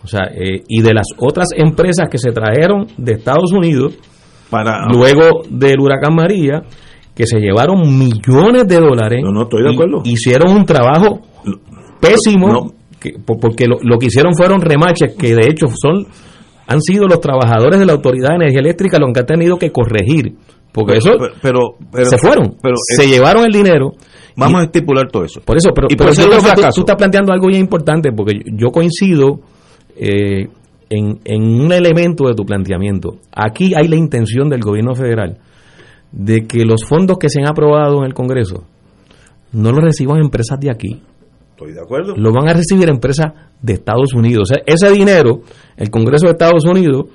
O 0.04 0.08
sea, 0.08 0.22
eh, 0.34 0.64
y 0.68 0.82
de 0.82 0.94
las 0.94 1.08
otras 1.18 1.50
empresas 1.56 2.08
que 2.10 2.18
se 2.18 2.32
trajeron 2.32 2.88
de 2.98 3.14
Estados 3.14 3.52
Unidos 3.52 3.98
para... 4.50 4.86
luego 4.88 5.44
del 5.50 5.80
huracán 5.80 6.16
María, 6.16 6.62
que 7.14 7.28
se 7.28 7.40
llevaron 7.40 7.82
millones 8.00 8.66
de 8.68 8.78
dólares. 8.80 9.20
No, 9.24 9.32
no, 9.32 9.42
estoy 9.44 9.64
de 9.64 9.74
acuerdo. 9.74 10.02
Hicieron 10.06 10.54
un 10.56 10.66
trabajo 10.66 11.20
pésimo, 12.00 12.48
No. 12.48 12.72
Que- 13.00 13.14
por- 13.20 13.40
porque 13.40 13.66
lo, 13.66 13.78
lo 13.82 13.98
que 13.98 14.08
hicieron 14.08 14.34
fueron 14.36 14.62
remaches 14.62 15.16
que 15.16 15.36
de 15.36 15.48
hecho 15.48 15.68
son 15.76 16.06
han 16.68 16.82
sido 16.82 17.06
los 17.08 17.20
trabajadores 17.20 17.80
de 17.80 17.86
la 17.86 17.94
Autoridad 17.94 18.30
de 18.30 18.36
Energía 18.36 18.60
Eléctrica 18.60 19.00
los 19.00 19.12
que 19.14 19.20
han 19.22 19.26
tenido 19.26 19.58
que 19.58 19.72
corregir, 19.72 20.36
porque 20.72 20.98
eso 20.98 21.12
pero, 21.42 21.76
pero, 21.92 22.06
se 22.06 22.18
fueron, 22.20 22.56
pero 22.62 22.76
se 22.96 23.06
eh, 23.06 23.08
llevaron 23.08 23.44
el 23.46 23.52
dinero. 23.52 23.94
vamos 24.36 24.62
a 24.62 24.64
estipular 24.66 25.08
todo 25.12 25.24
eso. 25.24 25.42
Por 25.42 25.58
eso, 25.58 25.70
pero, 25.74 25.88
Y 25.90 25.96
tú, 25.96 26.04
fracaso. 26.04 26.70
tú 26.76 26.82
estás 26.82 26.96
planteando 26.96 27.34
algo 27.34 27.48
bien 27.48 27.62
importante, 27.62 28.12
porque 28.12 28.36
yo, 28.36 28.42
yo 28.56 28.68
coincido 28.70 29.40
eh, 29.96 30.48
en, 30.92 31.20
en 31.26 31.42
un 31.62 31.72
elemento 31.72 32.26
de 32.28 32.36
tu 32.36 32.46
planteamiento. 32.46 33.18
Aquí 33.36 33.74
hay 33.76 33.88
la 33.88 33.96
intención 33.96 34.48
del 34.50 34.62
gobierno 34.62 34.94
federal 34.94 35.40
de 36.12 36.46
que 36.46 36.66
los 36.66 36.86
fondos 36.86 37.18
que 37.18 37.30
se 37.30 37.40
han 37.42 37.48
aprobado 37.48 37.98
en 38.00 38.06
el 38.06 38.14
Congreso 38.14 38.64
no 39.52 39.72
los 39.72 39.84
reciban 39.84 40.20
empresas 40.20 40.60
de 40.60 40.70
aquí, 40.72 41.02
Estoy 41.60 41.74
de 41.74 41.82
acuerdo. 41.82 42.14
lo 42.16 42.32
van 42.32 42.48
a 42.48 42.54
recibir 42.54 42.88
empresas 42.90 43.34
de 43.62 43.74
Estados 43.74 44.14
Unidos. 44.14 44.50
O 44.50 44.54
sea, 44.54 44.64
ese 44.66 44.90
dinero, 44.92 45.42
el 45.76 45.90
Congreso 45.90 46.28
de 46.28 46.32
Estados 46.32 46.64
Unidos 46.66 47.08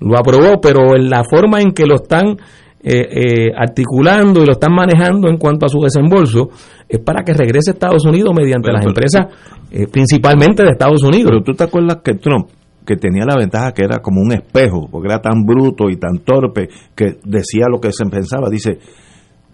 lo 0.00 0.18
aprobó, 0.18 0.60
pero 0.60 0.96
en 0.96 1.08
la 1.08 1.22
forma 1.22 1.60
en 1.60 1.70
que 1.72 1.86
lo 1.86 1.94
están 1.94 2.36
eh, 2.84 3.06
eh, 3.10 3.52
articulando 3.56 4.42
y 4.42 4.46
lo 4.46 4.52
están 4.54 4.74
manejando 4.74 5.28
en 5.28 5.36
cuanto 5.36 5.66
a 5.66 5.68
su 5.68 5.78
desembolso, 5.80 6.48
es 6.88 6.98
para 6.98 7.22
que 7.22 7.32
regrese 7.32 7.70
a 7.70 7.74
Estados 7.74 8.04
Unidos 8.04 8.32
mediante 8.36 8.66
Pero- 8.66 8.72
las 8.72 8.84
pero- 8.84 8.90
empresas 8.90 9.26
eh, 9.70 9.86
principalmente 9.86 10.64
de 10.64 10.70
Estados 10.70 11.02
Unidos. 11.04 11.30
Pero 11.30 11.42
tú 11.44 11.52
te 11.52 11.62
acuerdas 11.62 11.98
que 12.04 12.14
Trump, 12.14 12.48
que 12.84 12.96
tenía 12.96 13.24
la 13.24 13.36
ventaja 13.38 13.70
que 13.70 13.84
era 13.84 13.98
como 14.00 14.20
un 14.20 14.32
espejo, 14.32 14.88
porque 14.90 15.06
era 15.06 15.20
tan 15.22 15.44
bruto 15.46 15.88
y 15.88 15.96
tan 15.96 16.18
torpe 16.24 16.68
que 16.96 17.18
decía 17.22 17.66
lo 17.70 17.78
que 17.80 17.92
se 17.92 18.04
pensaba. 18.06 18.50
Dice, 18.50 18.80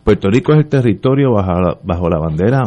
Puerto 0.02 0.30
Rico 0.30 0.52
es 0.52 0.60
el 0.60 0.68
territorio 0.68 1.32
bajo 1.34 1.60
la, 1.60 1.78
bajo 1.84 2.08
la 2.08 2.18
bandera 2.18 2.62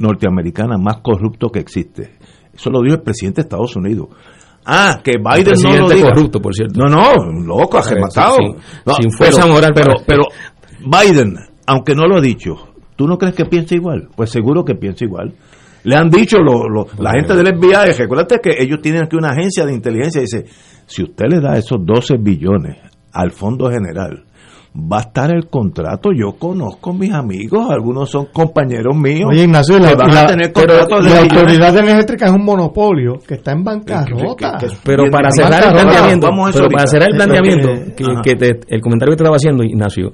norteamericana 0.00 0.76
más 0.76 0.98
corrupto 1.02 1.48
que 1.50 1.60
existe. 1.60 2.18
Eso 2.52 2.70
lo 2.70 2.80
dijo 2.82 2.96
el 2.96 3.02
presidente 3.02 3.42
de 3.42 3.46
Estados 3.46 3.76
Unidos. 3.76 4.08
Ah, 4.66 5.00
que 5.02 5.12
Biden 5.12 5.54
no 5.62 5.88
lo 5.88 5.88
diga. 5.88 6.10
corrupto, 6.10 6.40
por 6.40 6.54
cierto. 6.54 6.78
No, 6.80 6.88
no, 6.88 7.14
loco, 7.46 7.78
arrebatado. 7.78 8.36
Sin- 8.36 8.56
No, 8.84 8.94
sin 8.94 9.10
fuerza 9.12 9.42
pero, 9.42 9.54
moral 9.54 9.72
Pero, 9.74 9.92
pero 10.06 10.22
Biden, 10.80 11.34
aunque 11.66 11.94
no 11.94 12.06
lo 12.06 12.16
ha 12.18 12.20
dicho, 12.20 12.54
¿tú 12.96 13.06
no 13.06 13.16
crees 13.16 13.34
que 13.34 13.44
piensa 13.46 13.74
igual? 13.74 14.08
Pues 14.14 14.30
seguro 14.30 14.64
que 14.64 14.74
piensa 14.74 15.04
igual. 15.04 15.34
Le 15.84 15.96
han 15.96 16.10
dicho 16.10 16.38
lo- 16.38 16.68
lo- 16.68 16.86
la 16.98 17.12
gente 17.12 17.34
del 17.34 17.46
FBI, 17.58 17.92
recuérdate 17.96 18.38
que 18.42 18.62
ellos 18.62 18.80
tienen 18.82 19.04
aquí 19.04 19.16
una 19.16 19.30
agencia 19.30 19.64
de 19.64 19.72
inteligencia, 19.72 20.20
dice, 20.20 20.44
si 20.86 21.02
usted 21.04 21.26
le 21.30 21.40
da 21.40 21.56
esos 21.56 21.78
12 21.82 22.16
billones 22.18 22.76
al 23.12 23.30
Fondo 23.30 23.70
General, 23.70 24.24
va 24.72 24.98
a 24.98 25.00
estar 25.00 25.30
el 25.34 25.48
contrato, 25.48 26.10
yo 26.12 26.38
conozco 26.38 26.92
mis 26.94 27.12
amigos, 27.12 27.68
algunos 27.70 28.08
son 28.08 28.26
compañeros 28.32 28.96
míos, 28.96 29.28
Oye, 29.32 29.42
Ignacio, 29.42 29.78
la, 29.80 29.94
van 29.96 30.16
a 30.16 30.26
tener 30.26 30.52
pero 30.52 30.74
de 30.74 31.18
autoridad 31.18 31.76
energética 31.76 32.26
es 32.26 32.30
un 32.32 32.44
monopolio 32.44 33.14
que 33.26 33.34
está 33.34 33.50
en 33.50 33.64
bancarrota. 33.64 34.58
Que- 34.60 34.66
que- 34.68 34.72
Pero 34.84 35.10
para 35.10 35.32
cerrar 35.32 35.64
el 35.64 35.72
planteamiento, 35.72 36.26
Vamos 36.28 36.46
a 36.46 36.50
eso 36.50 36.58
pero 36.60 36.70
para 36.70 36.86
cerrar 36.86 37.08
el 37.10 37.16
planteamiento, 37.16 37.68
que- 37.68 37.94
que, 37.94 38.04
ajá. 38.12 38.22
que 38.22 38.36
te- 38.36 38.60
el 38.68 38.80
comentario 38.80 39.12
que 39.12 39.16
te 39.16 39.22
estaba 39.24 39.36
haciendo, 39.36 39.64
Ignacio, 39.64 40.12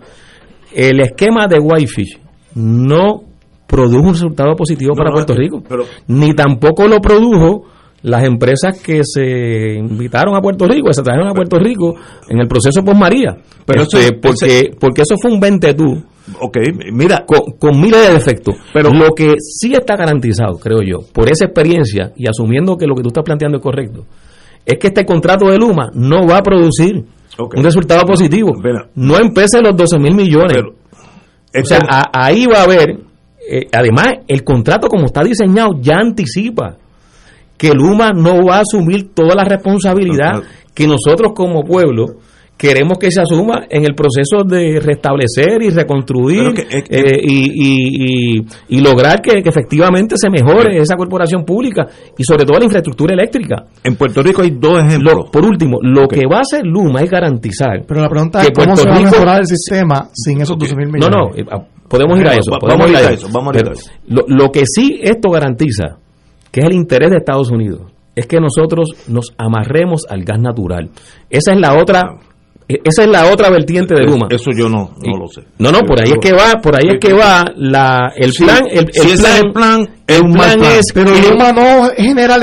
el 0.74 1.00
esquema 1.00 1.46
de 1.46 1.58
Whitefish 1.58 2.18
no 2.54 3.24
produjo 3.66 4.04
un 4.06 4.12
resultado 4.14 4.54
positivo 4.56 4.92
No, 4.94 4.96
para 4.96 5.10
no, 5.10 5.14
Puerto 5.16 5.34
Rico, 5.34 5.62
pero- 5.68 5.84
ni 6.08 6.32
tampoco 6.34 6.88
lo 6.88 6.98
produjo 7.00 7.64
las 8.06 8.22
empresas 8.24 8.80
que 8.80 9.00
se 9.04 9.74
invitaron 9.74 10.36
a 10.36 10.40
Puerto 10.40 10.66
Rico, 10.68 10.86
que 10.86 10.94
se 10.94 11.02
trajeron 11.02 11.28
a 11.28 11.32
Puerto 11.34 11.58
Rico 11.58 11.94
en 12.28 12.38
el 12.38 12.46
proceso 12.46 12.82
post 12.84 12.96
María, 12.98 13.36
Pero 13.66 13.82
Este, 13.82 13.98
eso- 13.98 14.14
porque, 14.22 14.70
porque 14.78 15.02
eso 15.02 15.16
fue 15.20 15.32
un 15.32 15.40
20 15.40 15.74
tú 15.74 16.02
Ok, 16.40 16.56
mira, 16.92 17.24
con, 17.24 17.38
con 17.58 17.80
miles 17.80 18.06
de 18.08 18.14
defectos. 18.14 18.54
Pero- 18.72 18.90
lo 18.90 19.12
que 19.14 19.34
sí 19.40 19.72
está 19.74 19.96
garantizado, 19.96 20.54
creo 20.58 20.82
yo, 20.82 20.98
por 21.12 21.30
esa 21.30 21.44
experiencia 21.46 22.12
y 22.16 22.28
asumiendo 22.28 22.76
que 22.76 22.86
lo 22.86 22.94
que 22.96 23.02
tú 23.02 23.08
estás 23.08 23.22
planteando 23.24 23.58
es 23.58 23.62
correcto, 23.62 24.04
es 24.64 24.76
que 24.78 24.88
este 24.88 25.04
contrato 25.04 25.48
de 25.50 25.56
Luma 25.58 25.90
no 25.94 26.26
va 26.28 26.38
a 26.38 26.42
producir 26.42 27.04
un 27.38 27.62
resultado 27.64 28.02
positivo. 28.02 28.52
Mira. 28.54 28.88
no 28.96 29.18
empece 29.18 29.60
los 29.60 29.76
12 29.76 29.98
mil 29.98 30.14
millones. 30.14 30.52
pero, 30.54 30.70
o 30.70 31.64
sea, 31.64 31.78
este- 31.78 31.88
a- 31.90 32.10
ahí 32.12 32.46
va 32.46 32.60
a 32.60 32.64
haber, 32.64 32.90
eh, 33.48 33.66
además, 33.72 34.14
el 34.26 34.42
contrato 34.42 34.88
como 34.88 35.06
está 35.06 35.22
diseñado 35.22 35.70
ya 35.80 35.96
anticipa 35.98 36.76
que 37.56 37.72
Luma 37.72 38.12
no 38.12 38.44
va 38.44 38.58
a 38.58 38.60
asumir 38.60 39.14
toda 39.14 39.34
la 39.34 39.44
responsabilidad 39.44 40.32
No, 40.34 40.38
no. 40.40 40.46
que 40.74 40.86
nosotros 40.86 41.32
como 41.34 41.62
pueblo 41.64 42.06
queremos 42.58 42.96
que 42.98 43.10
se 43.10 43.20
asuma 43.20 43.66
en 43.68 43.84
el 43.84 43.94
proceso 43.94 44.42
de 44.42 44.80
restablecer 44.80 45.62
y 45.62 45.68
reconstruir 45.68 46.54
que- 46.54 46.64
que- 46.64 46.84
eh, 46.88 47.20
y, 47.22 47.50
y- 47.54 48.36
y- 48.38 48.46
y 48.68 48.80
lograr 48.80 49.20
que, 49.20 49.42
que 49.42 49.48
efectivamente 49.50 50.16
se 50.16 50.30
mejore 50.30 50.78
esa 50.78 50.96
corporación 50.96 51.44
pública 51.44 51.86
y 52.16 52.24
sobre 52.24 52.46
todo 52.46 52.58
la 52.58 52.64
infraestructura 52.64 53.12
eléctrica. 53.12 53.66
en 53.84 53.96
Puerto 53.96 54.22
Rico 54.22 54.40
hay 54.40 54.52
dos 54.58 54.82
ejemplos. 54.82 55.14
Lo- 55.14 55.30
por 55.30 55.44
último, 55.44 55.78
lo 55.82 56.08
que 56.08 56.22
va 56.26 56.38
a 56.38 56.40
hacer 56.40 56.64
Luma 56.64 57.00
es 57.00 57.10
garantizar 57.10 57.84
Pero 57.86 58.00
la 58.00 58.08
pregunta 58.08 58.40
que 58.40 58.46
es 58.46 58.52
cómo 58.54 58.64
Puerto 58.74 58.82
se 58.82 58.88
va 58.88 58.96
a 58.96 59.00
mejorar 59.00 59.40
el 59.40 59.46
sistema 59.46 60.08
sin 60.14 60.40
esos 60.40 60.56
12 60.58 60.74
mil 60.76 60.86
no, 60.86 60.92
millones. 60.92 61.16
no, 61.18 61.36
eh, 61.36 61.44
ah, 61.52 61.62
podemos 61.88 62.18
ir 62.18 62.26
a 62.26 62.32
eso. 62.36 62.52
podemos 62.58 62.86
vamos 62.86 62.90
ir 62.90 62.96
a 63.06 63.08
a 63.10 63.12
eso, 63.12 63.26
vamos 63.30 63.46
ahorita 63.48 63.64
Pero 63.64 63.76
a 63.76 63.80
eso. 63.80 63.90
Lo, 64.08 64.22
lo 64.44 64.50
que 64.50 64.62
sí 64.64 64.98
esto 65.02 65.28
garantiza, 65.30 65.98
que 66.56 66.60
es 66.60 66.66
el 66.70 66.72
interés 66.72 67.10
de 67.10 67.18
Estados 67.18 67.50
Unidos, 67.50 67.92
es 68.14 68.26
que 68.26 68.40
nosotros 68.40 68.88
nos 69.08 69.34
amarremos 69.36 70.04
al 70.08 70.24
gas 70.24 70.40
natural. 70.40 70.88
Esa 71.28 71.52
es 71.52 71.60
la 71.60 71.74
otra, 71.78 72.02
eh, 72.66 72.78
esa 72.82 73.02
es 73.02 73.08
la 73.10 73.30
otra 73.30 73.50
vertiente 73.50 73.94
de 73.94 74.04
Luma. 74.04 74.28
Eso 74.30 74.50
yo 74.56 74.70
no, 74.70 74.94
no 75.04 75.18
lo 75.18 75.26
sé. 75.28 75.42
No, 75.58 75.70
no, 75.70 75.80
por 75.80 76.00
ahí 76.00 76.12
es 76.12 76.18
que 76.18 76.32
va, 76.32 76.54
por 76.62 76.74
ahí 76.76 76.88
es 76.94 76.98
que 76.98 77.12
va 77.12 77.44
la, 77.56 78.10
el 78.16 78.32
Sí, 78.32 78.44
plan, 78.44 78.62
el, 78.70 78.90
si 78.90 79.00
ese 79.00 79.12
es 79.12 79.20
plan, 79.20 79.36
el 79.44 79.52
plan, 79.52 79.80
es 80.06 80.16
el 80.18 80.32
plan 80.32 80.58
plan. 80.58 80.72
es 80.78 80.84
Pero 80.94 81.12
que- 81.12 81.30
Luma 81.30 81.52
no 81.52 81.90
genera 81.94 82.38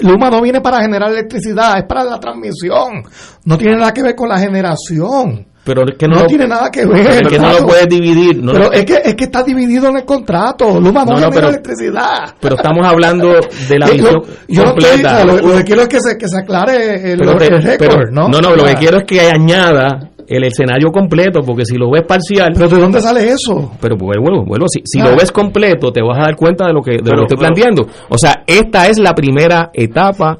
Luma 0.00 0.30
no 0.30 0.40
viene 0.42 0.60
para 0.60 0.80
generar 0.80 1.10
electricidad, 1.10 1.78
es 1.78 1.84
para 1.88 2.04
la 2.04 2.20
transmisión. 2.20 3.02
No 3.44 3.58
tiene 3.58 3.74
nada 3.78 3.92
que 3.92 4.04
ver 4.04 4.14
con 4.14 4.28
la 4.28 4.38
generación. 4.38 5.46
Pero 5.64 5.84
que 5.86 6.06
No, 6.08 6.20
no, 6.20 6.26
tiene 6.26 6.46
nada 6.48 6.70
que 6.70 6.86
ver. 6.86 7.06
pero 7.18 7.30
que 7.30 7.38
no 7.38 7.52
lo 7.52 7.66
puedes 7.66 7.88
dividir, 7.88 8.42
no, 8.42 8.52
pero 8.52 8.72
es 8.72 8.84
que 8.84 9.00
es 9.04 9.14
que 9.14 9.24
está 9.24 9.42
dividido 9.42 9.88
en 9.88 9.96
el 9.98 10.04
contrato. 10.04 10.80
Luma 10.80 11.04
no, 11.04 11.12
No, 11.12 11.12
no, 11.12 11.16
genera 11.16 11.30
pero- 11.30 11.48
electricidad. 11.48 12.34
pero 12.40 12.56
estamos 12.56 12.86
hablando 12.86 13.28
de 13.68 13.78
la 13.78 13.86
Eh, 13.88 13.92
visión 13.92 14.14
yo, 14.14 14.20
yo 14.48 14.62
no 14.64 14.68
estoy- 14.70 14.84
completa. 14.84 15.24
lo, 15.24 15.36
lo 15.36 15.56
que 15.58 15.64
quiero 15.64 15.82
es 15.82 15.88
que 15.88 16.00
se, 16.00 16.18
que 16.18 16.28
se 16.28 16.38
aclare 16.38 17.12
el, 17.12 17.20
el 17.22 17.38
récord, 17.62 17.78
pero- 17.78 18.10
¿no? 18.10 18.28
no, 18.28 18.40
lo 18.40 18.64
que 18.64 18.74
quiero 18.74 18.98
es 18.98 19.04
que 19.04 19.20
añada 19.20 20.08
el 20.26 20.44
escenario 20.44 20.90
completo, 20.92 21.40
porque 21.44 21.64
si 21.64 21.76
lo 21.76 21.90
ves 21.90 22.04
parcial, 22.06 22.52
Pero 22.54 22.68
¿de 22.68 22.78
dónde 22.80 23.00
sale 23.00 23.28
eso? 23.30 23.72
pero 23.80 23.96
pues, 23.98 24.16
vuelvo, 24.22 24.44
vuelvo, 24.46 24.66
si, 24.68 24.80
si 24.84 25.00
lo 25.02 25.16
ves 25.16 25.32
completo 25.32 25.90
te 25.92 26.00
vas 26.02 26.18
a 26.18 26.22
dar 26.22 26.36
cuenta 26.36 26.66
de 26.66 26.72
lo 26.72 26.82
que, 26.82 26.92
de 26.92 26.98
Pero- 27.02 27.16
lo 27.16 27.22
que 27.26 27.34
estoy 27.34 27.38
planteando. 27.38 27.86
O 28.08 28.16
sea, 28.16 28.44
esta 28.46 28.86
es 28.86 28.98
la 29.00 29.12
primera 29.12 29.70
etapa 29.74 30.38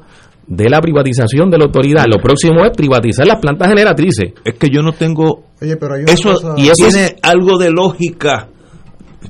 de 0.53 0.69
la 0.69 0.81
privatización 0.81 1.49
de 1.49 1.57
la 1.57 1.63
autoridad. 1.65 2.03
Lo 2.11 2.17
próximo 2.21 2.65
es 2.65 2.71
privatizar 2.75 3.25
las 3.25 3.39
plantas 3.39 3.69
generatrices. 3.69 4.33
Es 4.43 4.55
que 4.55 4.67
yo 4.69 4.81
no 4.81 4.91
tengo 4.91 5.45
Oye, 5.61 5.77
pero 5.77 5.95
hay 5.95 6.01
una 6.03 6.11
eso 6.11 6.33
cosa- 6.33 6.55
y 6.57 6.67
eso 6.67 6.87
tiene 6.89 7.15
algo 7.23 7.57
de 7.57 7.71
lógica. 7.71 8.49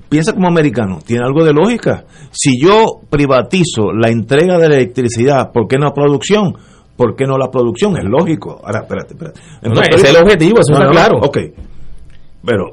Piensa 0.09 0.33
como 0.33 0.47
americano, 0.47 0.97
tiene 1.05 1.23
algo 1.23 1.43
de 1.43 1.53
lógica. 1.53 2.05
Si 2.31 2.59
yo 2.59 2.85
privatizo 3.09 3.91
la 3.93 4.09
entrega 4.09 4.57
de 4.57 4.67
la 4.69 4.75
electricidad, 4.77 5.51
¿por 5.53 5.67
qué 5.67 5.77
no 5.77 5.85
la 5.85 5.93
producción? 5.93 6.53
¿Por 6.95 7.15
qué 7.15 7.25
no 7.25 7.37
la 7.37 7.49
producción? 7.51 7.95
Es 7.97 8.03
lógico. 8.05 8.59
Ahora, 8.63 8.79
espérate, 8.81 9.13
espérate. 9.13 9.39
En 9.61 9.69
No, 9.69 9.75
Puerto 9.75 9.95
ese 9.95 10.05
es 10.07 10.09
Rico- 10.09 10.17
el 10.19 10.23
objetivo, 10.25 10.59
eso 10.59 10.73
está 10.73 10.89
claro. 10.89 11.19
Ok. 11.21 11.37
Pero 12.45 12.63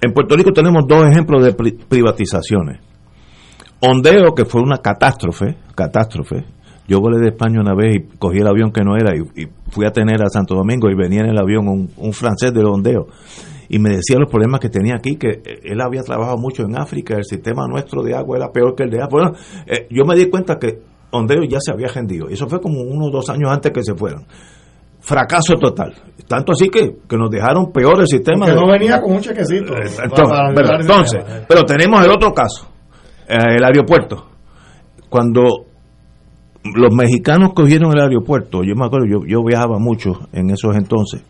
en 0.00 0.12
Puerto 0.14 0.34
Rico 0.36 0.50
tenemos 0.52 0.84
dos 0.88 1.04
ejemplos 1.04 1.44
de 1.44 1.52
pri- 1.52 1.76
privatizaciones. 1.88 2.80
Ondeo, 3.80 4.34
que 4.34 4.44
fue 4.44 4.62
una 4.62 4.78
catástrofe, 4.78 5.56
catástrofe. 5.74 6.44
Yo 6.88 7.00
volé 7.00 7.18
de 7.20 7.28
España 7.28 7.60
una 7.60 7.74
vez 7.74 7.96
y 7.96 8.18
cogí 8.18 8.38
el 8.38 8.46
avión 8.48 8.72
que 8.72 8.82
no 8.82 8.96
era 8.96 9.14
y, 9.14 9.42
y 9.42 9.46
fui 9.70 9.84
a 9.86 9.90
tener 9.92 10.20
a 10.22 10.28
Santo 10.28 10.54
Domingo 10.54 10.88
y 10.90 10.94
venía 10.96 11.20
en 11.20 11.28
el 11.28 11.38
avión 11.38 11.68
un, 11.68 11.90
un 11.98 12.12
francés 12.12 12.52
de 12.54 12.64
Ondeo. 12.64 13.06
y 13.68 13.78
me 13.78 13.90
decía 13.90 14.18
los 14.18 14.30
problemas 14.30 14.58
que 14.60 14.70
tenía 14.70 14.94
aquí, 14.96 15.16
que 15.16 15.42
él 15.64 15.80
había 15.82 16.02
trabajado 16.02 16.38
mucho 16.38 16.62
en 16.64 16.76
África, 16.78 17.14
el 17.16 17.24
sistema 17.24 17.66
nuestro 17.68 18.02
de 18.02 18.14
agua 18.16 18.38
era 18.38 18.50
peor 18.50 18.74
que 18.74 18.84
el 18.84 18.90
de 18.90 19.02
África. 19.02 19.10
Bueno, 19.10 19.32
eh, 19.66 19.86
yo 19.90 20.04
me 20.06 20.16
di 20.16 20.30
cuenta 20.30 20.58
que 20.58 20.78
Ondeo 21.10 21.42
ya 21.44 21.58
se 21.60 21.72
había 21.72 21.88
rendido. 21.88 22.28
Eso 22.30 22.48
fue 22.48 22.58
como 22.60 22.80
unos 22.80 23.12
dos 23.12 23.28
años 23.28 23.50
antes 23.50 23.70
que 23.72 23.82
se 23.82 23.94
fueran. 23.94 24.24
Fracaso 25.00 25.54
total. 25.56 25.94
Tanto 26.26 26.52
así 26.52 26.68
que, 26.70 26.96
que 27.08 27.16
nos 27.16 27.30
dejaron 27.30 27.70
peor 27.72 28.00
el 28.00 28.06
sistema. 28.06 28.46
Que 28.46 28.54
no 28.54 28.66
venía 28.66 29.00
con 29.00 29.12
un 29.12 29.20
chequecito. 29.20 29.74
entonces, 29.76 30.00
Para- 30.28 30.54
pero, 30.54 30.66
para- 30.68 30.80
entonces, 30.80 31.24
pero 31.48 31.64
tenemos 31.64 32.02
el 32.04 32.10
otro 32.10 32.32
caso, 32.32 32.66
eh, 33.28 33.56
el 33.56 33.64
aeropuerto. 33.64 34.26
Cuando 35.08 35.66
los 36.64 36.92
mexicanos 36.94 37.52
cogieron 37.54 37.92
el 37.92 38.00
aeropuerto, 38.02 38.62
yo 38.62 38.74
me 38.76 38.86
acuerdo, 38.86 39.06
yo, 39.06 39.18
yo 39.26 39.42
viajaba 39.44 39.78
mucho 39.78 40.28
en 40.32 40.50
esos 40.50 40.76
entonces. 40.76 41.22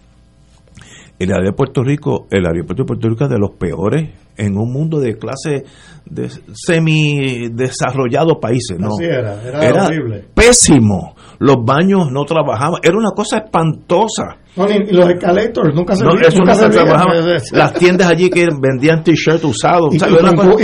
El 1.18 1.32
área 1.32 1.50
de 1.50 1.52
Puerto 1.52 1.82
Rico, 1.82 2.28
el 2.30 2.46
aeropuerto 2.46 2.84
de 2.84 2.86
Puerto 2.86 3.08
Rico 3.08 3.24
es 3.24 3.30
de 3.30 3.38
los 3.40 3.50
peores 3.50 4.08
en 4.36 4.56
un 4.56 4.72
mundo 4.72 5.00
de 5.00 5.16
clase 5.18 5.64
de 6.06 6.30
semi 6.54 7.48
desarrollados 7.50 8.38
países, 8.40 8.78
¿no? 8.78 8.90
Así 8.94 9.04
era, 9.04 9.42
era 9.42 9.86
horrible. 9.86 10.24
pésimo. 10.32 11.16
Los 11.40 11.56
baños 11.64 12.10
no 12.12 12.24
trabajaban, 12.24 12.80
era 12.84 12.96
una 12.96 13.10
cosa 13.10 13.38
espantosa. 13.38 14.36
No, 14.56 14.66
ni, 14.66 14.76
y 14.76 14.92
los 14.92 15.08
escalators 15.08 15.74
nunca 15.74 15.96
se 15.96 16.04
No, 16.04 16.10
veían, 16.14 16.28
eso 16.28 16.38
nunca 16.38 16.52
no 16.52 16.58
se 16.58 16.68
veían. 16.68 16.84
trabajaba. 16.86 17.16
Eh, 17.16 17.38
Las 17.52 17.74
tiendas 17.74 18.08
allí 18.08 18.30
que 18.30 18.46
vendían 18.60 19.02
t-shirts 19.02 19.44
usados. 19.44 19.92
Y 19.94 19.98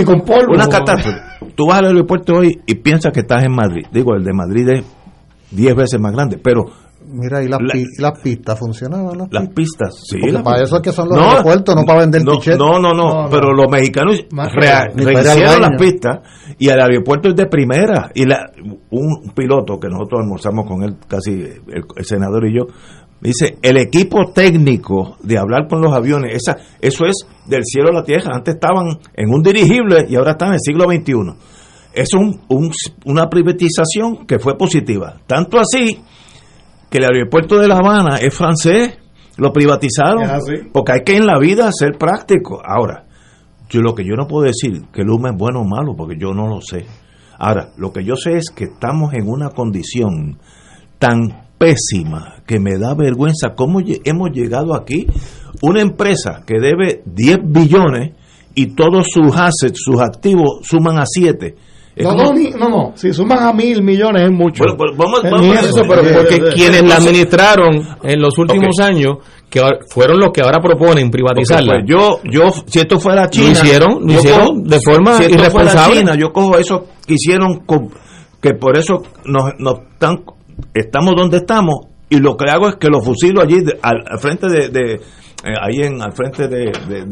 con 0.05 0.21
polvo. 0.21 0.53
Una 0.53 0.67
catástrofe. 0.67 1.17
Tú 1.55 1.67
vas 1.67 1.79
al 1.79 1.85
aeropuerto 1.87 2.35
hoy 2.35 2.59
y 2.65 2.75
piensas 2.75 3.11
que 3.13 3.21
estás 3.21 3.43
en 3.43 3.51
Madrid. 3.53 3.85
Digo, 3.91 4.13
el 4.15 4.23
de 4.23 4.33
Madrid 4.33 4.67
es 4.69 4.83
10 5.51 5.75
veces 5.75 5.99
más 5.99 6.11
grande, 6.13 6.37
pero 6.41 6.63
Mira, 7.07 7.43
y 7.43 7.47
las, 7.47 7.59
La- 7.61 7.71
pi- 7.73 7.85
las 7.99 8.19
pistas 8.19 8.57
funcionaban. 8.57 9.15
Las 9.15 9.31
las 9.31 9.47
pistas? 9.49 9.53
pistas, 9.53 10.03
sí. 10.09 10.17
Para 10.43 10.63
eso 10.63 10.77
es 10.77 10.81
que 10.81 10.91
son 10.91 11.07
los 11.07 11.19
aeropuertos, 11.19 11.75
no 11.75 11.83
para 11.85 11.99
vender 11.99 12.23
no, 12.25 12.31
tichetes. 12.39 12.57
no, 12.57 12.79
no, 12.79 12.95
no, 12.95 13.13
No, 13.13 13.21
no. 13.25 13.29
pero 13.29 13.53
los 13.53 13.69
mexicanos 13.69 14.25
rehicieron 14.31 15.61
las 15.61 15.79
pistas 15.79 16.19
y 16.57 16.67
el 16.67 16.79
aeropuerto 16.79 17.29
es 17.29 17.35
de 17.35 17.45
primera. 17.45 18.09
Y 18.15 18.25
la, 18.25 18.49
un 18.89 19.31
piloto 19.35 19.79
que 19.79 19.87
nosotros 19.87 20.21
almorzamos 20.23 20.65
con 20.65 20.81
él, 20.83 20.95
casi 21.07 21.31
el, 21.33 21.83
el 21.95 22.05
senador 22.05 22.47
y 22.47 22.55
yo, 22.57 22.65
dice, 23.27 23.57
el 23.61 23.77
equipo 23.77 24.31
técnico 24.33 25.17
de 25.21 25.37
hablar 25.37 25.67
con 25.67 25.81
los 25.81 25.93
aviones, 25.93 26.35
esa, 26.35 26.57
eso 26.81 27.05
es 27.05 27.25
del 27.45 27.63
cielo 27.65 27.89
a 27.89 27.93
la 27.93 28.03
tierra. 28.03 28.31
Antes 28.35 28.55
estaban 28.55 28.87
en 29.13 29.29
un 29.33 29.41
dirigible 29.43 30.05
y 30.09 30.15
ahora 30.15 30.31
están 30.31 30.49
en 30.49 30.53
el 30.55 30.59
siglo 30.61 30.85
XXI. 30.85 31.13
Es 31.93 32.13
un, 32.13 32.41
un- 32.49 32.71
una 33.05 33.29
privatización 33.29 34.25
que 34.27 34.39
fue 34.39 34.57
positiva. 34.57 35.15
Tanto 35.27 35.59
así 35.59 36.01
que 36.89 36.97
el 36.97 37.05
aeropuerto 37.05 37.57
de 37.57 37.67
La 37.67 37.77
Habana 37.77 38.17
es 38.17 38.33
francés, 38.33 38.97
lo 39.37 39.51
privatizaron, 39.51 40.23
porque 40.73 40.91
hay 40.93 40.99
que 41.05 41.15
en 41.17 41.25
la 41.25 41.37
vida 41.39 41.69
ser 41.71 41.97
práctico. 41.97 42.61
Ahora, 42.65 43.05
yo 43.69 43.81
lo 43.81 43.95
que 43.95 44.03
yo 44.05 44.15
no 44.15 44.27
puedo 44.27 44.45
decir 44.45 44.83
que 44.93 45.03
Luma 45.03 45.29
es 45.29 45.35
bueno 45.37 45.61
o 45.61 45.65
malo, 45.65 45.93
porque 45.97 46.15
yo 46.19 46.33
no 46.33 46.47
lo 46.47 46.61
sé. 46.61 46.85
Ahora, 47.37 47.71
lo 47.77 47.91
que 47.91 48.03
yo 48.05 48.15
sé 48.15 48.37
es 48.37 48.49
que 48.55 48.65
estamos 48.65 49.13
en 49.13 49.27
una 49.27 49.49
condición 49.49 50.37
tan 50.99 51.44
pésima 51.57 52.35
que 52.45 52.59
me 52.59 52.77
da 52.77 52.93
vergüenza 52.95 53.53
cómo 53.55 53.79
hemos 54.03 54.29
llegado 54.31 54.75
aquí. 54.75 55.07
Una 55.61 55.81
empresa 55.81 56.43
que 56.45 56.59
debe 56.59 57.01
10 57.05 57.39
billones 57.43 58.11
y 58.53 58.67
todos 58.75 59.07
sus 59.09 59.35
assets, 59.35 59.79
sus 59.83 59.99
activos 60.01 60.59
suman 60.63 60.97
a 60.99 61.05
7. 61.05 61.55
No, 61.97 62.13
no, 62.13 62.33
ni- 62.33 62.49
no, 62.51 62.67
no. 62.69 62.91
Si 62.95 63.13
suman 63.13 63.39
a 63.39 63.53
mil 63.53 63.81
millones 63.81 64.23
es 64.23 64.31
mucho. 64.31 64.65
Bueno, 64.65 64.77
pues 64.77 64.97
vamos- 64.97 65.23
vamos 65.23 65.41
ni 65.41 65.51
a 65.51 65.59
eso, 65.61 65.69
eso, 65.69 65.81
pero 65.87 66.01
eh, 66.01 66.13
porque 66.13 66.35
eh, 66.35 66.53
quienes 66.53 66.83
la 66.83 66.97
administraron 66.97 67.87
en 68.03 68.21
los 68.21 68.37
últimos 68.37 68.77
años, 68.81 69.19
que 69.49 69.61
fueron 69.89 70.19
los 70.19 70.31
que 70.33 70.41
ahora 70.41 70.59
proponen 70.59 71.09
privatizarla. 71.09 71.75
Pues, 71.75 71.85
yo, 71.87 72.19
yo, 72.29 72.51
si 72.67 72.79
esto 72.79 72.99
fuera 72.99 73.29
China, 73.29 73.51
hicieron, 73.51 74.05
lo 74.05 74.11
hicieron 74.13 74.63
de 74.65 74.79
forma 74.81 75.13
si 75.17 75.23
esto 75.23 75.35
fuera 75.37 75.45
irresponsable. 75.71 75.99
China, 76.01 76.15
yo 76.15 76.33
cojo 76.33 76.57
eso 76.57 76.85
que 77.07 77.13
hicieron, 77.13 77.59
con- 77.65 77.89
que 78.41 78.53
por 78.55 78.77
eso 78.77 79.01
nos, 79.23 79.53
nos 79.59 79.79
están, 79.93 80.17
estamos 80.73 81.13
donde 81.17 81.37
estamos, 81.37 81.87
y 82.09 82.17
lo 82.19 82.35
que 82.37 82.49
hago 82.49 82.69
es 82.69 82.75
que 82.75 82.87
lo 82.89 83.01
fusilo 83.01 83.41
allí 83.41 83.61
de- 83.61 83.79
al, 83.81 83.97
al 84.09 84.19
frente 84.19 84.47
de, 84.47 84.69
de- 84.69 84.93
eh, 85.43 85.53
ahí 85.61 85.81
en 85.85 86.01
al 86.01 86.13
frente 86.13 86.47
de, 86.47 86.71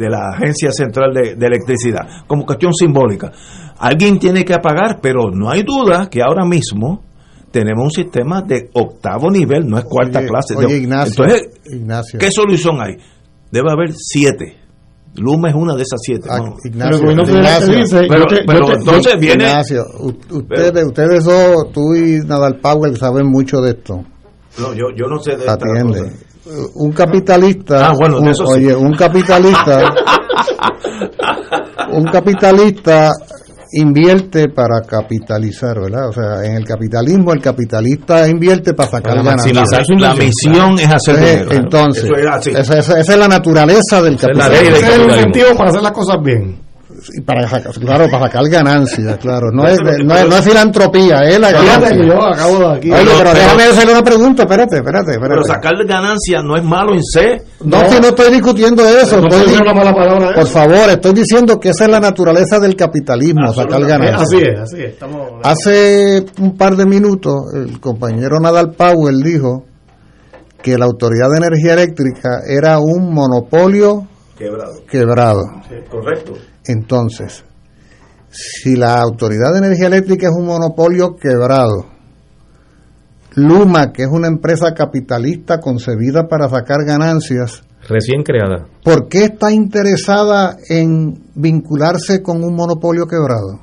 la 0.09 0.29
agencia 0.35 0.71
central 0.71 1.13
de, 1.13 1.35
electricidad, 1.45 2.07
como 2.27 2.45
cuestión 2.45 2.73
simbólica. 2.73 3.31
Alguien 3.79 4.17
tiene 4.19 4.43
que 4.45 4.53
apagar, 4.53 4.99
pero 5.01 5.29
no 5.31 5.49
hay 5.49 5.63
duda 5.63 6.09
que 6.09 6.21
ahora 6.21 6.45
mismo 6.45 7.03
tenemos 7.51 7.83
un 7.83 7.91
sistema 7.91 8.41
de 8.41 8.69
octavo 8.73 9.29
nivel, 9.29 9.67
no 9.67 9.77
es 9.77 9.83
cuarta 9.85 10.19
Oye, 10.19 10.27
clase. 10.27 10.55
oye, 10.55 10.77
Ignacio, 10.77 11.23
Entonces, 11.25 11.49
Ignacio. 11.71 12.19
¿Qué 12.19 12.31
solución 12.31 12.81
hay? 12.81 12.95
Debe 13.51 13.71
haber 13.71 13.93
siete. 13.93 14.57
Luma 15.15 15.49
es 15.49 15.55
una 15.55 15.75
de 15.75 15.83
esas 15.83 15.99
siete. 16.01 16.27
Ah, 16.29 16.39
¿no? 16.39 16.55
Ignacio, 16.63 16.99
Pero 17.05 17.23
Ignacio, 17.23 17.75
dice, 17.75 18.01
Pero, 18.09 18.19
yo 18.21 18.25
te- 18.25 18.43
pero 18.47 18.65
te- 18.65 18.73
entonces 18.73 19.19
viene. 19.19 19.43
Ignacio, 19.45 19.85
ustedes, 20.31 20.85
ustedes 20.85 21.23
dos, 21.23 21.71
tú 21.71 21.93
y 21.93 22.19
Nadal 22.25 22.59
Powell 22.59 22.97
saben 22.97 23.27
mucho 23.27 23.61
de 23.61 23.71
esto. 23.71 24.03
No, 24.59 24.73
yo, 24.73 24.85
yo 24.95 25.05
no 25.07 25.19
sé 25.19 25.31
de 25.31 25.37
esta 25.45 25.53
Atiende. 25.53 25.99
cosa. 25.99 26.69
Un 26.75 26.91
capitalista, 26.91 27.87
Ah, 27.89 27.93
bueno, 27.97 28.15
de 28.17 28.21
un- 28.23 28.27
eso 28.29 28.45
sí. 28.47 28.53
oye, 28.53 28.75
un 28.75 28.93
capitalista, 28.95 29.81
un 31.91 32.03
capitalista 32.05 33.11
invierte 33.73 34.49
para 34.49 34.81
capitalizar, 34.87 35.79
¿verdad? 35.79 36.09
O 36.09 36.13
sea, 36.13 36.45
en 36.45 36.55
el 36.57 36.65
capitalismo 36.65 37.33
el 37.33 37.41
capitalista 37.41 38.27
invierte 38.27 38.73
para 38.73 38.89
sacar 38.89 39.15
Para 39.17 39.23
ganancias. 39.35 39.89
La 39.99 40.13
misión 40.15 40.79
es 40.79 40.89
hacer 40.91 41.15
Entonces, 41.15 41.39
dinero. 41.39 41.51
entonces, 41.53 42.03
Eso 42.05 42.15
es 42.15 42.27
así. 42.31 42.49
esa, 42.51 42.79
esa- 42.79 42.99
esa 42.99 43.13
es 43.13 43.19
la 43.19 43.27
naturaleza 43.27 44.01
del 44.01 44.15
es 44.15 44.21
la 44.23 44.27
capitalismo. 44.29 44.61
ley 44.61 44.65
del 44.65 44.73
Ese 44.75 44.87
es 44.87 44.95
el 44.99 45.05
incentivo 45.09 45.57
para 45.57 45.69
hacer 45.69 45.81
las 45.81 45.91
cosas 45.91 46.17
bien. 46.23 46.62
Y 47.17 47.21
para 47.21 47.47
sacar- 47.47 47.73
claro, 47.73 48.05
para 48.09 48.25
sacar 48.25 48.43
ganancias, 48.49 49.17
claro. 49.17 49.49
No 49.51 49.65
es, 49.67 49.79
no 49.81 50.15
es, 50.15 50.27
no 50.27 50.35
es 50.37 50.41
filantropía, 50.41 51.19
es 51.23 51.39
la 51.39 51.47
Fíjate 51.49 51.65
ganancia. 51.67 51.97
que 51.97 52.07
yo 52.07 52.21
acabo 52.25 52.59
de 52.59 52.77
aquí. 52.77 52.91
Oye, 52.91 53.01
pero, 53.05 53.17
pero- 53.19 53.33
déjame 53.33 53.63
hacerle 53.63 53.91
una 53.93 54.03
pregunta, 54.03 54.43
espérate, 54.43 54.75
espérate, 54.77 55.11
espérate. 55.11 55.33
Pero 55.35 55.43
sacar 55.43 55.73
ganancia 55.85 56.41
no 56.43 56.55
es 56.57 56.63
malo 56.63 56.93
en 56.93 57.03
C. 57.03 57.41
no, 57.65 57.89
si 57.89 57.99
no 57.99 58.07
estoy 58.07 58.31
discutiendo 58.31 58.87
eso. 58.87 59.19
no 59.21 59.27
estoy 59.27 59.53
una 59.61 59.73
mala 59.73 59.93
palabra 59.93 60.33
por 60.33 60.43
eso. 60.43 60.51
favor, 60.51 60.89
estoy 60.89 61.13
diciendo 61.13 61.59
que 61.59 61.69
esa 61.69 61.85
es 61.85 61.89
la 61.91 61.99
naturaleza 61.99 62.59
del 62.59 62.75
capitalismo, 62.75 63.53
sacar 63.53 63.81
Eh, 63.81 63.85
ganancias. 63.87 64.21
Así 64.21 64.37
es, 64.37 64.59
así 64.59 64.77
es. 64.81 64.89
Estamos... 64.93 65.31
Hace 65.43 66.25
un 66.39 66.55
par 66.57 66.75
de 66.75 66.85
minutos, 66.85 67.33
el 67.55 67.79
compañero 67.79 68.39
Nadal 68.39 68.71
Powell 68.71 69.21
dijo 69.21 69.65
que 70.61 70.77
la 70.77 70.85
Autoridad 70.85 71.27
de 71.29 71.45
Energía 71.45 71.73
Eléctrica 71.73 72.29
era 72.47 72.79
un 72.79 73.13
monopolio 73.13 74.03
Quebrado. 74.43 74.85
quebrado. 74.89 75.41
Correcto. 75.89 76.33
Entonces, 76.65 77.43
si 78.29 78.75
la 78.75 79.01
Autoridad 79.01 79.51
de 79.53 79.59
Energía 79.59 79.87
Eléctrica 79.87 80.27
es 80.27 80.33
un 80.35 80.45
monopolio 80.45 81.15
quebrado, 81.15 81.85
Luma, 83.35 83.91
que 83.91 84.03
es 84.03 84.09
una 84.11 84.27
empresa 84.27 84.73
capitalista 84.73 85.59
concebida 85.59 86.27
para 86.27 86.49
sacar 86.49 86.83
ganancias, 86.85 87.63
Recién 87.87 88.23
creada. 88.23 88.67
¿por 88.83 89.07
qué 89.09 89.25
está 89.25 89.51
interesada 89.51 90.55
en 90.69 91.23
vincularse 91.35 92.21
con 92.21 92.43
un 92.43 92.55
monopolio 92.55 93.05
quebrado? 93.07 93.59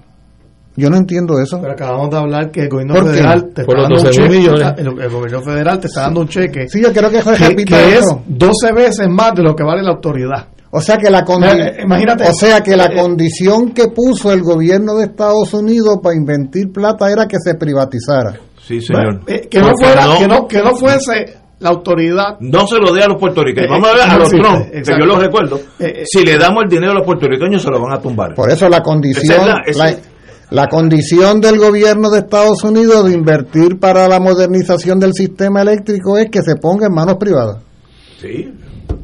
Yo 0.76 0.88
no 0.88 0.96
entiendo 0.96 1.38
eso. 1.40 1.60
Pero 1.60 1.72
acabamos 1.72 2.10
de 2.10 2.16
hablar 2.16 2.50
que 2.50 2.62
el 2.62 2.68
gobierno 2.68 2.94
federal 2.94 3.50
te 3.52 3.62
está 3.62 3.74
dando 3.74 3.96
un 3.96 4.02
12 4.02 4.10
cheque. 4.10 4.46
El, 4.78 5.00
el 5.00 5.10
gobierno 5.10 5.42
federal 5.42 5.80
te 5.80 5.86
está 5.88 6.00
dando 6.02 6.20
un 6.20 6.28
cheque 6.28 6.68
Sí, 6.68 6.80
yo 6.82 6.92
creo 6.92 7.10
que 7.10 7.18
que, 7.18 7.64
que 7.64 7.88
es 7.88 7.98
eso. 7.98 8.22
12 8.26 8.72
veces 8.72 9.08
más 9.08 9.34
de 9.34 9.42
lo 9.42 9.54
que 9.54 9.64
vale 9.64 9.82
la 9.82 9.90
autoridad. 9.90 10.48
O 10.72 10.80
sea 10.80 10.96
que 10.98 11.10
la 11.10 11.24
condi- 11.24 11.48
Eh, 11.60 11.74
eh, 11.78 11.82
imagínate. 11.84 12.24
o 12.28 12.32
sea 12.32 12.60
que 12.60 12.76
la 12.76 12.86
Eh, 12.86 12.96
condición 12.96 13.72
que 13.72 13.88
puso 13.88 14.32
el 14.32 14.42
gobierno 14.42 14.94
de 14.96 15.06
Estados 15.06 15.52
Unidos 15.52 15.98
para 16.02 16.14
invertir 16.16 16.70
plata 16.72 17.10
era 17.10 17.26
que 17.26 17.36
se 17.42 17.54
privatizara. 17.56 18.34
Sí, 18.66 18.80
señor. 18.80 19.22
Eh, 19.26 19.48
que, 19.50 19.58
no 19.60 19.72
fuera, 19.76 20.06
no- 20.06 20.18
que, 20.18 20.28
no, 20.28 20.46
que 20.46 20.62
no 20.62 20.74
fuese 20.76 21.34
la 21.58 21.70
autoridad 21.70 22.36
No 22.40 22.66
se 22.68 22.76
lo 22.78 22.92
dé 22.94 23.02
a 23.02 23.08
los 23.08 23.18
puertorriqueños. 23.18 23.66
Eh, 23.68 23.72
Vamos 23.72 23.88
a 23.88 23.92
ver 23.94 24.02
a 24.02 24.16
los 24.16 24.28
Trump, 24.30 24.70
que 24.70 24.82
yo 24.98 25.06
los 25.06 25.18
recuerdo. 25.20 25.56
Eh, 25.80 25.84
eh. 25.86 26.02
Si 26.06 26.24
le 26.24 26.38
damos 26.38 26.62
el 26.64 26.70
dinero 26.70 26.92
a 26.92 26.94
los 26.94 27.04
puertorriqueños, 27.04 27.60
se 27.62 27.68
lo 27.68 27.80
van 27.82 27.92
a 27.92 28.00
tumbar. 28.00 28.34
Por 28.34 28.50
eso 28.50 28.68
la 28.68 28.80
condición, 28.80 29.48
es 29.66 29.76
la- 29.76 29.96
la 30.50 30.68
condición 30.68 31.40
del 31.40 31.58
gobierno 31.58 32.10
de 32.10 32.20
Estados 32.20 32.62
Unidos 32.64 33.06
de 33.06 33.12
invertir 33.14 33.78
para 33.80 34.06
la 34.08 34.20
modernización 34.20 35.00
del 35.00 35.14
sistema 35.14 35.62
eléctrico 35.62 36.16
es 36.16 36.30
que 36.30 36.42
se 36.42 36.54
ponga 36.56 36.86
en 36.86 36.94
manos 36.94 37.16
privadas. 37.18 37.58
Sí. 38.20 38.52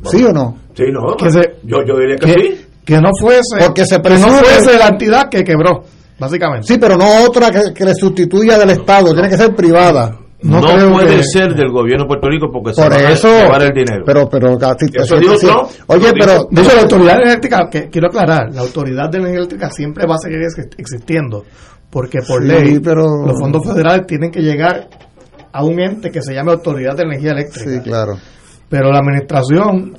¿Sí 0.04 0.24
o 0.24 0.32
no? 0.32 0.56
Sí, 0.76 0.84
no. 0.92 1.16
Que 1.16 1.30
se- 1.30 1.54
yo, 1.64 1.78
yo 1.86 1.96
diría 1.98 2.16
que, 2.16 2.26
que, 2.26 2.32
sí. 2.40 2.66
que 2.84 3.00
no 3.00 3.10
fuese 3.18 3.56
Porque 3.58 3.84
se 3.86 3.96
que 4.00 4.08
no 4.10 4.16
presume- 4.16 4.38
fuese 4.44 4.78
la 4.78 4.88
entidad 4.88 5.28
que 5.30 5.42
quebró, 5.42 5.82
básicamente. 6.18 6.66
Sí, 6.66 6.78
pero 6.78 6.96
no 6.96 7.24
otra 7.24 7.50
que, 7.50 7.72
que 7.74 7.84
le 7.84 7.94
sustituya 7.94 8.58
del 8.58 8.70
Estado, 8.70 9.12
tiene 9.14 9.28
que 9.28 9.36
ser 9.36 9.54
privada. 9.54 10.18
No, 10.42 10.60
No 10.60 10.66
creo 10.68 10.92
puede 10.92 11.16
que- 11.16 11.22
ser 11.24 11.54
del 11.54 11.70
gobierno 11.72 12.04
de 12.04 12.08
Puerto 12.08 12.28
Rico 12.28 12.46
porque 12.52 12.74
se 12.74 12.82
Por 12.82 12.92
a 12.92 13.10
eso, 13.10 13.26
llevar 13.26 13.62
el 13.62 13.72
dinero. 13.72 14.04
pero, 14.04 14.28
pero, 14.28 14.58
casi- 14.58 14.84
Eso 14.92 15.16
sí, 15.16 15.22
dijo 15.22 15.38
sí. 15.38 15.46
Trump. 15.46 15.68
Oye, 15.86 16.12
pero, 16.12 16.32
dijo. 16.32 16.48
De 16.50 16.60
hecho, 16.62 16.74
la 16.76 16.82
autoridad 16.82 17.22
eléctrica, 17.22 17.68
que 17.70 17.88
quiero 17.88 18.08
aclarar, 18.08 18.54
la 18.54 18.60
autoridad 18.60 19.08
de 19.10 19.16
energía 19.18 19.38
eléctrica 19.38 19.70
siempre 19.70 20.06
va 20.06 20.16
a 20.16 20.18
seguir 20.18 20.40
ex- 20.42 20.68
existiendo, 20.76 21.42
porque 21.90 22.18
por 22.20 22.42
Sí, 22.42 22.48
ley 22.48 22.80
pero- 22.80 23.24
los 23.26 23.40
fondos 23.40 23.64
federales 23.66 24.06
tienen 24.06 24.30
que 24.30 24.40
llegar 24.40 24.88
a 25.52 25.64
un 25.64 25.80
ente 25.80 26.10
que 26.10 26.20
se 26.20 26.34
llame 26.34 26.52
Autoridad 26.52 26.94
de 26.94 27.04
Energía 27.04 27.30
Eléctrica. 27.32 27.70
sí, 27.70 27.80
claro. 27.80 28.18
Pero 28.68 28.92
la 28.92 28.98
administración 28.98 29.96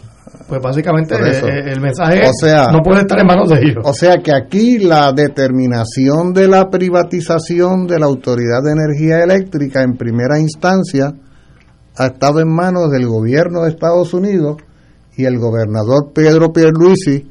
pues 0.48 0.62
básicamente 0.62 1.16
Por 1.18 1.28
eso. 1.28 1.48
eh, 1.48 1.72
el 1.72 1.82
mensaje 1.82 2.22
O 2.28 2.32
sea- 2.40 2.68
no 2.72 2.80
puede 2.82 3.02
estar 3.02 3.20
en 3.20 3.28
manos 3.28 3.50
de 3.50 3.60
ellos. 3.60 3.84
O 3.84 3.94
sea 3.94 4.18
que 4.24 4.32
aquí 4.34 4.80
la 4.80 5.12
determinación 5.12 6.34
de 6.34 6.48
la 6.48 6.70
privatización 6.70 7.86
de 7.88 8.00
la 8.00 8.06
Autoridad 8.06 8.62
de 8.64 8.72
Energía 8.72 9.24
Eléctrica 9.24 9.84
en 9.84 9.98
primera 9.98 10.40
instancia 10.40 11.14
ha 11.98 12.06
estado 12.08 12.40
en 12.40 12.48
manos 12.54 12.92
del 12.92 13.08
gobierno 13.08 13.64
de 13.64 13.70
Estados 13.70 14.14
Unidos 14.14 14.58
y 15.18 15.26
el 15.26 15.38
gobernador 15.40 16.12
Pedro 16.14 16.54
Pierluisi 16.54 17.30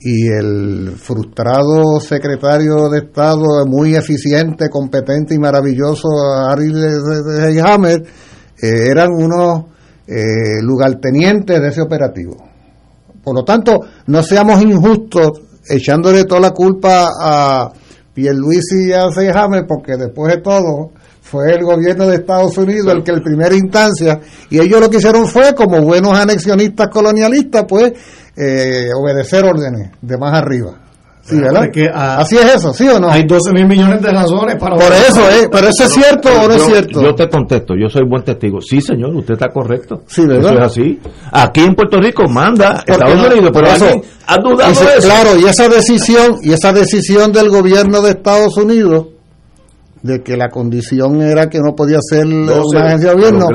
y 0.00 0.28
el 0.28 0.92
frustrado 0.96 1.98
secretario 2.00 2.88
de 2.90 2.98
Estado 2.98 3.66
muy 3.66 3.94
eficiente, 3.96 4.68
competente 4.68 5.34
y 5.34 5.38
maravilloso 5.38 6.08
Ariel 6.48 7.60
Hammer 7.64 8.02
eh, 8.62 8.88
eran 8.90 9.08
unos 9.12 9.64
eh, 10.06 10.60
lugartenientes 10.62 11.60
de 11.60 11.68
ese 11.68 11.80
operativo. 11.80 12.36
Por 13.24 13.34
lo 13.34 13.42
tanto, 13.42 13.80
no 14.06 14.22
seamos 14.22 14.62
injustos 14.62 15.40
echándole 15.68 16.24
toda 16.24 16.40
la 16.40 16.50
culpa 16.50 17.08
a 17.18 17.72
Pierluisi 18.12 18.88
y 18.88 18.92
a 18.92 19.10
Seyhammer, 19.10 19.66
porque 19.66 19.96
después 19.96 20.34
de 20.34 20.42
todo 20.42 20.90
fue 21.22 21.52
el 21.54 21.64
gobierno 21.64 22.06
de 22.06 22.16
Estados 22.16 22.56
Unidos 22.58 22.92
el 22.94 23.02
que 23.02 23.12
en 23.12 23.22
primera 23.22 23.54
instancia, 23.54 24.20
y 24.50 24.60
ellos 24.60 24.80
lo 24.80 24.90
que 24.90 24.98
hicieron 24.98 25.26
fue, 25.26 25.54
como 25.54 25.80
buenos 25.80 26.16
anexionistas 26.16 26.88
colonialistas, 26.88 27.64
pues 27.66 27.92
eh, 28.36 28.88
obedecer 28.94 29.44
órdenes 29.44 29.90
de 30.00 30.18
más 30.18 30.34
arriba. 30.34 30.83
Sí, 31.26 31.36
¿verdad? 31.40 31.64
es 31.64 31.70
que, 31.72 31.88
ah, 31.92 32.18
Así 32.18 32.36
es 32.36 32.54
eso, 32.56 32.72
¿sí 32.74 32.86
o 32.86 33.00
no? 33.00 33.08
Hay 33.10 33.24
12 33.26 33.52
mil 33.52 33.66
millones 33.66 34.02
de 34.02 34.10
razones 34.10 34.56
para... 34.56 34.76
Por 34.76 34.92
eso, 34.92 35.20
¿eh? 35.30 35.48
Pero 35.50 35.68
eso 35.68 35.84
es 35.84 35.90
cierto 35.92 36.28
o 36.28 36.48
no 36.48 36.54
es 36.54 36.60
Yo- 36.62 36.66
cierto. 36.66 37.02
Yo 37.02 37.14
te 37.14 37.28
contesto, 37.30 37.74
yo 37.74 37.88
soy 37.88 38.02
buen 38.06 38.22
testigo. 38.22 38.60
Sí, 38.60 38.80
señor, 38.82 39.14
usted 39.16 39.32
está 39.34 39.48
correcto. 39.48 40.02
Sí, 40.06 40.26
¿verdad? 40.26 40.52
Eso 40.52 40.60
es 40.60 40.66
así. 40.66 41.00
Aquí 41.32 41.62
en 41.62 41.74
Puerto 41.74 41.98
Rico 41.98 42.24
manda 42.28 42.84
Estados 42.86 43.16
no- 43.16 43.26
Unidos, 43.26 43.50
pero 43.52 43.52
por 43.52 43.64
eso- 43.64 44.02
ha 44.26 44.36
dudado 44.38 44.70
de 44.70 44.98
eso. 44.98 45.08
Claro, 45.08 45.38
y 45.38 45.44
esa 45.44 45.68
decisión, 45.68 46.36
y 46.42 46.52
esa 46.52 46.72
decisión 46.74 47.32
del 47.32 47.48
gobierno 47.48 48.02
de 48.02 48.10
Estados 48.10 48.56
Unidos 48.58 49.06
de 50.02 50.22
que 50.22 50.36
la 50.36 50.50
condición 50.50 51.22
era 51.22 51.48
que 51.48 51.58
no 51.60 51.74
podía 51.74 51.96
ser 52.02 52.26
Doce, 52.26 52.60
una 52.76 52.86
agencia 52.88 53.08
de 53.08 53.14
gobierno, 53.14 53.46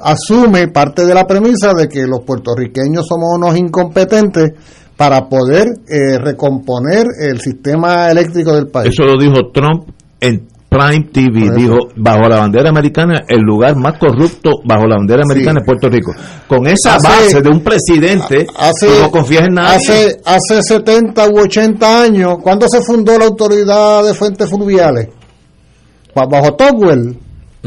asume 0.00 0.68
parte 0.68 1.04
de 1.04 1.12
la 1.12 1.26
premisa 1.26 1.74
de 1.74 1.88
que 1.88 2.06
los 2.06 2.20
puertorriqueños 2.24 3.04
somos 3.08 3.30
unos 3.36 3.56
incompetentes 3.56 4.52
para 4.96 5.28
poder 5.28 5.66
eh, 5.88 6.18
recomponer 6.18 7.06
el 7.20 7.40
sistema 7.40 8.10
eléctrico 8.10 8.54
del 8.54 8.68
país. 8.68 8.92
Eso 8.92 9.04
lo 9.04 9.18
dijo 9.20 9.50
Trump 9.52 9.88
en 10.20 10.46
Prime 10.68 11.08
TV. 11.12 11.54
Dijo, 11.54 11.76
bajo 11.96 12.28
la 12.28 12.38
bandera 12.38 12.70
americana, 12.70 13.22
el 13.28 13.40
lugar 13.40 13.76
más 13.76 13.98
corrupto 13.98 14.50
bajo 14.64 14.86
la 14.86 14.96
bandera 14.96 15.22
americana 15.22 15.60
Sí. 15.60 15.62
es 15.62 15.66
Puerto 15.66 15.88
Rico. 15.88 16.12
Con 16.48 16.66
esa 16.66 16.96
Hace- 16.96 17.08
base 17.08 17.42
de 17.42 17.48
un 17.50 17.60
presidente, 17.62 18.46
hace, 18.58 18.86
tú 18.86 18.92
no 19.02 19.10
confías 19.10 19.46
en 19.46 19.54
nadie. 19.54 19.76
Hace, 19.76 20.20
hace 20.24 20.62
70 20.62 21.28
u 21.28 21.38
80 21.40 22.02
años, 22.02 22.36
¿cuándo 22.42 22.66
se 22.68 22.82
fundó 22.82 23.16
la 23.18 23.26
Autoridad 23.26 24.04
de 24.04 24.14
Fuentes 24.14 24.48
Fluviales? 24.50 25.08
Ba- 26.14 26.26
Bajo 26.26 26.54
Togwell, 26.54 27.16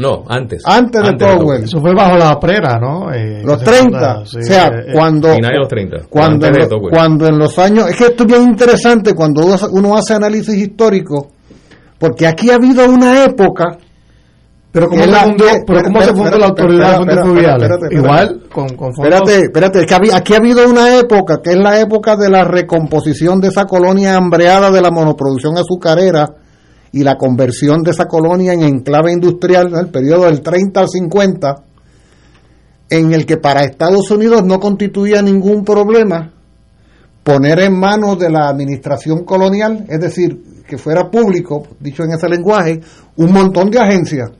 No, 0.00 0.24
antes. 0.28 0.62
antes 0.64 1.02
de 1.02 1.12
Togwell. 1.14 1.64
Eso 1.64 1.80
fue 1.80 1.94
bajo 1.94 2.16
la 2.16 2.38
prera, 2.40 2.78
¿no? 2.80 3.12
Eh, 3.12 3.42
Los 3.44 3.58
que 3.58 3.64
se 3.66 3.70
30. 3.72 3.82
funda, 3.98 4.22
sí, 4.26 4.38
o 4.38 4.42
sea, 4.42 4.66
eh, 4.68 4.92
cuando, 4.92 5.34
Finales 5.34 5.54
de 5.56 5.58
los 5.58 5.68
30. 5.68 5.96
cuando, 6.08 6.46
antes 6.46 6.50
de 6.50 6.56
en 6.56 6.62
lo- 6.62 6.68
Togwell. 6.68 6.92
cuando 6.94 7.26
en 7.26 7.38
los 7.38 7.58
años. 7.58 7.88
Es 7.90 7.96
que 7.96 8.04
esto 8.06 8.22
es 8.24 8.26
bien 8.28 8.42
interesante 8.42 9.14
cuando 9.14 9.44
uno, 9.44 9.54
hace- 9.54 9.66
uno 9.70 9.96
hace 9.96 10.14
análisis 10.14 10.54
histórico, 10.56 11.28
porque 11.98 12.26
aquí 12.26 12.50
ha 12.50 12.54
habido 12.54 12.84
una 12.88 13.24
época. 13.24 13.76
Pero 14.72 14.88
¿cómo, 14.88 15.04
la- 15.04 15.24
fundó, 15.24 15.48
eh, 15.48 15.64
pero 15.66 15.82
¿cómo 15.82 16.00
se 16.00 16.08
fundó 16.10 16.22
espera, 16.26 16.38
la 16.38 16.46
autoridad 16.46 16.96
de 16.98 17.00
espera, 17.02 17.22
fluviales? 17.24 17.70
espérate. 17.70 17.94
Igual, 17.96 18.42
con, 18.52 18.68
con 18.76 18.94
fondos... 18.94 19.14
Espérate, 19.14 19.42
espérate, 19.46 19.80
es 19.80 19.86
que 19.86 19.94
habi- 19.96 20.14
aquí 20.14 20.32
ha 20.32 20.36
habido 20.36 20.68
una 20.70 20.96
época 20.96 21.40
que 21.42 21.50
es 21.50 21.56
la 21.56 21.80
época 21.80 22.14
de 22.16 22.30
la 22.30 22.44
recomposición 22.44 23.40
de 23.40 23.48
esa 23.48 23.64
colonia 23.64 24.14
hambreada 24.16 24.70
de 24.70 24.80
la 24.80 24.92
monoproducción 24.92 25.58
azucarera 25.58 26.26
y 26.92 27.02
la 27.04 27.16
conversión 27.16 27.82
de 27.82 27.92
esa 27.92 28.06
colonia 28.06 28.52
en 28.52 28.62
enclave 28.62 29.12
industrial, 29.12 29.70
¿no? 29.70 29.78
el 29.78 29.88
periodo 29.90 30.24
del 30.24 30.40
30 30.42 30.80
al 30.80 30.88
50, 30.88 31.62
en 32.90 33.12
el 33.12 33.24
que 33.26 33.36
para 33.36 33.62
Estados 33.64 34.10
Unidos 34.10 34.44
no 34.44 34.58
constituía 34.58 35.22
ningún 35.22 35.64
problema 35.64 36.32
poner 37.22 37.60
en 37.60 37.78
manos 37.78 38.18
de 38.18 38.30
la 38.30 38.48
administración 38.48 39.24
colonial, 39.24 39.84
es 39.88 40.00
decir, 40.00 40.42
que 40.66 40.78
fuera 40.78 41.10
público, 41.10 41.66
dicho 41.78 42.02
en 42.02 42.12
ese 42.12 42.28
lenguaje, 42.28 42.80
un 43.16 43.32
montón 43.32 43.70
de 43.70 43.78
agencias. 43.78 44.30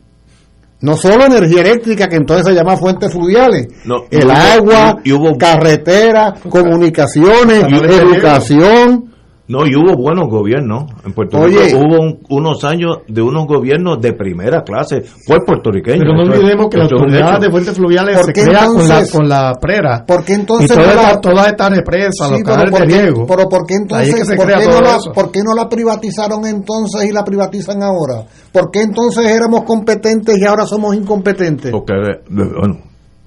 No 0.81 0.97
solo 0.97 1.27
energía 1.27 1.61
eléctrica, 1.61 2.09
que 2.09 2.17
entonces 2.17 2.47
se 2.47 2.55
llama 2.55 2.77
fuentes 2.77 3.13
fluviales, 3.13 3.69
No, 3.85 3.97
el 4.11 4.25
hubo- 4.25 4.33
agua, 4.33 4.97
y 5.05 5.13
hubo- 5.13 5.37
carretera, 5.37 6.35
comunicaciones, 6.49 7.65
educación. 7.65 9.10
No, 9.51 9.67
y 9.67 9.75
hubo 9.75 9.97
buenos 9.97 10.29
gobiernos 10.29 10.85
en 11.05 11.13
Puerto 11.13 11.39
Oye. 11.41 11.65
Rico. 11.65 11.79
Hubo 11.81 12.01
un- 12.01 12.21
unos 12.31 12.63
años 12.63 12.99
de 13.09 13.21
unos 13.21 13.47
gobiernos 13.49 14.01
de 14.01 14.13
primera 14.13 14.63
clase 14.63 15.03
por 15.27 15.45
puertorriqueños. 15.45 16.01
Pero 16.07 16.15
no 16.15 16.23
olvidemos 16.23 16.69
que 16.71 16.79
la 16.79 16.85
autoridad 16.85 17.41
de 17.41 17.51
fuentes 17.51 17.75
fluviales 17.77 18.17
¿Por 18.17 18.27
se 18.27 18.33
crea 18.33 18.67
con 18.67 18.77
la, 18.77 18.83
entonces- 18.83 19.11
con 19.13 19.29
la 19.29 19.53
prera. 19.61 20.05
¿Por 20.07 20.25
qué 20.25 20.33
y 20.33 20.37
entonces 20.37 20.69
todas 20.71 20.87
no 20.87 20.95
la- 20.95 21.03
estas 21.09 21.21
todas 21.21 21.47
estas 21.49 21.71
represas, 21.71 22.29
Sí, 22.29 22.33
los 22.33 22.43
canales 22.45 22.71
¿por 22.71 22.81
de 22.81 22.87
qué- 22.87 23.03
riego. 23.03 23.27
pero 23.27 23.49
¿por 23.49 23.67
qué 23.67 23.75
entonces 23.75 24.09
es 24.09 24.15
que 24.15 24.25
se 24.25 24.37
por 24.37 24.47
crea 24.47 24.59
qué 24.59 24.65
todo 24.67 24.81
no 24.81 24.87
la, 24.87 24.99
por 25.13 25.31
qué 25.33 25.41
no 25.45 25.55
la 25.55 25.69
privatizaron 25.69 26.47
entonces 26.47 27.05
y 27.09 27.13
la 27.13 27.25
privatizan 27.25 27.83
ahora? 27.83 28.23
¿Por 28.53 28.71
qué 28.71 28.83
entonces 28.83 29.27
éramos 29.27 29.65
competentes 29.65 30.39
y 30.39 30.47
ahora 30.47 30.65
somos 30.65 30.95
incompetentes? 30.95 31.73
Porque, 31.73 31.93
eh, 31.95 32.21
bueno, 32.31 32.77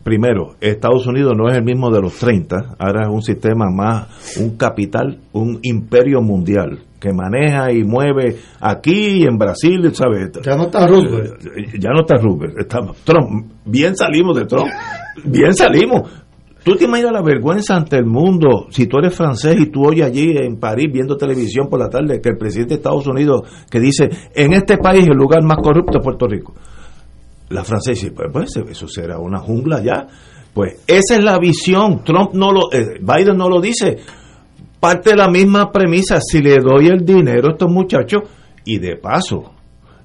primero, 0.04 0.56
Estados 0.60 1.08
Unidos 1.08 1.34
no 1.38 1.50
es 1.50 1.58
el 1.58 1.64
mismo 1.64 1.90
de 1.90 2.02
los 2.02 2.14
30, 2.16 2.76
ahora 2.78 3.08
es 3.08 3.10
un 3.10 3.22
sistema 3.22 3.70
más, 3.72 4.38
un 4.38 4.58
capital, 4.58 5.20
un 5.32 5.60
imperio 5.64 6.22
mundial 6.22 6.80
que 7.00 7.12
maneja 7.12 7.72
y 7.72 7.84
mueve 7.84 8.38
aquí 8.62 9.22
y 9.22 9.24
en 9.24 9.38
Brasil, 9.38 9.94
¿sabes? 9.94 10.32
Ya 10.42 10.56
no 10.56 10.64
está 10.64 10.88
Roosevelt. 10.88 11.34
Ya 11.78 11.90
no 11.90 12.02
está 12.02 12.16
Rupert, 12.16 12.58
está 12.58 12.80
Trump. 13.04 13.52
Bien 13.66 13.94
salimos 13.96 14.38
de 14.38 14.46
Trump, 14.46 14.70
bien 15.26 15.54
salimos. 15.54 16.10
¿Tú 16.64 16.78
te 16.78 16.86
imaginas 16.86 17.12
la 17.12 17.22
vergüenza 17.22 17.76
ante 17.76 17.98
el 17.98 18.06
mundo 18.06 18.68
si 18.70 18.88
tú 18.88 19.00
eres 19.00 19.14
francés 19.14 19.58
y 19.60 19.66
tú 19.66 19.86
oyes 19.86 20.06
allí 20.06 20.32
en 20.38 20.58
París 20.62 20.88
viendo 20.94 21.18
televisión 21.18 21.68
por 21.70 21.78
la 21.78 21.90
tarde 21.90 22.22
que 22.22 22.30
el 22.30 22.38
presidente 22.38 22.76
de 22.76 22.78
Estados 22.78 23.06
Unidos 23.06 23.42
que 23.70 23.82
dice, 23.82 24.10
en 24.34 24.54
este 24.54 24.78
país 24.78 25.06
el 25.06 25.18
lugar 25.18 25.44
más 25.44 25.58
corrupto 25.58 25.98
es 25.98 26.04
Puerto 26.04 26.26
Rico? 26.26 26.54
La 27.54 27.64
francesa 27.64 27.92
dice, 28.02 28.12
pues, 28.12 28.30
pues, 28.32 28.58
eso 28.70 28.88
será 28.88 29.20
una 29.20 29.40
jungla 29.40 29.82
ya. 29.84 30.08
Pues 30.54 30.84
esa 30.88 31.16
es 31.16 31.24
la 31.24 31.40
visión. 31.40 32.04
Trump 32.04 32.34
no 32.34 32.52
lo, 32.52 32.72
eh, 32.72 33.00
Biden 33.02 33.38
no 33.38 33.50
lo 33.50 33.60
dice. 33.62 33.98
Parte 34.80 35.12
de 35.12 35.16
la 35.16 35.30
misma 35.30 35.72
premisa. 35.72 36.20
Si 36.22 36.42
le 36.42 36.58
doy 36.58 36.88
el 36.88 37.06
dinero 37.06 37.50
a 37.50 37.52
estos 37.54 37.72
muchachos, 37.72 38.22
y 38.66 38.78
de 38.80 38.96
paso, 38.98 39.52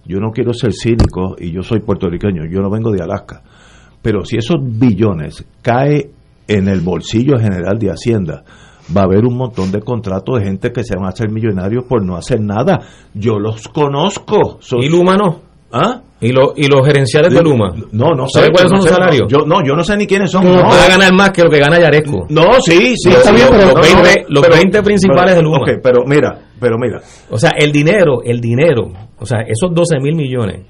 yo 0.05 0.19
no 0.19 0.31
quiero 0.31 0.53
ser 0.53 0.73
cínico 0.73 1.37
y 1.39 1.53
yo 1.53 1.63
soy 1.63 1.81
puertorriqueño, 1.81 2.43
yo 2.51 2.61
no 2.61 2.71
vengo 2.71 2.91
de 2.91 3.03
Alaska. 3.03 3.43
Pero 4.03 4.25
si 4.25 4.37
esos 4.37 4.57
billones 4.61 5.45
cae 5.63 6.11
en 6.47 6.69
el 6.69 6.81
bolsillo 6.81 7.39
general 7.39 7.79
de 7.79 7.91
Hacienda, 7.91 8.43
va 8.97 9.03
a 9.03 9.05
haber 9.05 9.27
un 9.27 9.37
montón 9.37 9.71
de 9.71 9.81
contratos 9.81 10.39
de 10.39 10.47
gente 10.47 10.73
que 10.73 10.83
se 10.83 10.97
van 10.97 11.07
a 11.07 11.11
hacer 11.11 11.31
millonarios 11.31 11.85
por 11.85 12.03
no 12.05 12.17
hacer 12.17 12.41
nada. 12.41 12.79
Yo 13.15 13.39
los 13.39 13.69
conozco. 13.69 14.57
Son- 14.61 14.83
¿Y 14.83 14.89
Luma 14.89 15.17
no? 15.17 15.41
¿Ah? 15.73 16.01
¿Y, 16.21 16.33
lo- 16.33 16.53
y 16.57 16.67
los 16.67 16.85
gerenciales 16.85 17.33
de 17.33 17.41
Luma? 17.43 17.73
No, 17.93 18.13
no 18.13 18.27
sé. 18.27 18.41
¿Sabe 18.41 18.51
cuáles 18.53 18.71
son 18.71 18.79
los 18.81 18.89
salarios? 18.89 19.29
Yo, 19.29 19.47
no, 19.47 19.65
yo 19.65 19.75
no 19.77 19.85
sé 19.85 19.97
ni 19.97 20.05
quiénes 20.07 20.31
son. 20.33 20.45
No, 20.45 20.67
puede 20.69 20.89
ganar 20.89 21.13
más 21.13 21.31
que 21.31 21.45
lo 21.45 21.51
que 21.51 21.59
gana 21.61 21.79
Yaresco. 21.79 22.27
no, 22.29 22.55
sí, 22.61 22.95
sí. 22.97 23.09
Está 23.11 23.31
sí, 23.31 23.37
bien, 23.37 23.47
pero 23.51 23.67
no, 23.67 23.75
los 23.75 23.95
no, 23.95 24.03
20 24.03 24.25
los 24.29 24.49
20 24.49 24.83
principales 24.83 25.37
de 25.37 25.43
Luma. 25.43 25.59
Ok, 25.59 25.71
pero 25.81 26.03
mira, 26.07 26.39
pero 26.59 26.77
mira. 26.77 27.01
O 27.31 27.39
sea, 27.39 27.51
el 27.57 27.71
dinero, 27.71 28.23
el 28.25 28.41
dinero, 28.41 28.91
o 29.17 29.25
sea, 29.27 29.43
esos 29.43 29.73
12 29.73 30.01
mil 30.01 30.17
millones 30.17 30.63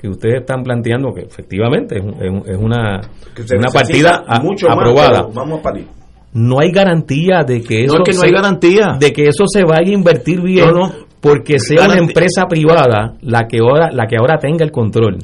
que 0.00 0.08
ustedes 0.08 0.40
están 0.40 0.62
planteando, 0.64 1.12
que 1.14 1.22
efectivamente 1.22 1.98
es, 1.98 2.02
un- 2.04 2.14
es 2.22 2.30
un- 2.30 2.42
es 2.48 2.56
una, 2.56 3.00
una 3.56 3.68
partida 3.72 4.24
aprobada, 4.26 5.26
vamos 5.32 5.60
a 5.60 5.62
parir. 5.62 5.86
no 6.34 6.60
hay 6.60 6.70
garantía 6.72 7.42
de 7.44 7.60
que 7.62 7.84
eso 7.84 7.94
No 7.94 8.02
es 8.02 8.04
que 8.10 8.14
no 8.14 8.20
se- 8.20 8.26
hay 8.26 8.32
garantía. 8.32 8.96
de 8.98 9.12
que 9.12 9.28
eso 9.28 9.44
se 9.46 9.62
vaya 9.64 9.90
a 9.90 9.94
invertir 9.94 10.40
bien 10.40 10.66
No, 10.66 10.72
no. 10.72 10.92
Porque 11.20 11.58
sea 11.58 11.86
una 11.86 11.98
empresa 11.98 12.46
privada 12.48 13.14
la 13.22 13.46
que 13.46 13.58
ahora 13.58 13.90
la 13.92 14.06
que 14.06 14.16
ahora 14.16 14.38
tenga 14.38 14.64
el 14.64 14.70
control 14.70 15.18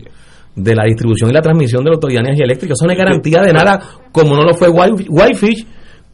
de 0.56 0.74
la 0.74 0.84
distribución 0.84 1.30
y 1.30 1.32
la 1.32 1.42
transmisión 1.42 1.82
de 1.82 1.90
la 1.90 1.94
autoridad 1.94 2.20
de 2.20 2.28
energía 2.28 2.44
eléctrica. 2.44 2.74
Eso 2.74 2.86
no 2.86 2.92
hay 2.92 2.98
garantía 2.98 3.42
de 3.42 3.52
nada, 3.52 3.80
como 4.12 4.36
no 4.36 4.42
lo 4.42 4.54
fue 4.54 4.68
Whitefish, 4.68 5.66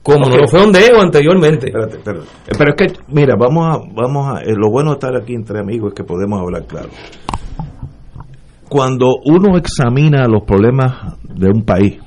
como 0.02 0.28
no 0.28 0.36
lo 0.36 0.48
fue 0.48 0.62
Ondeo 0.62 1.00
anteriormente. 1.00 1.66
Espérate, 1.66 1.96
espérate. 1.98 2.24
Eh, 2.46 2.52
Pero 2.56 2.70
es 2.70 2.76
que, 2.76 3.00
mira, 3.08 3.34
vamos 3.38 3.66
a, 3.66 3.78
vamos 3.94 4.26
a, 4.28 4.42
eh, 4.42 4.54
lo 4.56 4.70
bueno 4.70 4.90
de 4.90 4.94
estar 4.94 5.16
aquí 5.16 5.34
entre 5.34 5.60
amigos 5.60 5.92
es 5.92 5.94
que 5.94 6.04
podemos 6.04 6.40
hablar 6.40 6.64
claro. 6.66 6.88
Cuando 8.68 9.16
uno 9.24 9.58
examina 9.58 10.26
los 10.26 10.44
problemas 10.44 11.16
de 11.22 11.48
un 11.48 11.64
país, 11.64 11.98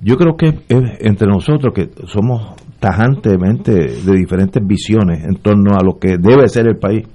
yo 0.00 0.16
creo 0.16 0.36
que 0.36 0.46
es 0.68 0.82
entre 1.00 1.26
nosotros 1.26 1.72
que 1.74 1.90
somos 2.06 2.54
tajantemente 2.78 3.72
de 3.72 4.12
diferentes 4.16 4.64
visiones 4.64 5.24
en 5.24 5.36
torno 5.36 5.76
a 5.76 5.84
lo 5.84 5.98
que 5.98 6.16
debe 6.18 6.48
ser 6.48 6.68
el 6.68 6.78
país. 6.78 7.06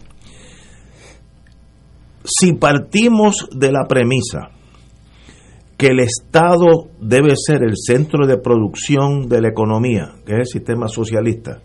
Si 2.23 2.53
partimos 2.53 3.47
de 3.51 3.71
la 3.71 3.85
premisa 3.87 4.49
que 5.77 5.87
el 5.87 5.99
Estado 5.99 6.89
debe 7.01 7.33
ser 7.35 7.63
el 7.63 7.75
centro 7.75 8.25
de 8.27 8.37
producción 8.37 9.27
de 9.27 9.41
la 9.41 9.49
economía, 9.49 10.13
que 10.25 10.33
es 10.33 10.39
el 10.39 10.45
sistema 10.45 10.87
socialista, 10.87 11.59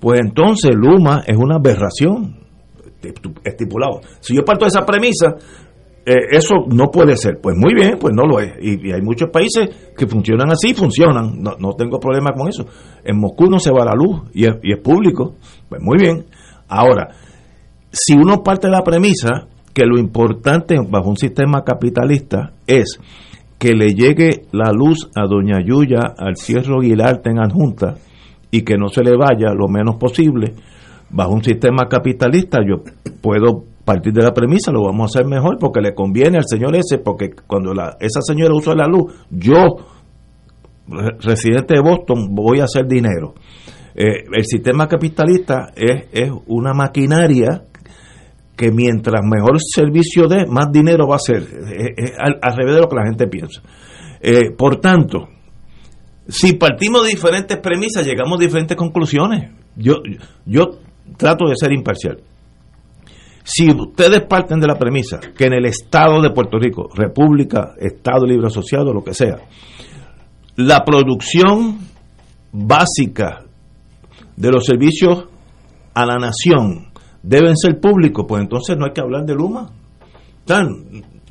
pues 0.00 0.20
entonces 0.20 0.70
Luma 0.74 1.22
es 1.26 1.36
una 1.36 1.56
aberración 1.56 2.36
estipulado. 3.44 4.00
Si 4.20 4.34
yo 4.34 4.44
parto 4.44 4.64
de 4.64 4.68
esa 4.68 4.84
premisa, 4.84 5.34
eh, 6.08 6.28
eso 6.30 6.64
no 6.68 6.90
puede 6.90 7.16
ser. 7.16 7.38
Pues 7.38 7.54
muy 7.54 7.74
bien, 7.74 7.98
pues 8.00 8.14
no 8.14 8.26
lo 8.26 8.40
es. 8.40 8.54
Y, 8.62 8.90
hay 8.90 9.02
muchos 9.02 9.28
países 9.30 9.92
que 9.94 10.06
funcionan 10.06 10.50
así, 10.50 10.72
funcionan. 10.72 11.42
No, 11.42 11.56
no, 11.58 11.74
tengo 11.74 12.00
problema 12.00 12.32
con 12.32 12.48
eso. 12.48 12.64
En 13.04 13.20
Moscú 13.20 13.44
no 13.44 13.58
se 13.58 13.70
va 13.70 13.84
la 13.84 13.92
luz 13.94 14.22
y 14.32 14.46
es, 14.46 14.54
y 14.62 14.72
es 14.72 14.80
público. 14.80 15.34
Pues 15.68 15.82
muy 15.82 15.98
bien. 15.98 16.24
Ahora, 16.66 17.08
si 17.92 18.14
uno 18.14 18.42
parte 18.42 18.68
de 18.68 18.72
la 18.72 18.82
premisa 18.82 19.48
que 19.74 19.84
lo 19.84 19.98
importante 19.98 20.76
bajo 20.88 21.10
un 21.10 21.18
sistema 21.18 21.62
capitalista 21.62 22.52
es 22.66 22.98
que 23.58 23.74
le 23.74 23.88
llegue 23.88 24.46
la 24.52 24.72
luz 24.72 25.10
a 25.14 25.26
Doña 25.26 25.60
Yuya, 25.60 26.14
al 26.16 26.36
Cierro 26.36 26.80
Aguilar 26.80 27.20
en 27.26 27.38
adjunta 27.38 27.96
y 28.50 28.62
que 28.62 28.78
no 28.78 28.88
se 28.88 29.02
le 29.02 29.14
vaya 29.14 29.52
lo 29.52 29.68
menos 29.68 29.96
posible, 29.96 30.54
bajo 31.10 31.34
un 31.34 31.44
sistema 31.44 31.86
capitalista 31.86 32.60
yo 32.66 32.82
puedo 33.20 33.64
partir 33.88 34.12
de 34.12 34.22
la 34.22 34.34
premisa, 34.34 34.70
lo 34.70 34.84
vamos 34.84 35.10
a 35.16 35.18
hacer 35.18 35.26
mejor 35.26 35.56
porque 35.58 35.80
le 35.80 35.94
conviene 35.94 36.36
al 36.36 36.44
señor 36.46 36.76
ese, 36.76 36.98
porque 36.98 37.30
cuando 37.46 37.72
esa 38.00 38.20
señora 38.20 38.52
usa 38.54 38.74
la 38.74 38.86
luz, 38.86 39.14
yo, 39.30 39.78
residente 41.20 41.72
de 41.72 41.80
Boston, 41.80 42.34
voy 42.34 42.60
a 42.60 42.64
hacer 42.64 42.86
dinero. 42.86 43.32
Eh, 43.94 44.24
el 44.30 44.44
sistema 44.44 44.86
capitalista 44.86 45.72
es, 45.74 46.04
es 46.12 46.30
una 46.48 46.74
maquinaria 46.74 47.62
que 48.54 48.70
mientras 48.70 49.22
mejor 49.24 49.58
servicio 49.58 50.28
dé, 50.28 50.44
más 50.44 50.70
dinero 50.70 51.08
va 51.08 51.16
a 51.16 51.20
ser, 51.20 51.46
es, 51.96 52.12
al, 52.18 52.56
revés 52.56 52.74
de 52.74 52.80
lo 52.82 52.88
que 52.90 52.96
la 52.96 53.06
gente 53.06 53.26
piensa. 53.26 53.62
Eh, 54.20 54.50
por 54.50 54.82
tanto, 54.82 55.28
si 56.28 56.52
partimos 56.54 57.04
de 57.04 57.08
diferentes 57.08 57.56
premisas, 57.56 58.04
llegamos 58.04 58.38
a 58.38 58.44
diferentes 58.44 58.76
conclusiones. 58.76 59.50
Yo, 59.76 59.94
yo 60.44 60.78
trato 61.16 61.48
de 61.48 61.56
ser 61.56 61.72
imparcial. 61.72 62.18
Si 63.50 63.66
ustedes 63.70 64.20
parten 64.28 64.60
de 64.60 64.66
la 64.66 64.78
premisa 64.78 65.20
que 65.34 65.46
en 65.46 65.54
el 65.54 65.64
Estado 65.64 66.20
de 66.20 66.32
Puerto 66.32 66.58
Rico, 66.58 66.90
República, 66.94 67.72
Estado 67.78 68.26
Libre 68.26 68.48
Asociado, 68.48 68.92
lo 68.92 69.02
que 69.02 69.14
sea, 69.14 69.38
la 70.56 70.84
producción 70.84 71.78
básica 72.52 73.44
de 74.36 74.50
los 74.50 74.66
servicios 74.66 75.24
a 75.94 76.04
la 76.04 76.16
nación 76.16 76.88
deben 77.22 77.56
ser 77.56 77.80
públicos, 77.80 78.26
pues 78.28 78.42
entonces 78.42 78.76
no 78.76 78.84
hay 78.84 78.92
que 78.92 79.00
hablar 79.00 79.24
de 79.24 79.34
Luma. 79.34 79.70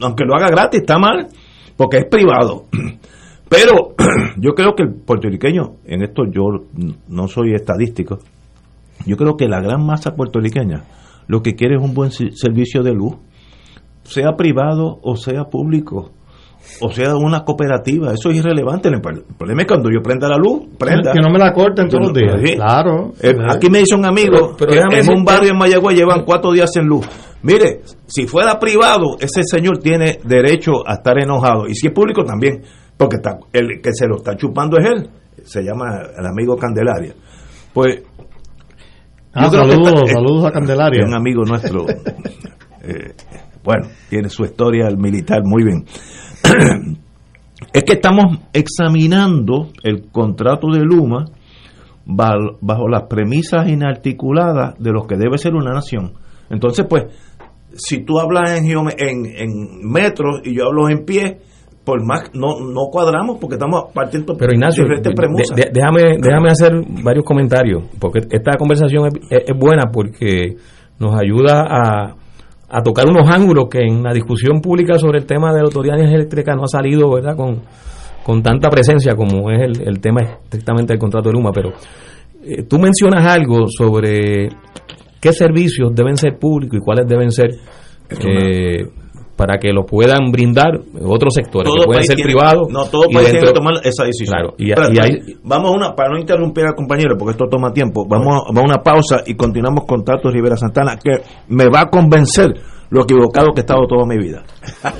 aunque 0.01 0.25
lo 0.25 0.35
haga 0.35 0.47
gratis, 0.47 0.79
está 0.79 0.97
mal, 0.97 1.27
porque 1.75 1.97
es 1.97 2.05
privado. 2.05 2.65
Pero 3.47 3.93
yo 4.37 4.55
creo 4.55 4.73
que 4.75 4.83
el 4.83 4.95
puertorriqueño, 4.95 5.75
en 5.85 6.01
esto 6.01 6.23
yo 6.31 6.65
no 7.09 7.27
soy 7.27 7.53
estadístico, 7.53 8.17
yo 9.05 9.17
creo 9.17 9.37
que 9.37 9.47
la 9.47 9.61
gran 9.61 9.85
masa 9.85 10.15
puertorriqueña 10.15 10.83
lo 11.27 11.41
que 11.41 11.55
quiere 11.55 11.75
es 11.75 11.81
un 11.81 11.93
buen 11.93 12.11
servicio 12.11 12.83
de 12.83 12.93
luz, 12.93 13.15
sea 14.03 14.35
privado 14.35 14.99
o 15.01 15.15
sea 15.15 15.45
público 15.45 16.11
o 16.81 16.91
sea 16.91 17.15
una 17.15 17.43
cooperativa, 17.43 18.13
eso 18.13 18.29
es 18.29 18.37
irrelevante. 18.37 18.89
El 18.89 19.01
problema 19.01 19.61
es 19.61 19.67
cuando 19.67 19.89
yo 19.89 20.01
prenda 20.01 20.27
la 20.27 20.37
luz, 20.37 20.67
prenda. 20.77 21.11
Que 21.11 21.19
no 21.19 21.29
me 21.29 21.39
la 21.39 21.53
corten 21.53 21.87
todos 21.87 22.07
los 22.07 22.13
días. 22.13 22.55
Claro. 22.55 23.13
Eh, 23.21 23.33
aquí 23.49 23.69
me 23.69 23.79
dice 23.79 23.95
un 23.95 24.05
amigo, 24.05 24.55
pero, 24.57 24.73
en 24.73 25.09
un 25.09 25.23
barrio 25.23 25.51
en 25.51 25.57
Mayagüez 25.57 25.97
llevan 25.97 26.23
cuatro 26.23 26.51
días 26.51 26.75
en 26.75 26.85
luz. 26.85 27.07
Mire, 27.43 27.81
si 28.05 28.27
fuera 28.27 28.59
privado, 28.59 29.17
ese 29.19 29.41
señor 29.43 29.77
tiene 29.79 30.19
derecho 30.23 30.87
a 30.87 30.95
estar 30.95 31.17
enojado. 31.19 31.67
Y 31.67 31.75
si 31.75 31.87
es 31.87 31.93
público 31.93 32.23
también, 32.23 32.61
porque 32.97 33.17
está, 33.17 33.37
el 33.53 33.81
que 33.81 33.93
se 33.93 34.07
lo 34.07 34.17
está 34.17 34.35
chupando 34.35 34.77
es 34.77 34.85
él. 34.85 35.09
Se 35.43 35.63
llama 35.63 36.01
el 36.17 36.25
amigo 36.25 36.57
Candelaria. 36.57 37.13
Pues. 37.73 38.03
Ah, 39.39 39.51
saludos, 39.51 40.09
saludos 40.11 40.45
a 40.45 40.51
Candelaria. 40.51 41.05
un 41.05 41.13
amigo 41.13 41.43
nuestro. 41.45 41.85
Eh, 41.87 43.13
bueno, 43.63 43.87
tiene 44.09 44.29
su 44.29 44.43
historia 44.45 44.87
el 44.87 44.97
militar 44.97 45.41
muy 45.43 45.63
bien. 45.63 45.85
es 47.73 47.83
que 47.83 47.93
estamos 47.93 48.39
examinando 48.53 49.71
el 49.83 50.09
contrato 50.09 50.71
de 50.71 50.79
Luma 50.79 51.25
bajo 52.05 52.87
las 52.87 53.03
premisas 53.03 53.67
inarticuladas 53.67 54.75
de 54.79 54.91
lo 54.91 55.05
que 55.05 55.17
debe 55.17 55.37
ser 55.37 55.53
una 55.53 55.73
nación. 55.73 56.13
Entonces, 56.49 56.85
pues, 56.89 57.03
si 57.73 58.05
tú 58.05 58.19
hablas 58.19 58.57
en, 58.57 58.65
en, 58.65 59.25
en 59.25 59.81
metros 59.83 60.41
y 60.45 60.55
yo 60.55 60.65
hablo 60.65 60.89
en 60.89 61.05
pie, 61.05 61.41
por 61.87 62.05
más 62.05 62.29
no, 62.33 62.59
no 62.59 62.89
cuadramos 62.91 63.37
porque 63.39 63.55
estamos 63.55 63.85
partiendo 63.93 64.35
Pero 64.37 64.51
Ignacio, 64.51 64.83
déjame, 64.83 66.17
déjame 66.19 66.49
hacer 66.49 66.73
varios 67.01 67.23
comentarios, 67.23 67.83
porque 67.97 68.19
esta 68.29 68.57
conversación 68.57 69.07
es 69.29 69.57
buena 69.57 69.83
porque 69.89 70.57
nos 70.99 71.17
ayuda 71.17 71.65
a 71.65 72.15
a 72.69 72.83
tocar 72.83 73.07
unos 73.07 73.29
ángulos 73.29 73.67
que 73.71 73.79
en 73.79 74.03
la 74.03 74.11
discusión 74.11 74.59
pública 74.59 74.97
sobre 74.99 75.19
el 75.19 75.25
tema 75.25 75.53
de 75.53 75.59
la 75.59 75.67
autoridad 75.67 75.97
eléctrica 75.99 76.53
no 76.53 76.63
ha 76.63 76.67
salido 76.67 77.09
verdad 77.09 77.35
con, 77.37 77.61
con 78.25 78.43
tanta 78.43 78.69
presencia 78.69 79.15
como 79.15 79.49
es 79.49 79.61
el, 79.79 80.01
tema 80.01 80.21
estrictamente 80.43 80.91
del 80.91 80.99
contrato 80.99 81.29
de 81.29 81.33
Luma 81.33 81.51
pero 81.53 81.69
eh, 82.43 82.63
tú 82.63 82.77
mencionas 82.77 83.25
algo 83.25 83.67
sobre 83.69 84.49
qué 85.21 85.31
servicios 85.31 85.95
deben 85.95 86.17
ser 86.17 86.37
públicos 86.37 86.79
y 86.81 86.83
cuáles 86.83 87.07
deben 87.07 87.31
ser 87.31 87.51
eh, 88.09 88.85
para 89.37 89.59
que 89.59 89.71
lo 89.71 89.85
puedan 89.85 90.31
brindar 90.31 90.81
otros 91.05 91.35
sectores, 91.35 91.71
que 91.71 91.85
pueden 91.85 92.03
ser 92.03 92.17
privados. 92.17 92.67
No, 92.69 92.85
todo 92.85 93.03
país 93.13 93.29
tiene 93.29 93.47
que 93.47 93.53
tomar 93.53 93.75
esa 93.83 94.03
decisión. 94.03 94.53
y, 94.57 94.73
vamos 95.43 95.71
a 95.71 95.75
una, 95.75 95.95
para 95.95 96.09
no 96.09 96.17
interrumpir 96.19 96.65
al 96.65 96.75
compañero, 96.75 97.15
porque 97.17 97.31
esto 97.31 97.45
toma 97.49 97.71
tiempo, 97.71 98.05
vamos, 98.07 98.43
a 98.47 98.61
una 98.61 98.81
pausa 98.83 99.21
y 99.25 99.35
continuamos 99.35 99.85
con 99.85 100.03
Tato 100.03 100.29
Rivera 100.29 100.57
Santana, 100.57 100.97
que 100.97 101.21
me 101.49 101.69
va 101.69 101.81
a 101.81 101.89
convencer 101.89 102.51
lo 102.89 103.03
equivocado 103.03 103.53
que 103.53 103.59
he 103.59 103.63
estado 103.63 103.85
toda 103.87 104.05
mi 104.05 104.17
vida. 104.17 104.43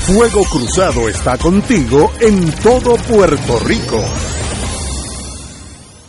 Fuego 0.00 0.42
Cruzado 0.50 1.08
está 1.08 1.38
contigo 1.38 2.10
en 2.20 2.50
todo 2.62 2.96
Puerto 2.96 3.60
Rico. 3.64 4.02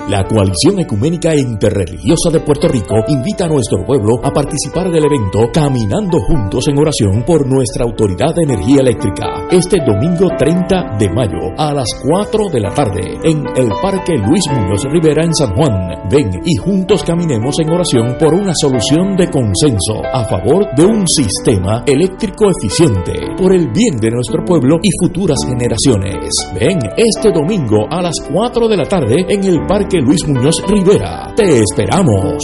La 0.10 0.26
Coalición 0.28 0.80
Ecuménica 0.80 1.36
Interreligiosa 1.36 2.32
de 2.32 2.39
Puerto 2.41 2.68
Rico 2.68 2.95
invita 3.08 3.45
a 3.45 3.47
nuestro 3.47 3.86
pueblo 3.86 4.16
a 4.24 4.32
participar 4.32 4.91
del 4.91 5.06
evento 5.06 5.47
Caminando 5.54 6.20
Juntos 6.22 6.68
en 6.68 6.80
Oración 6.80 7.24
por 7.24 7.47
nuestra 7.47 7.86
Autoridad 7.86 8.34
de 8.36 8.43
Energía 8.43 8.80
Eléctrica 8.80 9.47
este 9.52 9.78
domingo 9.86 10.28
30 10.38 10.97
de 10.97 11.10
mayo 11.10 11.54
a 11.58 11.74
las 11.74 11.88
4 12.04 12.49
de 12.52 12.60
la 12.60 12.74
tarde 12.74 13.20
en 13.24 13.45
el 13.56 13.70
Parque 13.82 14.18
Luis 14.18 14.43
Muñoz 14.52 14.84
Rivera 14.91 15.24
en 15.24 15.36
San 15.36 15.54
Juan. 15.56 16.10
Ven 16.10 16.30
y 16.45 16.56
juntos 16.58 17.04
caminemos 17.04 17.56
en 17.60 17.72
oración 17.72 18.18
por 18.20 18.34
una 18.34 18.54
solución 18.60 19.16
de 19.16 19.30
consenso 19.30 20.02
a 20.12 20.26
favor 20.26 20.68
de 20.76 20.86
un 20.86 21.08
sistema 21.08 21.84
eléctrico 21.86 22.45
eficiente 22.49 23.14
por 23.38 23.54
el 23.54 23.70
bien 23.72 23.97
de 23.97 24.10
nuestro 24.10 24.43
pueblo 24.43 24.78
y 24.82 24.89
futuras 25.06 25.38
generaciones. 25.47 26.34
Ven 26.60 26.80
este 26.97 27.32
domingo 27.32 27.88
a 27.89 28.02
las 28.02 28.16
4 28.32 28.68
de 28.68 28.78
la 28.78 28.86
tarde 28.86 29.26
en 29.30 29.43
el 29.43 29.66
Parque 29.68 29.91
que 29.91 30.01
Luis 30.02 30.28
Muñoz 30.28 30.56
Rivera. 30.68 31.34
Te 31.36 31.62
esperamos. 31.62 32.38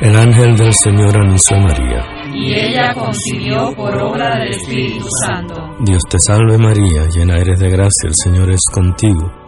El 0.00 0.16
ángel 0.16 0.56
del 0.56 0.72
Señor 0.72 1.16
anunció 1.16 1.56
a 1.56 1.60
María. 1.60 2.06
Y 2.32 2.54
ella 2.54 2.94
concibió 2.94 3.74
por 3.74 3.96
obra 3.96 4.38
del 4.38 4.50
Espíritu 4.50 5.06
Santo. 5.26 5.54
Dios 5.80 6.02
te 6.08 6.18
salve 6.20 6.56
María, 6.56 7.06
llena 7.08 7.36
eres 7.36 7.58
de 7.58 7.68
gracia, 7.68 8.06
el 8.06 8.14
Señor 8.14 8.50
es 8.52 8.62
contigo. 8.72 9.47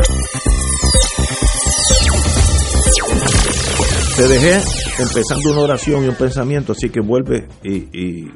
Te 4.15 4.27
dejé 4.27 4.53
empezando 4.99 5.51
una 5.51 5.61
oración 5.61 6.03
y 6.03 6.07
un 6.09 6.15
pensamiento, 6.15 6.73
así 6.73 6.89
que 6.89 6.99
vuelve 6.99 7.47
y, 7.63 7.75
y 7.97 8.31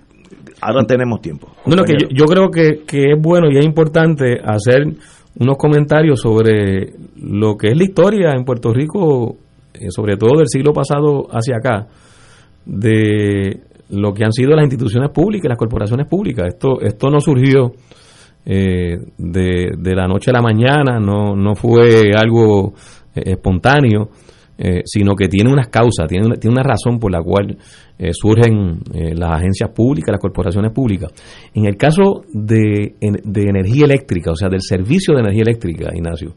ahora 0.62 0.86
tenemos 0.88 1.22
tiempo. 1.22 1.48
No, 1.66 1.76
no, 1.76 1.84
que 1.84 1.94
yo, 1.94 2.08
yo 2.10 2.26
creo 2.26 2.50
que, 2.50 2.84
que 2.88 3.12
es 3.14 3.22
bueno 3.22 3.48
y 3.52 3.58
es 3.58 3.66
importante 3.66 4.38
hacer 4.44 4.84
unos 5.38 5.58
comentarios 5.58 6.22
sobre 6.22 6.94
lo 7.18 7.58
que 7.58 7.68
es 7.68 7.78
la 7.78 7.84
historia 7.84 8.32
en 8.36 8.46
Puerto 8.46 8.74
Rico, 8.74 9.38
eh, 9.74 9.88
sobre 9.90 10.18
todo 10.18 10.40
del 10.40 10.48
siglo 10.48 10.72
pasado 10.74 11.28
hacia 11.30 11.58
acá, 11.58 11.88
de 12.66 13.62
lo 13.90 14.14
que 14.14 14.24
han 14.24 14.32
sido 14.32 14.52
las 14.52 14.64
instituciones 14.64 15.12
públicas, 15.12 15.50
las 15.50 15.58
corporaciones 15.58 16.08
públicas. 16.08 16.48
Esto, 16.48 16.80
esto 16.82 17.10
no 17.10 17.20
surgió 17.20 17.74
eh, 18.46 18.98
de, 19.18 19.72
de 19.78 19.96
la 19.96 20.08
noche 20.08 20.32
a 20.32 20.34
la 20.34 20.42
mañana, 20.42 21.00
no, 21.00 21.36
no 21.36 21.54
fue 21.54 22.12
algo 22.16 22.74
eh, 23.14 23.22
espontáneo. 23.26 24.10
Eh, 24.58 24.84
sino 24.86 25.16
que 25.16 25.28
tiene 25.28 25.52
unas 25.52 25.68
causas, 25.68 26.08
tiene 26.08 26.28
una, 26.28 26.36
tiene 26.38 26.54
una 26.54 26.64
razón 26.64 26.98
por 26.98 27.12
la 27.12 27.22
cual 27.22 27.58
eh, 28.00 28.12
surgen 28.14 28.80
eh, 28.94 29.14
las 29.14 29.32
agencias 29.32 29.70
públicas, 29.72 30.14
las 30.14 30.22
corporaciones 30.22 30.72
públicas. 30.72 31.12
En 31.54 31.66
el 31.66 31.76
caso 31.76 32.24
de, 32.32 32.96
de 33.02 33.42
energía 33.44 33.84
eléctrica, 33.84 34.32
o 34.32 34.36
sea, 34.38 34.48
del 34.48 34.62
servicio 34.62 35.14
de 35.14 35.20
energía 35.20 35.42
eléctrica, 35.42 35.90
Ignacio, 35.94 36.34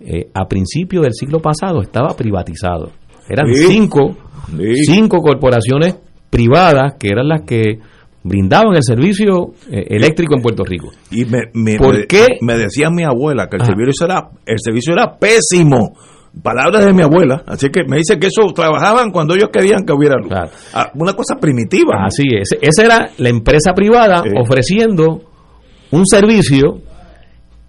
eh, 0.00 0.28
a 0.32 0.46
principios 0.48 1.02
del 1.02 1.12
siglo 1.12 1.40
pasado 1.40 1.82
estaba 1.82 2.16
privatizado. 2.16 2.90
Eran 3.28 3.46
Sí. 3.54 3.66
cinco, 3.66 4.16
Sí. 4.56 4.84
cinco 4.86 5.18
corporaciones 5.18 5.96
privadas 6.30 6.94
que 6.98 7.08
eran 7.08 7.28
las 7.28 7.42
que 7.42 7.78
brindaban 8.24 8.74
el 8.76 8.82
servicio 8.82 9.52
eh, 9.70 9.84
eléctrico 9.90 10.34
en 10.36 10.40
Puerto 10.42 10.64
Rico. 10.64 10.88
Y 11.10 11.26
me, 11.26 11.40
me, 11.52 11.76
¿Por 11.76 11.98
me- 11.98 12.06
qué? 12.06 12.26
me 12.40 12.56
decía 12.56 12.88
mi 12.90 13.02
abuela 13.04 13.48
que 13.50 13.56
el 13.56 13.62
Ajá. 13.62 13.72
servicio 13.76 14.06
era 14.06 14.30
el 14.46 14.56
servicio 14.58 14.94
era 14.94 15.18
pésimo. 15.18 15.94
Palabras 16.42 16.86
de 16.86 16.94
mi 16.94 17.02
abuela, 17.02 17.42
así 17.46 17.68
que 17.68 17.84
me 17.86 17.98
dice 17.98 18.18
que 18.18 18.28
eso 18.28 18.52
trabajaban 18.54 19.10
cuando 19.10 19.34
ellos 19.34 19.50
querían 19.52 19.84
que 19.84 19.92
hubiera 19.92 20.16
luz. 20.16 20.32
Ah, 20.72 20.90
Una 20.94 21.12
cosa 21.12 21.36
primitiva. 21.36 22.04
Así 22.06 22.22
es. 22.34 22.50
Esa 22.60 22.84
era 22.84 23.10
la 23.18 23.28
empresa 23.28 23.74
privada 23.74 24.22
ofreciendo 24.40 25.20
un 25.90 26.06
servicio 26.06 26.80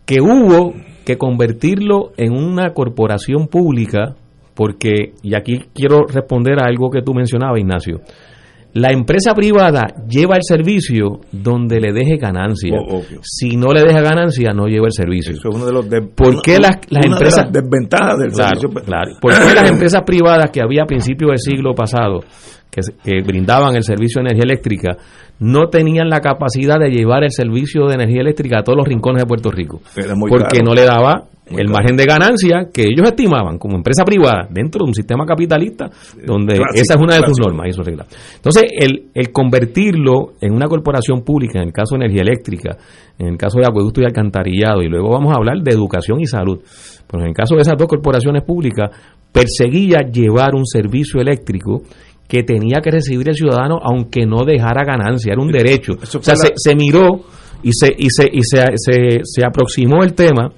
que 0.06 0.22
hubo 0.22 0.74
que 1.06 1.18
convertirlo 1.18 2.12
en 2.16 2.34
una 2.34 2.74
corporación 2.74 3.48
pública 3.48 4.16
porque, 4.54 5.14
y 5.22 5.36
aquí 5.36 5.60
quiero 5.74 6.06
responder 6.08 6.62
a 6.62 6.68
algo 6.68 6.90
que 6.90 7.02
tú 7.02 7.14
mencionabas, 7.14 7.60
Ignacio, 7.60 8.02
la 8.74 8.92
empresa 8.92 9.34
privada 9.36 9.84
lleva 10.10 10.36
el 10.36 10.42
servicio 10.44 11.22
donde 11.32 11.80
le 11.80 11.94
deje 11.94 12.18
ganancia. 12.18 12.76
O- 12.76 12.98
obvio. 12.98 13.20
Si 13.22 13.56
no 13.56 13.72
le 13.72 13.82
deja 13.84 14.02
ganancia, 14.02 14.52
no 14.54 14.66
lleva 14.66 14.88
el 14.88 14.94
servicio. 14.94 15.34
Eso 15.34 15.50
es 15.50 15.56
uno 15.56 15.66
de 15.66 15.72
los 15.74 15.90
de- 15.90 16.02
¿Por 16.02 16.42
qué 16.42 16.60
las, 16.60 16.78
las 16.90 16.92
una 16.92 17.00
de 17.02 17.08
empresas... 17.08 17.44
las 17.46 17.52
desventajas 17.54 18.20
del 18.20 18.32
Claro, 18.32 18.60
servicio? 18.60 18.84
claro. 18.84 19.12
¿Por 19.22 19.32
qué 19.34 19.54
las 19.54 19.70
empresas 19.72 20.02
privadas 20.06 20.50
que 20.52 20.62
había 20.62 20.84
a 20.84 20.86
principios 20.88 21.30
del 21.32 21.40
siglo 21.40 21.76
pasado, 21.76 22.22
que, 22.72 22.82
que 23.04 23.22
brindaban 23.24 23.76
el 23.76 23.84
servicio 23.84 24.22
de 24.22 24.30
energía 24.30 24.46
eléctrica, 24.52 24.98
no 25.40 25.68
tenían 25.70 26.10
la 26.10 26.20
capacidad 26.22 26.80
de 26.80 26.90
llevar 26.90 27.24
el 27.24 27.32
servicio 27.32 27.86
de 27.88 27.96
energía 27.96 28.22
eléctrica 28.22 28.60
a 28.60 28.64
todos 28.64 28.78
los 28.78 28.88
rincones 28.88 29.22
de 29.22 29.28
Puerto 29.28 29.52
Rico? 29.52 29.82
Era 29.96 30.16
muy 30.16 30.30
porque 30.30 30.58
caro. 30.60 30.66
no 30.66 30.74
le 30.74 30.84
daba 30.86 31.26
el 31.48 31.70
margen 31.70 31.98
de 31.98 32.06
ganancia 32.06 32.70
que 32.74 32.84
ellos 32.84 33.08
estimaban 33.08 33.58
como 33.58 33.76
empresa 33.76 34.04
privada 34.06 34.48
dentro 34.50 34.84
de 34.84 34.90
un 34.90 34.94
sistema 34.94 35.26
capitalista 35.26 35.90
donde 36.26 36.56
Clásico, 36.56 36.82
esa 36.82 36.94
es 36.96 37.02
una 37.02 37.16
de 37.16 37.28
sus 37.28 37.40
normas 37.40 37.68
y 37.68 37.72
sus 37.74 37.86
reglas. 37.86 38.08
Entonces, 38.36 38.64
el, 38.72 39.10
el 39.14 39.32
convertirlo 39.32 40.34
en 40.40 40.54
una 40.54 40.68
corporación 40.68 41.22
pública, 41.22 41.60
en 41.60 41.68
el 41.68 41.74
caso 41.74 41.96
de 41.96 42.06
energía 42.06 42.22
eléctrica, 42.22 42.78
en 43.20 43.28
el 43.28 43.38
caso 43.38 43.60
de 43.60 43.66
acueducto 43.68 44.02
y 44.02 44.06
alcantarillado, 44.06 44.82
y 44.82 44.88
luego 44.88 45.10
vamos 45.10 45.34
a 45.34 45.38
hablar 45.38 45.58
de 45.62 45.72
educación 45.72 46.20
y 46.22 46.26
salud, 46.26 46.60
pero 47.08 47.24
en 47.24 47.30
el 47.30 47.36
caso 47.36 47.56
de 47.56 47.62
esas 47.62 47.78
dos 47.78 47.88
corporaciones 47.88 48.44
públicas, 48.44 48.90
perseguía 49.32 50.00
llevar 50.12 50.56
un 50.56 50.66
servicio 50.66 51.20
eléctrico 51.20 51.82
que 52.28 52.44
tenía 52.44 52.80
que 52.82 52.92
recibir 52.92 53.28
el 53.30 53.36
ciudadano 53.36 53.80
aunque 53.84 54.26
no 54.26 54.46
dejara 54.46 54.86
ganancia, 54.86 55.34
era 55.34 55.42
un 55.42 55.52
derecho. 55.52 55.94
O 55.94 56.22
sea, 56.24 56.36
se, 56.36 56.54
se 56.56 56.76
miró 56.76 57.26
y 57.62 57.72
se 57.74 57.94
y 57.98 58.08
se 58.10 58.30
y 58.32 58.42
se, 58.44 58.66
se, 58.76 59.20
se 59.24 59.46
aproximó 59.46 60.04
el 60.04 60.14
tema 60.14 60.52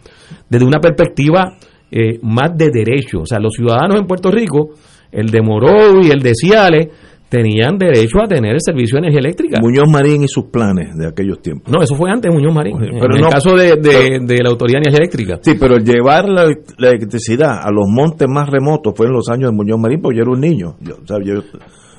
desde 0.49 0.65
una 0.65 0.79
perspectiva 0.79 1.53
eh, 1.91 2.19
más 2.21 2.57
de 2.57 2.69
derecho. 2.71 3.19
O 3.21 3.25
sea, 3.25 3.39
los 3.39 3.53
ciudadanos 3.53 3.99
en 3.99 4.07
Puerto 4.07 4.29
Rico, 4.31 4.69
el 5.11 5.27
de 5.29 5.41
Moró 5.41 6.01
y 6.01 6.09
el 6.09 6.21
de 6.21 6.33
Ciales, 6.35 6.87
tenían 7.29 7.77
derecho 7.77 8.19
a 8.23 8.27
tener 8.27 8.53
el 8.53 8.61
servicio 8.61 8.95
de 8.95 9.07
energía 9.07 9.19
eléctrica. 9.19 9.59
Muñoz 9.61 9.89
Marín 9.89 10.23
y 10.23 10.27
sus 10.27 10.45
planes 10.45 10.95
de 10.95 11.07
aquellos 11.07 11.41
tiempos. 11.41 11.71
No, 11.73 11.81
eso 11.81 11.95
fue 11.95 12.09
antes 12.09 12.29
de 12.31 12.35
Muñoz 12.37 12.53
Marín. 12.53 12.77
Pero 12.79 13.15
en 13.15 13.21
no- 13.21 13.27
el 13.27 13.33
caso 13.33 13.55
de, 13.55 13.75
de- 13.75 13.77
pero- 13.81 14.25
de 14.25 14.43
la 14.43 14.49
Autoridad 14.49 14.79
de 14.79 14.89
Energía 14.89 14.97
Eléctrica. 14.99 15.39
Sí, 15.41 15.53
pero 15.59 15.77
llevar 15.77 16.29
la, 16.29 16.45
la 16.77 16.89
electricidad 16.89 17.59
a 17.61 17.71
los 17.71 17.85
montes 17.89 18.27
más 18.29 18.47
remotos 18.49 18.93
fue 18.95 19.07
en 19.07 19.13
los 19.13 19.27
años 19.29 19.49
de 19.51 19.55
Muñoz 19.55 19.79
Marín, 19.79 20.01
porque 20.01 20.17
yo 20.17 20.23
era 20.23 20.31
un 20.31 20.39
niño. 20.41 20.75
Yo, 20.81 20.95
o 21.03 21.07
sea, 21.07 21.17
yo- 21.23 21.41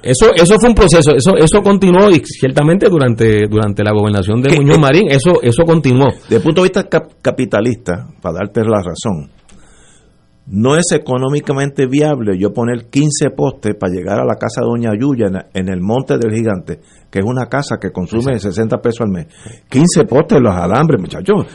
Eso, 0.07 0.33
eso 0.35 0.55
fue 0.61 0.69
un 0.71 0.75
proceso, 0.75 1.15
eso, 1.17 1.37
eso 1.37 1.61
continuó 1.63 2.09
y 2.11 2.23
ciertamente 2.25 2.89
durante, 2.89 3.47
durante 3.49 3.83
la 3.83 3.93
gobernación 3.93 4.41
de 4.41 4.57
Muñoz 4.57 4.79
Marín, 4.79 5.09
eso, 5.11 5.41
eso 5.43 5.65
continuó. 5.65 6.09
desde 6.23 6.37
el 6.37 6.43
punto 6.43 6.63
de 6.63 6.69
vista 6.69 6.85
cap- 6.89 7.13
capitalista, 7.21 8.07
para 8.23 8.37
darte 8.39 8.61
la 8.63 8.79
razón, 8.83 9.31
no 10.49 10.77
es 10.77 10.93
económicamente 10.93 11.87
viable 11.87 12.39
yo 12.39 12.53
poner 12.53 12.87
15 12.89 13.31
postes 13.37 13.75
para 13.75 13.93
llegar 13.93 14.21
a 14.21 14.25
la 14.25 14.35
casa 14.37 14.61
de 14.61 14.67
Doña 14.67 14.93
Yuya 14.97 15.27
en, 15.53 15.69
el 15.69 15.81
Monte 15.81 16.19
del 16.19 16.33
Gigante, 16.33 16.79
que 17.11 17.19
es 17.19 17.25
una 17.25 17.47
casa 17.47 17.79
que 17.81 17.91
consume 17.91 18.39
60 18.39 18.79
pesos 18.79 19.01
al 19.01 19.09
mes. 19.11 19.27
15 19.69 20.05
postes 20.05 20.41
los 20.41 20.55
alambres, 20.55 21.01
muchachos, 21.01 21.47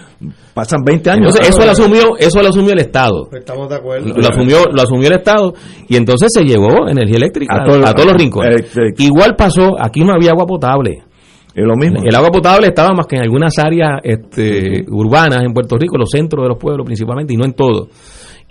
pasan 0.53 0.81
20 0.83 1.09
años. 1.09 1.27
Entonces, 1.35 1.49
eso 1.55 1.65
lo 1.65 1.71
asumió, 1.71 2.17
eso 2.17 2.41
lo 2.41 2.49
asumió 2.49 2.73
el 2.73 2.79
Estado. 2.79 3.29
Estamos 3.31 3.69
de 3.69 3.75
acuerdo. 3.75 4.07
Lo 4.13 4.27
asumió, 4.27 4.57
lo 4.71 4.81
asumió 4.81 5.07
el 5.07 5.13
Estado 5.15 5.53
y 5.87 5.95
entonces 5.95 6.29
se 6.33 6.43
llevó 6.43 6.89
energía 6.89 7.17
eléctrica 7.17 7.55
A 7.55 7.61
a, 7.63 7.65
todo- 7.65 7.93
todos 7.93 8.05
los 8.11 8.17
rincones. 8.17 8.61
eh, 8.77 8.81
eh, 8.89 8.93
Igual 8.97 9.35
pasó, 9.37 9.75
aquí 9.79 10.03
no 10.03 10.13
había 10.13 10.31
agua 10.31 10.45
potable. 10.45 11.03
Es 11.53 11.65
lo 11.65 11.75
mismo. 11.75 11.99
El 12.03 12.15
agua 12.15 12.29
potable 12.29 12.67
estaba 12.67 12.93
más 12.93 13.05
que 13.07 13.17
en 13.17 13.23
algunas 13.23 13.57
áreas 13.57 13.99
este, 14.03 14.85
urbanas 14.89 15.43
en 15.43 15.53
Puerto 15.53 15.77
Rico, 15.77 15.97
los 15.97 16.09
centros 16.09 16.43
de 16.43 16.49
los 16.49 16.57
pueblos 16.57 16.85
principalmente, 16.85 17.33
y 17.33 17.37
no 17.37 17.43
en 17.45 17.53
todo. 17.53 17.89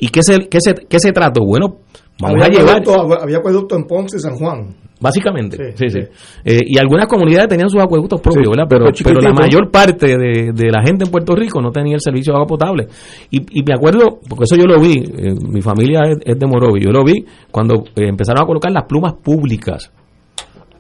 ¿Y 0.00 0.08
qué 0.08 0.22
se, 0.22 0.48
qué 0.48 0.58
se, 0.60 0.74
qué 0.88 0.98
se 0.98 1.12
trató? 1.12 1.44
Bueno, 1.44 1.76
vamos 2.20 2.42
había 2.42 2.46
a 2.46 2.48
llevar, 2.62 2.76
acueducto, 2.78 3.22
había 3.22 3.36
acueducto 3.38 3.76
en 3.76 3.84
Ponce 3.84 4.16
y 4.16 4.20
San 4.20 4.34
Juan. 4.36 4.74
básicamente, 5.00 5.74
sí, 5.76 5.88
Sí. 5.88 5.98
Eh, 6.44 6.58
y 6.66 6.78
algunas 6.78 7.06
comunidades 7.06 7.48
tenían 7.48 7.70
sus 7.70 7.80
acueductos 7.80 8.20
propios, 8.20 8.44
Sí, 8.46 8.50
¿verdad? 8.50 8.66
Pero, 8.68 8.84
pero 8.86 9.04
pero 9.04 9.20
la 9.20 9.32
mayor 9.32 9.70
parte 9.70 10.06
de, 10.16 10.52
de 10.52 10.70
la 10.70 10.82
gente 10.82 11.04
en 11.04 11.10
Puerto 11.10 11.34
Rico 11.34 11.60
no 11.62 11.70
tenía 11.70 11.94
el 11.94 12.00
servicio 12.00 12.32
de 12.32 12.36
agua 12.36 12.46
potable. 12.48 12.86
Y, 13.30 13.60
y 13.60 13.62
me 13.62 13.74
acuerdo, 13.74 14.20
porque 14.28 14.44
eso 14.44 14.56
yo 14.56 14.66
lo 14.66 14.80
vi, 14.80 14.94
eh, 14.98 15.34
mi 15.48 15.62
familia 15.62 16.00
es, 16.10 16.18
es 16.24 16.38
de 16.38 16.46
Morovi, 16.46 16.80
yo 16.82 16.90
lo 16.90 17.04
vi 17.04 17.24
cuando 17.50 17.84
eh, 17.96 18.08
empezaron 18.08 18.42
a 18.42 18.46
colocar 18.46 18.70
las 18.72 18.84
plumas 18.84 19.14
públicas 19.22 19.90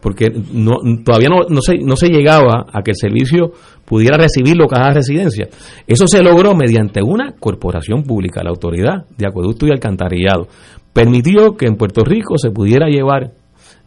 porque 0.00 0.30
no, 0.52 0.76
todavía 1.04 1.28
no, 1.28 1.48
no, 1.48 1.60
se, 1.60 1.78
no 1.78 1.96
se 1.96 2.08
llegaba 2.08 2.66
a 2.72 2.82
que 2.82 2.92
el 2.92 2.96
servicio 2.96 3.52
pudiera 3.84 4.16
recibirlo 4.16 4.66
cada 4.66 4.92
residencia. 4.92 5.48
Eso 5.86 6.06
se 6.06 6.22
logró 6.22 6.54
mediante 6.54 7.02
una 7.02 7.32
corporación 7.38 8.02
pública, 8.02 8.42
la 8.42 8.50
Autoridad 8.50 9.04
de 9.16 9.26
Acueducto 9.26 9.66
y 9.66 9.70
Alcantarillado. 9.70 10.46
Permitió 10.92 11.56
que 11.56 11.66
en 11.66 11.76
Puerto 11.76 12.04
Rico 12.04 12.38
se 12.38 12.50
pudiera 12.50 12.88
llevar 12.88 13.32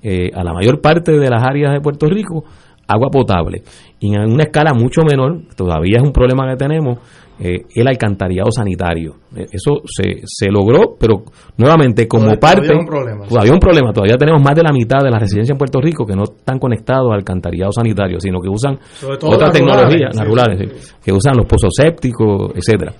eh, 0.01 0.29
a 0.33 0.43
la 0.43 0.53
mayor 0.53 0.81
parte 0.81 1.13
de 1.13 1.29
las 1.29 1.43
áreas 1.43 1.73
de 1.73 1.79
Puerto 1.79 2.07
Rico 2.07 2.43
agua 2.87 3.09
potable. 3.09 3.63
Y 3.99 4.13
en 4.13 4.31
una 4.31 4.43
escala 4.43 4.73
mucho 4.73 5.01
menor, 5.03 5.41
todavía 5.55 5.97
es 5.97 6.03
un 6.03 6.11
problema 6.11 6.49
que 6.49 6.57
tenemos, 6.57 6.99
eh, 7.39 7.63
el 7.75 7.87
alcantarillado 7.87 8.51
sanitario. 8.51 9.15
Eh, 9.35 9.47
eso 9.51 9.81
se, 9.85 10.21
se 10.25 10.49
logró, 10.49 10.95
pero 10.99 11.23
nuevamente 11.57 12.07
como 12.07 12.25
Todavía- 12.35 12.39
parte... 12.39 12.67
todavía 12.67 12.79
un 12.81 12.85
problema. 12.87 13.25
Todavía 13.27 13.53
un 13.53 13.59
problema. 13.59 13.93
Todavía 13.93 14.15
tenemos 14.17 14.41
más 14.43 14.55
de 14.55 14.63
la 14.63 14.71
mitad 14.71 14.99
de 15.03 15.09
las 15.09 15.19
residencias 15.19 15.55
en 15.55 15.57
Puerto 15.57 15.81
Rico 15.81 16.05
que 16.05 16.15
no 16.15 16.23
están 16.23 16.59
conectados 16.59 17.07
al 17.09 17.17
alcantarillado 17.17 17.71
sanitario, 17.71 18.19
sino 18.19 18.39
que 18.39 18.49
usan 18.49 18.77
sí, 18.93 19.05
rurales, 20.25 20.59
sí, 20.59 20.91
que 21.03 21.11
usan 21.11 21.35
los 21.37 21.45
pozos 21.47 21.71
sépticos, 21.75 22.51
etcétera. 22.55 22.93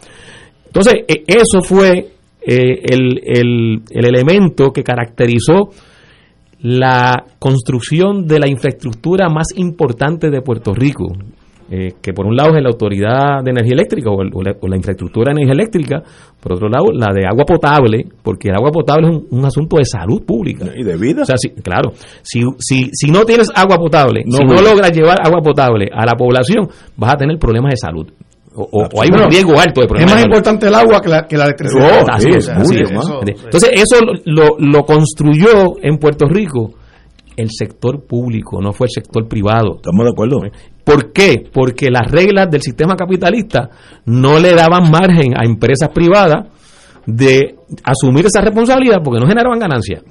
Entonces, 0.66 0.94
eh, 1.08 1.24
eso 1.28 1.62
fue 1.62 1.92
eh, 2.46 2.80
el, 2.84 3.22
el, 3.24 3.82
el 3.92 4.06
elemento 4.08 4.72
que 4.74 4.84
caracterizó 4.84 5.70
la 6.60 7.26
construcción 7.40 8.26
de 8.26 8.40
la 8.40 8.48
infraestructura 8.50 9.28
más 9.30 9.48
importante 9.56 10.30
de 10.30 10.42
Puerto 10.42 10.74
Rico, 10.74 11.06
eh, 11.72 11.94
que 12.02 12.14
por 12.14 12.26
un 12.26 12.36
lado 12.36 12.56
es 12.56 12.62
la 12.62 12.70
Autoridad 12.70 13.42
de 13.44 13.52
Energía 13.52 13.74
Eléctrica 13.74 14.10
o, 14.12 14.22
el- 14.22 14.32
o 14.34 14.42
la, 14.44 14.54
o 14.62 14.68
la 14.68 14.76
infraestructura 14.76 15.32
de 15.34 15.42
energía 15.42 15.54
eléctrica, 15.54 16.04
por 16.40 16.54
otro 16.54 16.68
lado 16.70 16.92
la 16.94 17.14
de 17.14 17.26
agua 17.26 17.46
potable, 17.46 18.06
porque 18.22 18.50
el 18.50 18.56
agua 18.56 18.72
potable 18.72 19.08
es 19.10 19.16
un, 19.16 19.40
un 19.40 19.46
asunto 19.46 19.78
de 19.78 19.86
salud 19.86 20.24
pública. 20.26 20.66
Y 20.76 20.84
de 20.84 20.98
vida. 20.98 21.24
O 21.24 21.26
sea, 21.26 21.38
si- 21.38 21.50
claro, 21.50 21.92
si, 22.22 22.42
si, 22.60 22.90
si 22.92 23.12
no 23.12 23.24
tienes 23.26 23.50
agua 23.56 23.78
potable, 23.78 24.24
No, 24.26 24.38
si 24.38 24.44
no 24.44 24.62
logras 24.62 24.92
llevar 24.92 25.18
agua 25.26 25.42
potable 25.42 25.88
a 25.94 26.06
la 26.06 26.14
población, 26.14 26.68
vas 26.98 27.14
a 27.14 27.18
tener 27.18 27.38
problemas 27.40 27.72
de 27.72 27.78
salud. 27.78 28.08
O, 28.56 28.62
o- 28.72 28.88
o 28.94 29.02
hay 29.02 29.10
un 29.10 29.32
riesgo 29.32 29.60
alto 29.60 29.82
de 29.82 29.86
Es 29.86 29.88
problemas 29.88 30.12
más 30.14 30.16
de 30.16 30.22
salud. 30.22 30.26
importante 30.36 30.68
el 30.68 30.76
agua 30.76 31.02
que 31.02 31.10
la, 31.10 31.26
que 31.28 31.38
la 31.38 31.46
electricidad. 31.46 32.02
Oh, 32.04 32.06
así 32.12 32.28
es, 32.30 32.50
así 32.50 32.76
es. 32.76 32.92
Entonces, 32.92 33.70
eso 33.74 33.96
lo, 34.26 34.58
lo 34.60 34.84
construyó 34.84 35.78
en 35.82 35.98
Puerto 35.98 36.28
Rico 36.28 36.72
el 37.36 37.50
sector 37.50 38.06
público, 38.06 38.62
no 38.62 38.72
fue 38.74 38.86
el 38.86 38.92
sector 38.92 39.28
privado. 39.28 39.78
Estamos 39.78 40.06
de 40.06 40.12
acuerdo. 40.12 40.40
¿Por 40.84 41.14
qué? 41.14 41.44
Porque 41.52 41.90
las 41.90 42.12
reglas 42.12 42.50
del 42.52 42.62
sistema 42.62 42.96
capitalista 42.96 43.70
no 44.06 44.40
le 44.40 44.54
daban 44.54 44.92
margen 44.92 45.34
a 45.38 45.46
empresas 45.46 45.90
privadas 45.90 46.48
de 47.06 47.56
asumir 47.84 48.26
esa 48.26 48.42
responsabilidad 48.42 48.98
porque 49.04 49.20
no 49.20 49.28
generaban 49.28 49.60
ganancias. 49.60 50.04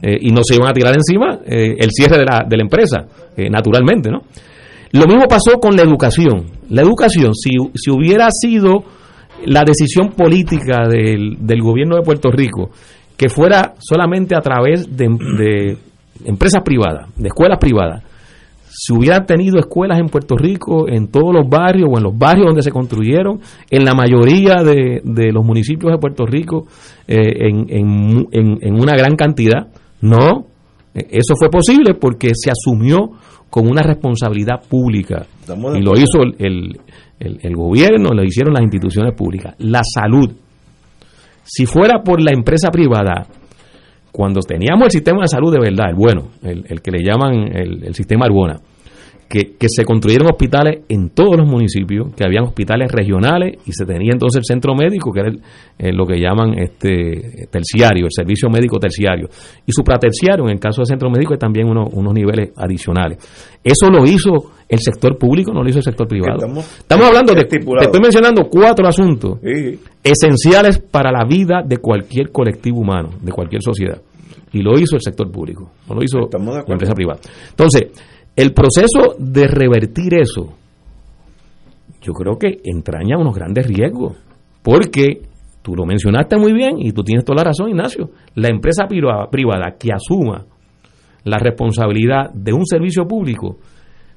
Eh, 0.00 0.16
y 0.20 0.30
no 0.30 0.42
se 0.44 0.54
iban 0.54 0.68
a 0.68 0.72
tirar 0.72 0.94
encima 0.94 1.40
eh, 1.44 1.74
el 1.76 1.90
cierre 1.90 2.18
de 2.18 2.24
la, 2.24 2.44
de 2.48 2.56
la 2.56 2.62
empresa, 2.62 3.04
eh, 3.36 3.50
naturalmente, 3.50 4.10
¿no? 4.10 4.20
Lo 4.92 5.06
mismo 5.06 5.24
pasó 5.28 5.58
con 5.58 5.74
la 5.74 5.82
educación. 5.82 6.46
La 6.70 6.82
educación, 6.82 7.34
si, 7.34 7.50
si 7.74 7.90
hubiera 7.90 8.28
sido 8.30 8.84
la 9.44 9.64
decisión 9.64 10.10
política 10.10 10.86
del, 10.88 11.36
del 11.40 11.60
gobierno 11.60 11.96
de 11.96 12.02
Puerto 12.02 12.30
Rico, 12.30 12.70
que 13.16 13.28
fuera 13.28 13.74
solamente 13.80 14.36
a 14.36 14.40
través 14.40 14.96
de, 14.96 15.08
de 15.08 15.76
empresas 16.24 16.62
privadas, 16.62 17.08
de 17.16 17.28
escuelas 17.28 17.58
privadas, 17.58 18.02
si 18.70 18.92
hubieran 18.92 19.26
tenido 19.26 19.58
escuelas 19.58 19.98
en 19.98 20.08
Puerto 20.08 20.36
Rico, 20.36 20.88
en 20.88 21.08
todos 21.08 21.32
los 21.34 21.48
barrios 21.48 21.88
o 21.92 21.96
en 21.98 22.04
los 22.04 22.16
barrios 22.16 22.46
donde 22.46 22.62
se 22.62 22.70
construyeron, 22.70 23.40
en 23.70 23.84
la 23.84 23.94
mayoría 23.94 24.62
de, 24.62 25.00
de 25.04 25.32
los 25.32 25.44
municipios 25.44 25.92
de 25.92 25.98
Puerto 25.98 26.26
Rico, 26.26 26.66
eh, 27.06 27.48
en, 27.48 27.66
en 27.68 28.26
en- 28.32 28.58
en 28.60 28.74
una 28.74 28.94
gran 28.96 29.16
cantidad, 29.16 29.68
no. 30.02 30.46
Eh, 30.94 31.06
Eso 31.10 31.34
fue 31.38 31.48
posible 31.50 31.94
porque 31.94 32.30
se 32.34 32.50
asumió 32.50 33.10
con 33.50 33.66
una 33.68 33.82
responsabilidad 33.82 34.60
pública. 34.68 35.24
Y 35.78 35.82
lo 35.82 35.92
hizo 35.94 36.22
el, 36.22 36.34
el- 36.38 36.80
el- 37.20 37.38
el 37.42 37.56
gobierno, 37.56 38.10
lo 38.12 38.22
hicieron 38.22 38.52
las 38.52 38.62
instituciones 38.62 39.14
públicas. 39.14 39.54
La 39.58 39.80
salud. 39.82 40.30
Si 41.44 41.64
fuera 41.64 42.02
por 42.04 42.20
la 42.22 42.32
empresa 42.32 42.70
privada, 42.70 43.26
cuando 44.18 44.40
teníamos 44.40 44.86
el 44.86 44.90
sistema 44.90 45.20
de 45.22 45.28
salud 45.28 45.52
de 45.52 45.60
verdad, 45.60 45.90
el 45.90 45.94
bueno, 45.94 46.22
el, 46.42 46.64
el 46.68 46.82
que 46.82 46.90
le 46.90 47.04
llaman 47.04 47.56
el, 47.56 47.84
el 47.84 47.94
sistema 47.94 48.24
Arbona, 48.26 48.58
que, 49.28 49.56
que 49.58 49.66
se 49.68 49.84
construyeron 49.84 50.26
hospitales 50.28 50.80
en 50.88 51.10
todos 51.10 51.36
los 51.36 51.46
municipios, 51.46 52.12
que 52.16 52.24
habían 52.24 52.44
hospitales 52.44 52.90
regionales 52.90 53.58
y 53.64 53.72
se 53.72 53.84
tenía 53.84 54.10
entonces 54.12 54.38
el 54.38 54.44
centro 54.44 54.74
médico, 54.74 55.12
que 55.12 55.20
era 55.20 55.28
el- 55.28 55.40
eh, 55.78 55.92
lo 55.92 56.04
que 56.06 56.18
llaman 56.18 56.58
este 56.58 57.46
terciario, 57.50 58.06
el 58.06 58.10
servicio 58.10 58.48
médico 58.50 58.78
terciario, 58.80 59.28
y 59.66 59.70
supraterciario, 59.70 60.44
en 60.46 60.52
el 60.52 60.58
caso 60.58 60.80
del 60.80 60.86
centro 60.86 61.10
médico, 61.10 61.34
hay 61.34 61.38
también 61.38 61.68
unos, 61.68 61.90
unos 61.92 62.12
niveles 62.12 62.50
adicionales. 62.56 63.18
Eso 63.62 63.88
lo 63.90 64.04
hizo 64.04 64.30
el 64.68 64.78
sector 64.80 65.16
público, 65.18 65.52
no 65.52 65.62
lo 65.62 65.68
hizo 65.68 65.78
el 65.78 65.84
sector 65.84 66.08
privado. 66.08 66.38
Estamos- 66.38 66.78
Estamos 66.78 67.06
hablando 67.06 67.34
de, 67.34 67.44
te 67.44 67.58
estoy 67.58 68.00
mencionando 68.00 68.48
cuatro 68.50 68.88
asuntos 68.88 69.38
Sí. 69.44 69.78
esenciales 70.02 70.78
para 70.78 71.12
la 71.12 71.24
vida 71.28 71.62
de 71.66 71.76
cualquier 71.76 72.30
colectivo 72.32 72.80
humano, 72.80 73.10
de 73.20 73.30
cualquier 73.32 73.62
sociedad. 73.62 74.00
Y 74.52 74.62
lo 74.62 74.78
hizo 74.78 74.96
el 74.96 75.02
sector 75.02 75.30
público, 75.30 75.70
no 75.88 75.94
lo 75.94 76.02
hizo 76.02 76.18
la 76.18 76.72
empresa 76.72 76.94
privada. 76.94 77.20
Entonces, 77.50 77.88
el 78.34 78.52
proceso 78.52 79.16
de 79.18 79.46
revertir 79.46 80.14
eso, 80.14 80.54
yo 82.00 82.12
creo 82.12 82.38
que 82.38 82.60
entraña 82.64 83.18
unos 83.18 83.34
grandes 83.34 83.66
riesgos, 83.66 84.16
porque 84.62 85.22
tú 85.62 85.74
lo 85.74 85.84
mencionaste 85.84 86.36
muy 86.36 86.52
bien 86.52 86.76
y 86.78 86.92
tú 86.92 87.02
tienes 87.02 87.24
toda 87.24 87.38
la 87.38 87.44
razón, 87.44 87.70
Ignacio, 87.70 88.10
la 88.34 88.48
empresa 88.48 88.86
privada, 88.86 89.28
privada 89.30 89.76
que 89.78 89.92
asuma 89.92 90.46
la 91.24 91.38
responsabilidad 91.38 92.30
de 92.32 92.52
un 92.52 92.64
servicio 92.64 93.06
público, 93.06 93.58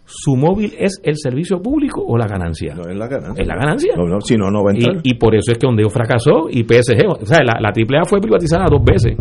su 0.05 0.35
móvil 0.35 0.73
es 0.77 1.01
el 1.03 1.15
servicio 1.17 1.61
público 1.61 2.03
o 2.05 2.17
la 2.17 2.27
ganancia. 2.27 2.73
No 2.75 2.89
es 2.89 2.97
la 2.97 3.07
ganancia. 3.07 3.41
Es 3.41 3.47
la 3.47 3.55
ganancia. 3.55 3.93
No, 3.95 4.05
no, 4.05 4.19
si 4.21 4.35
no, 4.35 4.51
no 4.51 4.63
va 4.63 4.71
a 4.71 4.73
entrar. 4.73 4.95
Y, 5.03 5.11
y 5.11 5.13
por 5.15 5.35
eso 5.35 5.51
es 5.51 5.57
que 5.57 5.67
Ondeo 5.67 5.89
fracasó 5.89 6.49
y 6.49 6.63
PSG, 6.63 7.07
o 7.07 7.25
sea, 7.25 7.39
la, 7.43 7.59
la 7.59 7.69
AAA 7.69 8.05
fue 8.05 8.19
privatizada 8.19 8.65
dos 8.69 8.83
veces. 8.83 9.17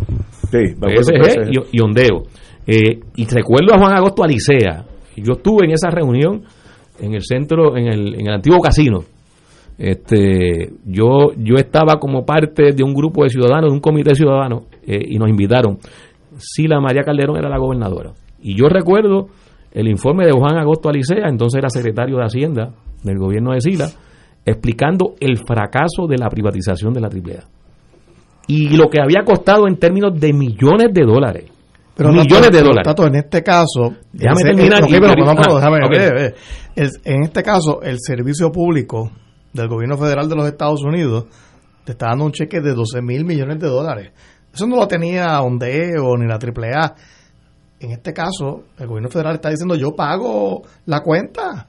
Sí, 0.51 0.75
PSG 0.75 1.13
de 1.13 1.51
y, 1.51 1.79
y 1.79 1.81
Ondeo. 1.81 2.23
Eh, 2.67 3.01
y 3.17 3.27
recuerdo 3.27 3.75
a 3.75 3.79
Juan 3.79 3.97
Agosto 3.97 4.23
Alicea. 4.23 4.85
Yo 5.17 5.33
estuve 5.35 5.67
en 5.67 5.73
esa 5.73 5.91
reunión 5.91 6.43
en 7.01 7.15
el 7.15 7.23
centro, 7.23 7.77
en 7.77 7.87
el, 7.87 8.15
en 8.15 8.27
el 8.27 8.35
antiguo 8.35 8.61
casino. 8.61 9.01
Este, 9.79 10.71
yo, 10.85 11.33
yo 11.37 11.57
estaba 11.57 11.99
como 11.99 12.25
parte 12.25 12.73
de 12.73 12.85
un 12.85 12.93
grupo 12.93 13.25
de 13.25 13.31
ciudadanos, 13.31 13.71
de 13.71 13.75
un 13.75 13.81
comité 13.81 14.15
ciudadano, 14.15 14.67
eh, 14.87 15.01
y 15.09 15.19
nos 15.19 15.29
invitaron. 15.29 15.79
Sila 16.37 16.81
María 16.81 17.03
Calderón 17.03 17.39
era 17.39 17.49
la 17.49 17.59
gobernadora. 17.59 18.13
Y 18.43 18.57
yo 18.57 18.69
recuerdo 18.69 19.29
el 19.73 19.89
informe 19.89 20.27
de 20.27 20.33
Juan 20.33 20.59
Agosto 20.59 20.89
Alicea, 20.89 21.29
entonces 21.29 21.59
era 21.59 21.71
secretario 21.71 22.17
de 22.17 22.25
Hacienda 22.25 22.75
del 23.03 23.19
gobierno 23.19 23.53
de 23.53 23.61
Sila, 23.61 23.89
explicando 24.45 25.15
el 25.21 25.39
fracaso 25.39 26.07
de 26.07 26.19
la 26.19 26.29
privatización 26.29 26.93
de 26.93 27.01
la 27.01 27.09
AAA. 27.09 27.60
Y 28.51 28.77
lo 28.77 28.89
que 28.89 29.01
había 29.01 29.23
costado 29.25 29.69
en 29.69 29.77
términos 29.77 30.19
de 30.19 30.33
millones 30.33 30.89
de 30.93 31.05
dólares. 31.05 31.45
Pero 31.95 32.11
millones 32.11 32.51
Tato, 32.51 32.57
de 32.57 32.63
dólares. 32.63 32.85
Tato, 32.85 33.07
en 33.07 33.15
este 33.17 33.43
caso, 33.43 33.95
Déjame 34.13 34.43
terminar 34.43 34.83
Ah, 34.83 36.31
en 36.77 37.23
este 37.23 37.43
caso, 37.43 37.83
el 37.83 37.99
servicio 38.01 38.51
público 38.51 39.11
del 39.53 39.69
gobierno 39.69 39.99
federal 39.99 40.29
de 40.29 40.37
los 40.37 40.47
Estados 40.47 40.83
Unidos 40.83 41.27
te 41.85 41.93
está 41.93 42.07
dando 42.09 42.25
un 42.25 42.33
cheque 42.33 42.61
de 42.61 42.73
12 42.73 43.03
mil 43.03 43.25
millones 43.25 43.59
de 43.59 43.69
dólares. 43.69 44.13
Eso 44.53 44.67
no 44.67 44.77
lo 44.77 44.89
tenía 44.89 45.41
Ondeo 45.43 46.17
ni 46.17 46.27
la 46.27 46.39
AAA. 46.39 46.95
En 47.81 47.93
este 47.93 48.13
caso, 48.13 48.65
el 48.79 48.87
gobierno 48.87 49.09
federal 49.09 49.35
está 49.35 49.51
diciendo 49.51 49.75
yo 49.75 49.95
pago 49.95 50.63
la 50.87 51.01
cuenta. 51.01 51.69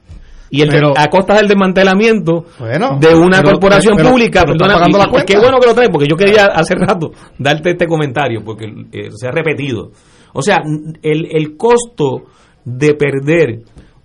Y 0.53 0.61
el 0.61 0.67
Pero- 0.69 0.93
a 0.97 1.07
costa 1.07 1.35
del 1.35 1.47
desmantelamiento 1.47 2.45
Bueno, 2.59 2.97
de 2.99 3.15
una 3.15 3.37
pero- 3.37 3.51
corporación 3.51 3.95
pero- 3.95 4.09
pública. 4.09 4.43
perdona, 4.43 4.73
pagando 4.73 4.97
y- 4.97 5.01
la 5.01 5.07
cuenta. 5.07 5.25
qué 5.33 5.39
bueno 5.39 5.57
que 5.59 5.67
lo 5.67 5.73
traes, 5.73 5.89
porque 5.89 6.07
yo 6.09 6.15
quería 6.17 6.45
hace 6.47 6.75
rato 6.75 7.11
darte 7.39 7.71
este 7.71 7.87
comentario, 7.87 8.41
porque 8.43 8.65
eh, 8.91 9.09
se 9.15 9.27
ha 9.27 9.31
repetido. 9.31 9.91
O 10.33 10.41
sea, 10.41 10.61
el, 11.01 11.27
el 11.31 11.55
costo 11.57 12.23
de 12.65 12.93
perder 12.95 13.59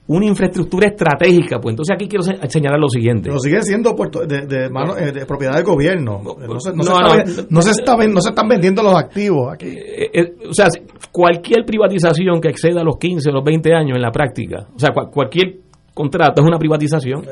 una 0.08 0.24
infraestructura 0.26 0.86
estratégica, 0.86 1.58
pues 1.58 1.72
entonces 1.72 1.92
aquí 1.96 2.06
quiero 2.06 2.22
se- 2.22 2.38
señalar 2.48 2.78
lo 2.78 2.88
siguiente. 2.88 3.24
Pero 3.28 3.40
siguen 3.40 3.62
siendo 3.64 3.96
puerto- 3.96 4.24
de, 4.24 4.46
de 4.46 4.70
mano- 4.70 4.96
eh, 4.96 5.10
de 5.10 5.26
propiedad 5.26 5.54
del 5.54 5.64
gobierno. 5.64 6.22
No 6.22 6.60
se, 6.60 6.72
no 6.72 6.84
se 6.84 6.90
no, 6.90 7.16
está 7.60 7.62
se 7.62 7.70
está 7.80 7.96
ven- 7.96 8.12
no 8.12 8.20
se 8.20 8.28
están 8.28 8.46
vendiendo 8.46 8.84
los 8.84 8.94
activos 8.94 9.52
aquí. 9.52 9.66
Eh, 9.66 10.10
eh, 10.14 10.32
o 10.48 10.54
sea, 10.54 10.68
cualquier 11.10 11.64
privatización 11.64 12.40
que 12.40 12.50
exceda 12.50 12.84
los 12.84 12.98
15 12.98 13.30
o 13.30 13.32
los 13.32 13.42
20 13.44 13.74
años 13.74 13.96
en 13.96 14.02
la 14.02 14.12
práctica, 14.12 14.68
o 14.74 14.78
sea, 14.78 14.90
cua- 14.90 15.10
cualquier 15.10 15.65
contrato 15.96 16.42
es 16.42 16.46
una 16.46 16.58
privatización. 16.58 17.24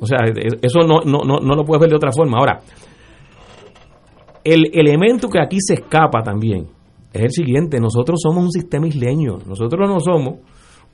O 0.00 0.06
sea, 0.06 0.18
eh, 0.26 0.58
eso 0.62 0.80
no, 0.80 1.02
no, 1.04 1.20
no, 1.24 1.38
no 1.38 1.54
lo 1.54 1.64
puedes 1.64 1.82
ver 1.82 1.90
de 1.90 1.96
otra 1.96 2.10
forma. 2.10 2.38
Ahora, 2.38 2.60
el 4.42 4.70
elemento 4.72 5.28
que 5.28 5.38
aquí 5.38 5.58
se 5.60 5.74
escapa 5.74 6.22
también 6.22 6.66
es 7.12 7.22
el 7.22 7.30
siguiente, 7.30 7.78
nosotros 7.78 8.20
somos 8.22 8.42
un 8.42 8.50
sistema 8.50 8.88
isleño, 8.88 9.38
nosotros 9.46 9.88
no 9.88 10.00
somos 10.00 10.38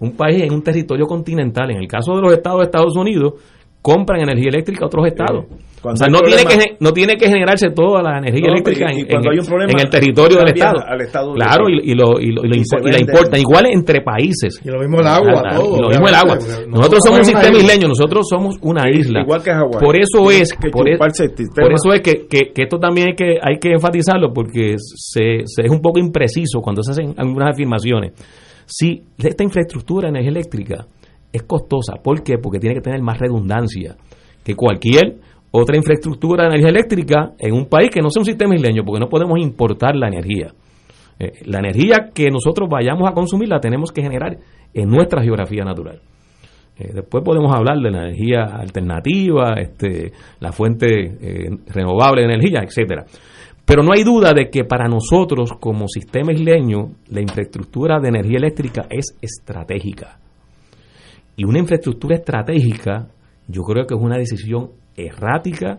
un 0.00 0.16
país 0.16 0.42
en 0.42 0.52
un 0.52 0.62
territorio 0.62 1.06
continental, 1.06 1.70
en 1.70 1.78
el 1.78 1.88
caso 1.88 2.14
de 2.16 2.22
los 2.22 2.32
estados 2.32 2.58
de 2.58 2.64
Estados 2.64 2.96
Unidos, 2.96 3.34
compran 3.82 4.20
energía 4.20 4.48
eléctrica 4.50 4.84
a 4.84 4.86
otros 4.88 5.06
estados. 5.06 5.44
Eh, 5.44 5.54
o 5.78 5.80
cuando 5.80 5.98
sea, 5.98 6.08
no 6.08 6.20
tiene, 6.22 6.42
que, 6.44 6.76
no 6.80 6.92
tiene 6.92 7.16
que 7.16 7.28
generarse 7.28 7.70
toda 7.70 8.02
la 8.02 8.18
energía 8.18 8.48
No, 8.48 8.52
eléctrica 8.54 8.92
y- 8.92 8.96
y 8.96 9.00
en, 9.02 9.06
cuando 9.06 9.28
en- 9.30 9.32
hay 9.34 9.38
un 9.38 9.46
problema, 9.46 9.72
en 9.72 9.78
el 9.80 9.88
territorio 9.90 10.38
del 10.38 10.48
estado. 10.48 10.80
al 10.84 11.00
estado 11.00 11.32
claro, 11.34 11.68
y, 11.68 11.92
y 11.92 11.94
lo, 11.94 12.18
y, 12.20 12.32
lo, 12.32 12.44
y 12.44 12.48
lo 12.48 12.56
Y 12.56 12.58
impo- 12.62 12.82
la 12.82 12.98
importan. 12.98 13.40
Igual 13.40 13.66
entre 13.66 14.00
países. 14.02 14.60
Y 14.64 14.68
lo 14.68 14.80
mismo 14.80 14.98
el 15.00 15.06
agua, 15.06 15.42
todo. 15.54 15.76
y 15.76 15.80
lo 15.82 15.88
mismo 15.88 16.08
el 16.08 16.14
agua. 16.16 16.38
Nosotros 16.68 17.00
somos 17.04 17.18
un 17.20 17.24
sistema 17.24 17.56
isleño, 17.56 17.86
nosotros 17.86 18.26
somos 18.28 18.56
una 18.62 18.90
isla. 18.90 19.20
Igual 19.22 19.40
que 19.42 19.50
Hawái. 19.52 19.80
Por 19.80 19.96
eso 19.96 20.30
es, 20.32 20.52
que 20.52 20.68
por, 20.70 20.88
e- 20.88 20.98
por 20.98 21.72
eso 21.72 21.92
es 21.92 22.00
que, 22.00 22.26
que, 22.28 22.52
que 22.52 22.62
esto 22.64 22.78
también 22.78 23.08
hay 23.10 23.14
que, 23.14 23.38
hay 23.40 23.58
que 23.60 23.70
enfatizarlo 23.70 24.32
porque 24.34 24.74
se, 24.78 25.42
se 25.46 25.62
es 25.62 25.70
un 25.70 25.80
poco 25.80 26.00
impreciso 26.00 26.58
cuando 26.60 26.82
se 26.82 26.90
hacen 26.90 27.14
algunas 27.16 27.52
afirmaciones. 27.52 28.12
Si 28.66 29.00
esta 29.16 29.44
infraestructura 29.44 30.08
de 30.08 30.18
energía 30.18 30.30
eléctrica 30.32 30.86
es 31.32 31.42
costosa, 31.42 31.94
¿por 32.02 32.22
qué? 32.22 32.38
Porque 32.38 32.58
tiene 32.58 32.74
que 32.74 32.80
tener 32.80 33.02
más 33.02 33.18
redundancia 33.18 33.96
que 34.44 34.54
cualquier 34.54 35.18
otra 35.50 35.76
infraestructura 35.76 36.44
de 36.44 36.50
energía 36.50 36.70
eléctrica 36.70 37.32
en 37.38 37.54
un 37.54 37.66
país 37.66 37.90
que 37.90 38.00
no 38.00 38.10
sea 38.10 38.20
un 38.20 38.26
sistema 38.26 38.54
isleño, 38.54 38.84
porque 38.84 39.00
no 39.00 39.08
podemos 39.08 39.38
importar 39.38 39.96
la 39.96 40.08
energía. 40.08 40.52
Eh, 41.18 41.32
la 41.46 41.58
energía 41.58 42.10
que 42.14 42.30
nosotros 42.30 42.68
vayamos 42.70 43.08
a 43.08 43.12
consumir 43.12 43.48
la 43.48 43.60
tenemos 43.60 43.90
que 43.90 44.02
generar 44.02 44.38
en 44.72 44.88
nuestra 44.88 45.22
geografía 45.22 45.64
natural. 45.64 46.00
Eh, 46.78 46.92
después 46.94 47.24
podemos 47.24 47.52
hablar 47.54 47.78
de 47.78 47.90
la 47.90 48.04
energía 48.04 48.44
alternativa, 48.44 49.54
este, 49.54 50.12
la 50.38 50.52
fuente 50.52 50.86
eh, 50.86 51.50
renovable 51.66 52.22
de 52.22 52.28
energía, 52.28 52.60
etcétera. 52.62 53.04
Pero 53.64 53.82
no 53.82 53.92
hay 53.92 54.04
duda 54.04 54.32
de 54.32 54.48
que 54.48 54.64
para 54.64 54.88
nosotros, 54.88 55.52
como 55.60 55.88
sistema 55.88 56.32
isleño, 56.32 56.92
la 57.08 57.20
infraestructura 57.20 57.98
de 58.00 58.08
energía 58.08 58.38
eléctrica 58.38 58.86
es 58.88 59.16
estratégica. 59.20 60.18
Y 61.38 61.44
una 61.44 61.58
infraestructura 61.60 62.16
estratégica, 62.16 63.06
yo 63.46 63.62
creo 63.62 63.86
que 63.86 63.94
es 63.94 64.00
una 64.00 64.18
decisión 64.18 64.72
errática 64.96 65.78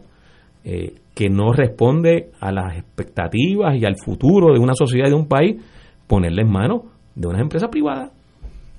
eh, 0.64 0.94
que 1.14 1.30
no 1.30 1.52
responde 1.53 2.31
a 2.40 2.52
las 2.52 2.77
expectativas 2.77 3.76
y 3.76 3.86
al 3.86 3.95
futuro 3.98 4.53
de 4.53 4.60
una 4.60 4.73
sociedad 4.73 5.07
y 5.07 5.10
de 5.11 5.15
un 5.15 5.27
país, 5.27 5.61
ponerle 6.07 6.41
en 6.44 6.52
manos 6.52 6.81
de 7.14 7.27
unas 7.27 7.41
empresas 7.41 7.69
privadas. 7.69 8.11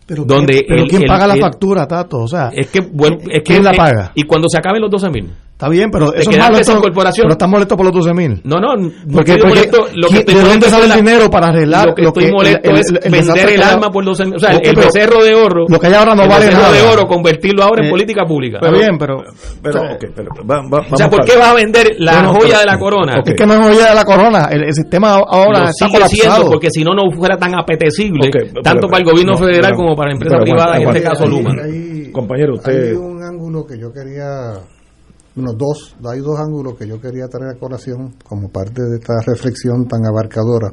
Pero, 0.07 0.25
donde 0.25 0.55
¿quién, 0.55 0.65
pero 0.67 0.83
el- 0.83 0.89
¿quién 0.89 1.03
el- 1.03 1.09
que 1.09 1.27
la 1.27 1.37
factura, 1.37 1.87
Tato? 1.87 2.19
O 2.19 2.27
sea, 2.27 2.49
Es 2.53 2.71
que, 2.71 2.81
bueno, 2.81 3.19
es 3.21 3.27
que 3.29 3.43
¿quién 3.43 3.63
la 3.65 3.73
paga? 3.73 4.13
Y 4.15 4.25
cuando 4.25 4.49
se 4.49 4.59
acaben 4.59 4.81
los 4.83 4.91
12 4.91 5.09
mil. 5.11 5.31
Está 5.61 5.69
bien, 5.69 5.91
pero 5.91 6.11
Te 6.11 6.23
eso 6.23 6.31
es 6.31 6.39
malo. 6.39 6.57
esto- 6.57 6.81
corporación. 6.81 7.25
Pero 7.25 7.33
están 7.33 7.51
molestos 7.51 7.77
por 7.77 7.85
los 7.85 7.95
12 7.95 8.15
mil. 8.15 8.41
No, 8.45 8.57
no, 8.59 8.77
no 8.77 8.89
Porque, 9.13 9.33
estoy 9.33 9.51
porque 9.51 9.69
molesto, 9.69 9.77
lo 9.77 9.85
que 9.85 9.91
¿quién- 10.09 10.19
estoy 10.21 10.35
¿de 10.35 10.41
dónde 10.41 10.57
molesto 10.57 10.71
sale 10.71 10.85
es 10.87 10.91
el 10.91 10.97
dinero 11.05 11.31
para 11.31 11.47
arreglar 11.49 11.89
Lo 11.89 11.95
que 11.95 12.03
estoy 12.07 12.25
el- 12.25 12.33
molesto 12.33 12.71
el- 12.71 12.77
es 12.79 12.89
el- 12.89 12.97
el 12.97 13.03
vender 13.03 13.21
desastre 13.21 13.55
el 13.55 13.61
que 13.61 13.67
alma 13.67 13.91
por 13.91 14.05
12 14.07 14.25
mil. 14.25 14.35
O 14.37 14.39
sea, 14.39 14.57
Ok, 14.57 14.61
el 14.65 14.77
becerro 14.77 15.23
de 15.23 15.35
oro. 15.35 15.67
Lo 15.69 15.79
que 15.79 15.87
hay 15.89 15.93
ahora 15.93 16.15
no 16.15 16.23
el 16.23 16.29
vale 16.31 16.47
becerro 16.47 16.63
nada. 16.63 16.75
de 16.75 16.83
oro, 16.83 17.07
convertirlo 17.07 17.63
ahora 17.63 17.83
en 17.83 17.89
Eh, 17.89 17.91
política 17.91 18.25
pública. 18.25 18.57
Está 18.57 18.71
bien, 18.71 18.97
pero. 18.99 19.23
Pero, 19.63 19.81
ok, 19.83 20.05
pero 20.17 20.29
va- 20.51 20.63
va- 20.67 20.87
o 20.91 20.97
sea, 20.97 21.11
¿por 21.11 21.25
qué 21.27 21.37
vas 21.37 21.49
a 21.49 21.55
vender 21.55 21.95
la 21.99 22.23
No, 22.23 22.33
joya 22.33 22.41
pero- 22.47 22.59
de 22.61 22.65
la 22.67 22.79
corona? 22.79 23.13
ok. 23.21 23.29
Es 23.29 23.35
que 23.35 23.47
no 23.47 23.53
es 23.53 23.61
joya 23.61 23.89
de 23.91 23.95
la 23.95 24.05
corona. 24.07 24.49
El, 24.51 24.65
el 24.65 24.73
sistema 24.75 25.13
ahora 25.29 25.59
Lo 25.61 25.69
está 25.69 25.87
sigue 25.89 25.99
siendo, 26.09 26.29
colapsado. 26.31 26.51
porque 26.53 26.71
si 26.71 26.83
no, 26.85 26.95
no 26.95 27.11
fuera 27.15 27.37
tan 27.37 27.55
apetecible, 27.55 28.31
tanto 28.65 28.87
para 28.89 29.03
el 29.03 29.05
gobierno 29.05 29.33
no, 29.33 29.39
federal 29.39 29.75
como 29.75 29.95
para 29.95 30.09
la 30.09 30.15
empresa 30.15 30.39
privada, 30.39 30.77
en 30.79 30.89
este 30.89 31.03
caso. 31.03 31.27
Luma. 31.27 31.55
Compañero, 32.13 32.55
usted- 32.55 32.89
Hay 32.93 32.97
un 32.97 33.23
ángulo 33.23 33.67
que 33.67 33.79
yo 33.79 33.93
quería, 33.93 34.55
bueno, 35.41 35.57
dos, 35.57 35.97
hay 36.05 36.21
dos 36.21 36.39
ángulos 36.39 36.75
que 36.77 36.87
yo 36.87 37.01
quería 37.01 37.27
traer 37.29 37.57
a 37.57 37.59
colación 37.59 38.15
como 38.25 38.51
parte 38.51 38.83
de 38.83 38.97
esta 38.97 39.15
reflexión 39.27 39.89
tan 39.89 40.05
abarcadora. 40.07 40.73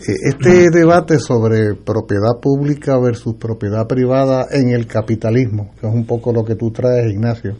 Eh, 0.00 0.12
Este 0.28 0.70
debate 0.70 1.18
sobre 1.18 1.74
propiedad 1.74 2.38
pública 2.40 2.98
versus 2.98 3.34
propiedad 3.34 3.86
privada 3.86 4.46
en 4.50 4.70
el 4.70 4.86
capitalismo, 4.86 5.72
que 5.80 5.86
es 5.86 5.92
un 5.92 6.06
poco 6.06 6.32
lo 6.32 6.44
que 6.44 6.54
tú 6.54 6.70
traes, 6.70 7.12
Ignacio, 7.12 7.56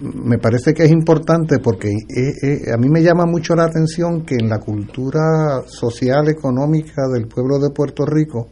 me 0.00 0.38
parece 0.38 0.74
que 0.74 0.84
es 0.84 0.90
importante 0.90 1.58
porque 1.62 1.88
eh, 1.88 2.32
eh, 2.42 2.72
a 2.74 2.76
mí 2.76 2.88
me 2.88 3.02
llama 3.02 3.24
mucho 3.24 3.54
la 3.54 3.64
atención 3.64 4.24
que 4.24 4.34
en 4.34 4.48
la 4.48 4.58
cultura 4.58 5.62
social 5.66 6.28
económica 6.28 7.08
del 7.12 7.26
pueblo 7.26 7.58
de 7.58 7.70
Puerto 7.70 8.04
Rico 8.04 8.48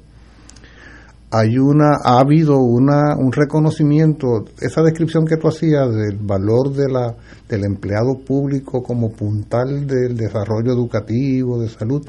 hay 1.31 1.59
una 1.59 1.97
ha 2.05 2.21
habido 2.21 2.59
una 2.59 3.17
un 3.17 3.33
reconocimiento 3.33 4.45
esa 4.61 4.83
descripción 4.83 5.25
que 5.25 5.37
tú 5.37 5.49
hacías 5.49 5.93
del 5.93 6.19
valor 6.19 6.73
de 6.73 6.89
la 6.89 7.15
del 7.49 7.65
empleado 7.65 8.19
público 8.19 8.83
como 8.83 9.11
puntal 9.11 9.87
del 9.87 10.17
desarrollo 10.17 10.73
educativo 10.73 11.61
de 11.61 11.69
salud. 11.69 12.03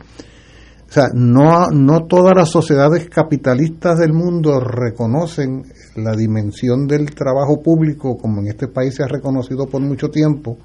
O 0.89 0.91
sea, 0.91 1.07
no, 1.13 1.67
no 1.67 2.05
todas 2.05 2.33
las 2.33 2.49
sociedades 2.49 3.09
capitalistas 3.09 3.99
del 3.99 4.13
mundo 4.13 4.61
reconocen 4.61 5.65
la 5.95 6.15
dimensión 6.15 6.87
del 6.87 7.13
trabajo 7.13 7.61
público 7.61 8.17
como 8.17 8.39
en 8.39 8.47
este 8.47 8.69
país 8.69 8.95
se 8.95 9.03
ha 9.03 9.07
reconocido 9.07 9.65
por 9.65 9.81
mucho 9.81 10.09
tiempo, 10.09 10.57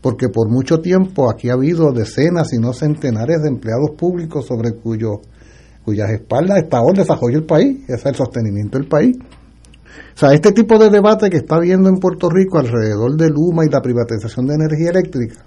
porque 0.00 0.28
por 0.28 0.48
mucho 0.48 0.78
tiempo 0.78 1.28
aquí 1.28 1.48
ha 1.50 1.54
habido 1.54 1.90
decenas, 1.90 2.50
si 2.50 2.58
no 2.58 2.72
centenares 2.72 3.42
de 3.42 3.48
empleados 3.48 3.90
públicos 3.98 4.46
sobre 4.46 4.72
cuyo, 4.72 5.22
cuyas 5.86 6.10
espaldas 6.10 6.58
está 6.58 6.78
ahora 6.78 6.94
el 6.94 7.06
desarrollo 7.06 7.38
del 7.38 7.46
país, 7.46 7.88
es 7.88 8.04
el 8.04 8.14
sostenimiento 8.16 8.76
del 8.76 8.88
país. 8.88 9.16
O 9.16 10.18
sea, 10.18 10.32
este 10.32 10.50
tipo 10.50 10.78
de 10.80 10.90
debate 10.90 11.30
que 11.30 11.36
está 11.36 11.56
habiendo 11.56 11.88
en 11.88 11.98
Puerto 11.98 12.28
Rico 12.28 12.58
alrededor 12.58 13.16
de 13.16 13.30
Luma 13.30 13.64
y 13.64 13.70
la 13.70 13.80
privatización 13.80 14.46
de 14.46 14.54
energía 14.54 14.90
eléctrica, 14.90 15.44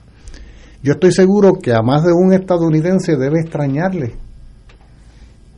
yo 0.81 0.93
estoy 0.93 1.11
seguro 1.11 1.55
que 1.55 1.73
a 1.73 1.81
más 1.81 2.05
de 2.05 2.13
un 2.13 2.31
estadounidense 2.31 3.17
debe 3.17 3.41
extrañarle, 3.41 4.15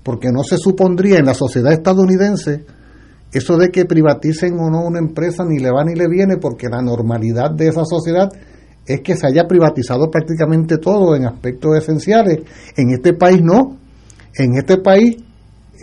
porque 0.01 0.31
no 0.31 0.41
se 0.43 0.57
supondría 0.57 1.19
en 1.19 1.25
la 1.25 1.35
sociedad 1.35 1.71
estadounidense 1.71 2.65
eso 3.31 3.57
de 3.57 3.69
que 3.69 3.85
privaticen 3.85 4.59
o 4.59 4.71
no 4.71 4.81
una 4.81 4.97
empresa 4.97 5.45
ni 5.45 5.59
le 5.59 5.69
va 5.71 5.85
ni 5.85 5.93
le 5.93 6.07
viene, 6.09 6.37
porque 6.37 6.67
la 6.69 6.81
normalidad 6.81 7.51
de 7.51 7.67
esa 7.67 7.85
sociedad 7.85 8.29
es 8.85 9.01
que 9.01 9.15
se 9.15 9.27
haya 9.27 9.47
privatizado 9.47 10.09
prácticamente 10.09 10.79
todo 10.79 11.15
en 11.15 11.27
aspectos 11.27 11.77
esenciales. 11.77 12.39
En 12.75 12.89
este 12.89 13.13
país 13.13 13.41
no. 13.43 13.77
En 14.35 14.55
este 14.55 14.77
país 14.77 15.17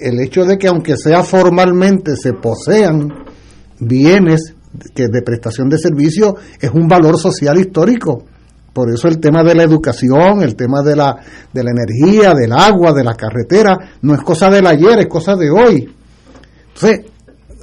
el 0.01 0.21
hecho 0.21 0.45
de 0.45 0.59
que 0.59 0.69
aunque 0.69 0.97
sea 0.97 1.23
formalmente 1.23 2.17
se 2.17 2.33
posean 2.33 3.13
bienes 3.81 4.55
que 4.95 5.09
de 5.09 5.23
prestación 5.23 5.69
de 5.69 5.79
servicio 5.79 6.37
es 6.61 6.71
un 6.71 6.87
valor 6.89 7.19
social 7.19 7.59
histórico. 7.59 8.25
Por 8.73 8.91
eso 8.91 9.09
el 9.09 9.19
tema 9.19 9.43
de 9.43 9.55
la 9.55 9.65
educación, 9.65 10.43
el 10.43 10.55
tema 10.55 10.83
de 10.83 10.95
la, 10.95 11.17
de 11.53 11.65
la 11.65 11.71
energía, 11.71 12.33
del 12.33 12.53
agua, 12.53 12.93
de 12.93 13.03
la 13.03 13.15
carretera, 13.15 13.77
no 14.03 14.15
es 14.15 14.21
cosa 14.21 14.51
del 14.51 14.67
ayer, 14.67 15.01
es 15.01 15.09
cosa 15.09 15.35
de 15.35 15.51
hoy. 15.51 15.93
Entonces, 16.75 17.07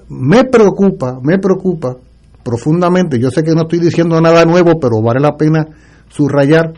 me 0.09 0.43
preocupa, 0.45 1.19
me 1.21 1.37
preocupa 1.39 1.95
profundamente, 2.43 3.17
yo 3.17 3.31
sé 3.31 3.43
que 3.43 3.53
no 3.53 3.61
estoy 3.61 3.79
diciendo 3.79 4.19
nada 4.19 4.45
nuevo, 4.45 4.77
pero 4.79 5.01
vale 5.01 5.19
la 5.19 5.37
pena 5.37 5.65
subrayar 6.09 6.73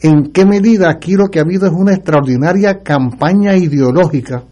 en 0.00 0.32
qué 0.32 0.44
medida 0.44 0.90
aquí 0.90 1.14
lo 1.14 1.28
que 1.28 1.38
ha 1.38 1.42
habido 1.42 1.66
es 1.66 1.72
una 1.72 1.94
extraordinaria 1.94 2.80
campaña 2.82 3.56
ideológica 3.56 4.42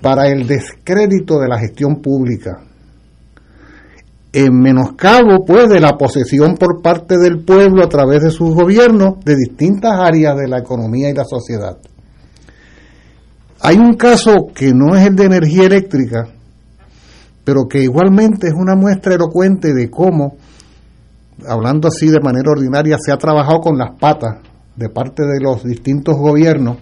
para 0.00 0.28
el 0.28 0.46
descrédito 0.46 1.38
de 1.38 1.48
la 1.48 1.58
gestión 1.58 2.02
pública 2.02 2.62
en 4.32 4.58
menoscabo 4.58 5.44
pues 5.44 5.68
de 5.68 5.78
la 5.78 5.98
posesión 5.98 6.56
por 6.56 6.80
parte 6.80 7.18
del 7.18 7.44
pueblo 7.44 7.84
a 7.84 7.88
través 7.88 8.22
de 8.22 8.30
sus 8.30 8.54
gobiernos 8.54 9.22
de 9.24 9.36
distintas 9.36 9.92
áreas 9.94 10.36
de 10.36 10.48
la 10.48 10.58
economía 10.58 11.10
y 11.10 11.14
la 11.14 11.24
sociedad. 11.24 11.76
Hay 13.60 13.76
un 13.76 13.94
caso 13.94 14.48
que 14.54 14.72
no 14.72 14.96
es 14.96 15.06
el 15.06 15.14
de 15.14 15.24
energía 15.24 15.64
eléctrica, 15.64 16.28
pero 17.44 17.68
que 17.68 17.82
igualmente 17.82 18.48
es 18.48 18.54
una 18.54 18.74
muestra 18.74 19.14
elocuente 19.14 19.74
de 19.74 19.90
cómo, 19.90 20.36
hablando 21.48 21.88
así 21.88 22.08
de 22.08 22.20
manera 22.20 22.50
ordinaria, 22.50 22.96
se 23.00 23.12
ha 23.12 23.16
trabajado 23.16 23.60
con 23.60 23.78
las 23.78 23.92
patas 23.98 24.36
de 24.76 24.88
parte 24.88 25.22
de 25.24 25.40
los 25.40 25.62
distintos 25.64 26.16
gobiernos. 26.16 26.76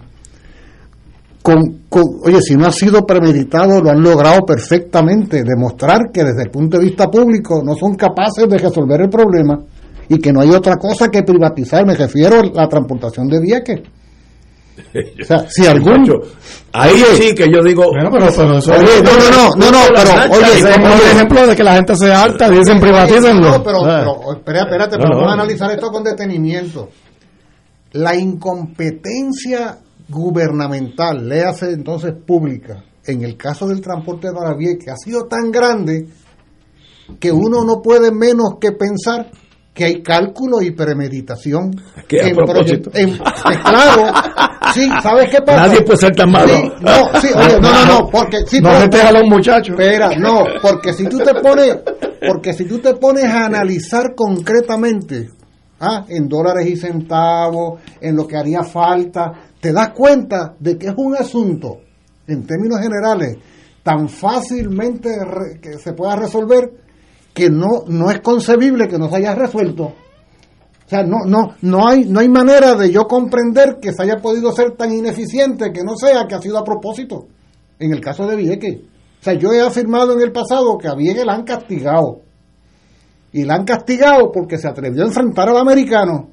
Con, 1.43 1.79
con- 1.89 2.19
oye, 2.23 2.39
si 2.41 2.55
no 2.55 2.67
ha 2.67 2.71
sido 2.71 3.05
premeditado, 3.05 3.81
lo 3.81 3.89
han 3.89 4.01
logrado 4.03 4.45
perfectamente, 4.45 5.43
demostrar 5.43 6.11
que 6.13 6.23
desde 6.23 6.43
el 6.43 6.51
punto 6.51 6.77
de 6.77 6.85
vista 6.85 7.09
público 7.09 7.61
no 7.65 7.75
son 7.75 7.95
capaces 7.95 8.47
de 8.47 8.57
resolver 8.59 9.01
el 9.01 9.09
problema 9.09 9.59
y 10.07 10.19
que 10.19 10.31
no 10.31 10.41
hay 10.41 10.51
otra 10.51 10.75
cosa 10.75 11.07
que 11.09 11.23
privatizar, 11.23 11.85
me 11.85 11.95
refiero 11.95 12.41
a 12.41 12.61
la 12.61 12.67
transportación 12.69 13.27
de 13.27 13.39
Vieques. 13.39 13.79
O 15.21 15.25
sea, 15.25 15.45
si 15.49 15.65
algún... 15.67 16.05
Ahí 16.73 16.93
Oye, 16.93 17.15
sí 17.15 17.35
que 17.35 17.45
yo 17.53 17.61
digo. 17.63 17.83
Bueno, 17.91 18.09
pero, 18.11 18.27
pero 18.35 18.57
eso 18.57 18.71
Oye, 18.73 19.01
no, 19.03 19.11
no, 19.11 19.29
no, 19.29 19.49
no, 19.57 19.71
no, 19.71 19.79
pero, 19.93 20.35
oye, 20.37 20.59
es 20.59 20.65
ejemplo 21.13 21.47
de 21.47 21.55
que 21.55 21.63
la 21.63 21.75
gente 21.75 21.95
se 21.97 22.11
harta, 22.13 22.49
dicen 22.49 22.79
privatícenlo. 22.79 23.49
No, 23.57 23.63
pero, 23.63 23.85
Ah. 23.85 23.99
pero 24.05 24.33
espera, 24.37 24.59
espérate, 24.61 24.95
No, 24.97 25.01
pero 25.03 25.09
no. 25.09 25.17
vamos 25.17 25.31
a 25.31 25.33
analizar 25.33 25.71
esto 25.71 25.89
con 25.91 26.03
detenimiento. 26.03 26.89
La 27.93 28.15
incompetencia 28.15 29.79
gubernamental, 30.07 31.27
léase 31.27 31.71
entonces 31.71 32.13
pública, 32.25 32.83
en 33.05 33.23
el 33.23 33.35
caso 33.35 33.67
del 33.67 33.81
transporte 33.81 34.27
de 34.27 34.33
Naravie, 34.33 34.77
que 34.77 34.91
ha 34.91 34.95
sido 34.95 35.25
tan 35.25 35.51
grande 35.51 36.07
que 37.19 37.31
uno 37.31 37.65
no 37.65 37.81
puede 37.81 38.11
menos 38.11 38.55
que 38.61 38.71
pensar 38.71 39.29
que 39.73 39.85
hay 39.85 40.01
cálculo 40.01 40.61
y 40.61 40.71
premeditación. 40.71 41.71
En 42.09 42.35
en- 42.93 43.17
claro, 43.17 44.13
sí, 44.73 44.89
¿sabes 45.01 45.29
qué 45.29 45.41
pasa? 45.41 45.67
Nadie 45.67 45.81
puede 45.81 45.97
ser 45.99 46.15
tan 46.15 46.31
malo. 46.31 46.47
Sí, 46.53 46.71
no, 46.81 47.21
sí, 47.21 47.27
oye, 47.35 47.59
no, 47.61 47.71
no, 47.71 47.85
no, 47.85 48.09
porque 48.09 48.37
sí, 48.47 48.59
No 48.61 48.69
pero- 48.89 49.11
los 49.11 49.23
muchachos. 49.29 49.79
Espera, 49.79 50.11
no, 50.17 50.45
porque 50.61 50.93
si 50.93 51.05
tú 51.05 51.17
te 51.19 51.33
pones, 51.35 51.77
Porque 52.27 52.53
si 52.53 52.65
tú 52.65 52.77
te 52.79 52.93
pones 52.95 53.25
a 53.25 53.45
analizar 53.45 54.13
concretamente, 54.15 55.29
ah, 55.79 56.05
en 56.07 56.27
dólares 56.29 56.67
y 56.67 56.75
centavos, 56.75 57.79
en 57.99 58.15
lo 58.15 58.27
que 58.27 58.37
haría 58.37 58.63
falta, 58.63 59.31
te 59.59 59.73
das 59.73 59.89
cuenta 59.89 60.53
de 60.59 60.77
que 60.77 60.87
es 60.87 60.93
un 60.97 61.15
asunto, 61.15 61.79
en 62.27 62.45
términos 62.45 62.79
generales, 62.79 63.37
tan 63.83 64.07
fácilmente 64.07 65.09
re- 65.25 65.59
que 65.59 65.79
se 65.79 65.93
pueda 65.93 66.15
resolver 66.15 66.71
que 67.33 67.49
no, 67.49 67.83
no 67.87 68.11
es 68.11 68.19
concebible 68.19 68.87
que 68.87 68.99
no 68.99 69.09
se 69.09 69.15
haya 69.15 69.33
resuelto. 69.33 69.93
Sea, 70.91 71.03
no, 71.03 71.19
no, 71.25 71.55
no 71.61 71.87
hay, 71.87 72.03
no 72.03 72.19
hay 72.19 72.27
manera 72.27 72.75
de 72.75 72.91
yo 72.91 73.07
comprender 73.07 73.77
que 73.81 73.93
se 73.93 74.03
haya 74.03 74.17
podido 74.17 74.51
ser 74.51 74.71
tan 74.71 74.91
ineficiente 74.91 75.71
que 75.71 75.85
no 75.85 75.95
sea 75.95 76.27
que 76.27 76.35
ha 76.35 76.41
sido 76.41 76.57
a 76.57 76.65
propósito. 76.65 77.27
En 77.79 77.93
el 77.93 78.01
caso 78.01 78.27
de 78.27 78.35
Vieques. 78.35 78.75
O 78.75 79.23
sea, 79.23 79.35
yo 79.35 79.53
he 79.53 79.61
afirmado 79.61 80.11
en 80.11 80.21
el 80.21 80.33
pasado 80.33 80.77
que 80.77 80.89
a 80.89 80.93
Vieques 80.93 81.25
la 81.25 81.35
han 81.35 81.43
castigado. 81.43 82.19
Y 83.31 83.45
la 83.45 83.55
han 83.55 83.63
castigado 83.63 84.33
porque 84.33 84.57
se 84.57 84.67
atrevió 84.67 85.03
a 85.03 85.07
enfrentar 85.07 85.47
al 85.47 85.59
americano. 85.59 86.27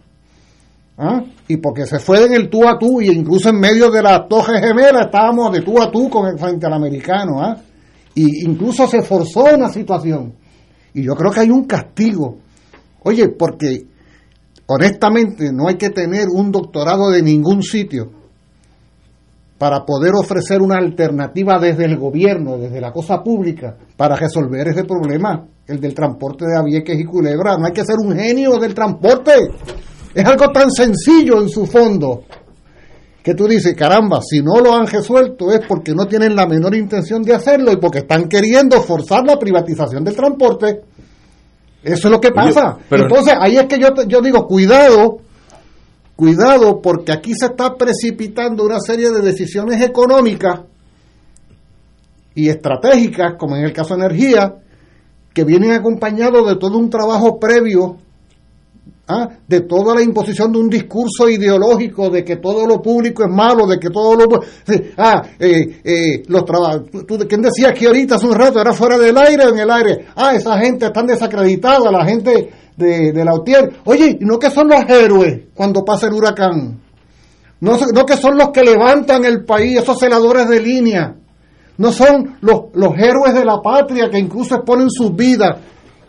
¿Ah? 0.96 1.22
Y 1.46 1.58
porque 1.58 1.86
se 1.86 2.00
fue 2.00 2.24
en 2.24 2.32
el 2.32 2.50
tú 2.50 2.66
a 2.66 2.76
tú, 2.76 3.00
y 3.00 3.10
incluso 3.10 3.50
en 3.50 3.60
medio 3.60 3.92
de 3.92 4.02
las 4.02 4.26
tojes 4.26 4.60
gemelas 4.60 5.06
estábamos 5.06 5.52
de 5.52 5.60
tú 5.60 5.80
a 5.80 5.88
tú 5.88 6.10
con 6.10 6.26
el 6.26 6.36
frente 6.36 6.66
al 6.66 6.72
americano. 6.72 7.40
¿ah? 7.40 7.56
Y 8.12 8.44
incluso 8.44 8.88
se 8.88 9.02
forzó 9.02 9.44
una 9.54 9.68
situación. 9.68 10.34
Y 10.94 11.04
yo 11.04 11.14
creo 11.14 11.30
que 11.30 11.38
hay 11.38 11.50
un 11.50 11.64
castigo. 11.64 12.38
Oye, 13.04 13.28
porque 13.28 13.86
honestamente 14.68 15.50
no 15.52 15.68
hay 15.68 15.76
que 15.76 15.90
tener 15.90 16.26
un 16.32 16.52
doctorado 16.52 17.10
de 17.10 17.22
ningún 17.22 17.62
sitio 17.62 18.10
para 19.56 19.84
poder 19.84 20.12
ofrecer 20.14 20.62
una 20.62 20.76
alternativa 20.76 21.58
desde 21.58 21.84
el 21.84 21.96
gobierno, 21.96 22.58
desde 22.58 22.80
la 22.80 22.92
cosa 22.92 23.22
pública, 23.24 23.76
para 23.96 24.14
resolver 24.14 24.68
ese 24.68 24.84
problema, 24.84 25.44
el 25.66 25.80
del 25.80 25.94
transporte 25.94 26.44
de 26.46 26.56
Avieques 26.56 26.98
y 26.98 27.04
Culebra. 27.04 27.56
No 27.58 27.66
hay 27.66 27.72
que 27.72 27.84
ser 27.84 27.96
un 27.98 28.16
genio 28.16 28.56
del 28.58 28.72
transporte. 28.72 29.32
Es 30.14 30.24
algo 30.24 30.50
tan 30.52 30.70
sencillo 30.70 31.42
en 31.42 31.48
su 31.48 31.66
fondo 31.66 32.22
que 33.22 33.34
tú 33.34 33.48
dices, 33.48 33.74
caramba, 33.74 34.20
si 34.22 34.40
no 34.42 34.60
lo 34.60 34.74
han 34.74 34.86
resuelto 34.86 35.50
es 35.50 35.60
porque 35.66 35.92
no 35.92 36.06
tienen 36.06 36.36
la 36.36 36.46
menor 36.46 36.74
intención 36.76 37.22
de 37.22 37.34
hacerlo 37.34 37.72
y 37.72 37.76
porque 37.76 37.98
están 37.98 38.28
queriendo 38.28 38.80
forzar 38.80 39.24
la 39.26 39.38
privatización 39.38 40.04
del 40.04 40.14
transporte. 40.14 40.82
Eso 41.82 42.08
es 42.08 42.12
lo 42.12 42.20
que 42.20 42.30
pasa. 42.32 42.74
Oye, 42.76 42.84
pero- 42.88 43.02
Entonces, 43.04 43.34
ahí 43.40 43.56
es 43.56 43.64
que 43.66 43.78
yo, 43.78 43.88
yo 44.06 44.20
digo, 44.20 44.46
cuidado, 44.46 45.18
cuidado, 46.16 46.80
porque 46.82 47.12
aquí 47.12 47.32
se 47.38 47.46
está 47.46 47.76
precipitando 47.76 48.64
una 48.64 48.80
serie 48.80 49.10
de 49.10 49.20
decisiones 49.20 49.80
económicas 49.82 50.60
y 52.34 52.48
estratégicas, 52.48 53.34
como 53.38 53.56
en 53.56 53.64
el 53.64 53.72
caso 53.72 53.96
de 53.96 54.04
energía, 54.06 54.54
que 55.34 55.44
vienen 55.44 55.72
acompañados 55.72 56.46
de 56.48 56.56
todo 56.56 56.78
un 56.78 56.90
trabajo 56.90 57.38
previo, 57.38 57.96
¿ah? 59.08 59.28
de 59.46 59.62
toda 59.62 59.94
la 59.94 60.02
imposición 60.02 60.52
de 60.52 60.58
un 60.58 60.68
discurso 60.68 61.28
ideológico 61.28 62.10
de 62.10 62.24
que 62.24 62.36
todo 62.36 62.66
lo 62.66 62.80
público 62.80 63.24
es 63.24 63.30
malo, 63.30 63.66
de 63.66 63.78
que 63.78 63.90
todo 63.90 64.14
lo... 64.16 64.40
ah, 64.98 65.22
eh, 65.38 65.80
eh, 65.82 66.22
los 66.28 66.44
trabajos... 66.44 66.82
¿Quién 67.28 67.42
decía 67.42 67.72
que 67.72 67.86
ahorita 67.86 68.16
hace 68.16 68.26
un 68.26 68.34
rato 68.34 68.60
era 68.60 68.72
fuera 68.72 68.98
del 68.98 69.16
aire 69.16 69.46
o 69.46 69.48
en 69.50 69.58
el 69.58 69.70
aire? 69.70 70.06
Ah, 70.14 70.34
esa 70.34 70.58
gente 70.58 70.86
está 70.86 71.02
desacreditada, 71.02 71.90
la 71.90 72.04
gente 72.04 72.50
de, 72.76 73.12
de 73.12 73.24
la 73.24 73.34
UTIER. 73.34 73.80
Oye, 73.84 74.18
¿y 74.20 74.24
no 74.24 74.38
que 74.38 74.50
son 74.50 74.68
los 74.68 74.88
héroes 74.88 75.48
cuando 75.54 75.84
pasa 75.84 76.06
el 76.06 76.12
huracán? 76.12 76.80
No, 77.60 77.76
no 77.92 78.06
que 78.06 78.16
son 78.16 78.38
los 78.38 78.50
que 78.50 78.62
levantan 78.62 79.24
el 79.24 79.44
país, 79.44 79.78
esos 79.78 79.98
celadores 79.98 80.48
de 80.48 80.60
línea. 80.60 81.16
No 81.78 81.92
son 81.92 82.36
los, 82.40 82.62
los 82.74 82.96
héroes 82.96 83.34
de 83.34 83.44
la 83.44 83.60
patria 83.60 84.08
que 84.10 84.18
incluso 84.18 84.56
exponen 84.56 84.90
sus 84.90 85.14
vidas. 85.14 85.56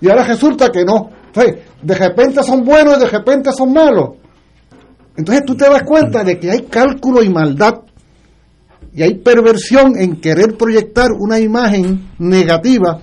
Y 0.02 0.10
ahora 0.10 0.24
resulta 0.24 0.70
que 0.70 0.86
no. 0.86 1.10
Entonces, 1.30 1.58
de 1.82 1.96
repente 1.96 2.44
son 2.44 2.64
buenos 2.64 2.98
y 2.98 3.00
de 3.02 3.08
repente 3.08 3.52
son 3.52 3.72
malos. 3.72 4.10
Entonces 5.16 5.46
tú 5.46 5.56
te 5.56 5.70
das 5.70 5.84
cuenta 5.84 6.24
de 6.24 6.40
que 6.40 6.50
hay 6.50 6.62
cálculo 6.64 7.24
y 7.24 7.30
maldad. 7.30 7.82
Y 8.94 9.04
hay 9.04 9.16
perversión 9.16 9.98
en 9.98 10.20
querer 10.20 10.58
proyectar 10.58 11.12
una 11.12 11.40
imagen 11.40 12.10
negativa. 12.18 13.00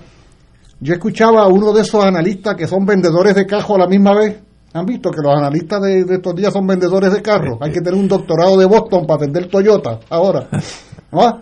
Yo 0.79 0.93
escuchaba 0.93 1.43
a 1.43 1.47
uno 1.47 1.71
de 1.71 1.81
esos 1.81 2.03
analistas 2.03 2.55
que 2.55 2.67
son 2.67 2.85
vendedores 2.85 3.35
de 3.35 3.45
carro 3.45 3.75
a 3.75 3.79
la 3.79 3.87
misma 3.87 4.13
vez. 4.13 4.37
¿Han 4.73 4.85
visto 4.85 5.09
que 5.09 5.21
los 5.21 5.35
analistas 5.35 5.81
de, 5.81 6.03
de 6.03 6.15
estos 6.15 6.35
días 6.35 6.51
son 6.51 6.67
vendedores 6.67 7.13
de 7.13 7.21
carros? 7.21 7.57
Hay 7.61 7.71
que 7.71 7.79
tener 7.79 7.95
un 7.95 8.07
doctorado 8.07 8.57
de 8.57 8.65
Boston 8.65 9.07
para 9.07 9.21
vender 9.21 9.47
Toyota 9.47 9.99
ahora. 10.09 10.49
¿No? 11.11 11.41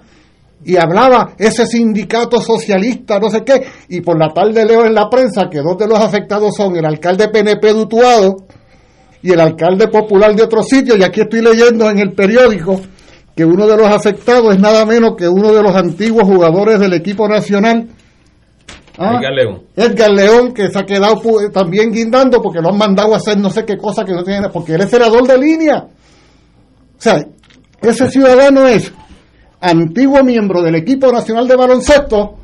Y 0.67 0.77
hablaba 0.77 1.33
ese 1.37 1.67
sindicato 1.67 2.41
socialista, 2.41 3.19
no 3.19 3.29
sé 3.29 3.43
qué, 3.43 3.67
y 3.87 4.01
por 4.01 4.17
la 4.17 4.33
tarde 4.33 4.65
leo 4.65 4.83
en 4.83 4.95
la 4.95 5.07
prensa 5.09 5.47
que 5.49 5.59
dos 5.59 5.77
de 5.77 5.87
los 5.87 5.99
afectados 5.99 6.55
son 6.55 6.75
el 6.75 6.85
alcalde 6.85 7.29
PNP 7.29 7.67
de 7.67 7.81
Utuado 7.81 8.35
y 9.21 9.31
el 9.31 9.39
alcalde 9.39 9.87
popular 9.89 10.35
de 10.35 10.41
otro 10.41 10.63
sitio, 10.63 10.97
y 10.97 11.03
aquí 11.03 11.21
estoy 11.21 11.41
leyendo 11.41 11.87
en 11.89 11.99
el 11.99 12.13
periódico 12.13 12.81
que 13.35 13.45
uno 13.45 13.67
de 13.67 13.77
los 13.77 13.87
afectados 13.87 14.55
es 14.55 14.59
nada 14.59 14.85
menos 14.87 15.15
que 15.15 15.27
uno 15.27 15.53
de 15.53 15.61
los 15.61 15.75
antiguos 15.75 16.23
jugadores 16.23 16.79
del 16.79 16.93
equipo 16.93 17.27
nacional. 17.27 17.87
¿Ah? 18.97 19.17
Edgar 19.19 19.33
León. 19.33 19.63
Edgar 19.75 20.11
León, 20.11 20.53
que 20.53 20.69
se 20.69 20.79
ha 20.79 20.83
quedado 20.83 21.21
también 21.51 21.91
guindando 21.91 22.41
porque 22.41 22.59
lo 22.59 22.69
han 22.69 22.77
mandado 22.77 23.13
a 23.13 23.17
hacer 23.17 23.37
no 23.37 23.51
sé 23.51 23.65
qué 23.65 23.77
cosa 23.77 24.03
que 24.03 24.13
no 24.13 24.23
tiene, 24.23 24.49
porque 24.49 24.73
él 24.73 24.81
es 24.81 24.89
senador 24.89 25.27
de 25.27 25.37
línea. 25.37 25.85
O 26.97 27.01
sea, 27.01 27.23
ese 27.81 28.09
ciudadano 28.09 28.65
es 28.67 28.91
antiguo 29.65 30.23
miembro 30.23 30.61
del 30.61 30.75
equipo 30.75 31.11
nacional 31.11 31.47
de 31.47 31.55
baloncesto, 31.55 32.35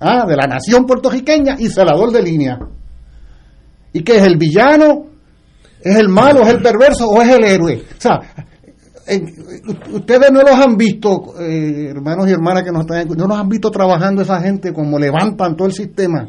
ah, 0.00 0.26
de 0.26 0.36
la 0.36 0.46
nación 0.46 0.86
puertorriqueña 0.86 1.56
y 1.58 1.68
senador 1.68 2.12
de 2.12 2.22
línea. 2.22 2.58
¿Y 3.92 4.02
que 4.02 4.16
es 4.16 4.22
el 4.22 4.36
villano? 4.36 5.06
¿Es 5.82 5.96
el 5.96 6.08
malo? 6.08 6.42
¿Es 6.42 6.48
el 6.48 6.62
perverso? 6.62 7.08
¿O 7.08 7.20
es 7.22 7.28
el 7.28 7.44
héroe? 7.44 7.82
O 7.96 8.00
sea, 8.00 8.20
eh, 9.06 9.24
ustedes 9.92 10.30
no 10.30 10.42
los 10.42 10.52
han 10.52 10.76
visto, 10.76 11.34
eh, 11.40 11.88
hermanos 11.90 12.28
y 12.28 12.32
hermanas 12.32 12.62
que 12.62 12.70
nos 12.70 12.82
están 12.82 13.08
no 13.08 13.26
los 13.26 13.38
han 13.38 13.48
visto 13.48 13.70
trabajando 13.70 14.22
esa 14.22 14.40
gente 14.40 14.72
como 14.72 14.98
levantan 14.98 15.56
todo 15.56 15.66
el 15.66 15.74
sistema. 15.74 16.28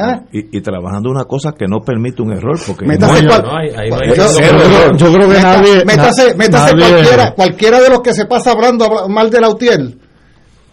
¿Ah? 0.00 0.20
Y, 0.32 0.56
y 0.58 0.60
trabajando 0.60 1.10
una 1.10 1.24
cosa 1.24 1.52
que 1.52 1.66
no 1.66 1.80
permite 1.80 2.22
un 2.22 2.32
error, 2.32 2.58
porque 2.66 2.86
Métase 2.86 3.22
no, 3.22 3.28
cual- 3.30 3.42
no 3.42 3.56
hay- 3.58 3.70
ahí 3.76 3.90
no 3.90 3.96
hay- 3.96 4.08
Yo- 4.08 4.14
yo- 4.14 4.24
yo 4.24 4.38
creo- 4.38 4.96
yo 4.96 5.06
creo 5.12 5.28
que 5.28 5.34
Meta- 5.34 5.56
nadie- 5.56 5.84
métase, 5.84 6.28
na- 6.30 6.36
métase 6.36 6.72
nadie- 6.76 6.90
cualquiera, 6.92 7.34
cualquiera 7.34 7.80
de 7.80 7.88
los 7.90 8.00
que 8.00 8.14
se 8.14 8.24
pasa 8.26 8.52
hablando 8.52 8.84
habla- 8.84 9.08
mal 9.08 9.30
de 9.30 9.40
la 9.40 9.48
UTIEL, 9.48 9.98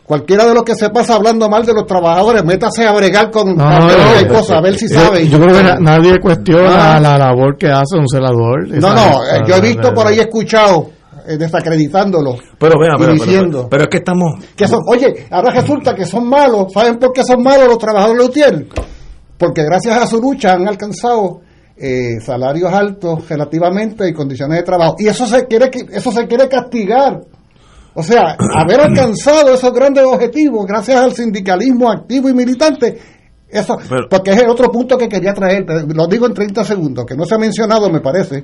cualquiera 0.06 0.46
de 0.46 0.54
los 0.54 0.64
que 0.64 0.76
se 0.76 0.90
pasa 0.92 1.16
hablando 1.16 1.50
mal 1.50 1.66
de 1.66 1.74
los 1.74 1.86
trabajadores, 1.88 2.44
métase 2.46 2.86
a 2.86 2.92
bregar 2.94 3.32
con 3.32 3.56
No, 3.56 3.64
cualquier 3.64 4.28
no, 4.32 4.34
cosa, 4.38 4.58
a 4.58 4.62
ver 4.62 4.76
si 4.78 4.86
eh, 4.86 4.90
sabe. 4.90 5.28
Yo 5.28 5.40
creo 5.40 5.56
que 5.58 5.64
na- 5.64 5.80
nadie 5.80 6.20
cuestiona 6.20 6.98
Ah. 6.98 7.00
la 7.00 7.18
labor 7.18 7.58
que 7.58 7.68
hace 7.68 7.98
un 7.98 8.08
celador. 8.08 8.68
No, 8.70 8.94
no, 8.94 9.24
eh, 9.26 9.42
yo 9.48 9.56
he 9.56 9.62
visto 9.62 9.92
por 9.94 10.06
ahí, 10.06 10.20
escuchado, 10.20 10.90
eh, 11.28 11.38
desacreditándolo. 11.38 12.36
Pero 12.60 12.80
vea, 12.80 12.92
y 12.96 13.00
pero, 13.00 13.14
pero- 13.14 13.14
diciendo 13.14 13.68
pero 13.68 13.84
es 13.84 13.90
que 13.90 13.98
estamos 13.98 14.36
que 14.56 14.68
son, 14.68 14.82
oye, 14.88 15.26
ahora 15.32 15.52
resulta 15.52 15.96
que 15.96 16.06
son 16.06 16.30
malos. 16.30 16.72
¿Saben 16.72 16.98
por 17.00 17.12
qué 17.12 17.24
son 17.24 17.42
malos 17.42 17.68
los 17.68 17.80
trabajadores 17.80 18.20
de 18.22 18.26
UTIEL? 18.30 18.68
Porque 19.38 19.64
gracias 19.64 20.02
a 20.02 20.08
su 20.08 20.20
lucha 20.22 20.54
han 20.54 20.68
alcanzado 20.68 21.42
eh, 21.78 22.20
salarios 22.22 22.72
altos 22.72 23.28
relativamente 23.28 24.08
y 24.08 24.14
condiciones 24.14 24.60
de 24.60 24.64
trabajo. 24.64 24.96
Y 25.00 25.08
eso 25.08 25.26
se 25.26 25.46
quiere, 25.46 25.70
eso 25.92 26.12
se 26.12 26.26
quiere 26.28 26.48
castigar. 26.48 27.22
O 27.94 28.04
sea, 28.04 28.38
haber 28.56 28.82
alcanzado 28.82 29.54
esos 29.54 29.74
grandes 29.74 30.04
objetivos 30.06 30.66
gracias 30.66 30.98
al 30.98 31.14
sindicalismo 31.14 31.92
activo 31.92 32.30
y 32.30 32.34
militante, 32.34 32.98
eso, 33.50 33.78
Pero- 33.90 34.08
porque 34.10 34.32
es 34.32 34.42
el 34.42 34.50
otro 34.50 34.72
punto 34.72 34.98
que 34.98 35.08
quería 35.08 35.34
traer, 35.34 35.66
lo 35.94 36.08
digo 36.08 36.26
en 36.28 36.34
30 36.34 36.64
segundos, 36.64 37.06
que 37.06 37.16
no 37.16 37.26
se 37.26 37.36
ha 37.36 37.38
mencionado, 37.38 37.90
me 37.90 38.02
parece, 38.02 38.44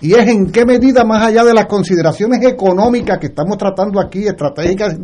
y 0.00 0.12
es 0.14 0.26
en 0.28 0.50
qué 0.50 0.64
medida, 0.64 1.04
más 1.04 1.24
allá 1.26 1.44
de 1.44 1.54
las 1.54 1.66
consideraciones 1.66 2.44
económicas 2.44 3.18
que 3.18 3.28
estamos 3.28 3.56
tratando 3.56 4.00
aquí, 4.00 4.26
estratégicas, 4.26 4.96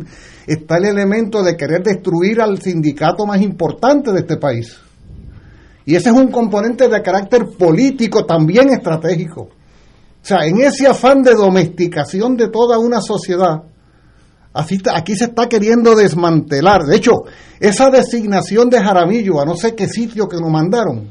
está 0.45 0.77
el 0.77 0.85
elemento 0.85 1.41
de 1.43 1.55
querer 1.55 1.81
destruir 1.81 2.41
al 2.41 2.61
sindicato 2.61 3.25
más 3.25 3.41
importante 3.41 4.11
de 4.11 4.19
este 4.19 4.37
país. 4.37 4.77
Y 5.91 5.95
ese 5.97 6.07
es 6.09 6.15
un 6.15 6.31
componente 6.31 6.87
de 6.87 7.01
carácter 7.01 7.47
político 7.57 8.25
también 8.25 8.69
estratégico. 8.69 9.41
O 9.41 9.49
sea, 10.25 10.45
en 10.45 10.61
ese 10.61 10.87
afán 10.87 11.21
de 11.21 11.33
domesticación 11.35 12.37
de 12.37 12.47
toda 12.47 12.79
una 12.79 13.01
sociedad, 13.01 13.63
así 14.53 14.75
está- 14.75 14.95
aquí 14.97 15.15
se 15.17 15.25
está 15.25 15.49
queriendo 15.49 15.93
desmantelar. 15.93 16.83
De 16.83 16.95
hecho, 16.95 17.11
esa 17.59 17.89
designación 17.89 18.69
de 18.69 18.79
Jaramillo 18.79 19.41
a 19.41 19.45
no 19.45 19.57
sé 19.57 19.75
qué 19.75 19.89
sitio 19.89 20.29
que 20.29 20.37
nos 20.37 20.49
mandaron, 20.49 21.09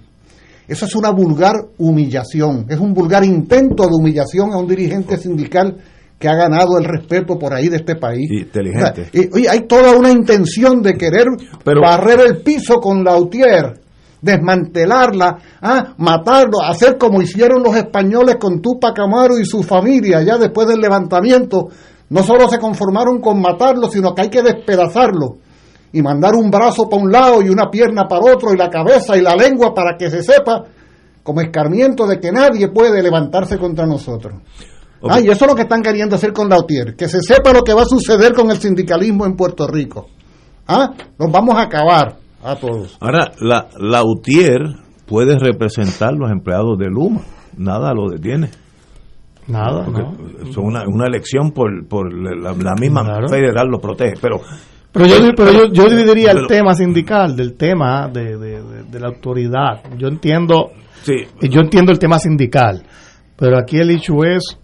eso 0.66 0.86
es 0.86 0.94
una 0.97 1.11
vulgar 1.11 1.57
humillación, 1.77 2.65
es 2.70 2.78
un 2.78 2.94
vulgar 2.94 3.23
intento 3.23 3.82
de 3.82 3.94
humillación 3.94 4.51
a 4.52 4.57
un 4.57 4.66
dirigente 4.66 5.19
sindical 5.19 5.77
que 6.19 6.27
ha 6.27 6.36
ganado 6.36 6.78
el 6.78 6.85
respeto 6.85 7.39
por 7.39 7.52
ahí 7.52 7.69
de 7.69 7.77
este 7.77 7.97
país. 7.97 8.31
Inteligente. 8.31 9.02
O 9.02 9.31
sea, 9.32 9.40
y- 9.43 9.47
hay 9.47 9.61
toda 9.66 9.94
una 9.94 10.11
intención 10.11 10.81
de 10.81 10.94
querer 10.94 11.27
Pero- 11.65 11.82
barrer 11.82 12.20
el 12.20 12.39
piso 12.43 12.81
con 12.81 13.05
la 13.05 13.19
UTIER, 13.19 13.78
desmantelarla, 14.20 15.38
ah, 15.62 15.94
matarlo, 15.98 16.62
hacer 16.62 16.98
como 16.98 17.22
hicieron 17.22 17.62
los 17.62 17.74
españoles 17.76 18.36
con 18.40 18.60
Tupac 18.60 18.98
Amaru 18.98 19.38
y 19.38 19.44
su 19.44 19.62
familia 19.62 20.22
ya 20.22 20.38
después 20.38 20.68
del 20.68 20.80
levantamiento. 20.80 21.68
No 22.10 22.22
solo 22.22 22.48
se 22.48 22.59
conformaron 22.59 23.20
con 23.20 23.40
matarlo, 23.40 23.88
sino 23.88 24.14
que 24.14 24.22
hay 24.22 24.28
que 24.28 24.42
despedazarlo. 24.42 25.38
y 25.92 26.02
mandar 26.02 26.36
un 26.36 26.52
brazo 26.52 26.88
para 26.88 27.02
un 27.02 27.10
lado 27.10 27.42
y 27.42 27.48
una 27.48 27.68
pierna 27.68 28.06
para 28.06 28.32
otro 28.32 28.55
y 28.55 28.56
la 28.56 28.70
cabeza 28.70 29.16
y 29.16 29.22
la 29.22 29.34
lengua 29.34 29.74
para 29.74 29.97
que 29.98 30.09
se 30.09 30.22
sepa 30.22 30.62
como 31.24 31.40
escarmiento 31.40 32.06
de 32.06 32.20
que 32.20 32.30
nadie 32.30 32.68
puede 32.68 33.02
levantarse 33.02 33.59
contra 33.59 33.86
nosotros. 33.86 34.34
Ah, 35.02 35.18
y 35.18 35.28
eso 35.28 35.44
es 35.44 35.51
lo 35.51 35.56
que 35.56 35.62
están 35.62 35.82
queriendo 35.82 36.14
hacer 36.14 36.32
con 36.32 36.48
Lautier, 36.48 36.94
que 36.94 37.09
se 37.09 37.20
sepa 37.22 37.52
lo 37.52 37.62
que 37.62 37.72
va 37.72 37.82
a 37.82 37.86
suceder 37.86 38.34
con 38.34 38.51
el 38.51 38.59
sindicalismo 38.59 39.26
en 39.26 39.34
Puerto 39.34 39.66
Rico. 39.66 40.06
Ah, 40.68 40.92
nos 41.18 41.32
vamos 41.32 41.56
a 41.56 41.62
acabar 41.62 42.16
a 42.42 42.56
todos. 42.56 42.96
Ahora, 43.00 43.32
la, 43.40 43.68
la 43.78 44.02
UTIER 44.04 44.60
puede 45.06 45.38
representar 45.38 46.12
los 46.14 46.30
empleados 46.30 46.78
de 46.78 46.86
Luma. 46.86 47.20
Nada 47.56 47.92
lo 47.92 48.08
detiene. 48.10 48.48
Nada, 49.46 49.84
Porque 49.84 50.02
¿no? 50.02 50.52
son 50.52 50.64
una, 50.66 50.84
una 50.86 51.06
elección 51.06 51.50
por, 51.52 51.86
por 51.88 52.12
la, 52.12 52.52
la 52.52 52.74
misma 52.74 53.04
Claro. 53.04 53.28
federal 53.28 53.66
lo 53.68 53.78
protege. 53.80 54.14
Pero 54.20 54.40
Pero 54.92 55.06
yo, 55.06 55.16
pero 55.36 55.52
yo, 55.52 55.64
yo 55.72 55.88
dividiría 55.88 56.32
el 56.32 56.46
tema 56.46 56.74
sindical 56.74 57.34
del 57.36 57.54
tema 57.56 58.08
de, 58.08 58.36
de- 58.36 58.62
de- 58.62 58.82
de 58.84 59.00
la 59.00 59.08
autoridad. 59.08 59.82
Yo 59.98 60.08
entiendo, 60.08 60.70
sí, 61.02 61.14
yo 61.48 61.60
entiendo 61.60 61.90
el 61.92 61.98
tema 61.98 62.18
sindical, 62.18 62.82
pero 63.36 63.58
aquí 63.58 63.78
el 63.78 63.90
hecho 63.90 64.22
es 64.24 64.58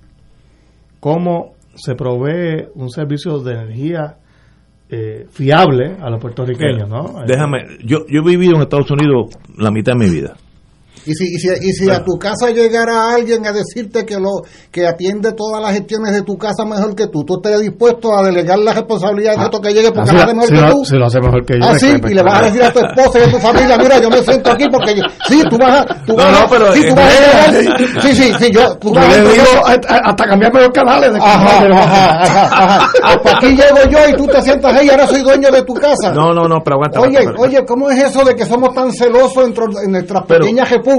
cómo 1.01 1.55
se 1.75 1.95
provee 1.95 2.67
un 2.75 2.91
servicio 2.91 3.39
de 3.41 3.53
energía 3.55 4.17
eh, 4.89 5.27
fiable 5.31 5.97
a 6.01 6.11
los 6.11 6.21
puertorriqueños, 6.21 6.89
¿no? 6.89 7.25
déjame, 7.27 7.79
yo, 7.85 8.07
yo 8.07 8.21
he 8.21 8.25
vivido 8.25 8.55
en 8.57 8.63
Estados 8.63 8.91
Unidos 8.91 9.37
la 9.57 9.71
mitad 9.71 9.93
de 9.95 9.99
mi 9.99 10.11
vida. 10.11 10.37
Y 11.07 11.15
si, 11.15 11.25
y 11.25 11.39
si, 11.39 11.49
y 11.49 11.73
si 11.73 11.89
a 11.91 12.03
tu 12.05 12.19
casa 12.19 12.51
llegara 12.51 13.11
alguien 13.15 13.47
a 13.47 13.53
decirte 13.53 14.05
que 14.05 14.17
lo 14.19 14.43
que 14.73 14.87
atiende 14.87 15.33
todas 15.33 15.63
las 15.63 15.73
gestiones 15.73 16.13
de 16.13 16.23
tu 16.23 16.37
casa 16.37 16.65
mejor 16.65 16.95
que 16.97 17.07
tú, 17.07 17.25
tú 17.25 17.37
estarías 17.37 17.61
dispuesto 17.61 18.13
a 18.19 18.25
delegar 18.25 18.59
la 18.59 18.73
responsabilidad 18.73 19.37
de 19.37 19.45
esto 19.45 19.61
que 19.61 19.73
llegue 19.73 19.93
porque 19.93 20.11
Ah, 20.11 20.15
lo 20.15 20.21
hace 20.23 20.35
mejor 20.35 20.51
que 20.51 20.73
tú. 20.73 20.85
si 20.85 20.97
lo 20.97 21.07
hace 21.07 21.21
mejor 21.21 21.47
que 21.47 21.55
yo. 21.61 21.67
Ah, 21.67 21.79
sí, 21.79 21.87
crepe, 21.93 22.11
y 22.11 22.15
le 22.15 22.23
vas 22.23 22.41
a 22.43 22.45
decir 22.47 22.63
a 22.65 22.73
tu 22.73 22.81
esposa 22.81 23.19
y 23.21 23.23
a 23.23 23.31
tu 23.31 23.39
familia, 23.39 23.79
mira, 23.79 23.99
yo 24.01 24.11
me 24.11 24.19
siento 24.23 24.51
aquí 24.51 24.65
porque 24.71 24.97
yo, 24.97 25.03
sí, 25.29 25.43
tú 25.49 25.57
vas 25.59 25.81
a, 25.81 25.85
tú 26.05 26.13
No, 26.13 26.17
vas 26.17 26.41
no, 26.41 26.47
pero, 26.51 26.73
sí, 26.73 26.83
tú 26.89 26.95
vas 26.97 27.07
a 27.07 27.53
llegar- 27.53 28.03
sí, 28.03 28.15
sí, 28.15 28.33
sí, 28.41 28.51
yo, 28.53 28.77
tú 28.79 28.89
Yo 28.89 28.95
vas 28.95 29.05
a 29.17 29.23
le 29.23 29.31
digo 29.33 29.45
hasta, 30.05 30.25
cambiarme 30.27 30.61
los 30.61 30.71
canales. 30.71 31.13
De 31.13 31.19
Ajá, 31.21 31.67
ajá, 31.73 32.23
ajá, 32.23 32.47
ajá. 32.79 32.89
Ah, 33.05 33.17
pues 33.23 33.35
aquí 33.37 33.47
llego 33.51 33.79
yo 33.91 33.99
y 34.09 34.17
tú 34.17 34.27
te 34.27 34.43
sientas 34.43 34.75
ahí 34.75 34.87
y 34.87 34.91
ahora 34.91 35.07
soy 35.07 35.23
dueño 35.23 35.51
de 35.53 35.63
tu 35.63 35.75
casa. 35.75 36.11
No, 36.13 36.33
no, 36.35 36.49
no, 36.49 36.57
pero 36.65 36.77
aguanta. 36.77 37.01
Oye, 37.01 37.19
aguanta, 37.19 37.41
oye, 37.43 37.65
¿cómo 37.65 37.91
es 37.91 38.03
eso 38.03 38.25
de 38.25 38.35
que 38.35 38.45
somos 38.45 38.75
tan 38.75 38.93
celosos 38.93 39.45
en, 39.45 39.55
tro- 39.55 39.85
en 39.85 39.93
nuestras 39.93 40.25
Pero- 40.27 40.41
pequeñas 40.41 40.69
repúblicas? 40.69 40.96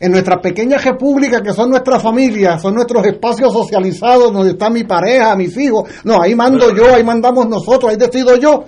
En 0.00 0.12
nuestras 0.12 0.40
pequeñas 0.40 0.84
repúblicas 0.84 1.40
que 1.40 1.52
son 1.52 1.70
nuestras 1.70 2.02
familias, 2.02 2.60
son 2.60 2.74
nuestros 2.74 3.06
espacios 3.06 3.52
socializados 3.52 4.32
donde 4.32 4.50
está 4.50 4.68
mi 4.68 4.84
pareja, 4.84 5.34
mis 5.36 5.56
hijos. 5.56 5.88
No, 6.04 6.20
ahí 6.20 6.34
mando 6.34 6.74
yo, 6.74 6.94
ahí 6.94 7.04
mandamos 7.04 7.48
nosotros, 7.48 7.90
ahí 7.90 7.96
decido 7.96 8.36
yo. 8.36 8.64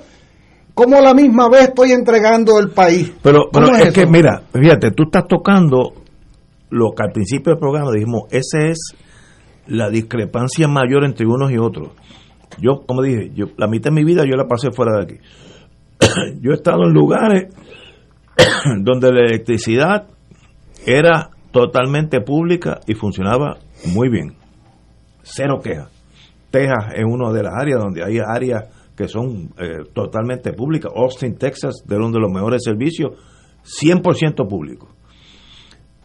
¿Cómo 0.73 0.99
a 0.99 1.01
la 1.01 1.15
misma 1.15 1.49
vez 1.49 1.69
estoy 1.69 1.93
entregando 1.93 2.59
el 2.59 2.71
país? 2.71 3.13
Pero, 3.23 3.49
pero 3.53 3.67
¿Cómo 3.67 3.79
es, 3.79 3.87
es 3.87 3.93
que, 3.93 4.07
mira, 4.07 4.43
fíjate, 4.53 4.91
tú 4.93 5.05
estás 5.05 5.27
tocando 5.27 5.93
lo 6.71 6.93
que 6.93 7.03
al 7.03 7.13
principio 7.13 7.53
del 7.53 7.59
programa 7.59 7.91
dijimos, 7.93 8.25
esa 8.31 8.67
es 8.69 8.95
la 9.67 9.91
discrepancia 9.91 10.69
mayor 10.69 11.05
entre 11.05 11.27
unos 11.27 11.51
y 11.51 11.59
otros. 11.59 11.91
Yo, 12.59 12.85
como 12.87 13.03
dije, 13.03 13.31
yo 13.35 13.47
la 13.57 13.67
mitad 13.67 13.91
de 13.91 13.97
mi 13.97 14.05
vida 14.05 14.25
yo 14.25 14.37
la 14.37 14.47
pasé 14.47 14.71
fuera 14.71 14.97
de 14.97 15.03
aquí. 15.03 15.15
yo 16.41 16.53
he 16.53 16.55
estado 16.55 16.85
en 16.85 16.93
lugares 16.93 17.55
donde 18.83 19.13
la 19.13 19.21
electricidad 19.27 20.07
era 20.87 21.31
totalmente 21.51 22.21
pública 22.21 22.81
y 22.87 22.95
funcionaba 22.95 23.59
muy 23.93 24.09
bien. 24.09 24.35
Cero 25.23 25.61
quejas. 25.63 25.91
Texas 26.51 26.95
es 26.95 27.05
una 27.05 27.33
de 27.33 27.43
las 27.43 27.53
áreas 27.55 27.81
donde 27.81 28.05
hay 28.05 28.19
áreas 28.19 28.65
que 28.97 29.09
son 29.09 29.51
eh, 29.59 29.85
totalmente 29.93 30.53
públicas. 30.53 30.91
Austin, 30.95 31.37
Texas, 31.37 31.83
de 31.85 31.97
uno 31.97 32.13
de 32.13 32.21
los 32.21 32.33
mejores 32.33 32.63
servicios, 32.65 33.13
100% 33.65 34.49
público. 34.49 34.89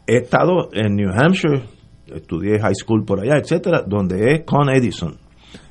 He 0.08 0.18
estado 0.18 0.70
en 0.74 0.96
New 0.96 1.10
Hampshire, 1.10 1.64
estudié 2.08 2.60
high 2.60 2.76
school 2.76 3.06
por 3.06 3.22
allá, 3.22 3.38
etcétera, 3.38 3.84
donde 3.88 4.34
es 4.34 4.46
Con 4.46 4.70
Edison, 4.70 5.18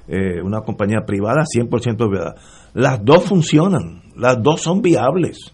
eh, 0.09 0.41
una 0.43 0.61
compañía 0.61 1.01
privada 1.05 1.45
100% 1.45 1.97
privada. 2.09 2.37
Las 2.73 3.05
dos 3.05 3.25
funcionan, 3.25 4.03
las 4.17 4.41
dos 4.43 4.63
son 4.63 4.81
viables. 4.81 5.53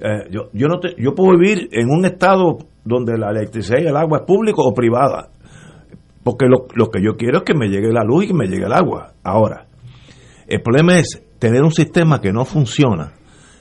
Eh, 0.00 0.28
yo, 0.30 0.50
yo, 0.52 0.66
no 0.68 0.78
te- 0.80 0.94
yo 0.98 1.14
puedo 1.14 1.38
vivir 1.38 1.68
en 1.72 1.88
un 1.90 2.04
estado 2.04 2.58
donde 2.84 3.16
la 3.16 3.30
electricidad 3.30 3.78
y 3.80 3.86
el 3.86 3.96
agua 3.96 4.18
es 4.18 4.24
público 4.26 4.62
o 4.62 4.74
privada, 4.74 5.28
porque 6.22 6.46
lo, 6.46 6.66
lo 6.74 6.90
que 6.90 7.02
yo 7.02 7.16
quiero 7.16 7.38
es 7.38 7.44
que 7.44 7.54
me 7.54 7.68
llegue 7.68 7.92
la 7.92 8.02
luz 8.04 8.24
y 8.24 8.28
que 8.28 8.34
me 8.34 8.46
llegue 8.46 8.64
el 8.66 8.72
agua. 8.72 9.12
Ahora, 9.22 9.66
el 10.46 10.60
problema 10.62 10.98
es 10.98 11.22
tener 11.38 11.62
un 11.62 11.70
sistema 11.70 12.20
que 12.20 12.32
no 12.32 12.44
funciona, 12.44 13.12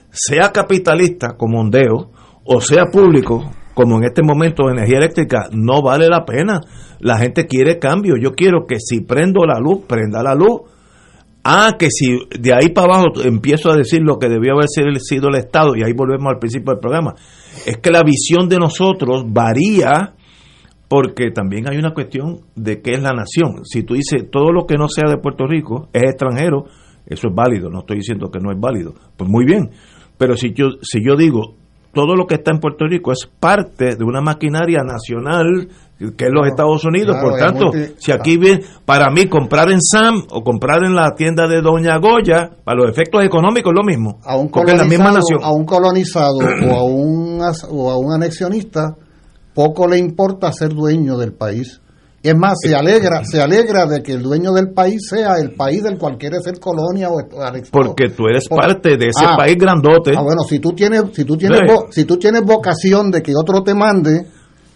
sea 0.09 0.51
capitalista 0.51 1.35
como 1.37 1.59
ondeo, 1.61 2.11
o 2.45 2.61
sea 2.61 2.85
público, 2.91 3.51
como 3.73 3.97
en 3.97 4.03
este 4.05 4.21
momento 4.23 4.69
energía 4.69 4.97
eléctrica, 4.97 5.47
no 5.51 5.81
vale 5.81 6.07
la 6.07 6.25
pena. 6.25 6.59
La 6.99 7.17
gente 7.17 7.47
quiere 7.47 7.79
cambio. 7.79 8.13
Yo 8.21 8.33
quiero 8.33 8.65
que 8.67 8.75
si 8.79 9.01
prendo 9.01 9.45
la 9.45 9.59
luz, 9.59 9.85
prenda 9.87 10.21
la 10.21 10.35
luz. 10.35 10.61
Ah, 11.43 11.75
que 11.77 11.89
si 11.89 12.07
de 12.39 12.53
ahí 12.53 12.69
para 12.69 12.93
abajo 12.93 13.07
empiezo 13.23 13.69
a 13.69 13.75
decir 13.75 14.01
lo 14.01 14.17
que 14.17 14.29
debió 14.29 14.53
haber 14.53 14.67
sido- 14.69 15.27
el 15.29 15.35
Estado, 15.35 15.75
y 15.75 15.83
ahí 15.83 15.91
volvemos 15.93 16.27
al 16.31 16.39
principio 16.39 16.71
del 16.71 16.79
programa, 16.79 17.15
es 17.65 17.77
que 17.77 17.91
la 17.91 18.01
visión 18.03 18.47
de 18.47 18.57
nosotros 18.59 19.25
varía 19.27 20.13
porque 20.87 21.31
también 21.31 21.67
hay 21.69 21.77
una 21.77 21.93
cuestión 21.93 22.41
de 22.55 22.81
qué 22.81 22.91
es 22.91 23.01
la 23.01 23.13
nación. 23.13 23.65
Si 23.65 23.83
tú 23.83 23.95
dices 23.95 24.29
todo 24.31 24.51
lo 24.51 24.65
que 24.65 24.75
no 24.75 24.87
sea 24.87 25.09
de 25.09 25.17
Puerto 25.17 25.45
Rico 25.47 25.89
es 25.91 26.03
extranjero, 26.03 26.65
eso 27.05 27.27
es 27.27 27.35
válido, 27.35 27.69
no 27.69 27.79
estoy 27.79 27.97
diciendo 27.97 28.29
que 28.31 28.39
no 28.39 28.51
es 28.51 28.59
válido. 28.59 28.93
Pues 29.17 29.29
muy 29.29 29.43
bien, 29.43 29.71
pero 30.17 30.37
si 30.37 30.53
yo, 30.53 30.65
si 30.81 30.99
yo 31.05 31.15
digo 31.15 31.55
todo 31.93 32.15
lo 32.15 32.25
que 32.25 32.35
está 32.35 32.51
en 32.51 32.59
Puerto 32.59 32.85
Rico 32.87 33.11
es 33.11 33.27
parte 33.39 33.95
de 33.95 34.03
una 34.03 34.19
maquinaria 34.21 34.81
nacional 34.83 35.67
que 36.17 36.25
es 36.25 36.31
los 36.33 36.47
Estados 36.47 36.83
Unidos, 36.83 37.15
claro, 37.15 37.29
por 37.29 37.39
tanto, 37.39 37.65
multi- 37.67 37.93
si 37.97 38.11
aquí 38.11 38.35
viene, 38.35 38.61
para 38.83 39.09
mí 39.09 39.27
comprar 39.27 39.71
en 39.71 39.79
Sam 39.81 40.23
o 40.31 40.43
comprar 40.43 40.83
en 40.83 40.95
la 40.95 41.15
tienda 41.15 41.47
de 41.47 41.61
Doña 41.61 41.97
Goya, 41.97 42.49
para 42.65 42.77
los 42.81 42.89
efectos 42.89 43.23
económicos 43.23 43.71
es 43.71 43.77
lo 43.77 43.85
mismo, 43.85 44.19
a 44.25 44.35
un 44.35 44.49
porque 44.49 44.73
es 44.73 44.77
la 44.79 44.83
misma 44.85 45.11
nación. 45.13 45.39
colonizado, 45.39 45.45
a 45.45 45.55
un 45.55 45.65
colonizado 45.65 46.37
o 46.67 46.75
a 46.75 46.83
un 46.83 47.41
o 47.69 47.91
a 47.91 47.97
un 47.97 48.11
anexionista 48.13 48.95
poco 49.53 49.87
le 49.87 49.97
importa 49.97 50.51
ser 50.51 50.73
dueño 50.73 51.17
del 51.17 51.31
país. 51.33 51.79
Es 52.23 52.35
más, 52.37 52.53
se 52.61 52.73
alegra, 52.73 53.21
se 53.25 53.41
alegra 53.41 53.85
de 53.85 54.01
que 54.01 54.13
el 54.13 54.21
dueño 54.23 54.53
del 54.53 54.71
país 54.71 55.01
sea 55.09 55.35
el 55.39 55.51
país 55.55 55.83
del 55.83 55.97
cual 55.97 56.17
quiere 56.17 56.39
ser 56.39 56.57
colonia 56.57 57.09
o. 57.09 57.17
Porque 57.69 58.09
tú 58.15 58.27
eres 58.27 58.47
parte 58.47 58.95
de 58.95 59.07
ese 59.09 59.25
Ah, 59.25 59.35
país 59.35 59.57
grandote. 59.57 60.13
Ah, 60.15 60.21
bueno, 60.21 60.41
si 60.47 60.59
tú 60.59 60.71
tienes, 60.71 61.03
si 61.13 61.25
tú 61.25 61.35
tienes, 61.35 61.59
Sí. 61.59 61.65
vo- 61.67 61.87
si 61.91 62.05
tú 62.05 62.17
tienes 62.17 62.41
vocación 62.43 63.11
de 63.11 63.21
que 63.21 63.33
otro 63.35 63.61
te 63.61 63.73
mande, 63.75 64.25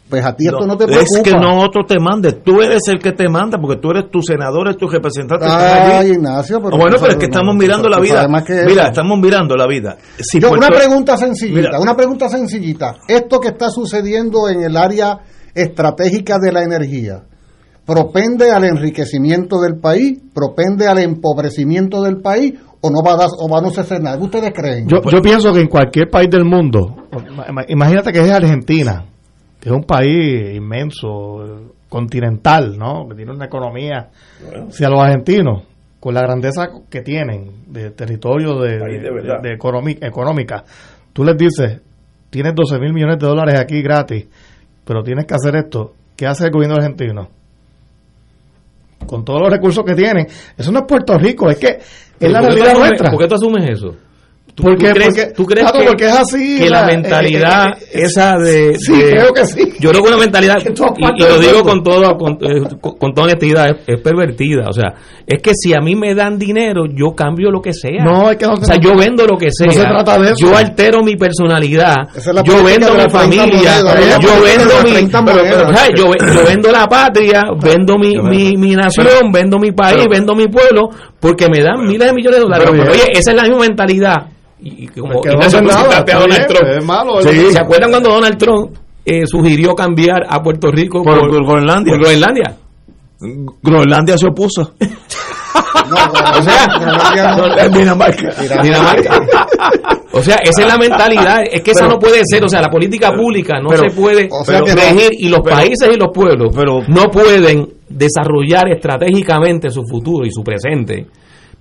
pues 0.09 0.25
a 0.25 0.35
ti 0.35 0.45
esto 0.45 0.65
no, 0.67 0.75
te 0.77 0.87
preocupa. 0.87 1.17
es 1.19 1.23
que 1.23 1.31
no 1.39 1.59
otro 1.63 1.85
te 1.87 1.99
mande, 2.01 2.33
tú 2.33 2.61
eres 2.61 2.81
el 2.89 2.99
que 2.99 3.13
te 3.13 3.29
manda, 3.29 3.57
porque 3.61 3.79
tú 3.81 3.91
eres 3.91 4.11
tu 4.11 4.21
senador, 4.21 4.69
es 4.69 4.75
tu 4.77 4.89
representante. 4.89 5.45
Ay. 5.47 6.11
Ignacio, 6.11 6.61
pero 6.61 6.75
bueno, 6.77 6.97
pero 6.99 7.11
es 7.13 7.17
que 7.17 7.25
estamos 7.27 7.55
no, 7.55 7.59
mirando 7.61 7.87
la 7.87 7.99
vida. 8.01 8.27
Mira, 8.27 8.81
eso. 8.83 8.91
estamos 8.91 9.19
mirando 9.21 9.55
la 9.55 9.67
vida. 9.67 9.95
Si 10.19 10.41
Yo, 10.41 10.51
una 10.51 10.67
pregunta 10.67 11.15
sencillita, 11.15 11.59
Mira. 11.69 11.79
una 11.79 11.95
pregunta 11.95 12.27
sencillita. 12.27 12.95
Esto 13.07 13.39
que 13.39 13.47
está 13.49 13.69
sucediendo 13.69 14.49
en 14.49 14.63
el 14.63 14.75
área 14.75 15.19
estratégica 15.55 16.37
de 16.39 16.51
la 16.51 16.61
energía, 16.63 17.23
¿propende 17.87 18.51
al 18.51 18.65
enriquecimiento 18.65 19.59
del 19.61 19.79
país? 19.79 20.19
¿Propende 20.33 20.87
al 20.87 20.99
empobrecimiento 20.99 22.03
del 22.03 22.17
país? 22.17 22.53
¿O 22.81 22.91
no 22.91 23.01
va 23.03 23.13
a, 23.13 23.17
dar, 23.17 23.29
o 23.39 23.49
va 23.49 23.57
a 23.57 23.61
no 23.61 23.71
suceder 23.71 24.03
nada? 24.03 24.17
¿Qué 24.17 24.23
ustedes 24.25 24.51
creen? 24.53 24.87
Yo, 24.87 24.97
yo 25.09 25.21
pienso 25.21 25.51
que 25.51 25.61
en 25.61 25.67
cualquier 25.67 26.09
país 26.09 26.29
del 26.29 26.45
mundo, 26.45 27.07
ima- 27.49 27.65
imagínate 27.67 28.11
que 28.11 28.19
es 28.19 28.29
Argentina, 28.29 29.05
que 29.59 29.69
es 29.69 29.75
un 29.75 29.83
país 29.83 30.55
inmenso, 30.55 31.71
continental, 31.89 32.77
¿no? 32.77 33.07
Que 33.09 33.15
tiene 33.15 33.31
una 33.31 33.45
economía. 33.45 34.09
Si 34.69 34.83
a 34.83 34.89
los 34.89 34.99
argentinos, 35.01 35.63
con 35.99 36.13
la 36.13 36.21
grandeza 36.21 36.67
que 36.89 37.01
tienen 37.01 37.63
de 37.67 37.89
territorio 37.91 38.59
de, 38.59 38.77
de 39.41 39.53
económica, 40.07 40.63
tú 41.13 41.23
les 41.23 41.35
dices, 41.35 41.81
tienes 42.29 42.53
12 42.53 42.77
mil 42.79 42.93
millones 42.93 43.17
de 43.19 43.25
dólares 43.25 43.59
aquí 43.59 43.81
gratis, 43.81 44.27
pero 44.85 45.01
tienes 45.01 45.25
que 45.25 45.33
hacer 45.33 45.55
esto. 45.55 45.93
¿Qué 46.15 46.27
hace 46.27 46.45
el 46.45 46.51
gobierno 46.51 46.75
argentino? 46.75 47.29
Con 49.07 49.23
todos 49.25 49.41
los 49.41 49.49
recursos 49.49 49.83
que 49.85 49.95
tienen. 49.95 50.27
Eso 50.57 50.71
no 50.71 50.79
es 50.79 50.85
Puerto 50.87 51.17
Rico, 51.17 51.49
es 51.49 51.57
que 51.57 51.67
es 52.19 52.31
la 52.31 52.39
¿Por 52.41 52.49
qué 52.49 52.55
tú 52.55 52.61
realidad 52.63 52.73
asumes- 52.75 52.87
nuestra. 52.89 53.09
¿Por 53.11 53.19
qué 53.19 53.27
tú 53.27 53.35
asumes 53.35 53.69
eso? 53.69 53.95
¿Tú, 54.57 54.63
Porque- 54.63 54.87
tú 54.87 54.93
crees, 54.95 55.07
porque- 55.13 55.33
tú 55.35 55.45
crees 55.45 55.63
claro, 55.69 55.79
que, 55.81 55.85
porque 55.85 56.05
es 56.07 56.13
así, 56.15 56.57
que 56.57 56.67
la, 56.71 56.81
la- 56.81 56.87
mentalidad 56.87 57.67
eh, 57.67 57.71
eh, 57.79 57.85
eh, 57.93 58.01
esa 58.05 58.37
de, 58.37 58.73
sí, 58.79 58.91
de- 58.91 59.11
creo 59.11 59.31
que 59.31 59.45
sí. 59.45 59.61
yo 59.79 59.91
creo 59.91 60.01
que 60.01 60.07
una 60.07 60.17
mentalidad, 60.17 60.57
y, 60.65 61.21
y 61.23 61.23
lo 61.27 61.37
digo 61.39 61.61
con 61.61 61.83
todo, 61.83 62.17
con, 62.17 62.33
eh, 62.41 62.61
con- 62.81 62.97
con 62.97 63.13
toda 63.13 63.25
honestidad, 63.27 63.69
es, 63.69 63.75
es 63.85 64.01
pervertida. 64.01 64.67
O 64.67 64.73
sea, 64.73 64.95
es 65.27 65.43
que 65.43 65.51
si 65.53 65.75
a 65.75 65.79
mí 65.79 65.95
me 65.95 66.15
dan 66.15 66.39
dinero, 66.39 66.85
yo 66.91 67.13
cambio 67.15 67.51
lo 67.51 67.61
que 67.61 67.71
sea. 67.71 68.03
No, 68.03 68.31
es 68.31 68.37
que 68.37 68.47
no 68.47 68.53
o 68.53 68.57
sea, 68.57 68.73
se- 68.77 68.81
yo 68.81 68.95
vendo 68.97 69.27
lo 69.27 69.37
que 69.37 69.49
sea. 69.51 69.67
no 69.67 69.73
se 69.73 69.83
trata 69.83 70.17
de 70.17 70.25
eso. 70.31 70.35
Yo 70.39 70.57
altero 70.57 71.03
mi 71.03 71.15
personalidad. 71.15 71.95
Esa 72.15 72.29
es 72.31 72.35
la 72.35 72.41
yo 72.43 72.63
vendo 72.63 72.91
mi 72.93 72.97
las 72.97 73.07
30 73.13 73.19
familia. 73.19 74.19
Yo 74.19 74.41
vendo 74.41 74.73
mi. 74.83 74.91
30 74.91 75.23
pero- 75.25 75.37
pero, 75.43 75.57
monedas. 75.65 75.79
¿sabes? 75.79 75.91
yo, 75.95 76.09
ve- 76.09 76.33
yo 76.33 76.43
vendo 76.47 76.71
la 76.71 76.87
patria, 76.87 77.41
vendo 77.61 77.95
mi, 77.99 78.17
mi, 78.17 78.57
mi 78.57 78.75
nación, 78.75 79.31
vendo 79.31 79.59
mi 79.59 79.71
país, 79.71 80.07
vendo 80.09 80.33
mi 80.33 80.47
pueblo, 80.47 80.89
porque 81.19 81.45
me 81.47 81.61
dan 81.61 81.85
miles 81.85 82.07
de 82.07 82.13
millones 82.15 82.39
de 82.39 82.43
dólares. 82.43 82.67
pero. 82.71 82.91
Oye, 82.91 83.03
esa 83.11 83.29
es 83.29 83.37
la 83.37 83.43
misma 83.43 83.59
mentalidad. 83.59 84.15
Y, 84.59 84.85
y 84.85 84.87
como 84.87 85.21
Que 85.21 85.29
no 85.29 85.35
Ignacio, 85.35 85.59
hacen 85.59 85.61
tú 85.61 85.67
nada, 85.67 85.83
citaste 85.83 85.95
a 85.95 86.15
está 86.15 86.19
Donald 86.19 86.37
bien, 86.37 86.47
Trump. 86.47 86.71
es 86.77 86.85
malo, 86.85 87.21
Sí. 87.21 87.51
¿Se 87.51 87.59
acuerdan 87.59 87.89
cuando 87.91 88.09
Donald 88.09 88.37
Trump 88.37 88.75
eh, 89.05 89.25
sugirió 89.27 89.73
cambiar 89.75 90.23
a 90.27 90.41
Puerto 90.41 90.71
Rico 90.71 91.03
Por- 91.03 91.19
por, 91.19 91.29
por 91.29 91.45
Groenlandia. 91.45 91.93
por 91.93 92.01
Groenlandia? 92.01 92.55
Groenlandia 93.61 94.17
se 94.17 94.27
opuso. 94.27 94.73
O 95.89 96.41
sea, 96.43 96.67
En 97.65 97.71
Dinamarca. 97.71 98.61
Dinamarca. 98.61 99.25
O 100.11 100.21
sea, 100.21 100.35
esa 100.43 100.61
es 100.61 100.67
la 100.67 100.77
mentalidad. 100.77 101.43
Es 101.49 101.61
que 101.61 101.71
esa 101.71 101.87
no 101.87 101.97
puede 101.97 102.21
ser. 102.25 102.43
O 102.43 102.49
sea, 102.49 102.61
la 102.61 102.69
política 102.69 103.11
pública 103.13 103.59
no 103.61 103.69
pero- 103.69 103.89
se 103.89 103.95
puede 103.95 104.27
o 104.31 104.43
sea 104.43 104.59
no- 104.59 104.65
y 105.11 105.29
los 105.29 105.39
pero- 105.43 105.55
países 105.55 105.89
y 105.93 105.97
los 105.97 106.09
pueblos 106.13 106.51
pero- 106.55 106.81
no 106.87 107.09
pueden 107.09 107.67
desarrollar 107.89 108.69
estratégicamente 108.69 109.69
su 109.69 109.83
futuro 109.89 110.25
y 110.25 110.31
su 110.31 110.43
presente 110.43 111.07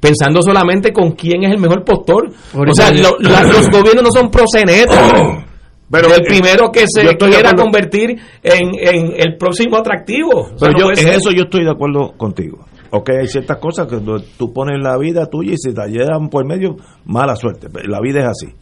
pensando 0.00 0.42
solamente 0.42 0.92
con 0.92 1.12
quién 1.12 1.44
es 1.44 1.52
el 1.52 1.58
mejor 1.58 1.84
postor. 1.84 2.30
O 2.54 2.74
sea, 2.74 2.90
lo- 2.92 3.16
la- 3.20 3.42
los 3.44 3.68
gobiernos 3.70 4.02
no 4.04 4.10
son 4.12 4.30
prosenetos. 4.30 4.96
Pero 5.88 6.08
el 6.12 6.22
eh, 6.22 6.24
primero 6.26 6.72
que 6.72 6.80
se 6.88 7.02
estoy 7.02 7.28
de 7.30 7.34
quiera 7.36 7.52
convertir 7.54 8.10
en, 8.42 8.70
en 8.74 9.12
el 9.16 9.36
próximo 9.36 9.76
atractivo. 9.76 10.40
O 10.40 10.58
sea, 10.58 10.68
Pero 10.68 10.72
no 10.72 10.78
yo, 10.78 10.84
puede 10.86 11.00
en 11.00 11.06
ser. 11.06 11.14
eso 11.14 11.30
yo 11.30 11.44
estoy 11.44 11.64
de 11.64 11.70
acuerdo 11.70 12.12
contigo. 12.16 12.66
Ok, 12.90 13.10
hay 13.10 13.28
ciertas 13.28 13.58
cosas 13.58 13.86
que 13.86 13.98
tú- 14.36 14.52
pones 14.52 14.80
la 14.82 14.96
vida 14.98 15.26
tuya 15.26 15.52
y 15.52 15.56
si 15.58 15.72
te 15.72 15.86
llevan 15.88 16.28
por 16.28 16.44
medio, 16.44 16.76
mala 17.04 17.36
suerte. 17.36 17.68
La 17.86 18.00
vida 18.00 18.20
es 18.20 18.26
así. 18.26 18.54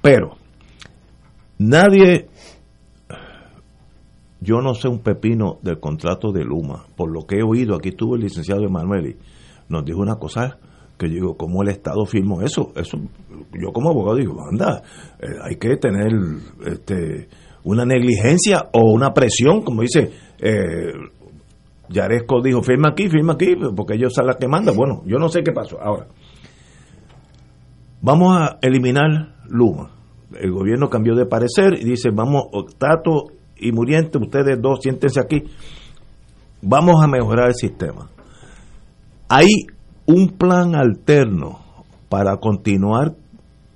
Pero 0.00 0.36
nadie, 1.58 2.28
yo 4.40 4.60
no 4.60 4.74
sé 4.74 4.88
un 4.88 5.00
pepino 5.00 5.58
del 5.62 5.80
contrato 5.80 6.32
de 6.32 6.44
Luma. 6.44 6.84
Por 6.96 7.10
lo 7.12 7.26
que 7.26 7.36
he 7.38 7.42
oído, 7.42 7.76
aquí 7.76 7.90
estuvo 7.90 8.16
el 8.16 8.22
licenciado 8.22 8.62
Emanueli, 8.64 9.16
nos 9.68 9.84
dijo 9.84 10.00
una 10.00 10.16
cosa 10.16 10.58
que 10.98 11.08
yo 11.08 11.14
digo, 11.14 11.36
¿cómo 11.36 11.62
el 11.62 11.68
Estado 11.70 12.04
firmó 12.06 12.42
eso? 12.42 12.72
Eso, 12.76 12.98
yo 13.52 13.72
como 13.72 13.90
abogado 13.90 14.16
digo, 14.16 14.36
anda, 14.48 14.82
eh, 15.18 15.26
hay 15.42 15.56
que 15.56 15.76
tener 15.76 16.12
este, 16.66 17.28
una 17.64 17.84
negligencia 17.84 18.68
o 18.72 18.92
una 18.92 19.12
presión, 19.12 19.62
como 19.62 19.82
dice 19.82 20.12
eh, 20.38 20.92
Yaresco 21.88 22.40
dijo, 22.42 22.62
firma 22.62 22.90
aquí, 22.90 23.08
firma 23.08 23.34
aquí, 23.34 23.54
porque 23.76 23.94
ellos 23.94 24.12
son 24.14 24.26
las 24.26 24.36
que 24.36 24.48
mandan. 24.48 24.76
Bueno, 24.76 25.02
yo 25.06 25.18
no 25.18 25.28
sé 25.28 25.42
qué 25.42 25.52
pasó. 25.52 25.80
Ahora, 25.80 26.06
vamos 28.00 28.36
a 28.36 28.58
eliminar 28.62 29.34
Luma. 29.48 29.90
El 30.34 30.52
gobierno 30.52 30.88
cambió 30.88 31.14
de 31.14 31.26
parecer 31.26 31.74
y 31.78 31.84
dice, 31.84 32.10
vamos, 32.10 32.44
Tato 32.78 33.26
y 33.56 33.72
Muriente, 33.72 34.18
ustedes 34.18 34.60
dos, 34.60 34.80
siéntense 34.82 35.20
aquí. 35.20 35.44
Vamos 36.62 37.02
a 37.02 37.06
mejorar 37.06 37.48
el 37.48 37.54
sistema. 37.54 38.10
Hay 39.36 39.66
un 40.06 40.28
plan 40.36 40.74
alterno 40.74 41.60
para 42.08 42.36
continuar 42.36 43.14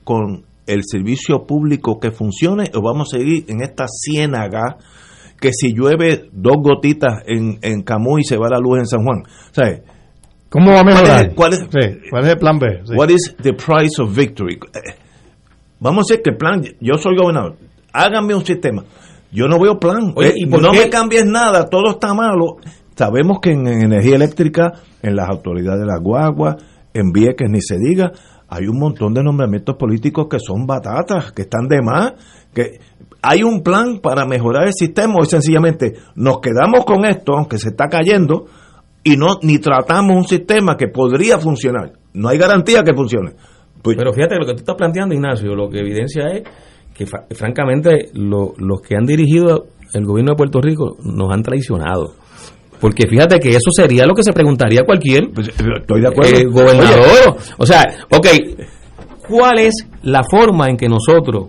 con 0.04 0.44
el 0.66 0.82
servicio 0.84 1.46
público 1.46 1.98
que 1.98 2.10
funcione 2.10 2.70
o 2.74 2.82
vamos 2.82 3.08
a 3.12 3.18
seguir 3.18 3.44
en 3.48 3.62
esta 3.62 3.86
ciénaga 3.88 4.76
que 5.40 5.50
si 5.52 5.72
llueve 5.72 6.28
dos 6.32 6.56
gotitas 6.62 7.22
en, 7.26 7.58
en 7.62 7.82
Camuy 7.82 8.22
se 8.24 8.36
va 8.36 8.48
la 8.50 8.58
luz 8.58 8.78
en 8.78 8.86
San 8.86 9.04
Juan. 9.04 9.22
¿Sabes? 9.52 9.82
¿Cómo 10.50 10.70
va 10.72 10.80
a 10.80 10.82
¿Cuál 10.82 10.94
es- 10.94 11.00
mejorar? 11.02 11.34
cuál 11.34 11.52
es- 11.54 11.58
Sí, 11.60 11.98
¿Cuál 12.10 12.24
es 12.24 12.30
el 12.30 12.38
plan 12.38 12.58
B? 12.58 12.66
Sí. 12.84 12.94
What 12.94 13.08
is 13.10 13.34
the 13.42 13.52
price 13.52 14.00
of 14.02 14.14
victory? 14.16 14.54
Eh, 14.54 14.94
Vamos 15.80 15.98
a 15.98 16.12
hacer 16.12 16.22
que 16.22 16.30
el 16.30 16.36
plan, 16.36 16.60
yo 16.80 16.94
soy 16.98 17.16
gobernador, 17.16 17.56
háganme 17.92 18.34
un 18.34 18.44
sistema. 18.44 18.82
Yo 19.30 19.46
no 19.46 19.60
veo 19.60 19.78
plan. 19.78 20.12
Oye, 20.16 20.30
Eh, 20.30 20.34
¿y 20.38 20.46
por 20.46 20.60
no 20.60 20.72
qué? 20.72 20.80
me 20.80 20.90
cambies 20.90 21.24
nada, 21.24 21.68
todo 21.68 21.90
está 21.90 22.14
malo. 22.14 22.56
Sabemos 22.98 23.38
que 23.40 23.52
en, 23.52 23.66
en 23.68 23.82
energía 23.82 24.16
eléctrica, 24.16 24.72
en 25.02 25.14
las 25.14 25.28
autoridades 25.28 25.78
de 25.80 25.86
la 25.86 26.00
guagua, 26.02 26.56
en 26.92 27.12
Vieques 27.12 27.48
ni 27.48 27.60
se 27.60 27.76
diga, 27.78 28.10
hay 28.48 28.66
un 28.66 28.76
montón 28.76 29.14
de 29.14 29.22
nombramientos 29.22 29.76
políticos 29.76 30.26
que 30.28 30.40
son 30.40 30.66
batatas, 30.66 31.30
que 31.30 31.42
están 31.42 31.68
de 31.68 31.80
más, 31.80 32.14
que 32.52 32.80
hay 33.22 33.44
un 33.44 33.62
plan 33.62 34.00
para 34.02 34.26
mejorar 34.26 34.66
el 34.66 34.72
sistema 34.72 35.14
o 35.20 35.24
sencillamente 35.24 35.92
nos 36.16 36.40
quedamos 36.40 36.84
con 36.84 37.04
esto, 37.04 37.36
aunque 37.36 37.58
se 37.58 37.68
está 37.68 37.86
cayendo, 37.88 38.46
y 39.04 39.16
no 39.16 39.36
ni 39.42 39.58
tratamos 39.58 40.16
un 40.16 40.24
sistema 40.24 40.76
que 40.76 40.88
podría 40.88 41.38
funcionar. 41.38 41.92
No 42.14 42.28
hay 42.28 42.38
garantía 42.38 42.82
que 42.82 42.94
funcione. 42.94 43.32
Pues- 43.80 43.96
Pero 43.96 44.12
fíjate 44.12 44.34
que 44.34 44.40
lo 44.40 44.46
que 44.46 44.52
tú 44.54 44.58
estás 44.58 44.74
planteando, 44.74 45.14
Ignacio, 45.14 45.54
lo 45.54 45.70
que 45.70 45.78
evidencia 45.78 46.24
es 46.32 46.42
que, 46.94 47.06
francamente, 47.36 48.08
lo- 48.14 48.54
los 48.58 48.80
que 48.80 48.96
han 48.96 49.04
dirigido 49.06 49.66
el 49.94 50.04
gobierno 50.04 50.32
de 50.32 50.36
Puerto 50.36 50.60
Rico 50.60 50.96
nos 51.04 51.30
han 51.32 51.42
traicionado. 51.42 52.14
Porque 52.80 53.06
fíjate 53.08 53.38
que 53.40 53.50
eso 53.50 53.70
sería 53.74 54.06
lo 54.06 54.14
que 54.14 54.22
se 54.22 54.32
preguntaría 54.32 54.82
cualquier 54.84 55.30
Pues, 55.32 55.48
estoy 55.48 56.00
de 56.00 56.08
acuerdo. 56.08 56.36
eh, 56.36 56.44
gobernador. 56.44 57.36
O 57.58 57.66
sea, 57.66 57.82
ok, 58.10 58.26
¿cuál 59.28 59.58
es 59.58 59.74
la 60.02 60.22
forma 60.28 60.68
en 60.68 60.76
que 60.76 60.88
nosotros, 60.88 61.46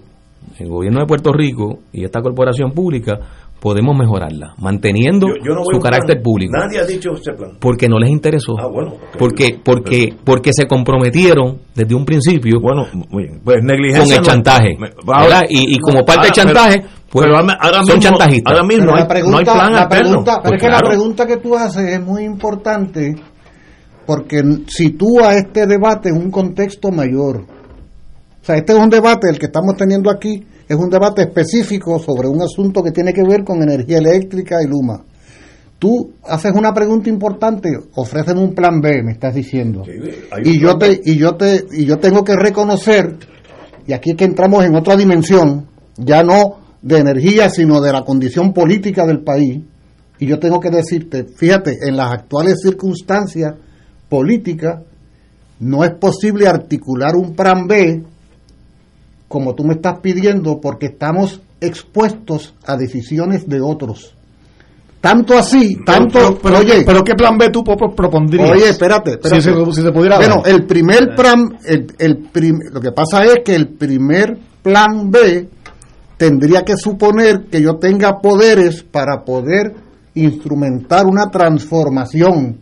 el 0.60 0.68
gobierno 0.69 0.99
de 1.01 1.06
Puerto 1.06 1.31
Rico 1.31 1.80
y 1.93 2.03
esta 2.03 2.22
corporación 2.22 2.72
pública, 2.72 3.19
podemos 3.60 3.93
mejorarla, 3.97 4.53
manteniendo 4.60 5.27
Yo- 5.27 5.34
yo 5.43 5.49
no 5.53 5.56
veo 5.56 5.64
su 5.65 5.80
plan. 5.80 5.91
carácter 5.91 6.22
público? 6.22 6.53
Nadie 6.57 6.80
ha 6.80 6.85
dicho 6.85 7.11
ese 7.11 7.34
plan. 7.34 7.57
Porque 7.60 7.89
no 7.89 7.99
les 7.99 8.10
interesó. 8.10 8.53
Ah, 8.57 8.68
bueno, 8.72 8.93
porque, 9.18 9.60
porque, 9.64 10.14
porque 10.23 10.51
se 10.53 10.65
comprometieron 10.65 11.57
desde 11.76 11.93
un 11.93 12.06
principio 12.06 12.60
Bueno, 12.61 12.88
muy 13.10 13.23
bien. 13.26 13.41
Pues 13.43 13.57
negligencia. 13.61 14.01
con 14.03 14.11
el 14.14 14.19
no- 14.19 14.23
chantaje. 14.26 14.77
Me- 14.80 14.89
¿verdad? 15.06 15.43
y, 15.49 15.76
y 15.76 15.80
como 15.80 16.06
parte 16.06 16.27
del 16.27 16.31
Ahora, 16.31 16.31
chantaje, 16.31 16.76
pero- 16.80 16.89
pues 17.11 17.26
pero 17.26 17.38
ahora- 17.38 17.57
ahora 17.60 17.77
son 17.77 17.86
mismo- 17.98 18.02
chantajistas. 18.02 18.52
ahora 18.53 18.64
mismo 18.68 18.81
Pero 18.84 18.91
no 18.91 18.95
hay, 18.98 19.02
la 19.03 19.07
pregunta, 19.07 19.31
no 19.31 19.38
hay 19.38 19.45
plan 19.45 19.73
la 19.73 19.81
alterno. 19.81 20.10
pregunta- 20.10 20.31
pero 20.31 20.41
Pues 20.44 20.53
es 20.53 20.61
que 20.61 20.68
claro. 20.68 20.84
la 20.84 20.90
pregunta 20.90 21.26
que 21.27 21.38
tú 21.38 21.56
haces 21.56 21.88
es 21.94 22.02
muy 22.02 22.23
importante 22.23 23.15
porque 24.06 24.41
sitúa 24.68 25.34
este 25.36 25.68
debate 25.68 26.10
en 26.10 26.18
un 26.18 26.31
contexto 26.31 26.90
mayor. 26.91 27.45
O 28.41 28.45
sea, 28.45 28.56
este 28.56 28.73
es 28.73 28.80
un 28.80 28.90
debate, 28.90 29.30
el 29.30 29.38
que 29.38 29.45
estamos 29.48 29.76
teniendo 29.76 30.10
aquí, 30.10 30.44
es 30.68 30.76
un 30.77 30.90
debate 30.90 31.23
específico 31.23 31.99
sobre 31.99 32.27
un 32.27 32.41
asunto 32.41 32.81
que 32.81 32.91
tiene 32.91 33.14
que 33.14 33.22
ver 33.23 33.44
con 33.44 33.61
energía 33.61 33.98
eléctrica 33.99 34.57
y 34.64 34.68
Luma. 34.68 35.03
Tú 35.77 36.11
haces 36.27 36.52
una 36.56 36.73
pregunta 36.73 37.10
importante, 37.10 37.69
ofréceme 37.95 38.41
un 38.41 38.53
plan 38.53 38.81
B, 38.81 39.02
me 39.03 39.11
estás 39.14 39.34
diciendo. 39.34 39.84
Y 40.44 40.60
yo 40.60 40.77
te 40.77 40.99
y 41.06 41.15
yo 41.18 41.36
te 41.36 41.65
y 41.72 41.86
yo 41.86 41.98
tengo 41.98 42.23
que 42.23 42.36
reconocer 42.36 43.15
y 43.88 43.94
aquí 43.94 44.11
es 44.11 44.18
que 44.18 44.26
entramos 44.26 44.65
en 44.65 44.76
otra 44.76 44.95
dimensión, 44.98 45.68
ya 45.98 46.22
no 46.23 46.57
de 46.81 46.97
energía, 46.97 47.49
sino 47.49 47.81
de 47.81 47.91
la 47.91 48.03
condición 48.03 48.53
política 48.53 49.06
del 49.06 49.19
país. 49.22 49.60
Y 50.19 50.26
yo 50.26 50.39
tengo 50.39 50.60
que 50.60 50.69
decirte, 50.69 51.23
fíjate, 51.26 51.77
en 51.88 51.95
las 51.97 52.11
actuales 52.11 52.60
circunstancias 52.61 53.53
políticas, 54.10 54.81
no 55.60 55.84
es 55.84 55.91
posible 55.91 56.47
articular 56.47 57.15
un 57.15 57.35
plan 57.35 57.68
B 57.68 58.03
como 59.27 59.53
tú 59.56 59.64
me 59.64 59.73
estás 59.76 59.99
pidiendo 59.99 60.60
porque 60.60 60.88
estamos 60.88 61.41
expuestos 61.61 62.53
a 62.65 62.76
decisiones 62.77 63.47
de 63.47 63.61
otros. 63.61 64.15
Tanto 65.01 65.38
así, 65.38 65.77
tanto, 65.85 66.19
Pero, 66.19 66.39
pero- 66.41 66.57
oye, 66.60 66.84
pero 66.85 67.03
¿qué 67.03 67.14
plan 67.15 67.38
B 67.38 67.49
tú 67.49 67.64
pro- 67.64 67.95
propondrías? 67.95 68.51
Oye, 68.51 68.69
espérate, 68.69 69.11
espérate. 69.11 69.41
Si 69.41 69.49
se, 69.49 69.72
si 69.73 69.81
se 69.81 69.91
pudiera 69.91 70.18
Bueno, 70.18 70.43
el 70.45 70.65
primer 70.65 71.15
plan, 71.15 71.57
el, 71.65 71.88
el 71.99 72.18
prim- 72.18 72.60
lo 72.72 72.81
que 72.81 72.91
pasa 72.91 73.23
es 73.23 73.35
que 73.45 73.56
el 73.56 73.68
primer 73.69 74.38
plan 74.61 75.10
B 75.10 75.47
tendría 76.20 76.64
que 76.66 76.76
suponer 76.76 77.46
que 77.50 77.62
yo 77.62 77.78
tenga 77.78 78.20
poderes 78.20 78.84
para 78.84 79.24
poder 79.24 79.74
instrumentar 80.16 81.06
una 81.06 81.32
transformación 81.32 82.58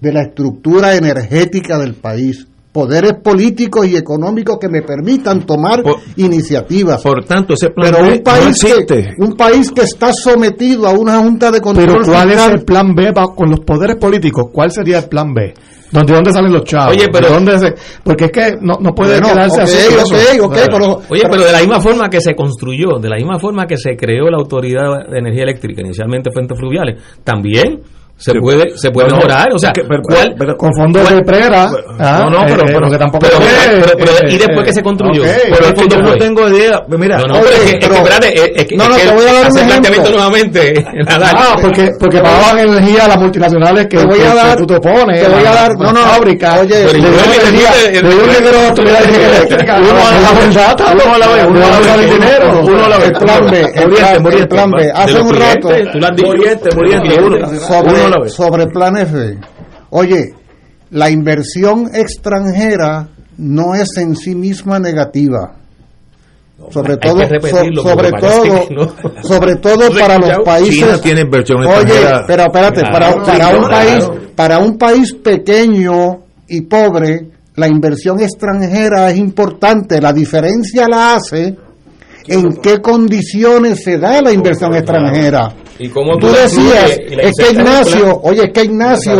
de 0.00 0.12
la 0.12 0.22
estructura 0.22 0.96
energética 0.96 1.78
del 1.78 1.94
país. 1.94 2.46
Poderes 2.72 3.14
políticos 3.22 3.86
y 3.86 3.96
económicos 3.96 4.58
que 4.60 4.68
me 4.68 4.82
permitan 4.82 5.46
tomar 5.46 5.82
Por- 5.82 5.96
iniciativas. 6.16 7.00
Por 7.02 7.24
tanto, 7.24 7.54
ese 7.54 7.70
plan 7.70 7.90
Pero 7.94 8.04
B 8.04 8.12
un 8.18 8.22
país, 8.22 8.44
no 8.44 8.50
existe. 8.50 9.02
que, 9.16 9.24
un 9.24 9.34
país 9.34 9.70
que 9.70 9.80
está 9.82 10.12
sometido 10.12 10.86
a 10.86 10.90
una 10.90 11.18
junta 11.22 11.50
de 11.50 11.60
control 11.62 11.86
Pero 11.86 12.04
¿cuál 12.04 12.30
es 12.32 12.36
fiscal- 12.36 12.52
el 12.58 12.64
plan 12.66 12.94
B 12.94 13.12
con 13.34 13.50
los 13.50 13.60
poderes 13.60 13.96
políticos? 13.96 14.48
¿Cuál 14.52 14.70
sería 14.72 14.98
el 14.98 15.04
plan 15.08 15.32
B? 15.32 15.54
¿Dónde, 15.90 16.14
dónde 16.14 16.32
salen 16.32 16.52
los 16.52 16.64
chavos? 16.64 16.96
Oye, 16.96 17.06
pero- 17.12 17.28
¿De 17.28 17.34
dónde 17.34 17.58
se- 17.58 17.74
porque 18.02 18.24
es 18.26 18.30
que 18.32 18.52
no, 18.60 18.74
no 18.80 18.92
puede 18.94 19.12
Bueno, 19.20 19.28
quedarse 19.34 19.56
ok, 19.60 19.62
así. 19.62 19.76
ok, 19.94 20.00
eso. 20.02 20.44
ok, 20.46 20.52
Claro. 20.54 20.68
pero- 20.72 21.00
Oye, 21.08 21.22
pero 21.30 21.44
de 21.44 21.52
la 21.52 21.58
misma 21.60 21.80
forma 21.80 22.08
que 22.08 22.20
se 22.20 22.34
construyó, 22.34 22.98
de 23.00 23.08
la 23.08 23.16
misma 23.16 23.38
forma 23.38 23.66
que 23.66 23.76
se 23.76 23.96
creó 23.96 24.28
la 24.30 24.36
Autoridad 24.38 25.06
de 25.08 25.18
Energía 25.18 25.44
Eléctrica, 25.44 25.80
inicialmente 25.82 26.30
Fuentes 26.32 26.58
Fluviales, 26.58 27.00
también 27.22 27.80
se 28.18 28.32
puede 28.40 28.76
se 28.78 28.90
puede 28.90 29.08
No, 29.08 29.16
mejorar 29.16 29.52
o 29.52 29.58
sea 29.58 29.72
que- 29.72 29.82
pero- 29.84 30.00
¿cuál- 30.02 30.34
pero- 30.38 30.56
Con 30.56 30.72
fondos 30.74 31.06
de 31.08 31.22
prera. 31.22 31.70
ah, 31.98 32.20
no, 32.24 32.30
no, 32.30 32.46
pero, 32.46 32.62
eh, 32.62 32.64
pero, 32.66 32.80
porque 32.80 32.96
tampoco 32.98 33.26
pero- 33.26 33.38
es- 33.44 33.84
pero- 33.84 33.98
pero- 33.98 34.12
eh, 34.12 34.32
y 34.32 34.38
después 34.38 34.60
eh, 34.60 34.64
que 34.64 34.72
se 34.72 34.82
construyó. 34.82 35.22
Pero 35.22 35.66
es 35.66 35.72
que 35.74 35.88
yo 35.88 36.00
no 36.02 36.16
tengo 36.16 36.48
idea. 36.48 36.82
Mira, 36.88 37.18
No, 37.18 37.26
no, 37.26 37.34
Oye, 37.40 37.48
es 37.52 37.60
que, 37.74 37.78
que, 37.78 37.86
pero- 37.88 37.94
espérate, 37.96 38.34
es, 38.34 38.50
es 38.56 38.64
que, 38.66 38.76
No, 38.76 38.84
es 38.84 38.88
no, 38.90 38.96
que 38.96 39.02
te 39.02 39.10
voy 39.12 39.20
a 39.20 39.24
dar 39.26 39.34
un 39.34 39.40
ejemplo. 39.46 39.66
planteamiento 39.66 40.10
nuevamente. 40.10 40.84
Ah, 41.08 41.56
porque, 41.60 41.90
porque 42.00 42.18
pagaban 42.20 42.58
energía 42.58 43.04
a 43.04 43.08
las 43.08 43.18
multinacionales 43.18 43.86
que, 43.86 43.98
Te 43.98 44.06
voy 44.06 44.20
a 44.20 44.30
que- 44.30 44.36
dar- 44.36 44.50
que 44.50 44.56
tú 44.56 44.66
te 44.66 44.80
pones. 44.80 45.22
te 45.22 45.28
voy 45.28 45.44
a 45.44 45.52
dar- 45.52 45.76
no, 45.78 45.92
no, 45.92 46.00
fábrica. 46.00 46.54
oye, 46.60 46.84
le 46.84 46.86
pero 46.86 46.98
dio 46.98 47.02
yo 47.02 47.10
me 47.28 47.34
energía, 47.36 47.70
metí 47.70 47.86
en- 47.98 48.08
le 48.08 48.14
dio 48.14 48.22
dinero 48.22 48.58
a 48.58 48.62
la 48.62 48.68
autoridad 48.68 49.02
eléctrica. 49.04 49.76
Uno 49.76 49.90
a 49.90 49.92
la 49.92 49.98
uno 51.04 51.14
a 51.14 51.18
la 51.18 51.26
vez, 51.28 51.44
uno 51.48 51.66
a 51.66 51.70
la 51.70 51.78
vez, 51.78 51.88
el 51.98 52.10
dinero. 52.10 52.46
uno 52.64 52.84
a 52.84 52.88
la 52.88 52.96
vez. 52.98 53.06
El 53.08 53.12
plan 53.14 53.46
B, 53.50 53.56
el 54.38 54.48
plan, 54.48 54.70
B. 54.70 54.90
Hace 54.94 55.20
un 55.20 55.34
rato, 55.36 55.68
uno, 55.68 55.76
sobre, 58.28 58.66
plan 58.68 58.96
F. 58.96 59.38
Oye, 59.90 60.34
la 60.90 61.10
inversión 61.10 61.90
extranjera 61.94 63.08
no 63.38 63.74
es 63.74 63.96
en 63.96 64.16
sí 64.16 64.34
misma 64.34 64.78
negativa. 64.78 65.54
Sobre 66.70 66.96
todo, 66.96 67.20
so- 67.20 67.82
sobre 67.82 68.10
todo, 68.12 68.66
no. 68.70 69.22
sobre 69.22 69.56
todo 69.56 69.90
para 69.98 70.18
los 70.18 70.38
países. 70.44 70.74
China 70.76 70.98
tiene 71.02 71.20
inversión 71.20 71.58
Oye, 71.64 71.92
pero 72.26 72.44
espérate, 72.44 72.80
Claro, 72.80 72.92
para, 72.92 73.24
para 73.24 73.48
un 73.56 73.64
claro. 73.64 73.68
país, 73.68 74.10
para 74.34 74.58
un 74.58 74.78
país 74.78 75.12
pequeño 75.22 76.20
y 76.48 76.62
pobre, 76.62 77.28
la 77.56 77.68
inversión 77.68 78.20
extranjera 78.20 79.10
es 79.10 79.18
importante. 79.18 80.00
La 80.00 80.12
diferencia 80.12 80.88
la 80.88 81.16
hace 81.16 81.56
en 82.26 82.56
qué 82.56 82.80
condiciones 82.80 83.84
se 83.84 83.98
da 83.98 84.20
la 84.22 84.32
inversión 84.32 84.74
extranjera. 84.74 85.52
Y 85.78 85.88
cómo 85.88 86.16
Tú 86.18 86.28
decías, 86.28 86.98
es 86.98 87.32
que 87.36 87.50
Ignacio, 87.52 88.20
oye, 88.22 88.44
es 88.44 88.52
que 88.52 88.64
Ignacio, 88.64 89.12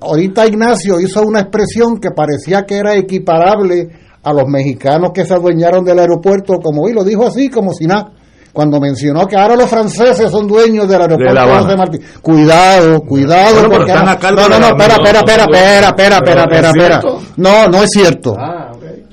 ahorita 0.00 0.46
Ignacio 0.46 1.00
hizo 1.00 1.22
una 1.22 1.40
expresión 1.40 1.98
que 1.98 2.10
parecía 2.10 2.64
que 2.64 2.76
era 2.76 2.94
equiparable 2.94 3.88
a 4.22 4.32
los 4.32 4.46
mexicanos 4.48 5.12
que 5.14 5.24
se 5.24 5.34
adueñaron 5.34 5.84
del 5.84 5.98
aeropuerto, 5.98 6.54
como 6.62 6.88
y 6.88 6.92
lo 6.92 7.04
dijo 7.04 7.26
así, 7.26 7.48
como 7.48 7.72
si 7.72 7.86
nada. 7.86 8.12
Cuando 8.52 8.80
mencionó 8.80 9.26
que 9.26 9.36
ahora 9.36 9.54
los 9.54 9.68
franceses 9.68 10.30
son 10.30 10.46
dueños 10.46 10.88
del 10.88 11.02
aeropuerto 11.02 11.34
La 11.34 11.44
de. 11.44 11.60
José 11.60 11.76
Martí. 11.76 11.98
Cuidado, 12.22 13.02
cuidado. 13.02 13.54
Bueno, 13.54 13.70
porque 13.70 13.90
están 13.90 14.06
no, 14.06 14.10
a 14.12 14.18
cargo 14.18 14.40
no, 14.40 14.58
no, 14.58 14.66
espera, 14.68 14.94
espera, 14.94 15.18
espera, 15.18 15.42
espera, 15.44 15.88
espera, 15.88 16.16
espera, 16.16 16.42
espera, 16.42 16.68
¿Es 16.70 16.74
espera. 16.74 17.00
No, 17.36 17.68
no 17.68 17.82
es 17.82 17.90
cierto. 17.90 18.34
Ah. 18.38 18.72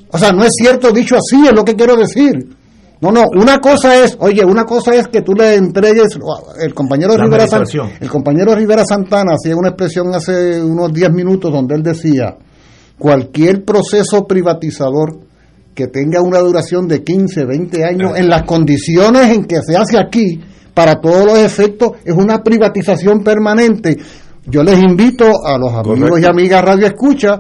O 0.10 0.18
sea, 0.18 0.32
no 0.32 0.46
es 0.46 0.52
cierto 0.56 0.92
dicho 0.92 1.16
así, 1.16 1.46
es 1.46 1.54
lo 1.54 1.66
que 1.66 1.76
quiero 1.76 1.98
decir. 1.98 2.56
No, 3.04 3.12
no, 3.12 3.24
una 3.40 3.60
cosa 3.60 4.04
es, 4.04 4.16
oye, 4.20 4.44
una 4.46 4.64
cosa 4.66 4.96
es 4.96 5.08
que 5.08 5.22
tú 5.22 5.34
le 5.34 5.56
entregues, 5.56 6.18
el 6.62 6.74
compañero 6.74 7.16
La 7.18 7.24
Rivera, 7.26 7.46
San- 7.48 7.62
administración. 7.64 7.98
el 8.02 8.10
compañero 8.10 8.56
Rivera 8.56 8.86
Santana 8.86 9.34
hacía 9.36 9.56
una 9.56 9.70
expresión 9.70 10.14
hace 10.16 10.62
unos 10.64 10.92
10 10.94 11.12
minutos 11.12 11.52
donde 11.52 11.76
él 11.76 11.84
decía, 11.84 12.38
cualquier 12.98 13.64
proceso 13.66 14.26
privatizador 14.26 15.20
que 15.76 15.88
tenga 15.88 16.22
una 16.22 16.40
duración 16.40 16.88
de 16.88 17.04
15, 17.04 17.46
20 17.46 17.84
años, 17.84 18.12
en 18.16 18.30
las 18.30 18.44
condiciones 18.44 19.32
en 19.36 19.46
que 19.46 19.58
se 19.62 19.76
hace 19.76 19.98
aquí, 19.98 20.40
para 20.74 21.02
todos 21.02 21.26
los 21.26 21.38
efectos, 21.40 21.92
es 22.06 22.14
una 22.16 22.42
privatización 22.44 23.24
permanente. 23.24 23.98
Yo 24.46 24.64
les 24.64 24.78
invito 24.80 25.26
a 25.46 25.58
los 25.58 25.72
amigos 25.74 26.10
Correcto. 26.10 26.20
y 26.20 26.26
amigas 26.26 26.64
Radio 26.64 26.88
Escucha 26.88 27.40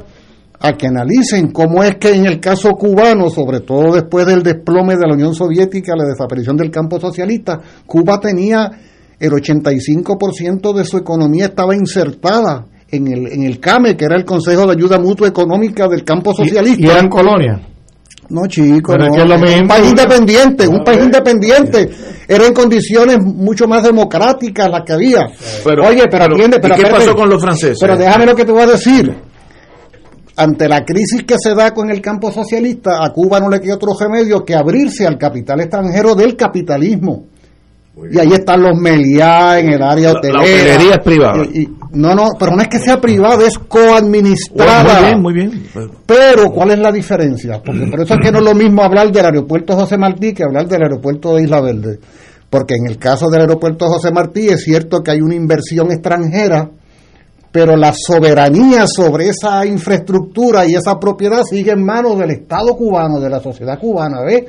a 0.65 0.73
que 0.77 0.87
analicen 0.87 1.51
cómo 1.51 1.83
es 1.83 1.95
que 1.97 2.13
en 2.15 2.25
el 2.25 2.39
caso 2.39 2.69
cubano, 2.71 3.29
sobre 3.29 3.59
todo 3.59 3.93
después 3.95 4.25
del 4.25 4.41
desplome 4.43 4.95
de 4.95 5.05
la 5.05 5.13
Unión 5.13 5.35
Soviética, 5.35 5.93
la 5.93 6.05
desaparición 6.05 6.55
del 6.55 6.71
campo 6.71 6.99
socialista, 7.01 7.59
Cuba 7.85 8.17
tenía 8.21 8.71
el 9.19 9.31
85% 9.31 10.73
de 10.73 10.85
su 10.85 10.97
economía 10.97 11.45
estaba 11.47 11.75
insertada 11.75 12.65
en 12.89 13.07
el, 13.11 13.27
en 13.33 13.43
el 13.43 13.59
CAME, 13.59 13.97
que 13.97 14.05
era 14.05 14.15
el 14.15 14.23
Consejo 14.23 14.65
de 14.65 14.71
Ayuda 14.73 14.99
Mutua 14.99 15.27
Económica 15.27 15.87
del 15.89 16.03
campo 16.05 16.33
socialista. 16.33 16.81
Y, 16.81 16.85
y 16.85 16.89
eran 16.89 17.09
colonias. 17.09 17.59
No, 18.29 18.47
chico, 18.47 18.93
Pero 18.93 19.03
es 19.03 19.09
no. 19.09 19.15
que 19.15 19.21
es 19.21 19.27
lo 19.57 19.61
un 19.61 19.67
país 19.67 19.89
independiente, 19.89 20.67
un 20.67 20.83
país 20.83 21.03
independiente. 21.03 21.89
Era 22.27 22.45
en 22.47 22.53
condiciones 22.53 23.17
mucho 23.21 23.67
más 23.67 23.83
democráticas 23.83 24.69
las 24.71 24.83
que 24.85 24.93
había. 24.93 25.27
Pero- 25.65 25.87
Oye, 25.87 26.03
pero, 26.09 26.23
pero, 26.23 26.35
atiende, 26.35 26.57
¿y 26.57 26.61
pero 26.61 26.75
qué 26.75 26.81
espérate. 26.83 27.05
pasó 27.05 27.15
con 27.17 27.29
los 27.29 27.41
franceses? 27.41 27.77
Pero 27.81 27.97
déjame 27.97 28.25
lo 28.25 28.33
que 28.35 28.45
te 28.45 28.51
voy 28.53 28.61
a 28.61 28.67
decir. 28.67 29.13
Ante 30.35 30.67
la 30.67 30.83
crisis 30.83 31.23
que 31.23 31.35
se 31.37 31.53
da 31.53 31.71
con 31.73 31.91
el 31.91 32.01
campo 32.01 32.31
socialista, 32.31 33.03
a 33.05 33.11
Cuba 33.11 33.39
no 33.39 33.49
le 33.49 33.59
queda 33.59 33.75
otro 33.75 33.91
remedio 33.99 34.43
que 34.43 34.55
abrirse 34.55 35.05
al 35.05 35.17
capital 35.17 35.61
extranjero 35.61 36.15
del 36.15 36.35
capitalismo. 36.35 37.25
Y 38.11 38.17
ahí 38.17 38.33
están 38.33 38.63
los 38.63 38.75
Meliá 38.75 39.59
en 39.59 39.69
el 39.73 39.83
área 39.83 40.07
La- 40.07 40.13
la 40.13 40.19
hotelera. 40.19 40.39
hotelería 40.41 40.91
es 40.95 41.03
privada. 41.03 41.43
Y- 41.53 41.59
y- 41.61 41.69
no, 41.91 42.15
no, 42.15 42.29
pero 42.39 42.55
no 42.55 42.61
es 42.63 42.67
que 42.67 42.79
sea 42.79 42.99
privada, 42.99 43.45
es 43.45 43.59
coadministrada. 43.59 44.99
Muy 45.01 45.03
bien, 45.05 45.21
muy 45.21 45.33
bien. 45.33 45.91
Pero, 46.07 46.49
¿cuál 46.51 46.71
es 46.71 46.79
la 46.79 46.91
diferencia? 46.91 47.61
Porque 47.63 47.85
por 47.85 48.01
eso 48.01 48.15
es 48.15 48.19
que 48.23 48.31
no 48.31 48.39
es 48.39 48.43
lo 48.45 48.55
mismo 48.55 48.81
hablar 48.81 49.11
del 49.11 49.25
aeropuerto 49.25 49.75
José 49.75 49.97
Martí 49.99 50.33
que 50.33 50.43
hablar 50.43 50.67
del 50.67 50.81
aeropuerto 50.81 51.35
de 51.35 51.43
Isla 51.43 51.61
Verde. 51.61 51.99
Porque 52.49 52.73
en 52.75 52.87
el 52.87 52.97
caso 52.97 53.29
del 53.29 53.41
aeropuerto 53.41 53.87
José 53.87 54.11
Martí 54.11 54.47
es 54.47 54.63
cierto 54.63 55.03
que 55.03 55.11
hay 55.11 55.21
una 55.21 55.35
inversión 55.35 55.91
extranjera, 55.91 56.69
pero 57.53 57.77
la 57.77 57.93
soberanía 57.95 58.85
sobre 58.87 59.29
esa 59.29 59.63
infraestructura 59.65 60.65
y 60.67 60.73
esa 60.73 60.99
propiedad 60.99 61.43
sigue 61.43 61.71
en 61.71 61.85
manos 61.85 62.17
del 62.17 62.31
Estado 62.31 62.75
cubano, 62.75 63.19
de 63.21 63.29
la 63.29 63.39
sociedad 63.39 63.79
cubana, 63.79 64.21
¿ves? 64.25 64.43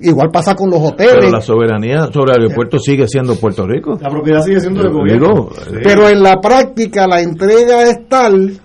Igual 0.00 0.30
pasa 0.30 0.54
con 0.54 0.70
los 0.70 0.80
hoteles. 0.80 1.14
Pero 1.18 1.30
la 1.30 1.40
soberanía 1.40 2.06
sobre 2.12 2.32
el 2.34 2.42
aeropuerto 2.42 2.78
sigue 2.78 3.06
siendo 3.08 3.34
Puerto 3.36 3.66
Rico. 3.66 3.98
La 4.00 4.08
propiedad 4.08 4.40
sigue 4.42 4.60
siendo 4.60 4.82
del 4.82 4.92
gobierno. 4.92 5.48
eh, 5.68 5.80
Pero 5.82 6.08
en 6.08 6.22
la 6.22 6.40
práctica 6.40 7.06
la 7.08 7.20
entrega 7.20 7.82
es 7.82 8.08
tal, 8.08 8.60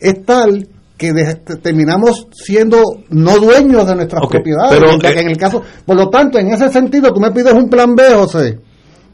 es 0.00 0.24
tal 0.24 0.66
que 0.96 1.12
de- 1.12 1.34
terminamos 1.62 2.26
siendo 2.32 2.82
no 3.10 3.38
dueños 3.38 3.86
de 3.86 3.94
nuestras 3.94 4.26
propiedades. 4.26 4.70
pero, 4.78 4.90
eh, 4.92 5.20
en 5.20 5.28
el 5.28 5.36
caso, 5.36 5.62
por 5.86 5.96
lo 5.96 6.08
tanto, 6.08 6.38
en 6.38 6.48
ese 6.48 6.68
sentido, 6.70 7.12
tú 7.12 7.20
me 7.20 7.30
pides 7.30 7.52
un 7.52 7.68
plan 7.68 7.94
B, 7.94 8.02
José, 8.14 8.58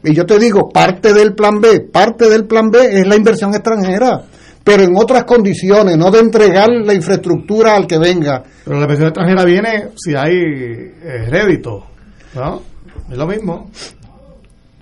y 0.05 0.13
yo 0.13 0.25
te 0.25 0.39
digo, 0.39 0.69
parte 0.69 1.13
del 1.13 1.33
plan 1.33 1.59
B, 1.59 1.81
parte 1.91 2.29
del 2.29 2.45
plan 2.45 2.69
B 2.69 2.99
es 2.99 3.07
la 3.07 3.15
inversión 3.15 3.53
extranjera, 3.53 4.23
pero 4.63 4.83
en 4.83 4.95
otras 4.95 5.23
condiciones, 5.23 5.97
no 5.97 6.11
de 6.11 6.19
entregar 6.19 6.69
la 6.69 6.93
infraestructura 6.93 7.75
al 7.75 7.87
que 7.87 7.97
venga. 7.97 8.43
Pero 8.63 8.77
la 8.77 8.83
inversión 8.83 9.09
extranjera 9.09 9.43
viene 9.45 9.89
si 9.95 10.15
hay 10.15 10.33
eh, 10.33 11.27
rédito. 11.29 11.85
¿No? 12.33 12.61
Es 13.09 13.17
lo 13.17 13.27
mismo. 13.27 13.69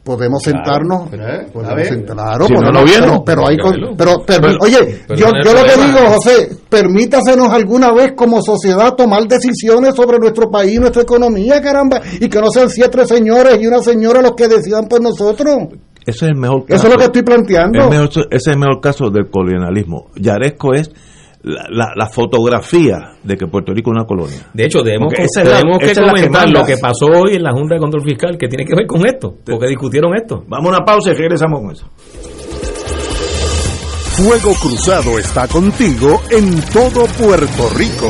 Podemos 0.04 0.44
Claro, 0.44 0.58
sentarnos, 0.66 1.08
pero, 1.10 1.24
eh, 1.30 1.48
podemos 1.54 1.72
a 1.72 1.76
ver. 1.76 1.86
sentar- 1.88 2.16
claro, 2.18 2.46
Si 2.46 2.54
no, 2.54 2.60
podemos- 2.60 2.82
no 2.82 2.86
viene. 2.86 3.08
pero, 3.08 3.24
pero 3.24 3.48
hay 3.48 3.58
con- 3.58 3.96
Pero- 3.98 4.24
pero, 4.28 4.48
oye, 4.60 5.00
pero 5.08 5.18
yo, 5.20 5.28
yo 5.46 5.54
lo 5.54 5.64
que 5.64 5.86
digo, 5.86 6.00
José, 6.16 6.50
permítasenos 6.70 7.48
alguna 7.50 7.94
vez 7.94 8.12
como 8.14 8.42
sociedad 8.42 8.96
tomar 8.96 9.26
decisiones 9.30 9.96
sobre 9.96 10.20
nuestro 10.20 10.52
país, 10.52 10.78
nuestra 10.78 11.04
economía, 11.04 11.62
caramba, 11.62 12.02
y 12.20 12.28
que 12.28 12.42
no 12.42 12.50
sean 12.50 12.70
siete 12.70 13.06
señores 13.08 13.58
y 13.62 13.68
una 13.68 13.80
señora 13.80 14.22
los 14.22 14.34
que 14.34 14.50
decidan 14.50 14.88
por 14.90 15.02
nosotros. 15.02 15.56
Ese 16.06 16.26
es 16.26 16.32
el 16.32 16.36
mejor 16.36 16.66
caso. 16.66 16.76
Eso 16.76 16.88
es 16.88 16.94
lo 16.94 17.00
que 17.00 17.06
estoy 17.06 17.22
planteando. 17.22 17.84
El 17.86 17.90
mejor- 17.90 18.10
ese 18.10 18.26
es 18.32 18.48
el 18.48 18.58
mejor 18.58 18.82
caso 18.82 19.10
del 19.10 19.30
colonialismo. 19.30 20.08
Yaresco 20.18 20.74
es 20.74 20.92
la, 21.44 21.66
la- 21.70 21.92
la 21.96 22.08
fotografía 22.08 23.14
de 23.24 23.36
que 23.38 23.48
Puerto 23.48 23.74
Rico 23.74 23.92
es 23.92 23.96
una 23.98 24.06
colonia. 24.06 24.48
De 24.54 24.66
hecho, 24.66 24.82
debemos, 24.82 25.14
es 25.14 25.30
tenemos 25.34 25.78
que 25.80 25.88
la 26.02 26.08
comentar 26.12 26.50
lo 26.50 26.64
que 26.66 26.78
pasó 26.82 27.06
hoy 27.06 27.36
en 27.36 27.44
la 27.44 27.52
Junta 27.52 27.76
de 27.76 27.82
Control 27.82 28.04
Fiscal, 28.04 28.38
que 28.38 28.48
tiene 28.48 28.66
que 28.66 28.76
ver 28.76 28.88
con 28.88 29.06
esto, 29.06 29.36
porque 29.46 29.68
discutieron 29.68 30.16
esto. 30.16 30.44
Vamos 30.48 30.68
a 30.74 30.78
una 30.78 30.86
pausa 30.86 31.12
y 31.12 31.14
regresamos 31.16 31.60
con 31.62 31.72
eso. 31.72 31.86
Fuego 34.16 34.54
Cruzado 34.62 35.18
está 35.20 35.48
contigo 35.48 36.22
en 36.30 36.62
todo 36.72 37.06
Puerto 37.18 37.70
Rico. 37.76 38.10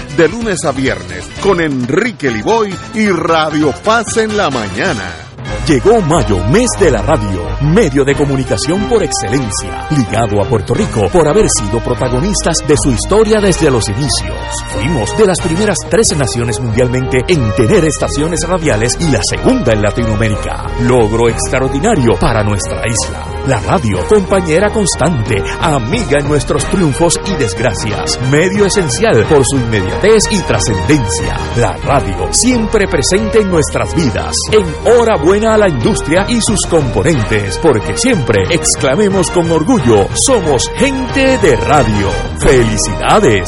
de 0.17 0.27
lunes 0.27 0.63
a 0.65 0.71
viernes 0.71 1.29
con 1.41 1.61
Enrique 1.61 2.29
Liboy 2.29 2.73
y 2.93 3.09
Radio 3.09 3.73
Paz 3.83 4.17
en 4.17 4.35
la 4.37 4.49
mañana. 4.49 5.31
Llegó 5.67 6.01
mayo, 6.01 6.43
mes 6.47 6.67
de 6.79 6.91
la 6.91 7.01
radio, 7.01 7.47
medio 7.61 8.03
de 8.03 8.15
comunicación 8.15 8.89
por 8.89 9.03
excelencia, 9.03 9.87
ligado 9.91 10.41
a 10.41 10.49
Puerto 10.49 10.73
Rico 10.73 11.07
por 11.11 11.27
haber 11.27 11.47
sido 11.49 11.79
protagonistas 11.79 12.57
de 12.67 12.75
su 12.77 12.91
historia 12.91 13.39
desde 13.39 13.69
los 13.69 13.87
inicios. 13.87 14.35
Fuimos 14.67 15.15
de 15.17 15.27
las 15.27 15.39
primeras 15.39 15.77
13 15.89 16.15
naciones 16.15 16.59
mundialmente 16.59 17.19
en 17.27 17.53
tener 17.55 17.85
estaciones 17.85 18.41
radiales 18.47 18.97
y 18.99 19.11
la 19.11 19.21
segunda 19.23 19.73
en 19.73 19.81
Latinoamérica. 19.81 20.65
Logro 20.81 21.29
extraordinario 21.29 22.15
para 22.19 22.43
nuestra 22.43 22.81
isla. 22.87 23.30
La 23.47 23.59
radio, 23.59 24.05
compañera 24.07 24.69
constante, 24.69 25.41
amiga 25.61 26.19
en 26.19 26.27
nuestros 26.27 26.63
triunfos 26.65 27.19
y 27.25 27.33
desgracias, 27.33 28.19
medio 28.29 28.67
esencial 28.67 29.25
por 29.25 29.43
su 29.43 29.57
inmediatez 29.57 30.25
y 30.29 30.39
trascendencia. 30.41 31.37
La 31.57 31.75
radio, 31.77 32.31
siempre 32.31 32.87
presente 32.87 33.39
en 33.39 33.49
nuestras 33.49 33.95
vidas. 33.95 34.35
En 34.51 34.65
hora 34.93 35.17
buena 35.17 35.55
a 35.55 35.57
la 35.57 35.69
industria 35.69 36.27
y 36.29 36.39
sus 36.39 36.61
componentes, 36.69 37.57
porque 37.57 37.97
siempre 37.97 38.43
exclamemos 38.51 39.31
con 39.31 39.51
orgullo, 39.51 40.07
somos 40.13 40.69
gente 40.75 41.39
de 41.39 41.55
radio. 41.55 42.09
¡Felicidades! 42.39 43.47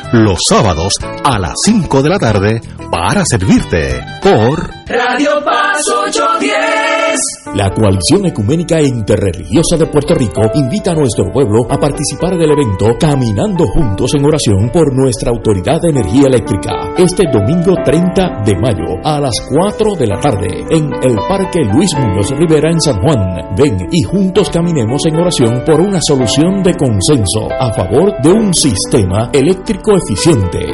los 0.11 0.39
sábados 0.47 0.93
a 1.23 1.39
las 1.39 1.53
5 1.65 2.01
de 2.01 2.09
la 2.09 2.19
tarde 2.19 2.61
para 2.91 3.23
servirte 3.25 4.03
por 4.21 4.69
Radio 4.85 5.43
Paz 5.45 5.79
810. 5.87 7.55
La 7.55 7.69
Coalición 7.73 8.25
Ecuménica 8.25 8.79
e 8.79 8.87
Interreligiosa 8.87 9.77
de 9.77 9.85
Puerto 9.87 10.13
Rico 10.15 10.41
invita 10.53 10.91
a 10.91 10.95
nuestro 10.95 11.31
pueblo 11.31 11.65
a 11.69 11.77
participar 11.77 12.37
del 12.37 12.51
evento 12.51 12.97
Caminando 12.99 13.65
Juntos 13.67 14.13
en 14.15 14.25
Oración 14.25 14.69
por 14.71 14.93
nuestra 14.93 15.31
Autoridad 15.31 15.79
de 15.81 15.89
Energía 15.89 16.27
Eléctrica 16.27 16.93
este 16.97 17.23
domingo 17.31 17.75
30 17.83 18.43
de 18.45 18.55
mayo 18.55 18.99
a 19.03 19.19
las 19.19 19.35
4 19.49 19.95
de 19.95 20.07
la 20.07 20.19
tarde 20.19 20.65
en 20.69 20.91
el 21.03 21.15
Parque 21.27 21.59
Luis 21.73 21.89
Muñoz 21.97 22.31
Rivera 22.31 22.69
en 22.71 22.81
San 22.81 23.01
Juan. 23.01 23.55
Ven 23.57 23.87
y 23.91 24.03
juntos 24.03 24.49
caminemos 24.49 25.05
en 25.05 25.15
oración 25.15 25.63
por 25.65 25.79
una 25.79 25.99
solución 26.01 26.63
de 26.63 26.73
consenso 26.75 27.49
a 27.59 27.73
favor 27.73 28.13
de 28.21 28.31
un 28.31 28.53
sistema 28.53 29.29
eléctrico 29.33 29.93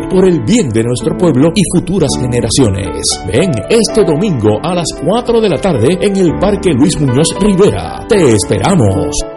por 0.09 0.27
el 0.27 0.41
bien 0.43 0.69
de 0.69 0.83
nuestro 0.83 1.17
pueblo 1.17 1.49
y 1.53 1.61
futuras 1.75 2.09
generaciones. 2.19 3.05
Ven 3.27 3.51
este 3.69 4.03
domingo 4.03 4.59
a 4.63 4.73
las 4.75 4.87
4 5.03 5.41
de 5.41 5.49
la 5.49 5.57
tarde 5.57 5.97
en 6.01 6.15
el 6.15 6.33
Parque 6.39 6.71
Luis 6.73 6.99
Muñoz 6.99 7.27
Rivera. 7.39 8.05
Te 8.07 8.33
esperamos. 8.33 9.36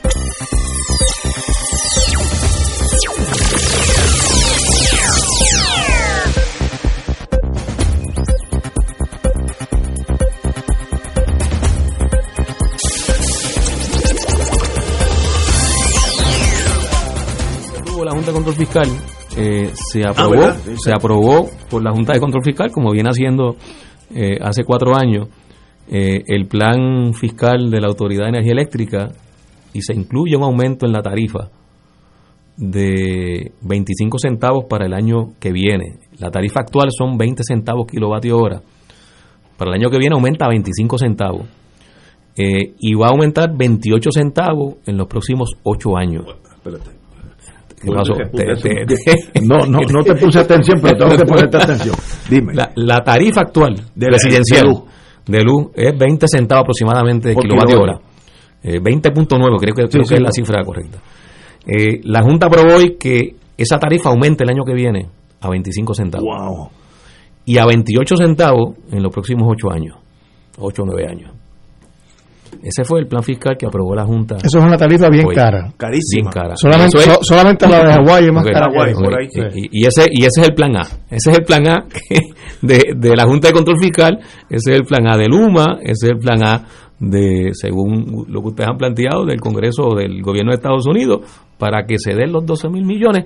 De 18.31 18.35
Control 18.35 18.55
Fiscal 18.55 18.87
eh, 19.37 19.71
se 19.73 20.05
aprobó. 20.05 20.51
Sí, 20.53 20.59
sí. 20.65 20.75
se 20.77 20.91
aprobó 20.93 21.49
por 21.69 21.83
la 21.83 21.91
Junta 21.91 22.13
de 22.13 22.19
Control 22.19 22.43
Fiscal 22.43 22.71
como 22.71 22.91
viene 22.91 23.09
haciendo 23.09 23.55
eh, 24.13 24.37
hace 24.41 24.63
cuatro 24.63 24.95
años 24.95 25.27
eh, 25.89 26.23
el 26.27 26.47
plan 26.47 27.13
fiscal 27.13 27.69
de 27.69 27.81
la 27.81 27.87
Autoridad 27.87 28.23
de 28.23 28.29
Energía 28.29 28.53
Eléctrica 28.53 29.09
y 29.73 29.81
se 29.81 29.93
incluye 29.93 30.35
un 30.35 30.43
aumento 30.43 30.85
en 30.85 30.93
la 30.93 31.01
tarifa 31.01 31.49
de 32.57 33.51
25 33.61 34.17
centavos 34.19 34.65
para 34.69 34.85
el 34.85 34.93
año 34.93 35.33
que 35.39 35.51
viene. 35.51 35.99
La 36.19 36.29
tarifa 36.29 36.61
actual 36.61 36.89
son 36.91 37.17
20 37.17 37.43
centavos 37.43 37.87
kilovatio 37.87 38.37
hora. 38.37 38.61
Para 39.57 39.71
el 39.71 39.81
año 39.81 39.89
que 39.89 39.97
viene 39.97 40.15
aumenta 40.15 40.45
a 40.45 40.49
25 40.49 40.97
centavos. 40.97 41.45
Eh, 42.37 42.75
y 42.79 42.93
va 42.93 43.07
a 43.07 43.09
aumentar 43.09 43.49
28 43.55 44.11
centavos 44.11 44.75
en 44.85 44.97
los 44.97 45.07
próximos 45.07 45.49
8 45.63 45.97
años. 45.97 46.25
Espérate. 46.55 47.00
¿Qué 47.83 47.91
pasó? 47.91 48.13
Te- 48.13 48.25
te- 48.55 48.85
te- 48.85 49.41
No, 49.41 49.65
no, 49.65 49.79
no 49.81 50.03
te 50.03 50.15
puse 50.15 50.39
atención, 50.39 50.79
pero 50.81 50.97
tengo 50.97 51.17
que 51.17 51.25
ponerte 51.25 51.57
atención. 51.57 51.95
Dime. 52.29 52.53
La, 52.53 52.71
la 52.75 53.03
tarifa 53.03 53.41
actual 53.41 53.75
De- 53.95 54.07
residencial 54.09 54.61
de 54.63 54.69
luz. 54.69 54.81
de 55.27 55.41
luz 55.43 55.67
es 55.75 55.97
20 55.97 56.27
centavos 56.27 56.63
aproximadamente 56.63 57.29
de 57.29 57.35
kilovatio 57.35 57.81
hora. 57.81 57.99
Eh, 58.63 58.79
20.9 58.79 59.57
creo 59.59 59.73
que, 59.73 59.87
creo 59.87 60.03
sí, 60.03 60.09
que 60.09 60.15
es 60.15 60.21
la 60.21 60.31
cifra 60.31 60.63
correcta. 60.63 60.99
Eh, 61.65 61.99
la 62.03 62.21
Junta 62.23 62.47
aprobó 62.47 62.75
hoy 62.75 62.97
que 62.99 63.35
esa 63.57 63.77
tarifa 63.79 64.09
aumente 64.09 64.43
el 64.43 64.49
año 64.51 64.63
que 64.65 64.73
viene 64.73 65.07
a 65.41 65.49
25 65.49 65.93
centavos. 65.95 66.25
Wow. 66.27 66.69
Y 67.45 67.57
a 67.57 67.65
28 67.65 68.17
centavos 68.17 68.75
en 68.91 69.01
los 69.01 69.11
próximos 69.11 69.47
8 69.49 69.71
años. 69.71 69.97
8 70.59 70.83
o 70.83 70.85
9 70.85 71.07
años. 71.09 71.31
Ese 72.63 72.83
fue 72.83 72.99
el 72.99 73.07
plan 73.07 73.23
fiscal 73.23 73.55
que 73.57 73.65
aprobó 73.65 73.95
la 73.95 74.05
Junta. 74.05 74.35
Eso 74.43 74.59
es 74.59 74.63
una 74.63 74.77
tarifa 74.77 75.09
bien 75.09 75.25
hoy. 75.27 75.35
cara. 75.35 75.71
Carísima. 75.77 76.29
Bien 76.29 76.43
cara. 76.43 76.55
Solamente, 76.55 76.97
es- 76.97 77.03
so- 77.05 77.19
solamente 77.21 77.67
la 77.67 77.83
de 77.83 77.93
Hawái 77.93 78.25
es 78.25 78.33
más 78.33 78.45
Ok, 78.45 78.51
cara. 78.51 78.67
Por 78.93 79.19
ahí. 79.19 79.27
Y, 79.55 79.81
y 79.81 79.85
ese 79.87 80.05
y 80.11 80.21
ese 80.25 80.41
es 80.41 80.47
el 80.47 80.53
plan 80.53 80.75
A. 80.77 80.81
Ese 81.09 81.31
es 81.31 81.37
el 81.37 81.43
plan 81.43 81.67
A 81.67 81.85
de, 82.61 82.93
de 82.95 83.15
la 83.15 83.23
Junta 83.25 83.47
de 83.47 83.53
Control 83.53 83.77
Fiscal, 83.81 84.19
ese 84.49 84.71
es 84.71 84.77
el 84.79 84.83
plan 84.85 85.07
A 85.07 85.17
de 85.17 85.27
Luma, 85.27 85.77
ese 85.81 86.07
es 86.07 86.11
el 86.11 86.17
plan 86.19 86.43
A 86.45 86.65
de, 86.99 87.49
según 87.53 88.25
lo 88.27 88.41
que 88.41 88.47
ustedes 88.49 88.69
han 88.69 88.77
planteado, 88.77 89.25
del 89.25 89.39
Congreso 89.39 89.87
o 89.87 89.95
del 89.95 90.21
Gobierno 90.21 90.51
de 90.51 90.57
Estados 90.57 90.85
Unidos, 90.85 91.21
para 91.57 91.85
que 91.87 91.97
se 91.97 92.13
den 92.13 92.31
los 92.31 92.45
12 92.45 92.69
mil 92.69 92.85
millones, 92.85 93.25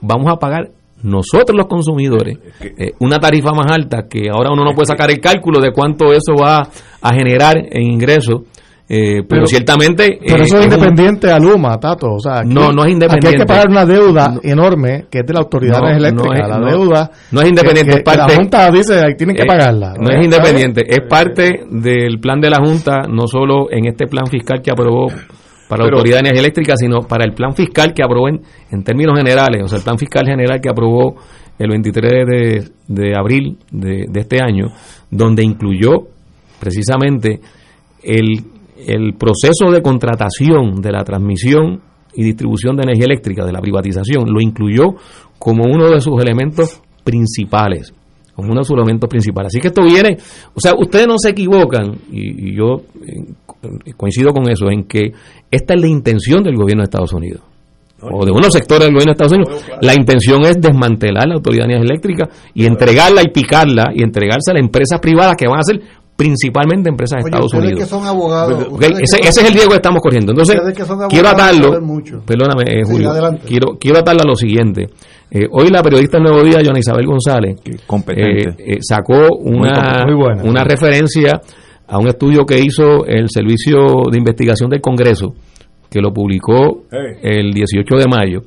vamos 0.00 0.32
a 0.32 0.36
pagar 0.36 0.70
nosotros 1.02 1.56
los 1.58 1.66
consumidores 1.66 2.38
eh, 2.60 2.92
una 3.00 3.18
tarifa 3.18 3.50
más 3.52 3.66
alta 3.72 4.06
que 4.08 4.28
ahora 4.32 4.52
uno 4.52 4.64
no 4.64 4.72
puede 4.72 4.86
sacar 4.86 5.10
el 5.10 5.18
cálculo 5.20 5.60
de 5.60 5.72
cuánto 5.72 6.12
eso 6.12 6.34
va 6.40 6.68
a 7.00 7.12
generar 7.14 7.56
en 7.58 7.82
ingresos, 7.82 8.42
eh, 8.94 9.22
pero, 9.22 9.26
Pero- 9.28 9.46
ciertamente... 9.46 10.18
Pero 10.20 10.42
eh, 10.42 10.44
eso 10.44 10.58
es 10.58 10.66
es 10.66 10.66
un- 10.66 10.72
independiente 10.74 11.30
a 11.30 11.38
Luma, 11.38 11.78
Tato. 11.80 12.08
O 12.12 12.18
sea, 12.20 12.40
aquí- 12.40 12.48
No, 12.52 12.72
no 12.72 12.84
es 12.84 12.92
independiente. 12.92 13.28
Aquí 13.28 13.36
hay 13.36 13.40
que 13.40 13.46
pagar 13.46 13.68
una 13.70 13.86
deuda 13.86 14.34
enorme 14.42 15.06
que 15.10 15.20
es 15.20 15.26
de 15.26 15.32
la 15.32 15.40
Autoridad 15.40 15.80
No, 15.80 15.88
Eléctrica. 15.88 16.42
es- 16.42 16.48
la 16.48 16.58
deuda. 16.70 17.10
no 17.30 17.40
es 17.40 17.48
independiente, 17.48 17.90
que- 17.90 17.96
es 17.96 17.96
que 17.98 18.02
parte- 18.04 18.32
la 18.34 18.38
Junta 18.38 18.70
dice 18.70 19.00
que 19.08 19.14
tienen 19.14 19.36
que 19.36 19.42
Eh, 19.44 19.46
pagarla. 19.46 19.94
No 19.98 20.10
es 20.10 20.22
independiente, 20.22 20.82
es 20.86 21.00
parte 21.08 21.60
del 21.70 22.20
plan 22.20 22.38
de 22.40 22.50
la 22.50 22.58
Junta, 22.58 23.06
no 23.08 23.26
solo 23.26 23.68
en 23.70 23.86
este 23.86 24.06
plan 24.08 24.26
fiscal 24.26 24.60
que 24.62 24.70
aprobó 24.70 25.06
para 25.06 25.84
la 25.84 25.86
Pero- 25.86 25.96
Autoridad 25.96 26.16
de 26.16 26.20
Energía 26.20 26.40
Eléctrica, 26.40 26.76
sino 26.76 26.98
para 27.00 27.24
el 27.24 27.32
plan 27.32 27.54
fiscal 27.54 27.94
que 27.94 28.02
aprobó 28.04 28.28
en, 28.28 28.42
en 28.72 28.84
términos 28.84 29.16
generales, 29.16 29.62
o 29.64 29.68
sea, 29.68 29.78
el 29.78 29.84
plan 29.84 29.96
fiscal 29.96 30.26
general 30.26 30.60
que 30.60 30.68
aprobó 30.68 31.16
el 31.58 31.70
23 31.70 32.26
de, 32.26 32.64
de 32.88 33.16
abril 33.16 33.56
de, 33.70 34.04
de 34.06 34.20
este 34.20 34.42
año, 34.42 34.66
donde 35.10 35.42
incluyó 35.42 36.08
precisamente 36.60 37.40
el, 38.02 38.44
el 38.86 39.14
proceso 39.14 39.70
de 39.70 39.82
contratación 39.82 40.80
de 40.80 40.92
la 40.92 41.04
transmisión 41.04 41.80
y 42.14 42.24
distribución 42.24 42.76
de 42.76 42.82
energía 42.82 43.06
eléctrica, 43.06 43.44
de 43.44 43.52
la 43.52 43.60
privatización, 43.60 44.24
lo 44.32 44.40
incluyó 44.40 44.94
como 45.38 45.64
uno 45.64 45.90
de 45.90 46.00
sus 46.00 46.20
elementos 46.20 46.80
principales. 47.04 47.92
como 48.34 48.50
uno 48.50 48.60
de 48.60 48.64
sus 48.64 48.76
elementos 48.76 49.10
principales. 49.10 49.48
Así 49.52 49.60
que 49.60 49.68
esto 49.68 49.82
viene, 49.82 50.16
o 50.54 50.60
sea, 50.60 50.72
ustedes 50.74 51.06
no 51.06 51.16
se 51.18 51.30
equivocan, 51.30 51.94
y, 52.10 52.48
y 52.48 52.56
yo 52.56 52.82
eh, 53.06 53.92
coincido 53.94 54.32
con 54.32 54.48
eso, 54.50 54.70
en 54.70 54.84
que 54.84 55.12
esta 55.50 55.74
es 55.74 55.80
la 55.80 55.88
intención 55.88 56.42
del 56.42 56.56
gobierno 56.56 56.82
de 56.82 56.84
Estados 56.84 57.12
Unidos 57.12 57.42
o 58.02 58.24
de 58.24 58.32
unos 58.32 58.52
sectores 58.52 58.86
del 58.86 58.94
gobierno 58.94 59.14
de 59.14 59.24
Estados 59.24 59.32
Unidos, 59.32 59.64
la 59.80 59.94
intención 59.94 60.42
es 60.44 60.60
desmantelar 60.60 61.28
la 61.28 61.34
Autoridad 61.34 61.66
de 61.66 61.74
Energía 61.74 61.90
Eléctrica 61.90 62.28
y 62.54 62.66
entregarla 62.66 63.22
y 63.22 63.28
picarla 63.28 63.92
y 63.94 64.02
entregarse 64.02 64.50
a 64.50 64.54
las 64.54 64.62
empresas 64.62 64.98
privadas 65.00 65.36
que 65.36 65.46
van 65.46 65.60
a 65.60 65.62
ser 65.62 65.80
principalmente 66.16 66.88
empresas 66.88 67.18
de 67.18 67.22
Oye, 67.24 67.30
Estados 67.30 67.54
Unidos. 67.54 67.80
que 67.80 67.86
son 67.86 68.06
abogados, 68.06 68.64
Ok, 68.64 68.72
ustedes 68.72 68.92
que 68.98 69.02
ese, 69.04 69.16
son- 69.18 69.28
ese 69.28 69.40
es 69.40 69.46
el 69.48 69.52
riesgo 69.54 69.70
que 69.70 69.76
estamos 69.76 70.00
corriendo. 70.02 70.32
Entonces, 70.32 70.56
abogados 70.56 71.08
quiero 71.10 71.28
atarlo, 71.28 71.70
perdóname, 72.24 72.62
eh, 72.66 72.82
Julio, 72.84 73.10
quiero, 73.46 73.78
quiero 73.80 73.98
atarlo 73.98 74.22
a 74.22 74.26
lo 74.26 74.36
siguiente. 74.36 74.88
Eh, 75.30 75.46
hoy 75.50 75.68
la 75.70 75.82
periodista 75.82 76.18
del 76.18 76.24
Nuevo 76.24 76.44
Día, 76.44 76.58
Joana 76.62 76.78
Isabel 76.78 77.06
González, 77.06 77.56
competente. 77.86 78.50
eh, 78.50 78.54
eh, 78.74 78.78
sacó 78.82 79.28
una, 79.40 80.04
Muy 80.06 80.14
buena. 80.14 80.42
una 80.44 80.62
referencia 80.62 81.40
a 81.88 81.98
un 81.98 82.06
estudio 82.08 82.44
que 82.44 82.60
hizo 82.60 83.06
el 83.06 83.28
Servicio 83.30 83.78
de 84.10 84.18
Investigación 84.18 84.68
del 84.70 84.80
Congreso, 84.80 85.34
que 85.90 86.00
lo 86.00 86.12
publicó 86.12 86.84
Hey. 86.90 87.16
el 87.22 87.52
18 87.52 87.96
de 87.96 88.06
mayo, 88.08 88.40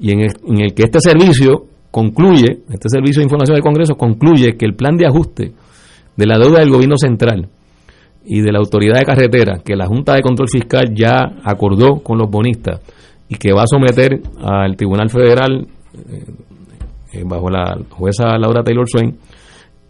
y 0.00 0.12
en 0.12 0.20
el, 0.20 0.32
en 0.48 0.60
el 0.62 0.74
que 0.74 0.82
este 0.82 0.98
servicio 1.00 1.64
concluye, 1.90 2.58
este 2.70 2.88
Servicio 2.88 3.20
de 3.20 3.24
Información 3.24 3.54
del 3.54 3.62
Congreso 3.62 3.94
concluye 3.94 4.56
que 4.56 4.66
el 4.66 4.74
plan 4.74 4.96
de 4.96 5.06
ajuste 5.06 5.52
de 6.16 6.26
la 6.26 6.38
deuda 6.38 6.60
del 6.60 6.70
gobierno 6.70 6.96
central 6.96 7.48
y 8.24 8.40
de 8.40 8.52
la 8.52 8.58
autoridad 8.58 8.98
de 8.98 9.04
carretera, 9.04 9.60
que 9.64 9.76
la 9.76 9.86
Junta 9.86 10.14
de 10.14 10.22
Control 10.22 10.48
Fiscal 10.50 10.94
ya 10.94 11.36
acordó 11.44 12.02
con 12.02 12.18
los 12.18 12.30
bonistas 12.30 12.80
y 13.28 13.36
que 13.36 13.52
va 13.52 13.62
a 13.62 13.66
someter 13.66 14.20
al 14.40 14.76
Tribunal 14.76 15.10
Federal 15.10 15.66
eh, 15.94 16.24
eh, 17.16 17.22
bajo 17.24 17.48
la 17.48 17.78
jueza 17.90 18.36
Laura 18.38 18.62
Taylor 18.62 18.88
Swain, 18.88 19.16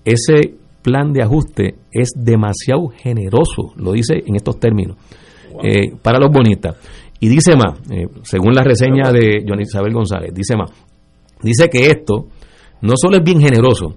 ese 0.05 0.55
plan 0.82 1.12
de 1.12 1.23
ajuste 1.23 1.74
es 1.90 2.11
demasiado 2.15 2.89
generoso, 2.89 3.73
lo 3.77 3.93
dice 3.93 4.23
en 4.24 4.36
estos 4.36 4.61
términos, 4.61 4.97
eh, 5.62 5.93
para 6.03 6.19
los 6.19 6.31
bonistas. 6.31 6.77
Y 7.19 7.28
dice 7.28 7.57
más, 7.57 7.81
eh, 7.90 8.07
según 8.23 8.55
la 8.55 8.62
reseña 8.62 9.11
de 9.11 9.44
Johnny 9.48 9.62
Isabel 9.62 9.94
González, 9.94 10.32
dice 10.35 10.57
más, 10.57 10.70
dice 11.43 11.69
que 11.69 11.86
esto 11.86 12.27
no 12.82 12.94
solo 12.97 13.16
es 13.16 13.24
bien 13.24 13.40
generoso, 13.40 13.97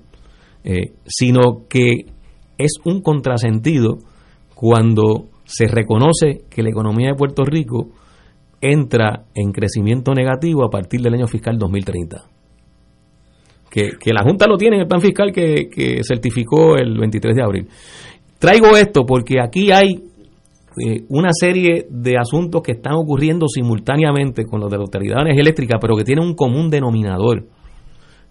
sino 1.05 1.67
que 1.67 2.05
es 2.59 2.73
un 2.83 3.01
contrasentido 3.01 3.97
cuando 4.53 5.29
se 5.45 5.67
reconoce 5.67 6.41
que 6.49 6.61
la 6.61 6.69
economía 6.69 7.07
de 7.09 7.15
Puerto 7.15 7.43
Rico 7.45 7.87
entra 8.61 9.23
en 9.33 9.51
crecimiento 9.51 10.13
negativo 10.13 10.65
a 10.65 10.69
partir 10.69 11.01
del 11.01 11.13
año 11.13 11.27
fiscal 11.27 11.57
2030. 11.57 12.17
Que, 13.71 13.91
que 13.99 14.13
la 14.13 14.23
Junta 14.23 14.47
lo 14.47 14.57
tiene 14.57 14.75
en 14.75 14.81
el 14.81 14.87
plan 14.87 14.99
fiscal 14.99 15.31
que, 15.31 15.69
que 15.69 16.03
certificó 16.03 16.75
el 16.75 16.97
23 16.99 17.35
de 17.35 17.43
abril. 17.43 17.67
Traigo 18.37 18.75
esto 18.75 19.05
porque 19.05 19.39
aquí 19.41 19.71
hay 19.71 20.09
eh, 20.85 21.03
una 21.09 21.29
serie 21.31 21.87
de 21.89 22.17
asuntos 22.17 22.61
que 22.61 22.73
están 22.73 22.93
ocurriendo 22.95 23.47
simultáneamente 23.47 24.45
con 24.45 24.59
los 24.59 24.69
de 24.69 24.77
la 24.77 24.83
Autoridad 24.83 25.23
de 25.23 25.31
Eléctrica, 25.31 25.77
pero 25.79 25.95
que 25.95 26.03
tienen 26.03 26.25
un 26.25 26.35
común 26.35 26.69
denominador 26.69 27.45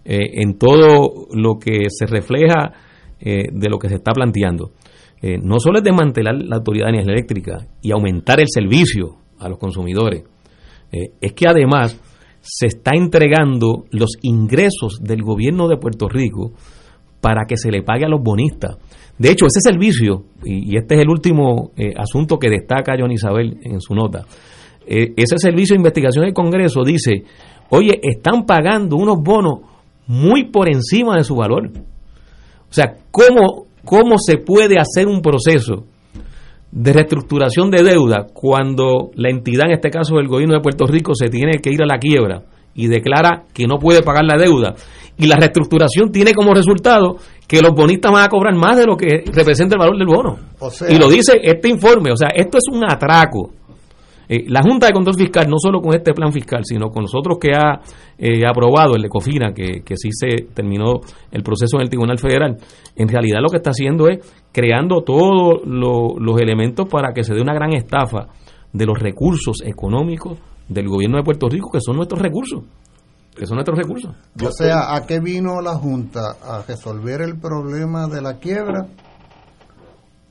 eh, 0.05 0.41
en 0.41 0.57
todo 0.57 1.27
lo 1.33 1.57
que 1.59 1.87
se 1.89 2.05
refleja 2.05 2.73
eh, 3.21 3.49
de 3.51 3.69
lo 3.69 3.77
que 3.77 3.89
se 3.89 3.95
está 3.95 4.11
planteando. 4.11 4.71
Eh, 5.21 5.37
no 5.41 5.59
solo 5.59 5.79
es 5.79 5.83
desmantelar 5.83 6.35
la 6.35 6.57
Autoridad 6.57 6.85
de 6.85 6.93
Energía 6.93 7.13
Eléctrica 7.13 7.67
y 7.81 7.91
aumentar 7.91 8.39
el 8.39 8.47
servicio 8.47 9.17
a 9.37 9.49
los 9.49 9.57
consumidores, 9.57 10.23
eh, 10.91 11.11
es 11.19 11.33
que 11.33 11.47
además 11.47 11.99
se 12.39 12.67
está 12.67 12.91
entregando 12.95 13.85
los 13.91 14.11
ingresos 14.21 15.01
del 15.03 15.21
gobierno 15.21 15.67
de 15.67 15.75
Puerto 15.75 16.07
Rico 16.07 16.53
para 17.19 17.45
que 17.45 17.57
se 17.57 17.69
le 17.69 17.83
pague 17.83 18.05
a 18.05 18.09
los 18.09 18.21
bonistas. 18.23 18.77
De 19.17 19.29
hecho, 19.29 19.45
ese 19.45 19.59
servicio, 19.59 20.23
y, 20.45 20.71
y 20.73 20.77
este 20.77 20.95
es 20.95 21.01
el 21.01 21.09
último 21.09 21.71
eh, 21.75 21.93
asunto 21.97 22.39
que 22.39 22.49
destaca 22.49 22.95
John 22.97 23.11
Isabel 23.11 23.57
en 23.61 23.81
su 23.81 23.93
nota, 23.93 24.25
ese 24.87 25.37
servicio 25.37 25.75
de 25.75 25.81
investigación 25.81 26.25
del 26.25 26.33
Congreso 26.33 26.81
dice, 26.83 27.23
oye, 27.69 27.99
están 28.01 28.47
pagando 28.47 28.95
unos 28.95 29.17
bonos 29.21 29.59
muy 30.07 30.45
por 30.45 30.67
encima 30.67 31.15
de 31.15 31.23
su 31.23 31.35
valor. 31.35 31.69
O 32.69 32.73
sea, 32.73 32.95
¿cómo, 33.11 33.65
cómo 33.83 34.17
se 34.17 34.37
puede 34.37 34.77
hacer 34.79 35.07
un 35.07 35.21
proceso 35.21 35.85
de 36.71 36.93
reestructuración 36.93 37.71
de 37.71 37.83
deuda 37.83 38.27
cuando 38.33 39.09
la 39.15 39.29
entidad, 39.29 39.67
en 39.67 39.73
este 39.73 39.89
caso 39.89 40.19
el 40.19 40.27
gobierno 40.27 40.55
de 40.55 40.61
Puerto 40.61 40.85
Rico, 40.85 41.13
se 41.15 41.29
tiene 41.29 41.59
que 41.61 41.71
ir 41.71 41.81
a 41.81 41.87
la 41.87 41.97
quiebra 41.97 42.43
y 42.75 42.87
declara 42.87 43.45
que 43.53 43.65
no 43.65 43.77
puede 43.79 44.03
pagar 44.03 44.23
la 44.25 44.37
deuda? 44.37 44.75
Y 45.17 45.25
la 45.27 45.35
reestructuración 45.35 46.11
tiene 46.11 46.33
como 46.33 46.53
resultado 46.53 47.17
que 47.47 47.61
los 47.61 47.71
bonistas 47.73 48.11
van 48.11 48.23
a 48.23 48.29
cobrar 48.29 48.55
más 48.55 48.77
de 48.77 48.85
lo 48.85 48.95
que 48.95 49.23
representa 49.33 49.75
el 49.75 49.79
valor 49.79 49.97
del 49.97 50.07
bono. 50.07 50.37
O 50.59 50.69
sea- 50.69 50.89
y 50.91 50.97
lo 50.97 51.09
dice 51.09 51.39
este 51.41 51.67
informe, 51.67 52.11
o 52.11 52.15
sea, 52.15 52.29
esto 52.35 52.57
es 52.59 52.63
un 52.71 52.83
atraco. 52.89 53.51
Eh, 54.29 54.45
la 54.47 54.61
Junta 54.61 54.85
de 54.87 54.93
Control 54.93 55.15
Fiscal, 55.15 55.49
no 55.49 55.57
solo 55.57 55.81
con 55.81 55.95
este 55.95 56.13
plan 56.13 56.31
fiscal, 56.31 56.61
sino 56.63 56.89
con 56.91 57.01
los 57.01 57.15
otros 57.15 57.39
que 57.39 57.49
ha 57.55 57.81
eh, 58.17 58.45
aprobado 58.47 58.95
el 58.95 59.01
de 59.01 59.09
COFINA, 59.09 59.53
que, 59.53 59.81
que 59.83 59.95
sí 59.97 60.09
se 60.11 60.45
terminó 60.53 60.99
el 61.31 61.41
proceso 61.41 61.77
en 61.77 61.81
el 61.81 61.89
Tribunal 61.89 62.19
Federal, 62.19 62.55
en 62.95 63.07
realidad 63.07 63.39
lo 63.41 63.49
que 63.49 63.57
está 63.57 63.71
haciendo 63.71 64.07
es 64.07 64.19
creando 64.51 65.01
todos 65.01 65.61
lo- 65.65 66.19
los 66.19 66.39
elementos 66.39 66.87
para 66.87 67.11
que 67.11 67.23
se 67.23 67.33
dé 67.33 67.41
una 67.41 67.55
gran 67.55 67.73
estafa 67.73 68.27
de 68.71 68.85
los 68.85 68.99
recursos 68.99 69.63
económicos 69.65 70.37
del 70.67 70.87
gobierno 70.87 71.17
de 71.17 71.23
Puerto 71.23 71.49
Rico, 71.49 71.71
que 71.71 71.79
son 71.81 71.95
nuestros 71.95 72.21
recursos. 72.21 72.63
Que 73.35 73.47
son 73.47 73.55
nuestros 73.55 73.77
recursos. 73.79 74.13
O 74.45 74.51
sea, 74.51 74.93
¿a 74.95 75.07
qué 75.07 75.19
vino 75.19 75.61
la 75.61 75.73
Junta? 75.75 76.35
¿A 76.43 76.61
resolver 76.67 77.21
el 77.21 77.39
problema 77.39 78.05
de 78.07 78.21
la 78.21 78.37
quiebra 78.37 78.85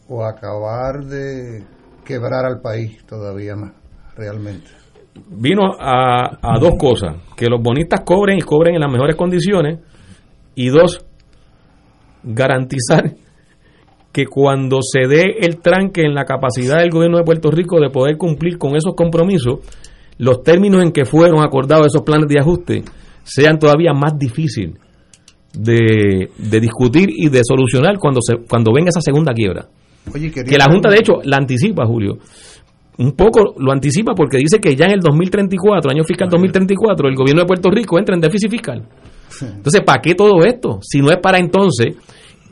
o 0.08 0.24
a 0.24 0.30
acabar 0.30 1.04
de 1.04 1.64
quebrar 2.04 2.44
al 2.46 2.60
país 2.60 3.04
todavía 3.06 3.54
más, 3.56 3.72
realmente? 4.18 4.78
vino 5.30 5.72
a, 5.78 6.38
a 6.42 6.58
dos 6.58 6.74
cosas, 6.78 7.16
que 7.36 7.46
los 7.46 7.60
bonistas 7.62 8.00
cobren 8.04 8.38
y 8.38 8.42
cobren 8.42 8.74
en 8.74 8.80
las 8.80 8.90
mejores 8.90 9.16
condiciones, 9.16 9.78
y 10.54 10.68
dos, 10.68 11.04
garantizar 12.22 13.14
que 14.12 14.26
cuando 14.26 14.80
se 14.82 15.06
dé 15.06 15.36
el 15.40 15.58
tranque 15.60 16.02
en 16.02 16.14
la 16.14 16.24
capacidad 16.24 16.78
del 16.78 16.90
gobierno 16.90 17.18
de 17.18 17.24
Puerto 17.24 17.50
Rico 17.50 17.78
de 17.78 17.90
poder 17.90 18.16
cumplir 18.16 18.58
con 18.58 18.74
esos 18.74 18.94
compromisos, 18.94 19.60
los 20.18 20.42
términos 20.42 20.82
en 20.82 20.92
que 20.92 21.04
fueron 21.04 21.42
acordados 21.42 21.86
esos 21.86 22.02
planes 22.02 22.28
de 22.28 22.40
ajuste 22.40 22.82
sean 23.22 23.58
todavía 23.58 23.92
más 23.92 24.18
difíciles 24.18 24.74
de, 25.52 26.30
de 26.36 26.60
discutir 26.60 27.10
y 27.10 27.28
de 27.28 27.42
solucionar 27.44 27.98
cuando 27.98 28.20
se 28.20 28.38
cuando 28.48 28.72
venga 28.72 28.88
esa 28.88 29.00
segunda 29.00 29.32
quiebra. 29.32 29.68
Oye, 30.12 30.32
Que 30.32 30.58
la 30.58 30.66
Junta, 30.70 30.88
de 30.88 30.96
hecho, 30.98 31.20
la 31.22 31.36
anticipa, 31.36 31.86
Julio. 31.86 32.18
Un 32.98 33.12
poco 33.12 33.54
lo 33.58 33.72
anticipa 33.72 34.12
porque 34.14 34.38
dice 34.38 34.58
que 34.58 34.74
ya 34.74 34.86
en 34.86 34.92
el 34.92 35.00
2034, 35.00 35.90
año 35.90 36.04
fiscal 36.04 36.28
2034, 36.28 37.08
el 37.08 37.14
gobierno 37.14 37.42
de 37.42 37.46
Puerto 37.46 37.70
Rico 37.70 37.98
entra 37.98 38.14
en 38.14 38.20
déficit 38.20 38.50
fiscal. 38.50 38.88
Entonces, 39.40 39.82
¿para 39.82 40.00
qué 40.00 40.14
todo 40.14 40.42
esto? 40.44 40.80
Si 40.82 41.00
no 41.00 41.10
es 41.10 41.18
para 41.18 41.38
entonces 41.38 41.96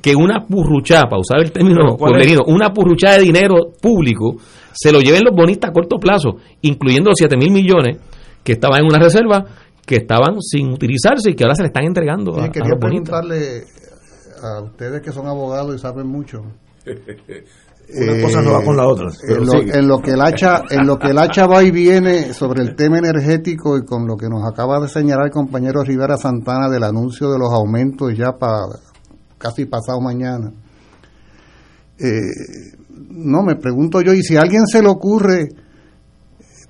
que 0.01 0.15
una 0.15 0.47
purruchá, 0.47 1.03
para 1.03 1.19
usar 1.19 1.41
el 1.41 1.51
término 1.51 1.81
Pero, 1.81 1.97
¿cuál 1.97 2.13
pueblerino, 2.13 2.43
una 2.47 2.73
purruchá 2.73 3.13
de 3.13 3.23
dinero 3.23 3.57
público 3.81 4.37
se 4.73 4.93
lo 4.93 5.01
lleven 5.01 5.23
los 5.25 5.35
bonistas 5.35 5.71
a 5.71 5.73
corto 5.73 5.97
plazo, 5.97 6.37
incluyendo 6.63 7.11
los 7.11 7.19
7 7.19 7.37
mil 7.37 7.51
millones 7.51 7.99
que 8.45 8.53
estaban 8.53 8.83
en 8.83 8.87
una 8.87 8.99
reserva, 8.99 9.45
que 9.85 9.97
estaban 9.97 10.41
sin 10.41 10.71
utilizarse 10.71 11.31
y 11.31 11.35
que 11.35 11.45
ahora 11.45 11.57
se 11.57 11.63
le 11.63 11.69
están 11.69 11.85
entregando 11.85 12.33
a, 12.33 12.37
Oye, 12.37 12.47
a 12.47 12.51
quería 12.53 12.71
los 12.71 12.81
bonistas. 12.81 13.21
preguntarle 13.21 13.65
a 14.43 14.63
ustedes 14.63 15.03
que 15.03 15.11
son 15.11 15.27
abogados 15.27 15.75
y 15.75 15.79
saben 15.79 16.07
mucho. 16.07 16.43
Una 17.89 18.21
cosa 18.21 18.43
no 18.43 18.53
va 18.53 18.65
con 18.65 18.77
la 18.77 18.87
otra. 18.87 19.07
Pero 19.21 19.43
En 19.43 19.47
lo, 19.47 19.53
sigue. 19.53 19.79
en 19.79 19.89
lo 19.89 20.01
que 20.01 20.11
el 20.11 20.21
hacha, 20.21 20.63
en 20.71 20.87
lo 20.87 20.99
que 20.99 21.09
el 21.09 21.19
hacha 21.19 21.47
va 21.47 21.63
y 21.63 21.71
viene 21.71 22.33
sobre 22.33 22.63
el 22.63 22.75
tema 22.75 22.99
energético 22.99 23.79
y 23.79 23.85
con 23.85 24.07
lo 24.07 24.17
que 24.17 24.29
nos 24.29 24.45
acaba 24.45 24.81
de 24.81 24.89
señalar 24.89 25.27
el 25.27 25.33
compañero 25.33 25.83
Rivera 25.85 26.17
Santana 26.17 26.69
del 26.69 26.83
anuncio 26.83 27.31
de 27.31 27.39
los 27.39 27.53
aumentos 27.53 28.13
ya 28.17 28.33
para 28.33 28.65
casi 29.39 29.67
pasado 29.67 30.01
mañana. 30.01 30.53
Eh, 31.99 32.77
no, 32.91 33.43
me 33.43 33.57
pregunto 33.57 34.01
yo, 34.01 34.13
y 34.13 34.23
si 34.23 34.37
a 34.37 34.43
alguien 34.43 34.67
se 34.67 34.83
le 34.83 34.89
ocurre 34.89 35.49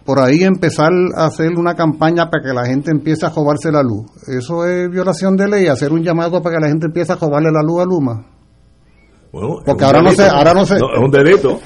por 0.04 0.20
ahí 0.20 0.44
empezar 0.44 0.92
a 1.16 1.26
hacer 1.26 1.52
una 1.56 1.74
campaña 1.74 2.30
para 2.30 2.42
que 2.44 2.54
la 2.54 2.66
gente 2.66 2.90
empiece 2.90 3.26
a 3.26 3.30
jobarse 3.30 3.72
la 3.72 3.82
luz, 3.82 4.06
¿eso 4.28 4.66
es 4.66 4.88
violación 4.90 5.36
de 5.36 5.48
ley? 5.48 5.66
¿Hacer 5.66 5.92
un 5.92 6.02
llamado 6.02 6.42
para 6.42 6.56
que 6.56 6.60
la 6.60 6.68
gente 6.68 6.86
empiece 6.86 7.12
a 7.12 7.16
jobarle 7.16 7.50
la 7.50 7.62
luz 7.62 7.80
a 7.80 7.84
Luma? 7.84 8.35
Bueno, 9.38 9.60
Porque 9.66 9.84
ahora 9.84 10.00
no 10.00 10.12
sé, 10.12 10.26
ahora 10.28 10.54
no 10.54 10.64
sé. 10.64 10.76
es 10.76 10.82
un 10.98 11.10
delito. 11.10 11.58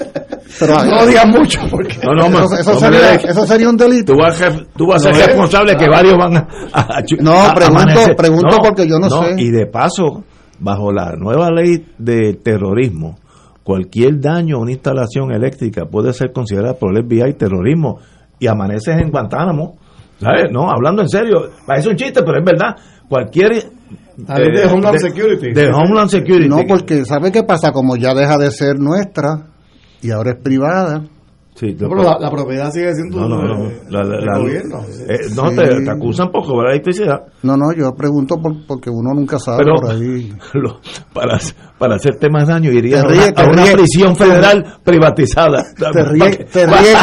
Pero 0.59 0.73
no 0.83 1.39
mucho, 1.39 1.59
porque 1.71 1.97
No, 2.03 2.13
no, 2.29 2.43
eso, 2.43 2.73
no, 2.73 2.79
sería, 2.79 3.15
eso 3.15 3.47
sería 3.47 3.69
un 3.69 3.77
delito. 3.77 4.11
Tú 4.13 4.19
vas 4.19 4.41
a, 4.41 4.51
ser- 4.51 4.65
tú 4.75 4.87
vas 4.87 5.05
a 5.05 5.05
ser 5.05 5.13
No, 5.13 5.19
eh. 5.21 5.27
responsable 5.27 5.75
que 5.77 5.87
varios 5.87 6.17
van 6.17 6.35
a, 6.35 6.47
a- 6.73 6.81
a- 6.97 7.03
No, 7.21 7.41
a- 7.41 7.53
pregunto- 7.53 8.15
pregunto 8.17 8.57
porque 8.61 8.87
yo 8.89 8.99
no 8.99 9.09
sé. 9.09 9.35
Y 9.37 9.49
de 9.51 9.67
paso, 9.67 10.23
bajo 10.59 10.91
la 10.91 11.13
nueva 11.17 11.49
ley 11.49 11.85
de 11.97 12.33
terrorismo, 12.33 13.17
cualquier 13.63 14.19
daño 14.19 14.57
a 14.57 14.59
una 14.59 14.71
instalación 14.71 15.31
eléctrica 15.31 15.85
puede 15.85 16.11
ser 16.13 16.33
considerado 16.33 16.75
por 16.77 16.91
el 16.95 17.05
FBI 17.05 17.33
terrorismo 17.35 17.99
y 18.37 18.47
amaneces 18.47 18.99
en 18.99 19.09
Guantánamo. 19.11 19.77
¿Sabes? 20.19 20.51
No, 20.51 20.69
hablando 20.69 21.01
en 21.03 21.09
serio, 21.09 21.49
parece 21.65 21.87
un 21.89 21.95
chiste, 21.95 22.21
pero 22.21 22.37
es 22.39 22.45
verdad. 22.45 22.75
Cualquier 23.07 23.71
La 24.27 24.37
ley 24.37 24.51
de 24.51 24.65
Homeland 24.65 24.99
Security. 24.99 25.53
De 25.53 25.67
Homeland 25.67 26.09
Security. 26.09 26.49
No, 26.49 26.63
porque 26.67 27.05
¿sabe 27.05 27.31
qué 27.31 27.43
pasa? 27.43 27.71
Como 27.71 27.95
ya 27.95 28.13
deja 28.13 28.37
de 28.37 28.51
ser 28.51 28.79
nuestra 28.79 29.47
y 30.01 30.11
ahora 30.11 30.31
es 30.31 30.37
privada. 30.41 31.03
Sí, 31.61 31.75
No, 31.79 31.89
pero 31.89 32.01
la, 32.01 32.17
la 32.19 32.31
propiedad 32.31 32.71
sigue 32.71 32.91
siendo 32.95 33.19
No, 33.19 33.27
no, 33.29 33.43
no. 33.43 33.71
La- 33.91 34.03
la- 34.03 34.19
la- 34.19 34.39
gobierno. 34.39 34.79
eh, 35.07 35.19
no, 35.35 35.49
Sí. 35.51 35.55
te, 35.57 35.81
te 35.83 35.91
acusan 35.91 36.31
por 36.31 36.43
cobrar 36.43 36.71
electricidad. 36.71 37.19
No, 37.43 37.55
no, 37.55 37.71
yo 37.71 37.93
pregunto 37.93 38.37
por- 38.41 38.65
porque 38.65 38.89
uno 38.89 39.13
nunca 39.13 39.37
sabe 39.37 39.59
Pero 39.63 39.75
por 39.75 39.91
ahí. 39.91 40.33
lo- 40.53 40.79
para, 41.13 41.37
para 41.77 41.95
hacerte 41.97 42.29
más 42.31 42.47
daño 42.47 42.71
irías 42.71 43.05
Te 43.05 43.39
a 43.39 43.45
una, 43.45 43.63
prisión 43.73 44.15
federal 44.15 44.77
privatizada. 44.83 45.63
Te 45.77 46.03
ríes, 46.03 46.37
te 46.51 46.65
ríes, 46.65 46.97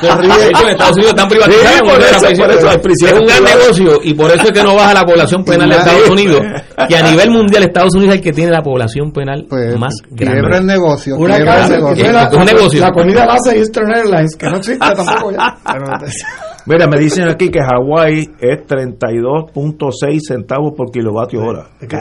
te 0.00 0.06
De 0.06 0.46
hecho, 0.50 0.62
en 0.62 0.68
Estados 0.68 0.92
Unidos 0.96 1.10
están 1.10 1.28
privatizados. 1.28 1.72
Sí, 1.74 1.80
por 1.80 1.90
porque 1.90 2.04
eso, 2.04 2.12
la 2.12 2.28
prisión- 2.28 2.46
por 2.46 2.50
eso 2.56 2.68
hay 2.68 2.76
es 2.76 3.12
un 3.20 3.26
gran 3.26 3.44
negocio 3.44 4.00
y 4.04 4.14
por 4.14 4.30
eso 4.30 4.42
es 4.46 4.52
que 4.52 4.62
no 4.62 4.74
baja 4.76 4.94
la 4.94 5.02
población 5.04 5.44
penal 5.44 5.68
de 5.68 5.76
Estados 5.76 6.10
Unidos. 6.10 6.40
Que 6.88 6.96
a 6.96 7.02
nivel 7.10 7.30
mundial 7.30 7.62
Estados 7.64 7.94
Unidos 7.94 8.14
es 8.14 8.18
el 8.20 8.24
que 8.24 8.32
tiene 8.32 8.52
la 8.52 8.62
población 8.62 9.10
penal 9.10 9.46
Pues, 9.48 9.76
más 9.78 9.94
quiebra 10.16 10.38
el 10.38 10.42
grande. 10.46 10.72
negocio, 10.74 11.16
Una 11.16 11.34
quiebra 11.36 11.64
el 11.64 11.70
negocio. 11.72 12.12
la, 12.12 12.22
Es 12.24 12.32
un 12.34 12.44
negocio. 12.44 12.80
la 12.80 12.92
comida 12.92 13.26
la 13.26 13.34
hace 13.34 13.58
Eastern 13.58 13.90
Airlines, 13.96 14.36
que 14.36 14.46
no 14.46 14.56
existe 14.58 14.78
tampoco 14.78 15.30
ya. 15.32 15.56
Pero, 15.72 15.86
Mira, 16.68 16.88
me 16.88 16.98
dicen 16.98 17.28
aquí 17.28 17.48
que 17.48 17.60
Hawái 17.60 18.28
es 18.40 18.66
32.6 18.66 20.18
centavos 20.26 20.72
por 20.76 20.90
kilovatio 20.90 21.40
hora. 21.40 21.66
es 21.80 21.86
que 21.88 21.96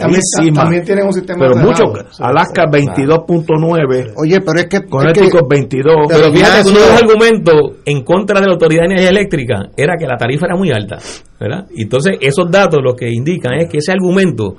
también, 0.52 0.84
tienen 0.84 1.06
un 1.06 1.14
sistema 1.14 1.46
Pero 1.48 1.56
mucho. 1.58 1.84
Alaska 2.20 2.64
sí, 2.74 2.86
22.9. 2.88 4.14
Oye, 4.18 4.42
pero 4.42 4.60
es 4.60 4.66
que... 4.66 4.78
es 4.78 4.82
que- 4.84 4.90
Connecticut 4.90 5.48
22. 5.48 5.96
Pero 6.10 6.32
fíjate 6.34 6.64
que 6.64 6.70
uno 6.70 6.80
de 6.80 6.86
los 6.88 7.02
argumentos 7.02 7.56
en 7.86 8.04
contra 8.04 8.40
de 8.40 8.48
la 8.48 8.54
Autoridad 8.54 8.82
de 8.82 8.86
Energía 8.88 9.10
Eléctrica 9.10 9.56
era 9.78 9.98
que 10.00 10.08
la 10.08 10.18
tarifa 10.18 10.48
era 10.48 10.56
muy 10.56 10.72
alta, 10.72 10.98
¿verdad? 11.40 11.66
Entonces 11.78 12.18
esos 12.22 12.50
datos 12.50 12.80
lo 12.84 12.96
que 12.96 13.08
indican 13.12 13.54
es 13.60 13.70
que 13.70 13.78
ese 13.78 13.92
argumento 13.92 14.56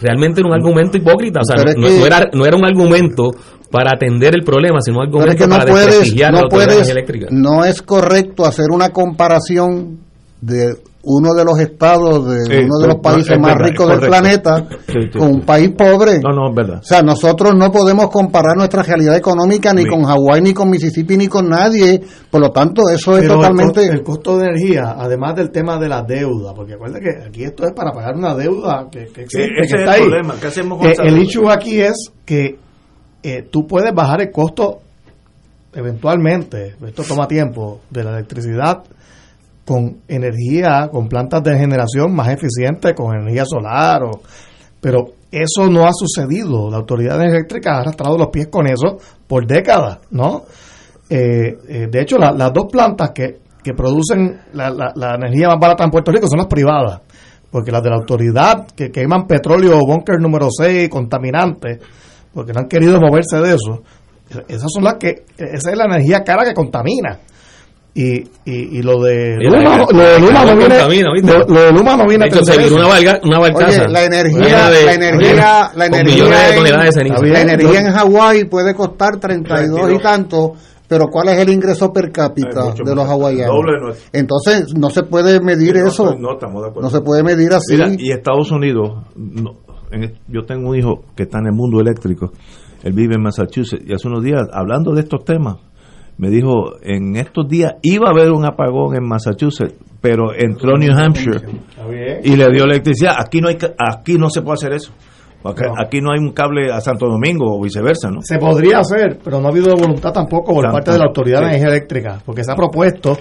realmente 0.00 0.40
era 0.40 0.48
un 0.48 0.54
argumento 0.54 0.96
hipócrita, 0.98 1.40
o 1.40 1.44
sea, 1.44 1.56
Pero 1.56 1.80
no, 1.80 1.86
es 1.88 1.94
que- 1.94 2.00
no 2.00 2.06
era, 2.06 2.30
no 2.32 2.46
era 2.46 2.56
un 2.56 2.64
argumento 2.64 3.30
para 3.72 3.92
atender 3.94 4.34
el 4.36 4.44
problema, 4.44 4.78
sino 4.80 5.02
es 5.02 5.10
que 5.34 5.46
no 5.46 5.56
para 5.56 5.64
puedes, 5.70 5.86
desprestigiar 5.86 6.32
no 6.32 6.48
puedes, 6.48 6.88
Eléctrica. 6.88 7.26
no 7.30 7.64
es 7.64 7.82
correcto 7.82 8.44
hacer 8.44 8.66
una 8.72 8.90
comparación 8.90 9.98
de 10.40 10.74
uno 11.04 11.34
de 11.34 11.44
los 11.44 11.58
estados 11.58 12.26
de 12.30 12.44
Sí, 12.44 12.64
uno 12.64 12.78
de 12.80 12.86
los 12.86 12.96
países 13.02 13.32
es 13.32 13.38
más 13.40 13.54
verdad, 13.54 13.70
ricos 13.70 13.88
del 13.88 14.00
planeta 14.08 14.68
Sí, 14.86 14.98
sí. 15.12 15.18
con 15.18 15.28
un 15.34 15.40
país 15.40 15.70
pobre. 15.76 16.20
No, 16.20 16.30
no, 16.32 16.50
es 16.50 16.54
verdad. 16.54 16.78
O 16.78 16.84
sea, 16.84 17.02
nosotros 17.02 17.54
no 17.56 17.72
podemos 17.72 18.08
comparar 18.08 18.56
nuestra 18.56 18.84
realidad 18.84 19.16
económica 19.16 19.72
ni 19.74 19.84
con 19.84 20.04
Hawái, 20.04 20.40
ni 20.42 20.54
con 20.54 20.70
Mississippi, 20.70 21.16
ni 21.16 21.26
con 21.26 21.48
nadie. 21.48 22.00
Por 22.30 22.40
lo 22.40 22.50
tanto, 22.52 22.82
eso 22.88 23.16
es 23.16 23.24
el 23.24 23.28
totalmente... 23.30 23.80
costo- 23.80 23.92
El, 23.92 24.02
costo 24.04 24.38
de 24.38 24.46
energía, 24.46 24.94
además 24.96 25.34
del 25.34 25.50
tema 25.50 25.76
de 25.76 25.88
la 25.88 26.02
deuda, 26.02 26.54
porque 26.54 26.74
acuérdate 26.74 27.00
que 27.04 27.26
aquí 27.28 27.44
esto 27.44 27.64
es 27.66 27.72
para 27.74 27.90
pagar 27.90 28.14
una 28.14 28.36
deuda 28.36 28.86
que, 28.88 29.06
que 29.06 29.22
existe, 29.22 29.48
ese 29.60 29.74
que 29.76 29.82
es 29.82 29.82
el 29.82 29.88
ahí. 29.88 30.00
problema. 30.02 30.34
¿Qué 30.40 30.46
hacemos 30.46 30.78
con 30.78 30.86
Eh, 30.86 30.94
el 31.02 31.18
issue 31.18 31.50
aquí 31.50 31.80
es 31.80 31.96
que 32.24 32.58
eh, 33.22 33.42
tú 33.50 33.66
puedes 33.66 33.94
bajar 33.94 34.20
el 34.22 34.30
costo 34.30 34.80
eventualmente, 35.74 36.74
esto 36.86 37.02
toma 37.02 37.26
tiempo, 37.26 37.80
de 37.90 38.04
la 38.04 38.10
electricidad 38.10 38.82
con 39.64 39.98
energía, 40.08 40.88
con 40.90 41.08
plantas 41.08 41.42
de 41.42 41.56
generación 41.56 42.14
más 42.14 42.28
eficientes, 42.28 42.92
con 42.94 43.14
energía 43.16 43.44
solar, 43.46 44.02
o, 44.02 44.20
pero 44.80 45.04
eso 45.30 45.70
no 45.70 45.86
ha 45.86 45.92
sucedido. 45.92 46.68
La 46.70 46.78
autoridad 46.78 47.20
eléctrica 47.22 47.76
ha 47.76 47.80
arrastrado 47.80 48.18
los 48.18 48.28
pies 48.28 48.48
con 48.48 48.66
eso 48.66 48.98
por 49.26 49.46
décadas, 49.46 50.00
¿no? 50.10 50.42
Eh, 51.08 51.56
eh, 51.68 51.86
de 51.90 52.00
hecho, 52.02 52.18
la- 52.18 52.32
las 52.32 52.52
dos 52.52 52.66
plantas 52.70 53.12
que, 53.14 53.38
que 53.62 53.72
producen 53.72 54.40
la, 54.52 54.70
la- 54.70 55.14
energía 55.14 55.48
más 55.48 55.58
barata 55.60 55.84
en 55.84 55.90
Puerto 55.90 56.10
Rico 56.10 56.26
son 56.26 56.38
las 56.38 56.48
privadas, 56.48 57.00
porque 57.50 57.70
las 57.70 57.82
de 57.82 57.90
la 57.90 57.96
autoridad 57.96 58.66
que 58.74 58.90
queman 58.90 59.26
petróleo 59.26 59.78
bunker 59.86 60.20
número 60.20 60.48
6, 60.50 60.88
contaminante, 60.90 61.78
porque 62.34 62.52
no 62.52 62.60
han 62.60 62.68
querido 62.68 63.00
moverse 63.00 63.36
de 63.38 63.54
eso, 63.54 63.82
esas 64.48 64.70
son 64.72 64.84
las 64.84 64.94
que, 64.94 65.24
esa 65.36 65.70
es 65.70 65.76
la 65.76 65.84
energía 65.84 66.22
cara 66.24 66.44
que 66.44 66.54
contamina. 66.54 67.18
Y, 67.94 68.20
y, 68.46 68.78
y 68.78 68.82
lo 68.82 69.02
de 69.02 69.36
Luma, 69.36 69.76
lo 69.92 70.02
de 70.02 70.18
Luma 70.18 70.44
no 70.46 70.56
viene, 70.56 70.78
lo, 71.20 71.38
lo 71.46 71.60
de 71.60 71.72
Luma 71.72 71.94
no 71.94 72.06
viene 72.06 72.24
a 72.24 72.28
una, 72.74 72.88
barca- 72.88 73.20
una 73.22 73.38
barcaza. 73.38 73.82
Oye, 73.82 73.88
la 73.92 74.04
energía, 74.04 74.70
de- 74.70 74.84
la 74.86 74.94
energía, 74.94 75.70
la 75.74 75.90
con 75.90 75.98
energía, 76.00 76.48
en- 76.48 76.54
toneladas 76.56 76.94
de 76.94 77.04
la 77.28 77.40
energía 77.42 77.80
en 77.80 77.92
Hawái 77.92 78.44
puede 78.46 78.74
costar 78.74 79.18
32 79.20 79.92
y 79.92 79.98
tanto, 80.02 80.52
pero 80.88 81.08
¿cuál 81.08 81.28
es 81.28 81.38
el 81.40 81.50
ingreso 81.50 81.92
per 81.92 82.10
cápita 82.10 82.72
de 82.82 82.94
los 82.94 83.06
hawaianos? 83.06 83.54
Doble 83.56 83.78
nuestro. 83.82 84.08
Entonces 84.14 84.72
no 84.74 84.88
se 84.88 85.02
puede 85.02 85.40
medir 85.42 85.74
No, 85.76 85.88
eso, 85.88 86.16
No, 86.18 86.32
estamos 86.32 86.62
de 86.62 86.68
acuerdo. 86.70 86.88
no 86.88 86.96
se 86.96 87.02
puede 87.02 87.22
medir 87.22 87.52
así. 87.52 87.74
Mira, 87.76 87.90
y 87.98 88.10
Estados 88.10 88.50
Unidos, 88.52 89.04
no, 89.16 89.50
en- 89.92 90.14
yo 90.28 90.42
tengo 90.42 90.70
un 90.70 90.76
hijo 90.76 91.04
que 91.16 91.24
está 91.24 91.38
en 91.38 91.46
el 91.46 91.52
mundo 91.54 91.80
eléctrico, 91.80 92.32
él 92.82 92.92
vive 92.92 93.14
en 93.14 93.22
Massachusetts, 93.22 93.84
y 93.86 93.92
hace 93.94 94.08
unos 94.08 94.22
días, 94.24 94.42
hablando 94.52 94.92
de 94.92 95.00
estos 95.02 95.24
temas, 95.24 95.56
me 96.18 96.28
dijo, 96.30 96.74
en 96.82 97.16
estos 97.16 97.48
días 97.48 97.74
iba 97.82 98.08
a 98.08 98.10
haber 98.10 98.32
un 98.32 98.44
apagón 98.44 98.94
en 98.96 99.06
Massachusetts, 99.08 99.74
pero 100.00 100.32
entró 100.36 100.76
New 100.76 100.92
Hampshire 100.96 101.40
y 102.22 102.36
le 102.36 102.46
dio 102.52 102.64
electricidad. 102.64 103.14
Aquí 103.18 103.40
no 103.40 103.48
hay, 103.48 103.56
aquí 103.78 104.14
no 104.18 104.28
se 104.30 104.42
puede 104.42 104.54
hacer 104.54 104.72
eso. 104.74 104.92
Porque 105.42 105.64
No. 105.66 105.72
Aquí 105.84 106.00
no 106.00 106.12
hay 106.12 106.20
un 106.20 106.32
cable 106.32 106.70
a 106.72 106.80
Santo 106.80 107.06
Domingo 107.06 107.56
o 107.56 107.60
viceversa, 107.60 108.10
¿no? 108.10 108.20
Se 108.22 108.38
podría 108.38 108.78
hacer, 108.78 109.18
pero 109.24 109.40
no 109.40 109.48
ha 109.48 109.50
habido 109.50 109.74
voluntad 109.74 110.12
tampoco 110.12 110.54
por 110.54 110.70
parte 110.70 110.92
de 110.92 110.98
la 110.98 111.06
Autoridad 111.06 111.40
de 111.40 111.46
sí. 111.46 111.50
Energía 111.54 111.68
Eléctrica, 111.70 112.18
porque 112.24 112.44
se 112.44 112.52
ha 112.52 112.54
propuesto 112.54 113.16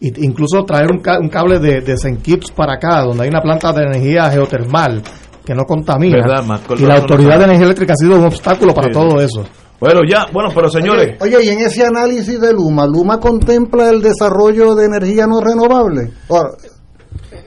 incluso 0.00 0.62
traer 0.64 0.90
un, 0.92 0.98
ca- 1.00 1.18
un 1.18 1.28
cable 1.28 1.58
de, 1.58 1.80
de 1.80 1.92
St. 1.94 2.18
Kitts 2.22 2.50
para 2.52 2.74
acá, 2.74 3.02
donde 3.02 3.24
hay 3.24 3.28
una 3.30 3.40
planta 3.40 3.72
de 3.72 3.82
energía 3.84 4.30
geotermal 4.30 5.02
que 5.44 5.54
no 5.54 5.64
contamina. 5.64 6.18
Verdad, 6.18 6.60
y 6.78 6.82
la 6.86 6.96
Autoridad 6.96 7.32
no 7.34 7.38
de. 7.38 7.44
Energía 7.44 7.64
Eléctrica 7.66 7.92
ha 7.92 7.96
sido 7.96 8.18
un 8.18 8.26
obstáculo 8.26 8.72
para 8.74 8.86
Sí. 8.88 8.92
todo 8.92 9.20
eso. 9.20 9.44
Bueno, 9.80 10.00
ya, 10.08 10.26
bueno, 10.32 10.48
pero 10.54 10.68
señores, 10.70 11.16
Oye, 11.20 11.36
y 11.44 11.48
en 11.48 11.60
ese 11.60 11.84
análisis 11.84 12.40
de 12.40 12.52
Luma, 12.52 12.86
¿Luma 12.86 13.18
contempla 13.20 13.90
el 13.90 14.00
desarrollo 14.00 14.74
de 14.74 14.86
energía 14.86 15.26
no 15.26 15.40
renovable? 15.42 16.10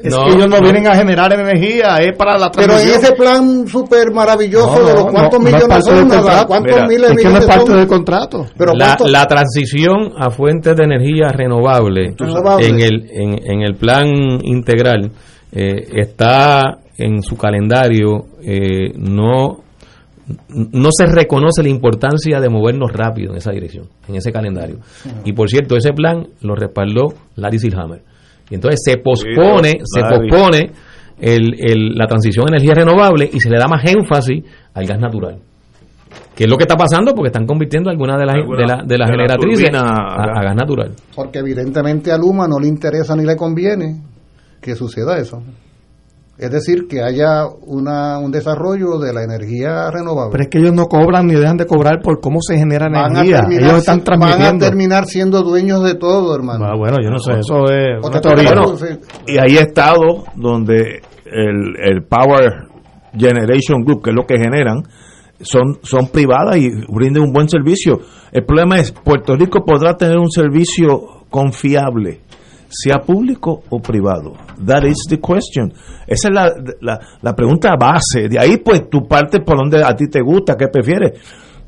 Es 0.03 0.13
No, 0.13 0.25
que 0.25 0.33
ellos 0.33 0.47
no, 0.47 0.57
no. 0.57 0.61
vienen 0.61 0.87
a 0.87 0.95
generar 0.95 1.33
energía, 1.33 1.97
es 1.97 2.15
para 2.15 2.37
la 2.37 2.51
pero 2.51 2.77
en 2.77 2.89
ese 2.89 3.13
plan 3.13 3.65
súper 3.67 4.11
maravilloso 4.13 4.79
No, 4.79 4.87
de 4.87 4.93
los 4.93 5.05
cuántos 5.05 5.39
no, 5.39 5.39
no 5.39 5.47
es 5.47 5.53
millones 5.55 5.85
nada, 5.87 6.07
contrato. 6.19 6.47
cuántos 6.47 6.71
Mira, 6.75 6.87
miles 6.87 7.07
de 7.09 7.15
es 7.15 7.21
que 7.23 7.29
no 7.29 7.37
es 7.39 7.45
parte 7.45 7.65
son. 7.65 7.75
del 7.77 7.87
contrato. 7.87 8.45
Pero 8.57 8.73
la, 8.75 8.97
la 9.05 9.25
transición 9.27 9.95
a 10.17 10.29
fuentes 10.29 10.75
de 10.75 10.83
energía 10.83 11.29
renovable 11.29 12.13
Renovable. 12.15 12.67
en 12.67 12.79
el 12.81 13.09
en, 13.11 13.51
en 13.51 13.61
el 13.63 13.75
plan 13.75 14.05
integral 14.43 15.11
eh, 15.51 15.87
está 15.95 16.77
en 16.97 17.21
su 17.21 17.37
calendario 17.37 18.25
eh, 18.43 18.91
no 18.97 19.63
no 20.49 20.89
se 20.91 21.05
reconoce 21.05 21.63
la 21.63 21.69
importancia 21.69 22.41
de 22.41 22.49
movernos 22.49 22.91
rápido 22.91 23.31
en 23.31 23.37
esa 23.37 23.51
dirección, 23.51 23.85
en 24.09 24.15
ese 24.15 24.31
calendario. 24.33 24.79
Y 25.23 25.31
por 25.31 25.49
cierto, 25.49 25.77
ese 25.77 25.93
plan 25.93 26.27
lo 26.41 26.53
respaldó 26.53 27.13
Larry 27.37 27.59
Silhammer. 27.59 28.01
Y 28.49 28.55
entonces 28.55 28.81
se 28.83 28.97
pospone, 28.97 29.77
se 29.85 30.01
pospone 30.29 30.71
el, 31.19 31.53
el- 31.59 31.95
la 31.95 32.07
transición 32.07 32.45
a 32.47 32.49
energía 32.57 32.73
renovable 32.73 33.29
y 33.31 33.39
se 33.39 33.49
le 33.49 33.57
da 33.57 33.67
más 33.69 33.85
énfasis 33.89 34.43
al 34.73 34.85
gas 34.85 34.99
natural. 34.99 35.37
Que 36.35 36.43
es 36.43 36.49
lo 36.49 36.57
que 36.57 36.63
está 36.65 36.75
pasando 36.75 37.13
porque 37.15 37.27
están 37.27 37.45
convirtiendo 37.45 37.89
algunas 37.89 38.17
de 38.19 38.25
las 38.25 38.35
de 38.35 38.41
la, 38.41 38.47
de 38.57 38.67
las 38.67 38.85
de 38.85 38.97
la 38.97 39.05
generatrices 39.07 39.69
turbina 39.69 39.79
a, 39.81 40.23
a 40.35 40.39
a 40.41 40.43
gas 40.43 40.55
natural. 40.55 40.91
Porque 41.15 41.39
evidentemente 41.39 42.11
a 42.11 42.17
Luma 42.17 42.47
no 42.49 42.59
le 42.59 42.67
interesa 42.67 43.15
ni 43.15 43.23
le 43.23 43.35
conviene 43.37 44.01
que 44.61 44.75
suceda 44.75 45.17
eso. 45.19 45.41
Es 46.39 46.51
decir, 46.51 46.87
que 46.87 47.01
haya 47.01 47.45
una, 47.65 48.19
un 48.19 48.31
desarrollo 48.31 48.99
de 48.99 49.11
la 49.11 49.23
energía 49.23 49.89
renovable. 49.89 50.31
Pero 50.31 50.43
es 50.43 50.49
que 50.49 50.59
ellos 50.59 50.73
no 50.73 50.85
cobran 50.85 51.25
ni 51.25 51.33
dejan 51.33 51.57
de 51.57 51.65
cobrar 51.65 51.99
por 52.03 52.19
cómo 52.21 52.37
se 52.41 52.57
genera 52.57 52.87
van, 52.91 53.11
energía. 53.13 53.39
terminar, 53.41 53.63
Ellos 53.63 53.77
están 53.79 53.99
si- 54.01 54.05
van 54.05 54.13
a 54.21 54.25
transmitiendo. 54.27 54.65
terminar 54.67 55.05
siendo 55.07 55.41
dueños 55.41 55.83
de 55.83 55.95
todo, 55.95 56.35
hermano. 56.35 56.65
Ah, 56.65 56.75
bueno, 56.77 56.97
yo 57.03 57.09
no 57.09 57.17
sé, 57.17 57.39
eso 57.39 57.65
es 57.71 58.05
una 58.05 58.21
teoría. 58.21 58.53
Bueno, 58.53 58.75
y 59.25 59.37
hay 59.39 59.57
estados 59.57 60.25
donde 60.35 61.01
el, 61.25 61.75
el 61.83 62.03
Power 62.03 62.67
Generation 63.17 63.83
Group, 63.83 64.03
que 64.03 64.09
es 64.11 64.15
lo 64.15 64.27
que 64.27 64.37
generan, 64.37 64.83
son, 65.41 65.79
son 65.81 66.07
privadas 66.09 66.57
y 66.57 66.69
brinden 66.87 67.23
un 67.23 67.33
buen 67.33 67.49
servicio. 67.49 67.99
El 68.31 68.45
problema 68.45 68.79
es, 68.79 68.91
Puerto 68.91 69.35
Rico 69.35 69.65
podrá 69.65 69.95
tener 69.97 70.17
un 70.17 70.29
servicio 70.29 71.23
confiable, 71.31 72.21
sea 72.69 72.99
público 72.99 73.61
o 73.69 73.79
privado. 73.79 74.33
That 74.65 74.83
is 74.83 74.97
the 75.09 75.19
question. 75.19 75.71
Esa 76.05 76.27
es 76.29 76.33
la, 76.33 76.51
la, 76.81 76.99
la 77.21 77.33
pregunta 77.33 77.75
base. 77.79 78.27
De 78.29 78.39
ahí, 78.39 78.57
pues, 78.57 78.89
tú 78.89 79.07
partes 79.07 79.41
por 79.45 79.57
donde 79.57 79.83
a 79.83 79.95
ti 79.95 80.07
te 80.09 80.21
gusta, 80.21 80.55
qué 80.57 80.67
prefieres. 80.67 81.19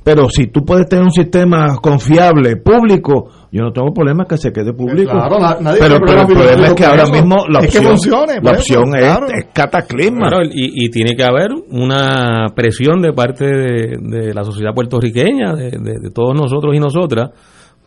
Pero 0.02 0.30
si 0.30 0.48
tú 0.48 0.64
puedes 0.64 0.88
tener 0.88 1.04
un 1.04 1.12
sistema 1.12 1.76
confiable, 1.82 2.56
público, 2.56 3.28
yo 3.52 3.62
no 3.64 3.72
tengo 3.72 3.92
problema 3.94 4.26
que 4.26 4.38
se 4.38 4.52
quede 4.52 4.74
público. 4.74 5.12
Claro, 5.12 5.38
na- 5.40 5.58
nadie 5.60 5.80
pero, 5.82 6.00
pero 6.00 6.22
el 6.22 6.28
problema 6.28 6.68
es 6.68 6.74
que 6.74 6.86
ahora 6.86 7.04
eso. 7.04 7.12
mismo 7.12 7.36
la 7.50 7.60
Es 7.60 7.72
que 7.72 7.78
opción, 7.80 7.94
funcione, 7.98 8.34
la 8.42 8.52
eso, 8.52 8.60
opción 8.60 8.96
es, 8.96 9.34
es 9.38 9.46
cataclisma. 9.54 10.30
Claro, 10.30 10.44
y, 10.46 10.86
y 10.86 10.90
tiene 10.90 11.16
que 11.16 11.24
haber 11.24 11.50
una 11.70 12.48
presión 12.56 13.02
de 13.02 13.12
parte 13.14 13.46
de, 13.46 13.98
de 14.02 14.34
la 14.34 14.44
sociedad 14.46 14.74
puertorriqueña, 14.74 15.54
de, 15.54 15.72
de- 15.72 16.00
de 16.02 16.10
todos 16.14 16.34
nosotros 16.34 16.74
y 16.76 16.80
nosotras, 16.80 17.32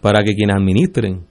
para 0.03 0.23
que 0.23 0.35
quienes 0.35 0.57
administren 0.57 1.23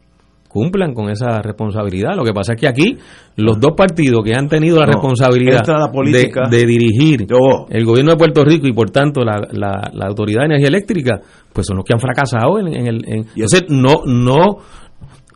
cumplan 0.51 0.93
con 0.93 1.09
esa 1.09 1.41
responsabilidad. 1.41 2.15
Lo 2.15 2.23
que 2.23 2.33
pasa 2.33 2.53
es 2.53 2.59
que 2.61 2.67
aquí 2.67 2.97
los 3.37 3.59
dos 3.59 3.71
partidos 3.75 4.23
que 4.23 4.33
han 4.35 4.47
tenido 4.49 4.79
la 4.79 4.85
responsabilidad 4.85 5.59
entra 5.59 5.79
la 5.79 5.91
política. 5.91 6.47
de, 6.49 6.57
de 6.57 6.65
dirigir 6.65 7.25
Yo- 7.27 7.67
el 7.69 7.85
gobierno 7.85 8.11
de 8.11 8.17
Puerto 8.17 8.43
Rico 8.43 8.67
y 8.67 8.73
por 8.73 8.89
tanto 8.89 9.21
la, 9.23 9.37
la, 9.51 9.89
la 9.93 10.05
Autoridad 10.07 10.41
de 10.41 10.45
Energía 10.47 10.67
Eléctrica, 10.67 11.21
pues 11.53 11.65
son 11.67 11.77
los 11.77 11.85
que 11.85 11.93
han 11.93 11.99
fracasado 11.99 12.59
en, 12.59 12.67
en 12.67 12.87
el... 12.87 13.05
en- 13.07 13.25
entonces, 13.35 13.65
no, 13.69 14.01
no, 14.05 14.57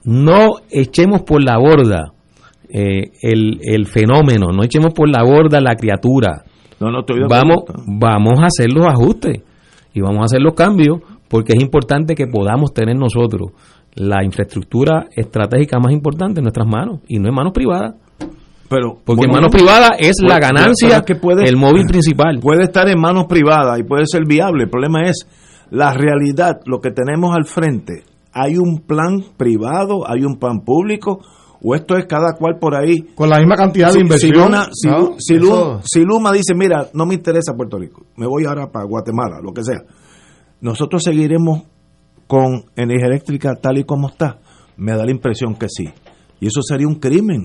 no 0.04 0.48
echemos 0.70 1.22
por 1.24 1.44
la 1.44 1.58
borda 1.58 2.12
eh, 2.70 3.12
el, 3.22 3.60
el 3.64 3.86
fenómeno, 3.86 4.48
no 4.54 4.64
echemos 4.64 4.94
por 4.94 5.10
la 5.10 5.24
borda 5.24 5.62
la 5.62 5.76
criatura. 5.76 6.44
No, 6.80 6.92
no 6.92 7.00
estoy 7.02 7.22
Vamos, 7.30 7.64
vamos 7.88 8.40
a 8.42 8.48
hacer 8.48 8.72
los 8.72 8.86
ajustes 8.86 9.42
y 9.94 10.02
vamos 10.02 10.20
a 10.22 10.26
hacer 10.26 10.42
los 10.42 10.54
cambios 10.56 11.00
porque 11.30 11.54
es 11.54 11.62
importante 11.62 12.16
que 12.16 12.28
podamos 12.28 12.74
tener 12.74 12.96
nosotros 12.98 13.52
la 13.96 14.24
infraestructura 14.24 15.08
estratégica 15.16 15.80
más 15.80 15.92
importante 15.94 16.40
en 16.40 16.44
nuestras 16.44 16.68
manos 16.68 17.00
y 17.08 17.18
no 17.20 17.30
en 17.30 17.34
manos 17.36 17.54
privadas. 17.54 17.96
Pero, 18.70 18.98
Porque 19.06 19.26
en 19.26 19.32
manos 19.32 19.52
privadas 19.52 19.92
es 20.00 20.18
la 20.22 20.38
Pues, 20.38 20.50
ganancia, 20.50 21.02
que 21.02 21.16
puede- 21.16 21.48
el 21.48 21.56
móvil 21.56 21.86
principal. 21.88 22.40
Puede 22.40 22.64
estar 22.64 22.90
en 22.90 23.00
manos 23.00 23.26
privadas 23.28 23.80
y 23.80 23.84
puede 23.84 24.06
ser 24.08 24.26
viable. 24.28 24.64
El 24.64 24.70
problema 24.70 25.04
es 25.04 25.28
la 25.70 25.94
realidad, 25.94 26.62
lo 26.66 26.80
que 26.80 26.92
tenemos 26.92 27.36
al 27.36 27.46
frente. 27.46 28.04
¿Hay 28.34 28.58
un 28.58 28.80
plan 28.82 29.24
privado? 29.38 30.10
¿Hay 30.10 30.24
un 30.26 30.38
plan 30.40 30.60
público? 30.62 31.20
¿O 31.62 31.74
esto 31.74 31.96
es 31.96 32.06
cada 32.06 32.34
cual 32.34 32.58
por 32.60 32.76
ahí? 32.76 33.02
Con 33.16 33.30
la 33.30 33.38
misma 33.40 33.56
cantidad 33.56 33.88
de 33.88 33.94
Si- 33.94 34.00
inversión. 34.00 34.34
Si, 34.34 34.38
Luna- 34.40 34.68
si 34.74 34.88
¿no? 34.90 35.00
Lu- 35.00 35.16
si 35.20 35.36
Eso- 35.36 35.46
Lu- 35.76 35.80
si 35.84 36.00
Luma 36.04 36.32
dice, 36.34 36.54
mira, 36.56 36.88
no 36.94 37.06
me 37.06 37.14
interesa 37.14 37.54
Puerto 37.56 37.78
Rico, 37.78 38.04
me 38.18 38.28
voy 38.28 38.46
ahora 38.46 38.72
para 38.72 38.86
Guatemala, 38.86 39.40
lo 39.42 39.54
que 39.54 39.64
sea. 39.64 39.80
Nosotros 40.62 41.04
seguiremos 41.04 41.64
con 42.28 42.64
energía 42.76 43.08
eléctrica 43.08 43.56
tal 43.62 43.78
y 43.78 43.84
como 43.84 44.10
está. 44.10 44.38
Me 44.78 44.92
da 44.94 45.06
la 45.06 45.12
impresión 45.12 45.56
que 45.56 45.68
sí. 45.70 45.86
Y 46.40 46.48
eso 46.48 46.62
sería 46.62 46.88
un 46.88 46.96
crimen. 46.96 47.44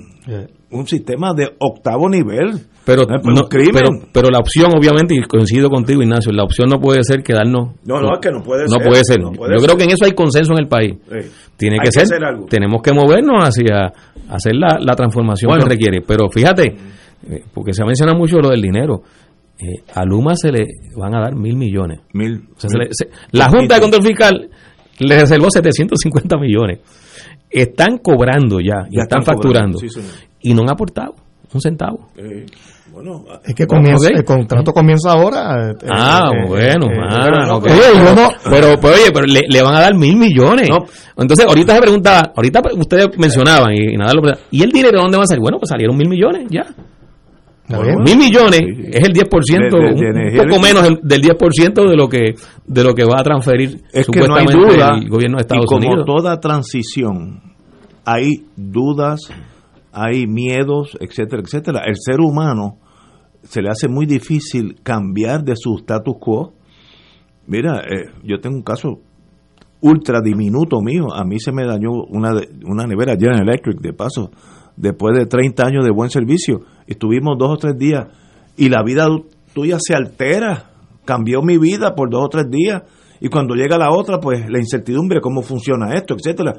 Un 0.70 0.86
sistema 0.86 1.32
de 1.32 1.48
octavo 1.59 2.09
nivel. 2.09 2.66
Pero, 2.85 3.02
Eh, 3.02 3.19
pues, 3.23 3.36
no- 3.36 3.48
crimen. 3.48 3.73
pero, 3.73 3.90
pero 4.12 4.31
la 4.31 4.39
opción, 4.39 4.73
obviamente, 4.77 5.15
y 5.15 5.23
coincido 5.23 5.69
contigo, 5.69 6.02
Ignacio, 6.02 6.32
la 6.32 6.43
opción 6.43 6.69
no 6.69 6.81
puede 6.81 7.05
ser 7.05 7.23
quedarnos. 7.23 7.77
No, 7.85 8.01
no, 8.01 8.15
es 8.15 8.19
que 8.20 8.31
no 8.32 8.43
puede 8.43 8.62
no 8.65 8.69
ser, 8.78 8.86
Puede 8.89 9.05
ser. 9.05 9.20
no 9.20 9.31
puede 9.32 9.52
Yo 9.55 9.59
ser. 9.61 9.66
creo 9.69 9.78
que 9.78 9.85
en 9.85 9.90
eso 9.90 10.05
hay 10.05 10.12
consenso 10.12 10.52
en 10.55 10.59
el 10.59 10.66
país. 10.69 10.97
Sí. 11.09 11.31
Tiene 11.57 11.77
Hay 11.81 11.89
que, 11.89 11.93
ser. 12.05 12.24
algo. 12.24 12.47
Tenemos 12.47 12.82
que 12.82 12.93
movernos 12.93 13.36
hacia 13.43 13.93
hacer 14.28 14.55
la, 14.57 14.78
la 14.81 14.94
transformación 14.97 15.51
Bueno. 15.51 15.65
que 15.65 15.70
requiere. 15.70 16.02
Pero 16.02 16.28
fíjate, 16.31 16.65
eh, 17.28 17.43
porque 17.55 17.73
se 17.73 17.82
ha 17.82 17.86
mencionado 17.86 18.19
mucho 18.19 18.39
lo 18.39 18.48
del 18.48 18.62
dinero. 18.62 19.02
eh, 19.62 19.82
a 19.94 20.07
Luma 20.07 20.35
se 20.36 20.51
le 20.51 20.65
van 20.97 21.15
a 21.15 21.20
dar 21.20 21.35
mil 21.36 21.55
millones. 21.55 22.01
Mil. 22.15 22.44
O 22.57 22.59
sea, 22.59 22.70
se 22.70 22.78
le- 22.78 22.89
se- 22.93 23.11
la 23.32 23.51
Junta 23.51 23.74
de 23.74 23.81
Control 23.82 24.02
Fiscal 24.02 24.48
le 24.98 25.18
reservó 25.20 25.48
750 25.50 26.36
millones. 26.38 26.80
Están 27.48 27.98
cobrando 27.98 28.60
ya, 28.60 28.86
y 28.90 28.96
Ya 28.96 29.02
están, 29.02 29.20
están 29.20 29.24
facturando. 29.24 29.78
cobrando, 29.78 29.78
sí, 29.78 29.88
señor. 29.88 30.10
y 30.40 30.54
no 30.54 30.62
han 30.62 30.70
aportado 30.70 31.14
un 31.52 31.60
centavo. 31.60 32.08
Eh, 32.16 32.46
bueno, 32.92 33.24
Es 33.44 33.54
que 33.54 33.66
comienza, 33.66 34.08
el 34.08 34.24
contrato 34.24 34.72
comienza 34.72 35.12
ahora. 35.12 35.70
eh, 35.70 35.74
Ah, 35.88 36.30
eh, 36.34 36.44
bueno, 36.46 36.86
ah, 37.08 37.20
pero 37.24 37.46
no, 37.46 37.56
ok. 37.56 37.64
oye, 37.66 37.74
yo 37.94 38.14
no- 38.14 38.28
pero, 38.50 38.80
pero, 38.80 38.94
oye, 38.94 39.10
pero 39.12 39.26
le, 39.26 39.42
le 39.48 39.62
van 39.62 39.74
a 39.74 39.80
dar 39.80 39.94
mil 39.96 40.16
millones. 40.16 40.68
Entonces, 41.16 41.46
ahorita 41.46 41.74
se 41.74 41.80
preguntaba, 41.80 42.32
ahorita 42.36 42.60
ustedes 42.76 43.08
mencionaban 43.18 43.72
y, 43.74 43.94
y 43.94 43.96
nada, 43.96 44.12
lo, 44.14 44.22
¿y 44.50 44.62
el 44.62 44.70
dinero 44.70 44.98
de 44.98 45.02
dónde 45.02 45.16
va 45.18 45.22
a 45.24 45.26
salir? 45.26 45.40
Bueno, 45.40 45.58
pues 45.58 45.68
salieron 45.70 45.96
mil 45.96 46.08
millones, 46.08 46.46
ya. 46.50 46.64
Mil 48.05 48.16
millones 48.18 48.60
es 48.92 49.06
el 49.06 49.12
10%, 49.12 49.76
De- 49.76 49.78
de- 49.78 49.80
de 49.80 49.92
un- 49.92 49.94
un, 49.98 50.05
energía 50.18 50.42
poco 50.44 50.60
menos 50.62 50.82
del 51.02 51.20
10% 51.22 51.88
de 51.88 51.97
lo 51.97 52.09
que 52.09 52.34
de 52.66 52.84
lo 52.84 52.94
que 52.94 53.05
va 53.05 53.20
a 53.20 53.22
transferir 53.22 53.80
es 53.92 54.06
que 54.06 54.20
no 54.20 54.34
hay 54.34 54.47
supuestamente 54.47 54.76
duda 54.76 54.98
el 54.98 55.09
gobierno 55.09 55.36
de 55.36 55.40
Estados 55.42 55.64
y 55.64 55.66
como 55.68 55.86
Unidos. 55.88 56.06
toda 56.06 56.40
transición 56.40 57.42
hay 58.05 58.44
dudas 58.56 59.20
hay 59.92 60.26
miedos 60.26 60.97
etcétera 61.01 61.42
etcétera. 61.44 61.80
El 61.86 61.97
ser 61.97 62.20
humano 62.20 62.76
se 63.42 63.62
le 63.62 63.68
hace 63.70 63.88
muy 63.88 64.06
difícil 64.06 64.76
cambiar 64.82 65.42
de 65.44 65.55
su 65.56 65.76
status 65.78 66.14
quo. 66.20 66.52
Mira 67.47 67.80
eh, 67.80 68.10
yo 68.22 68.38
tengo 68.40 68.56
un 68.56 68.62
caso 68.62 69.01
ultra 69.80 70.20
diminuto 70.22 70.80
mío. 70.80 71.06
A 71.12 71.24
mí 71.24 71.40
se 71.40 71.52
me 71.52 71.64
dañó 71.66 71.90
una 72.09 72.32
una 72.66 72.86
nevera 72.86 73.14
General 73.18 73.42
Electric 73.48 73.80
de 73.80 73.92
paso 73.92 74.30
después 74.81 75.16
de 75.16 75.27
30 75.27 75.65
años 75.65 75.85
de 75.85 75.90
buen 75.90 76.11
servicio. 76.11 76.62
Estuvimos 76.86 77.36
dos 77.39 77.51
o 77.52 77.57
tres 77.57 77.77
días 77.78 78.07
y 78.57 78.69
la 78.69 78.82
vida 78.82 79.09
tuya 79.52 79.78
se 79.81 79.94
altera. 79.94 80.70
Cambió 81.05 81.43
mi 81.43 81.59
vida 81.59 81.94
por 81.94 82.11
dos 82.11 82.24
o 82.24 82.28
tres 82.28 82.51
días. 82.51 82.82
Y 83.20 83.28
cuando 83.28 83.55
llega 83.55 83.78
la 83.78 83.93
otra 83.93 84.19
pues 84.19 84.48
la 84.48 84.59
incertidumbre 84.59 85.20
cómo 85.20 85.43
funciona 85.43 85.93
esto 85.94 86.15
etcétera 86.15 86.55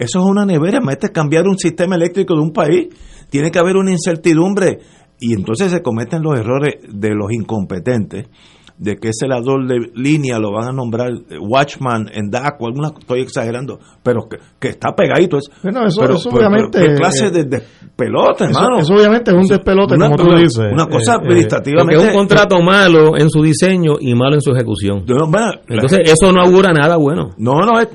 eso 0.00 0.18
es 0.18 0.24
una 0.24 0.46
nevera 0.46 0.80
mete 0.80 1.08
a 1.08 1.12
cambiar 1.12 1.46
un 1.46 1.58
sistema 1.58 1.94
eléctrico 1.94 2.34
de 2.34 2.40
un 2.40 2.52
país. 2.52 2.88
Tiene 3.28 3.50
que 3.50 3.58
haber 3.58 3.76
una 3.76 3.90
incertidumbre. 3.90 4.78
Y 5.18 5.34
entonces 5.34 5.70
se 5.70 5.82
cometen 5.82 6.22
los 6.22 6.38
errores 6.38 6.76
de 6.88 7.10
los 7.10 7.30
incompetentes 7.30 8.28
de 8.80 8.96
que 8.96 9.08
ese 9.10 9.28
lador 9.28 9.66
de 9.68 9.90
línea 9.94 10.38
lo 10.38 10.52
van 10.52 10.68
a 10.68 10.72
nombrar 10.72 11.10
eh, 11.10 11.36
Watchman 11.38 12.08
en 12.14 12.30
DACO, 12.30 12.66
alguna, 12.66 12.88
estoy 12.98 13.20
exagerando, 13.20 13.78
pero 14.02 14.26
que, 14.26 14.38
que 14.58 14.68
está 14.68 14.94
pegadito. 14.96 15.36
Es, 15.36 15.50
Bueno, 15.62 15.86
eso- 15.86 16.00
pero- 16.00 16.14
eso 16.14 16.30
pero- 16.30 16.48
obviamente, 16.48 16.78
pero 16.78 16.92
¿Qué 16.92 16.94
clase 16.96 17.26
eh, 17.26 17.30
de, 17.30 17.44
de 17.44 17.62
pelota, 17.94 18.46
eso- 18.46 18.58
hermano? 18.58 18.78
eso 18.78 18.94
obviamente 18.94 19.30
es 19.32 19.36
un 19.36 19.46
despelote, 19.46 19.94
Una- 19.96 20.06
como 20.06 20.16
tú 20.16 20.28
una- 20.30 20.40
dices. 20.40 20.72
Una 20.72 20.86
cosa 20.86 21.12
Eh, 21.12 21.14
eh, 21.14 21.18
Porque 21.18 21.28
administrativamente. 21.28 22.02
es 22.02 22.08
un 22.08 22.14
contrato 22.18 22.62
malo 22.62 23.16
en 23.18 23.28
su 23.28 23.42
diseño 23.42 23.92
y 24.00 24.14
malo 24.14 24.36
en 24.36 24.40
su 24.40 24.50
ejecución. 24.52 25.04
No, 25.06 25.26
bueno, 25.30 25.52
Entonces, 25.68 26.00
eso 26.04 26.32
no 26.32 26.40
augura 26.40 26.72
nada 26.72 26.96
bueno. 26.96 27.32
No, 27.36 27.58
no, 27.60 27.78
es 27.80 27.88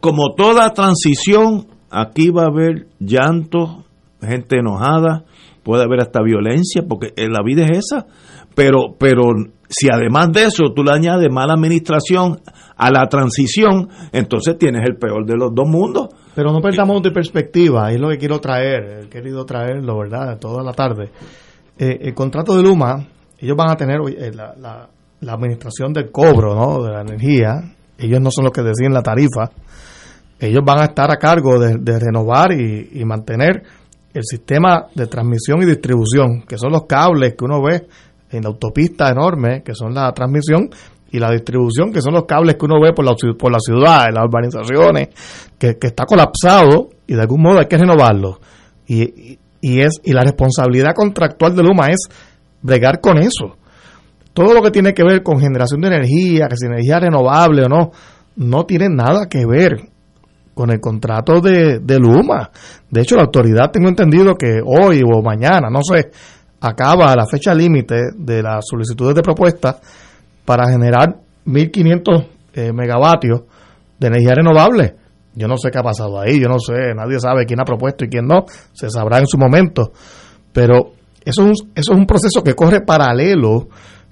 como 0.00 0.34
toda 0.34 0.72
transición, 0.72 1.66
aquí 1.90 2.30
va 2.30 2.44
a 2.44 2.46
haber 2.46 2.86
llanto, 3.00 3.84
gente 4.22 4.56
enojada, 4.60 5.24
puede 5.62 5.82
haber 5.84 6.00
hasta 6.00 6.22
violencia, 6.22 6.82
porque 6.88 7.12
la 7.16 7.42
vida 7.44 7.66
es 7.66 7.78
esa. 7.90 8.06
Pero, 8.54 8.94
pero 8.98 9.24
si 9.68 9.88
además 9.90 10.32
de 10.32 10.44
eso 10.44 10.72
tú 10.74 10.82
le 10.82 10.92
añades 10.92 11.28
mala 11.30 11.54
administración 11.54 12.40
a 12.76 12.90
la 12.90 13.06
transición, 13.08 13.88
entonces 14.12 14.58
tienes 14.58 14.82
el 14.88 14.96
peor 14.96 15.24
de 15.26 15.36
los 15.36 15.54
dos 15.54 15.68
mundos. 15.68 16.08
Pero 16.34 16.52
no 16.52 16.60
perdamos 16.60 17.02
de 17.02 17.10
perspectiva, 17.10 17.90
es 17.90 17.98
lo 18.00 18.08
que 18.10 18.18
quiero 18.18 18.38
traer, 18.40 19.04
he 19.04 19.08
querido 19.08 19.44
traerlo, 19.44 19.98
¿verdad? 19.98 20.38
Toda 20.38 20.62
la 20.62 20.72
tarde. 20.72 21.10
Eh, 21.78 21.98
el 22.02 22.14
contrato 22.14 22.56
de 22.56 22.62
Luma, 22.62 23.06
ellos 23.38 23.56
van 23.56 23.70
a 23.70 23.76
tener 23.76 23.98
eh, 24.18 24.30
la, 24.34 24.54
la- 24.56 24.88
la 25.20 25.32
administración 25.32 25.94
del 25.94 26.10
cobro, 26.12 26.54
¿no? 26.54 26.82
De 26.84 26.92
la 26.92 27.00
energía, 27.00 27.54
ellos 27.98 28.20
no 28.20 28.30
son 28.30 28.44
los 28.44 28.52
que 28.52 28.60
deciden 28.62 28.92
la 28.92 29.02
tarifa, 29.02 29.50
ellos 30.38 30.60
van 30.64 30.80
a 30.80 30.84
estar 30.84 31.10
a 31.10 31.16
cargo 31.16 31.58
de, 31.58 31.76
de 31.80 31.98
renovar 31.98 32.52
y, 32.52 32.90
y 32.92 33.04
mantener 33.06 33.62
el 34.12 34.22
sistema 34.22 34.86
de 34.94 35.06
transmisión 35.06 35.62
y 35.62 35.64
distribución, 35.66 36.42
que 36.46 36.58
son 36.58 36.72
los 36.72 36.84
cables 36.86 37.34
que 37.36 37.44
uno 37.46 37.62
ve 37.62 37.86
en 38.30 38.42
la 38.42 38.48
autopista 38.48 39.08
enorme, 39.10 39.62
que 39.62 39.74
son 39.74 39.94
la 39.94 40.12
transmisión, 40.12 40.70
y 41.10 41.18
la 41.18 41.30
distribución, 41.30 41.92
que 41.92 42.02
son 42.02 42.14
los 42.14 42.24
cables 42.24 42.56
que 42.56 42.66
uno 42.66 42.80
ve 42.80 42.92
por 42.92 43.04
la, 43.04 43.14
por 43.38 43.52
la 43.52 43.58
ciudad, 43.60 44.08
en 44.08 44.14
las 44.14 44.24
urbanizaciones, 44.24 45.08
que, 45.58 45.78
que 45.78 45.86
está 45.86 46.04
colapsado 46.04 46.90
y 47.06 47.14
de 47.14 47.20
algún 47.20 47.42
modo 47.42 47.60
hay 47.60 47.66
que 47.66 47.78
renovarlo. 47.78 48.40
Y, 48.86 49.02
y, 49.02 49.38
y 49.60 49.80
es, 49.80 50.00
y 50.04 50.12
la 50.12 50.22
responsabilidad 50.22 50.94
contractual 50.94 51.54
de 51.54 51.62
Luma 51.62 51.88
es 51.88 52.08
bregar 52.60 53.00
con 53.00 53.18
eso. 53.18 53.56
Todo 54.32 54.52
lo 54.52 54.62
que 54.62 54.70
tiene 54.70 54.92
que 54.92 55.02
ver 55.04 55.22
con 55.22 55.40
generación 55.40 55.80
de 55.80 55.88
energía, 55.88 56.48
que 56.48 56.56
si 56.56 56.66
energía 56.66 57.00
renovable 57.00 57.62
o 57.64 57.68
no, 57.68 57.90
no 58.36 58.66
tiene 58.66 58.88
nada 58.90 59.28
que 59.28 59.46
ver 59.46 59.88
con 60.52 60.70
el 60.70 60.80
contrato 60.80 61.40
de, 61.40 61.78
de 61.78 61.98
Luma. 61.98 62.50
De 62.90 63.00
hecho, 63.00 63.16
la 63.16 63.22
autoridad, 63.22 63.70
tengo 63.70 63.88
entendido 63.88 64.34
que 64.34 64.60
hoy 64.64 65.00
o 65.02 65.22
mañana, 65.22 65.68
no 65.70 65.80
sé, 65.82 66.10
acaba 66.68 67.14
la 67.16 67.26
fecha 67.26 67.54
límite 67.54 67.96
de 68.16 68.42
las 68.42 68.64
solicitudes 68.68 69.14
de 69.14 69.22
propuestas 69.22 69.76
para 70.44 70.68
generar 70.70 71.16
1.500 71.46 72.26
eh, 72.54 72.72
megavatios 72.72 73.42
de 73.98 74.06
energía 74.06 74.34
renovable. 74.34 74.94
Yo 75.34 75.48
no 75.48 75.56
sé 75.58 75.70
qué 75.70 75.78
ha 75.78 75.82
pasado 75.82 76.18
ahí, 76.18 76.40
yo 76.40 76.48
no 76.48 76.58
sé, 76.58 76.94
nadie 76.94 77.20
sabe 77.20 77.44
quién 77.44 77.60
ha 77.60 77.64
propuesto 77.64 78.04
y 78.04 78.08
quién 78.08 78.26
no, 78.26 78.46
se 78.72 78.88
sabrá 78.88 79.18
en 79.18 79.26
su 79.26 79.36
momento. 79.36 79.92
Pero 80.52 80.92
eso 81.24 81.42
es 81.42 81.48
un, 81.48 81.70
eso 81.74 81.92
es 81.92 81.98
un 81.98 82.06
proceso 82.06 82.42
que 82.42 82.54
corre 82.54 82.80
paralelo, 82.80 83.68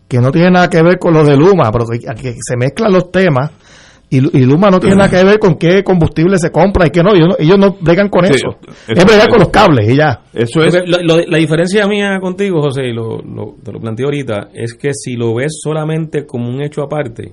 que 0.06 0.18
no 0.18 0.30
tiene 0.30 0.50
nada 0.50 0.68
que 0.68 0.82
ver 0.82 0.98
con 0.98 1.14
lo 1.14 1.24
de 1.24 1.36
Luma, 1.36 1.70
pero 1.72 1.86
que, 1.86 1.98
que 1.98 2.34
se 2.40 2.56
mezclan 2.58 2.92
los 2.92 3.10
temas 3.10 3.50
y, 4.18 4.38
y 4.38 4.44
Luma 4.46 4.70
no 4.70 4.80
tiene 4.80 4.96
nada 4.96 5.08
que 5.10 5.24
ver 5.24 5.38
con 5.38 5.54
qué 5.56 5.82
combustible 5.84 6.36
se 6.38 6.50
compra 6.50 6.86
y 6.86 6.90
qué 6.90 7.02
no, 7.02 7.14
ellos 7.14 7.28
no, 7.28 7.34
ellos 7.38 7.58
no 7.58 7.76
bregan 7.80 8.08
con 8.08 8.26
Sí, 8.26 8.34
eso. 8.34 8.56
eso- 8.62 8.72
es 8.88 9.04
bregar 9.04 9.28
con 9.28 9.38
los 9.40 9.48
cables 9.50 9.88
y 9.92 9.96
ya. 9.96 10.20
Eso 10.32 10.62
es. 10.62 10.74
Lo- 10.86 11.02
lo- 11.02 11.24
la 11.26 11.38
diferencia 11.38 11.86
mía 11.86 12.18
contigo, 12.20 12.60
José, 12.60 12.84
y 12.86 12.92
lo, 12.92 13.18
lo, 13.22 13.54
te 13.62 13.72
lo 13.72 13.80
planteo 13.80 14.06
ahorita, 14.06 14.48
es 14.54 14.74
que 14.74 14.90
si 14.94 15.14
lo 15.16 15.34
ves 15.34 15.58
solamente 15.62 16.26
como 16.26 16.48
un 16.48 16.62
hecho 16.62 16.82
aparte, 16.82 17.32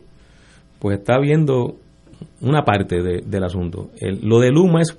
pues 0.80 0.98
está 1.00 1.20
viendo 1.20 1.76
una 2.42 2.64
parte 2.64 3.02
de- 3.02 3.22
del 3.26 3.44
asunto. 3.44 3.90
El- 4.00 4.20
lo 4.24 4.40
de 4.40 4.52
Luma 4.52 4.82
es, 4.82 4.98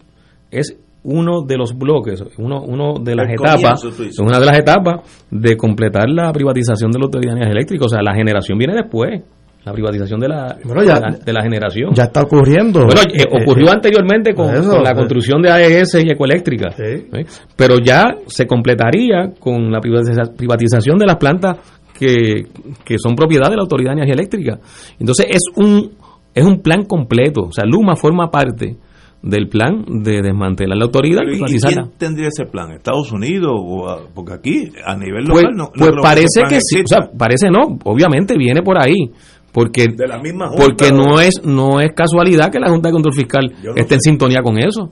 es 0.50 0.76
uno 1.04 1.42
de 1.42 1.56
los 1.56 1.76
bloques, 1.76 2.22
uno, 2.38 2.62
uno 2.62 2.94
de 3.02 3.16
las 3.16 3.26
El 3.28 3.34
etapas, 3.34 3.82
comienzo, 3.82 4.22
una 4.22 4.38
de 4.38 4.46
las 4.46 4.58
etapas 4.58 5.00
de 5.30 5.56
completar 5.56 6.08
la 6.08 6.32
privatización 6.32 6.92
de 6.92 6.98
la 7.00 7.06
autoridad 7.06 7.32
de 7.32 7.38
energía 7.38 7.54
eléctrica. 7.56 7.84
O 7.86 7.88
sea, 7.88 8.02
la 8.02 8.14
generación 8.14 8.56
viene 8.56 8.74
después. 8.74 9.20
La 9.64 9.72
privatización 9.72 10.18
de 10.20 10.28
la, 10.28 10.56
Bueno, 10.64 10.82
ya- 10.82 10.94
de, 10.96 11.00
la 11.00 11.10
de 11.24 11.32
la 11.32 11.42
generación. 11.42 11.90
Ya 11.94 12.04
está 12.04 12.22
ocurriendo. 12.22 12.84
Bueno, 12.84 13.00
eh, 13.02 13.22
Eh, 13.22 13.42
ocurrió 13.42 13.68
eh, 13.68 13.72
anteriormente 13.72 14.34
con, 14.34 14.54
eso, 14.54 14.70
con 14.72 14.82
la 14.82 14.90
eh. 14.90 14.94
construcción 14.94 15.40
de 15.42 15.50
AES 15.50 15.94
y 16.04 16.10
Ecoeléctrica, 16.10 16.68
¿eh? 16.78 17.06
pero 17.56 17.76
ya 17.78 18.04
se 18.26 18.46
completaría 18.46 19.30
con 19.38 19.70
la 19.70 19.80
privatiza- 19.80 20.34
privatización 20.36 20.98
de 20.98 21.06
las 21.06 21.16
plantas 21.16 21.58
que, 21.98 22.46
que 22.84 22.96
son 22.98 23.14
propiedad 23.14 23.48
de 23.50 23.56
la 23.56 23.62
Autoridad 23.62 23.90
de 23.90 23.98
Energía 24.02 24.14
Eléctrica. 24.14 24.58
Entonces 24.98 25.26
es 25.30 25.42
un 25.56 25.92
es 26.34 26.44
un 26.44 26.62
plan 26.62 26.84
completo, 26.86 27.42
o 27.42 27.52
sea, 27.52 27.64
Luma 27.66 27.94
forma 27.94 28.30
parte 28.30 28.76
del 29.22 29.48
plan 29.48 29.84
de 30.02 30.22
desmantelar 30.22 30.76
la 30.78 30.86
autoridad 30.86 31.20
y 31.20 31.24
Pero, 31.24 31.30
¿y 31.32 31.34
privatizarla. 31.36 31.82
quién 31.82 31.98
tendría 31.98 32.28
ese 32.28 32.46
plan? 32.46 32.72
¿Estados 32.72 33.12
Unidos? 33.12 33.52
O 33.54 33.86
a- 33.88 34.00
porque 34.14 34.32
aquí, 34.32 34.72
a 34.84 34.96
nivel 34.96 35.26
Pues, 35.30 35.42
local, 35.44 35.54
no, 35.54 35.64
no 35.64 35.70
pues 35.76 35.90
parece 36.02 36.42
que 36.48 36.58
sí, 36.62 36.80
o 36.80 36.86
sea, 36.88 37.08
parece 37.16 37.48
no, 37.50 37.78
obviamente 37.84 38.34
viene 38.38 38.62
por 38.62 38.78
ahí, 38.82 38.96
porque 39.52 39.88
De 39.88 40.06
la 40.08 40.18
misma 40.18 40.48
junta, 40.48 40.64
porque 40.64 40.92
no 40.92 41.20
es 41.20 41.42
no 41.44 41.80
es 41.80 41.92
casualidad 41.94 42.50
que 42.50 42.58
la 42.58 42.70
Junta 42.70 42.88
de 42.88 42.92
Control 42.92 43.14
Fiscal 43.14 43.52
no 43.62 43.74
esté 43.76 43.94
en 43.94 44.00
sintonía 44.00 44.38
con 44.42 44.58
eso. 44.58 44.88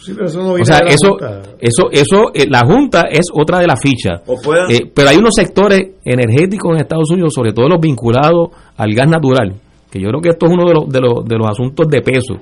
Sí, 0.00 0.12
pero 0.14 0.26
eso 0.26 0.42
no 0.42 0.52
O 0.54 0.64
sea, 0.64 0.78
de 0.78 0.84
la 0.84 0.90
eso, 0.90 1.10
Junta. 1.10 1.42
eso, 1.60 1.90
eso, 1.92 2.30
eh, 2.34 2.46
la 2.48 2.60
Junta 2.60 3.02
es 3.10 3.26
otra 3.32 3.58
de 3.60 3.66
las 3.66 3.80
fichas. 3.80 4.22
Eh, 4.70 4.90
pero 4.94 5.10
hay 5.10 5.16
unos 5.16 5.34
sectores 5.34 5.90
energéticos 6.04 6.72
en 6.74 6.80
Estados 6.80 7.10
Unidos, 7.10 7.32
sobre 7.34 7.52
todo 7.52 7.68
los 7.68 7.80
vinculados 7.80 8.48
al 8.76 8.92
gas 8.94 9.08
natural, 9.08 9.54
que 9.90 10.00
yo 10.00 10.08
creo 10.08 10.20
que 10.20 10.30
esto 10.30 10.46
es 10.46 10.52
uno 10.52 10.64
de 10.66 10.74
los, 10.74 10.88
de 10.88 11.00
los, 11.00 11.24
de 11.24 11.36
los 11.36 11.46
asuntos 11.48 11.86
de 11.88 12.00
peso 12.00 12.34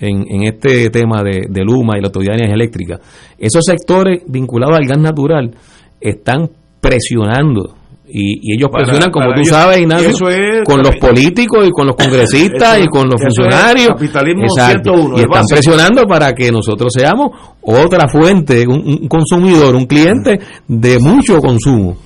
en, 0.00 0.24
en 0.28 0.42
este 0.42 0.90
tema 0.90 1.22
de, 1.22 1.46
de 1.48 1.62
Luma 1.62 1.96
y 1.96 2.00
la 2.00 2.08
Autoridad 2.08 2.32
de 2.32 2.38
Energía 2.38 2.56
Eléctrica. 2.56 3.00
Esos 3.38 3.64
sectores 3.64 4.22
vinculados 4.26 4.76
al 4.76 4.86
gas 4.86 4.98
natural 4.98 5.54
están 6.00 6.50
presionando. 6.80 7.75
Y, 8.08 8.38
y 8.40 8.54
ellos 8.56 8.68
Para- 8.70 8.84
presionan, 8.84 9.10
como 9.10 9.26
tú 9.34 9.40
ellos- 9.40 9.48
sabes, 9.48 9.78
Ignacio, 9.80 10.08
eso 10.10 10.28
es- 10.30 10.62
con 10.64 10.80
los 10.82 10.96
políticos 10.96 11.66
y 11.66 11.70
con 11.70 11.86
los 11.88 11.96
congresistas 11.96 12.80
y 12.80 12.86
con 12.86 13.08
los 13.08 13.20
funcionarios. 13.20 13.88
capitalismo 13.88 14.44
Exacto. 14.44 14.94
101, 14.94 15.16
y 15.18 15.20
están 15.22 15.30
base. 15.42 15.54
presionando 15.54 16.02
para 16.04 16.32
que 16.32 16.52
nosotros 16.52 16.92
seamos 16.96 17.30
otra 17.62 18.08
fuente, 18.08 18.64
un, 18.68 18.80
un 19.02 19.08
consumidor, 19.08 19.74
un 19.74 19.86
cliente 19.86 20.38
de 20.68 20.98
mucho 21.00 21.38
consumo 21.40 21.96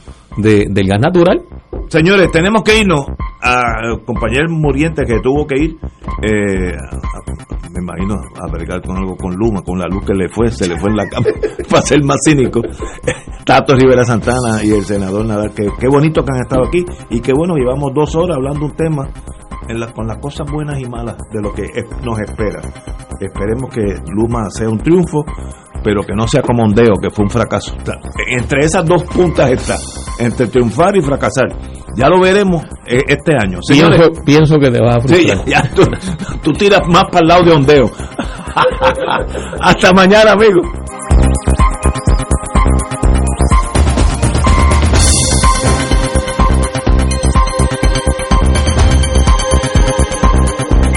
de, 0.40 0.66
del 0.70 0.86
gas 0.88 1.00
natural. 1.00 1.42
Señores, 1.88 2.30
tenemos 2.30 2.62
que 2.62 2.80
irnos. 2.80 3.06
A 3.42 3.96
compañero 4.04 4.48
Muriente 4.50 5.04
que 5.06 5.18
tuvo 5.20 5.46
que 5.46 5.56
ir, 5.58 5.76
eh, 6.22 6.74
a- 6.76 7.70
me 7.70 7.82
imagino, 7.82 8.14
a 8.38 8.50
bregar 8.52 8.82
con 8.82 8.96
algo 8.98 9.16
con 9.16 9.34
Luma, 9.34 9.62
con 9.62 9.78
la 9.78 9.86
luz 9.86 10.04
que 10.04 10.12
le 10.14 10.28
fue, 10.28 10.50
se 10.50 10.68
le 10.68 10.78
fue 10.78 10.90
en 10.90 10.96
la 10.96 11.08
cama, 11.08 11.26
para 11.70 11.82
ser 11.82 12.04
más 12.04 12.18
cínico. 12.24 12.60
Tato 13.46 13.74
Rivera 13.74 14.04
Santana 14.04 14.62
y 14.62 14.72
el 14.72 14.84
senador 14.84 15.24
Nadal, 15.24 15.54
que 15.54 15.68
qué 15.80 15.88
bonito 15.88 16.22
que 16.22 16.32
han 16.34 16.42
estado 16.42 16.66
aquí 16.66 16.84
y 17.08 17.20
qué 17.20 17.32
bueno, 17.32 17.54
llevamos 17.56 17.92
dos 17.94 18.14
horas 18.14 18.36
hablando 18.36 18.66
un 18.66 18.76
tema 18.76 19.08
con 19.94 20.06
las 20.06 20.18
cosas 20.18 20.50
buenas 20.50 20.80
y 20.80 20.84
malas 20.86 21.16
de 21.32 21.40
lo 21.40 21.52
que 21.52 21.62
nos 22.04 22.18
espera. 22.20 22.60
Esperemos 23.20 23.72
que 23.72 23.82
Luma 24.12 24.50
sea 24.50 24.68
un 24.68 24.78
triunfo, 24.78 25.24
pero 25.82 26.02
que 26.02 26.14
no 26.14 26.26
sea 26.28 26.42
como 26.42 26.64
Ondeo, 26.64 26.94
que 27.02 27.10
fue 27.10 27.24
un 27.24 27.30
fracaso. 27.30 27.74
Entre 28.28 28.64
esas 28.64 28.84
dos 28.84 29.02
puntas 29.04 29.50
está, 29.50 29.76
entre 30.18 30.46
triunfar 30.48 30.96
y 30.96 31.02
fracasar. 31.02 31.48
Ya 31.96 32.08
lo 32.08 32.20
veremos 32.20 32.62
eh, 32.86 33.02
este 33.08 33.32
año. 33.36 33.58
Señores, 33.62 33.98
Pienso, 34.00 34.24
pienso 34.24 34.58
que 34.58 34.70
te 34.70 34.80
vas 34.80 34.96
a 34.96 35.00
Sí, 35.00 35.08
frustrar. 35.14 35.44
ya, 35.46 35.62
ya, 35.62 35.70
tú, 35.74 35.82
tú 36.42 36.52
tiras 36.52 36.80
más 36.88 37.04
para 37.04 37.20
el 37.20 37.26
lado 37.28 37.42
de 37.44 37.52
ondeo. 37.52 37.90
Hasta 39.60 39.92
mañana, 39.92 40.32
amigos. 40.32 40.66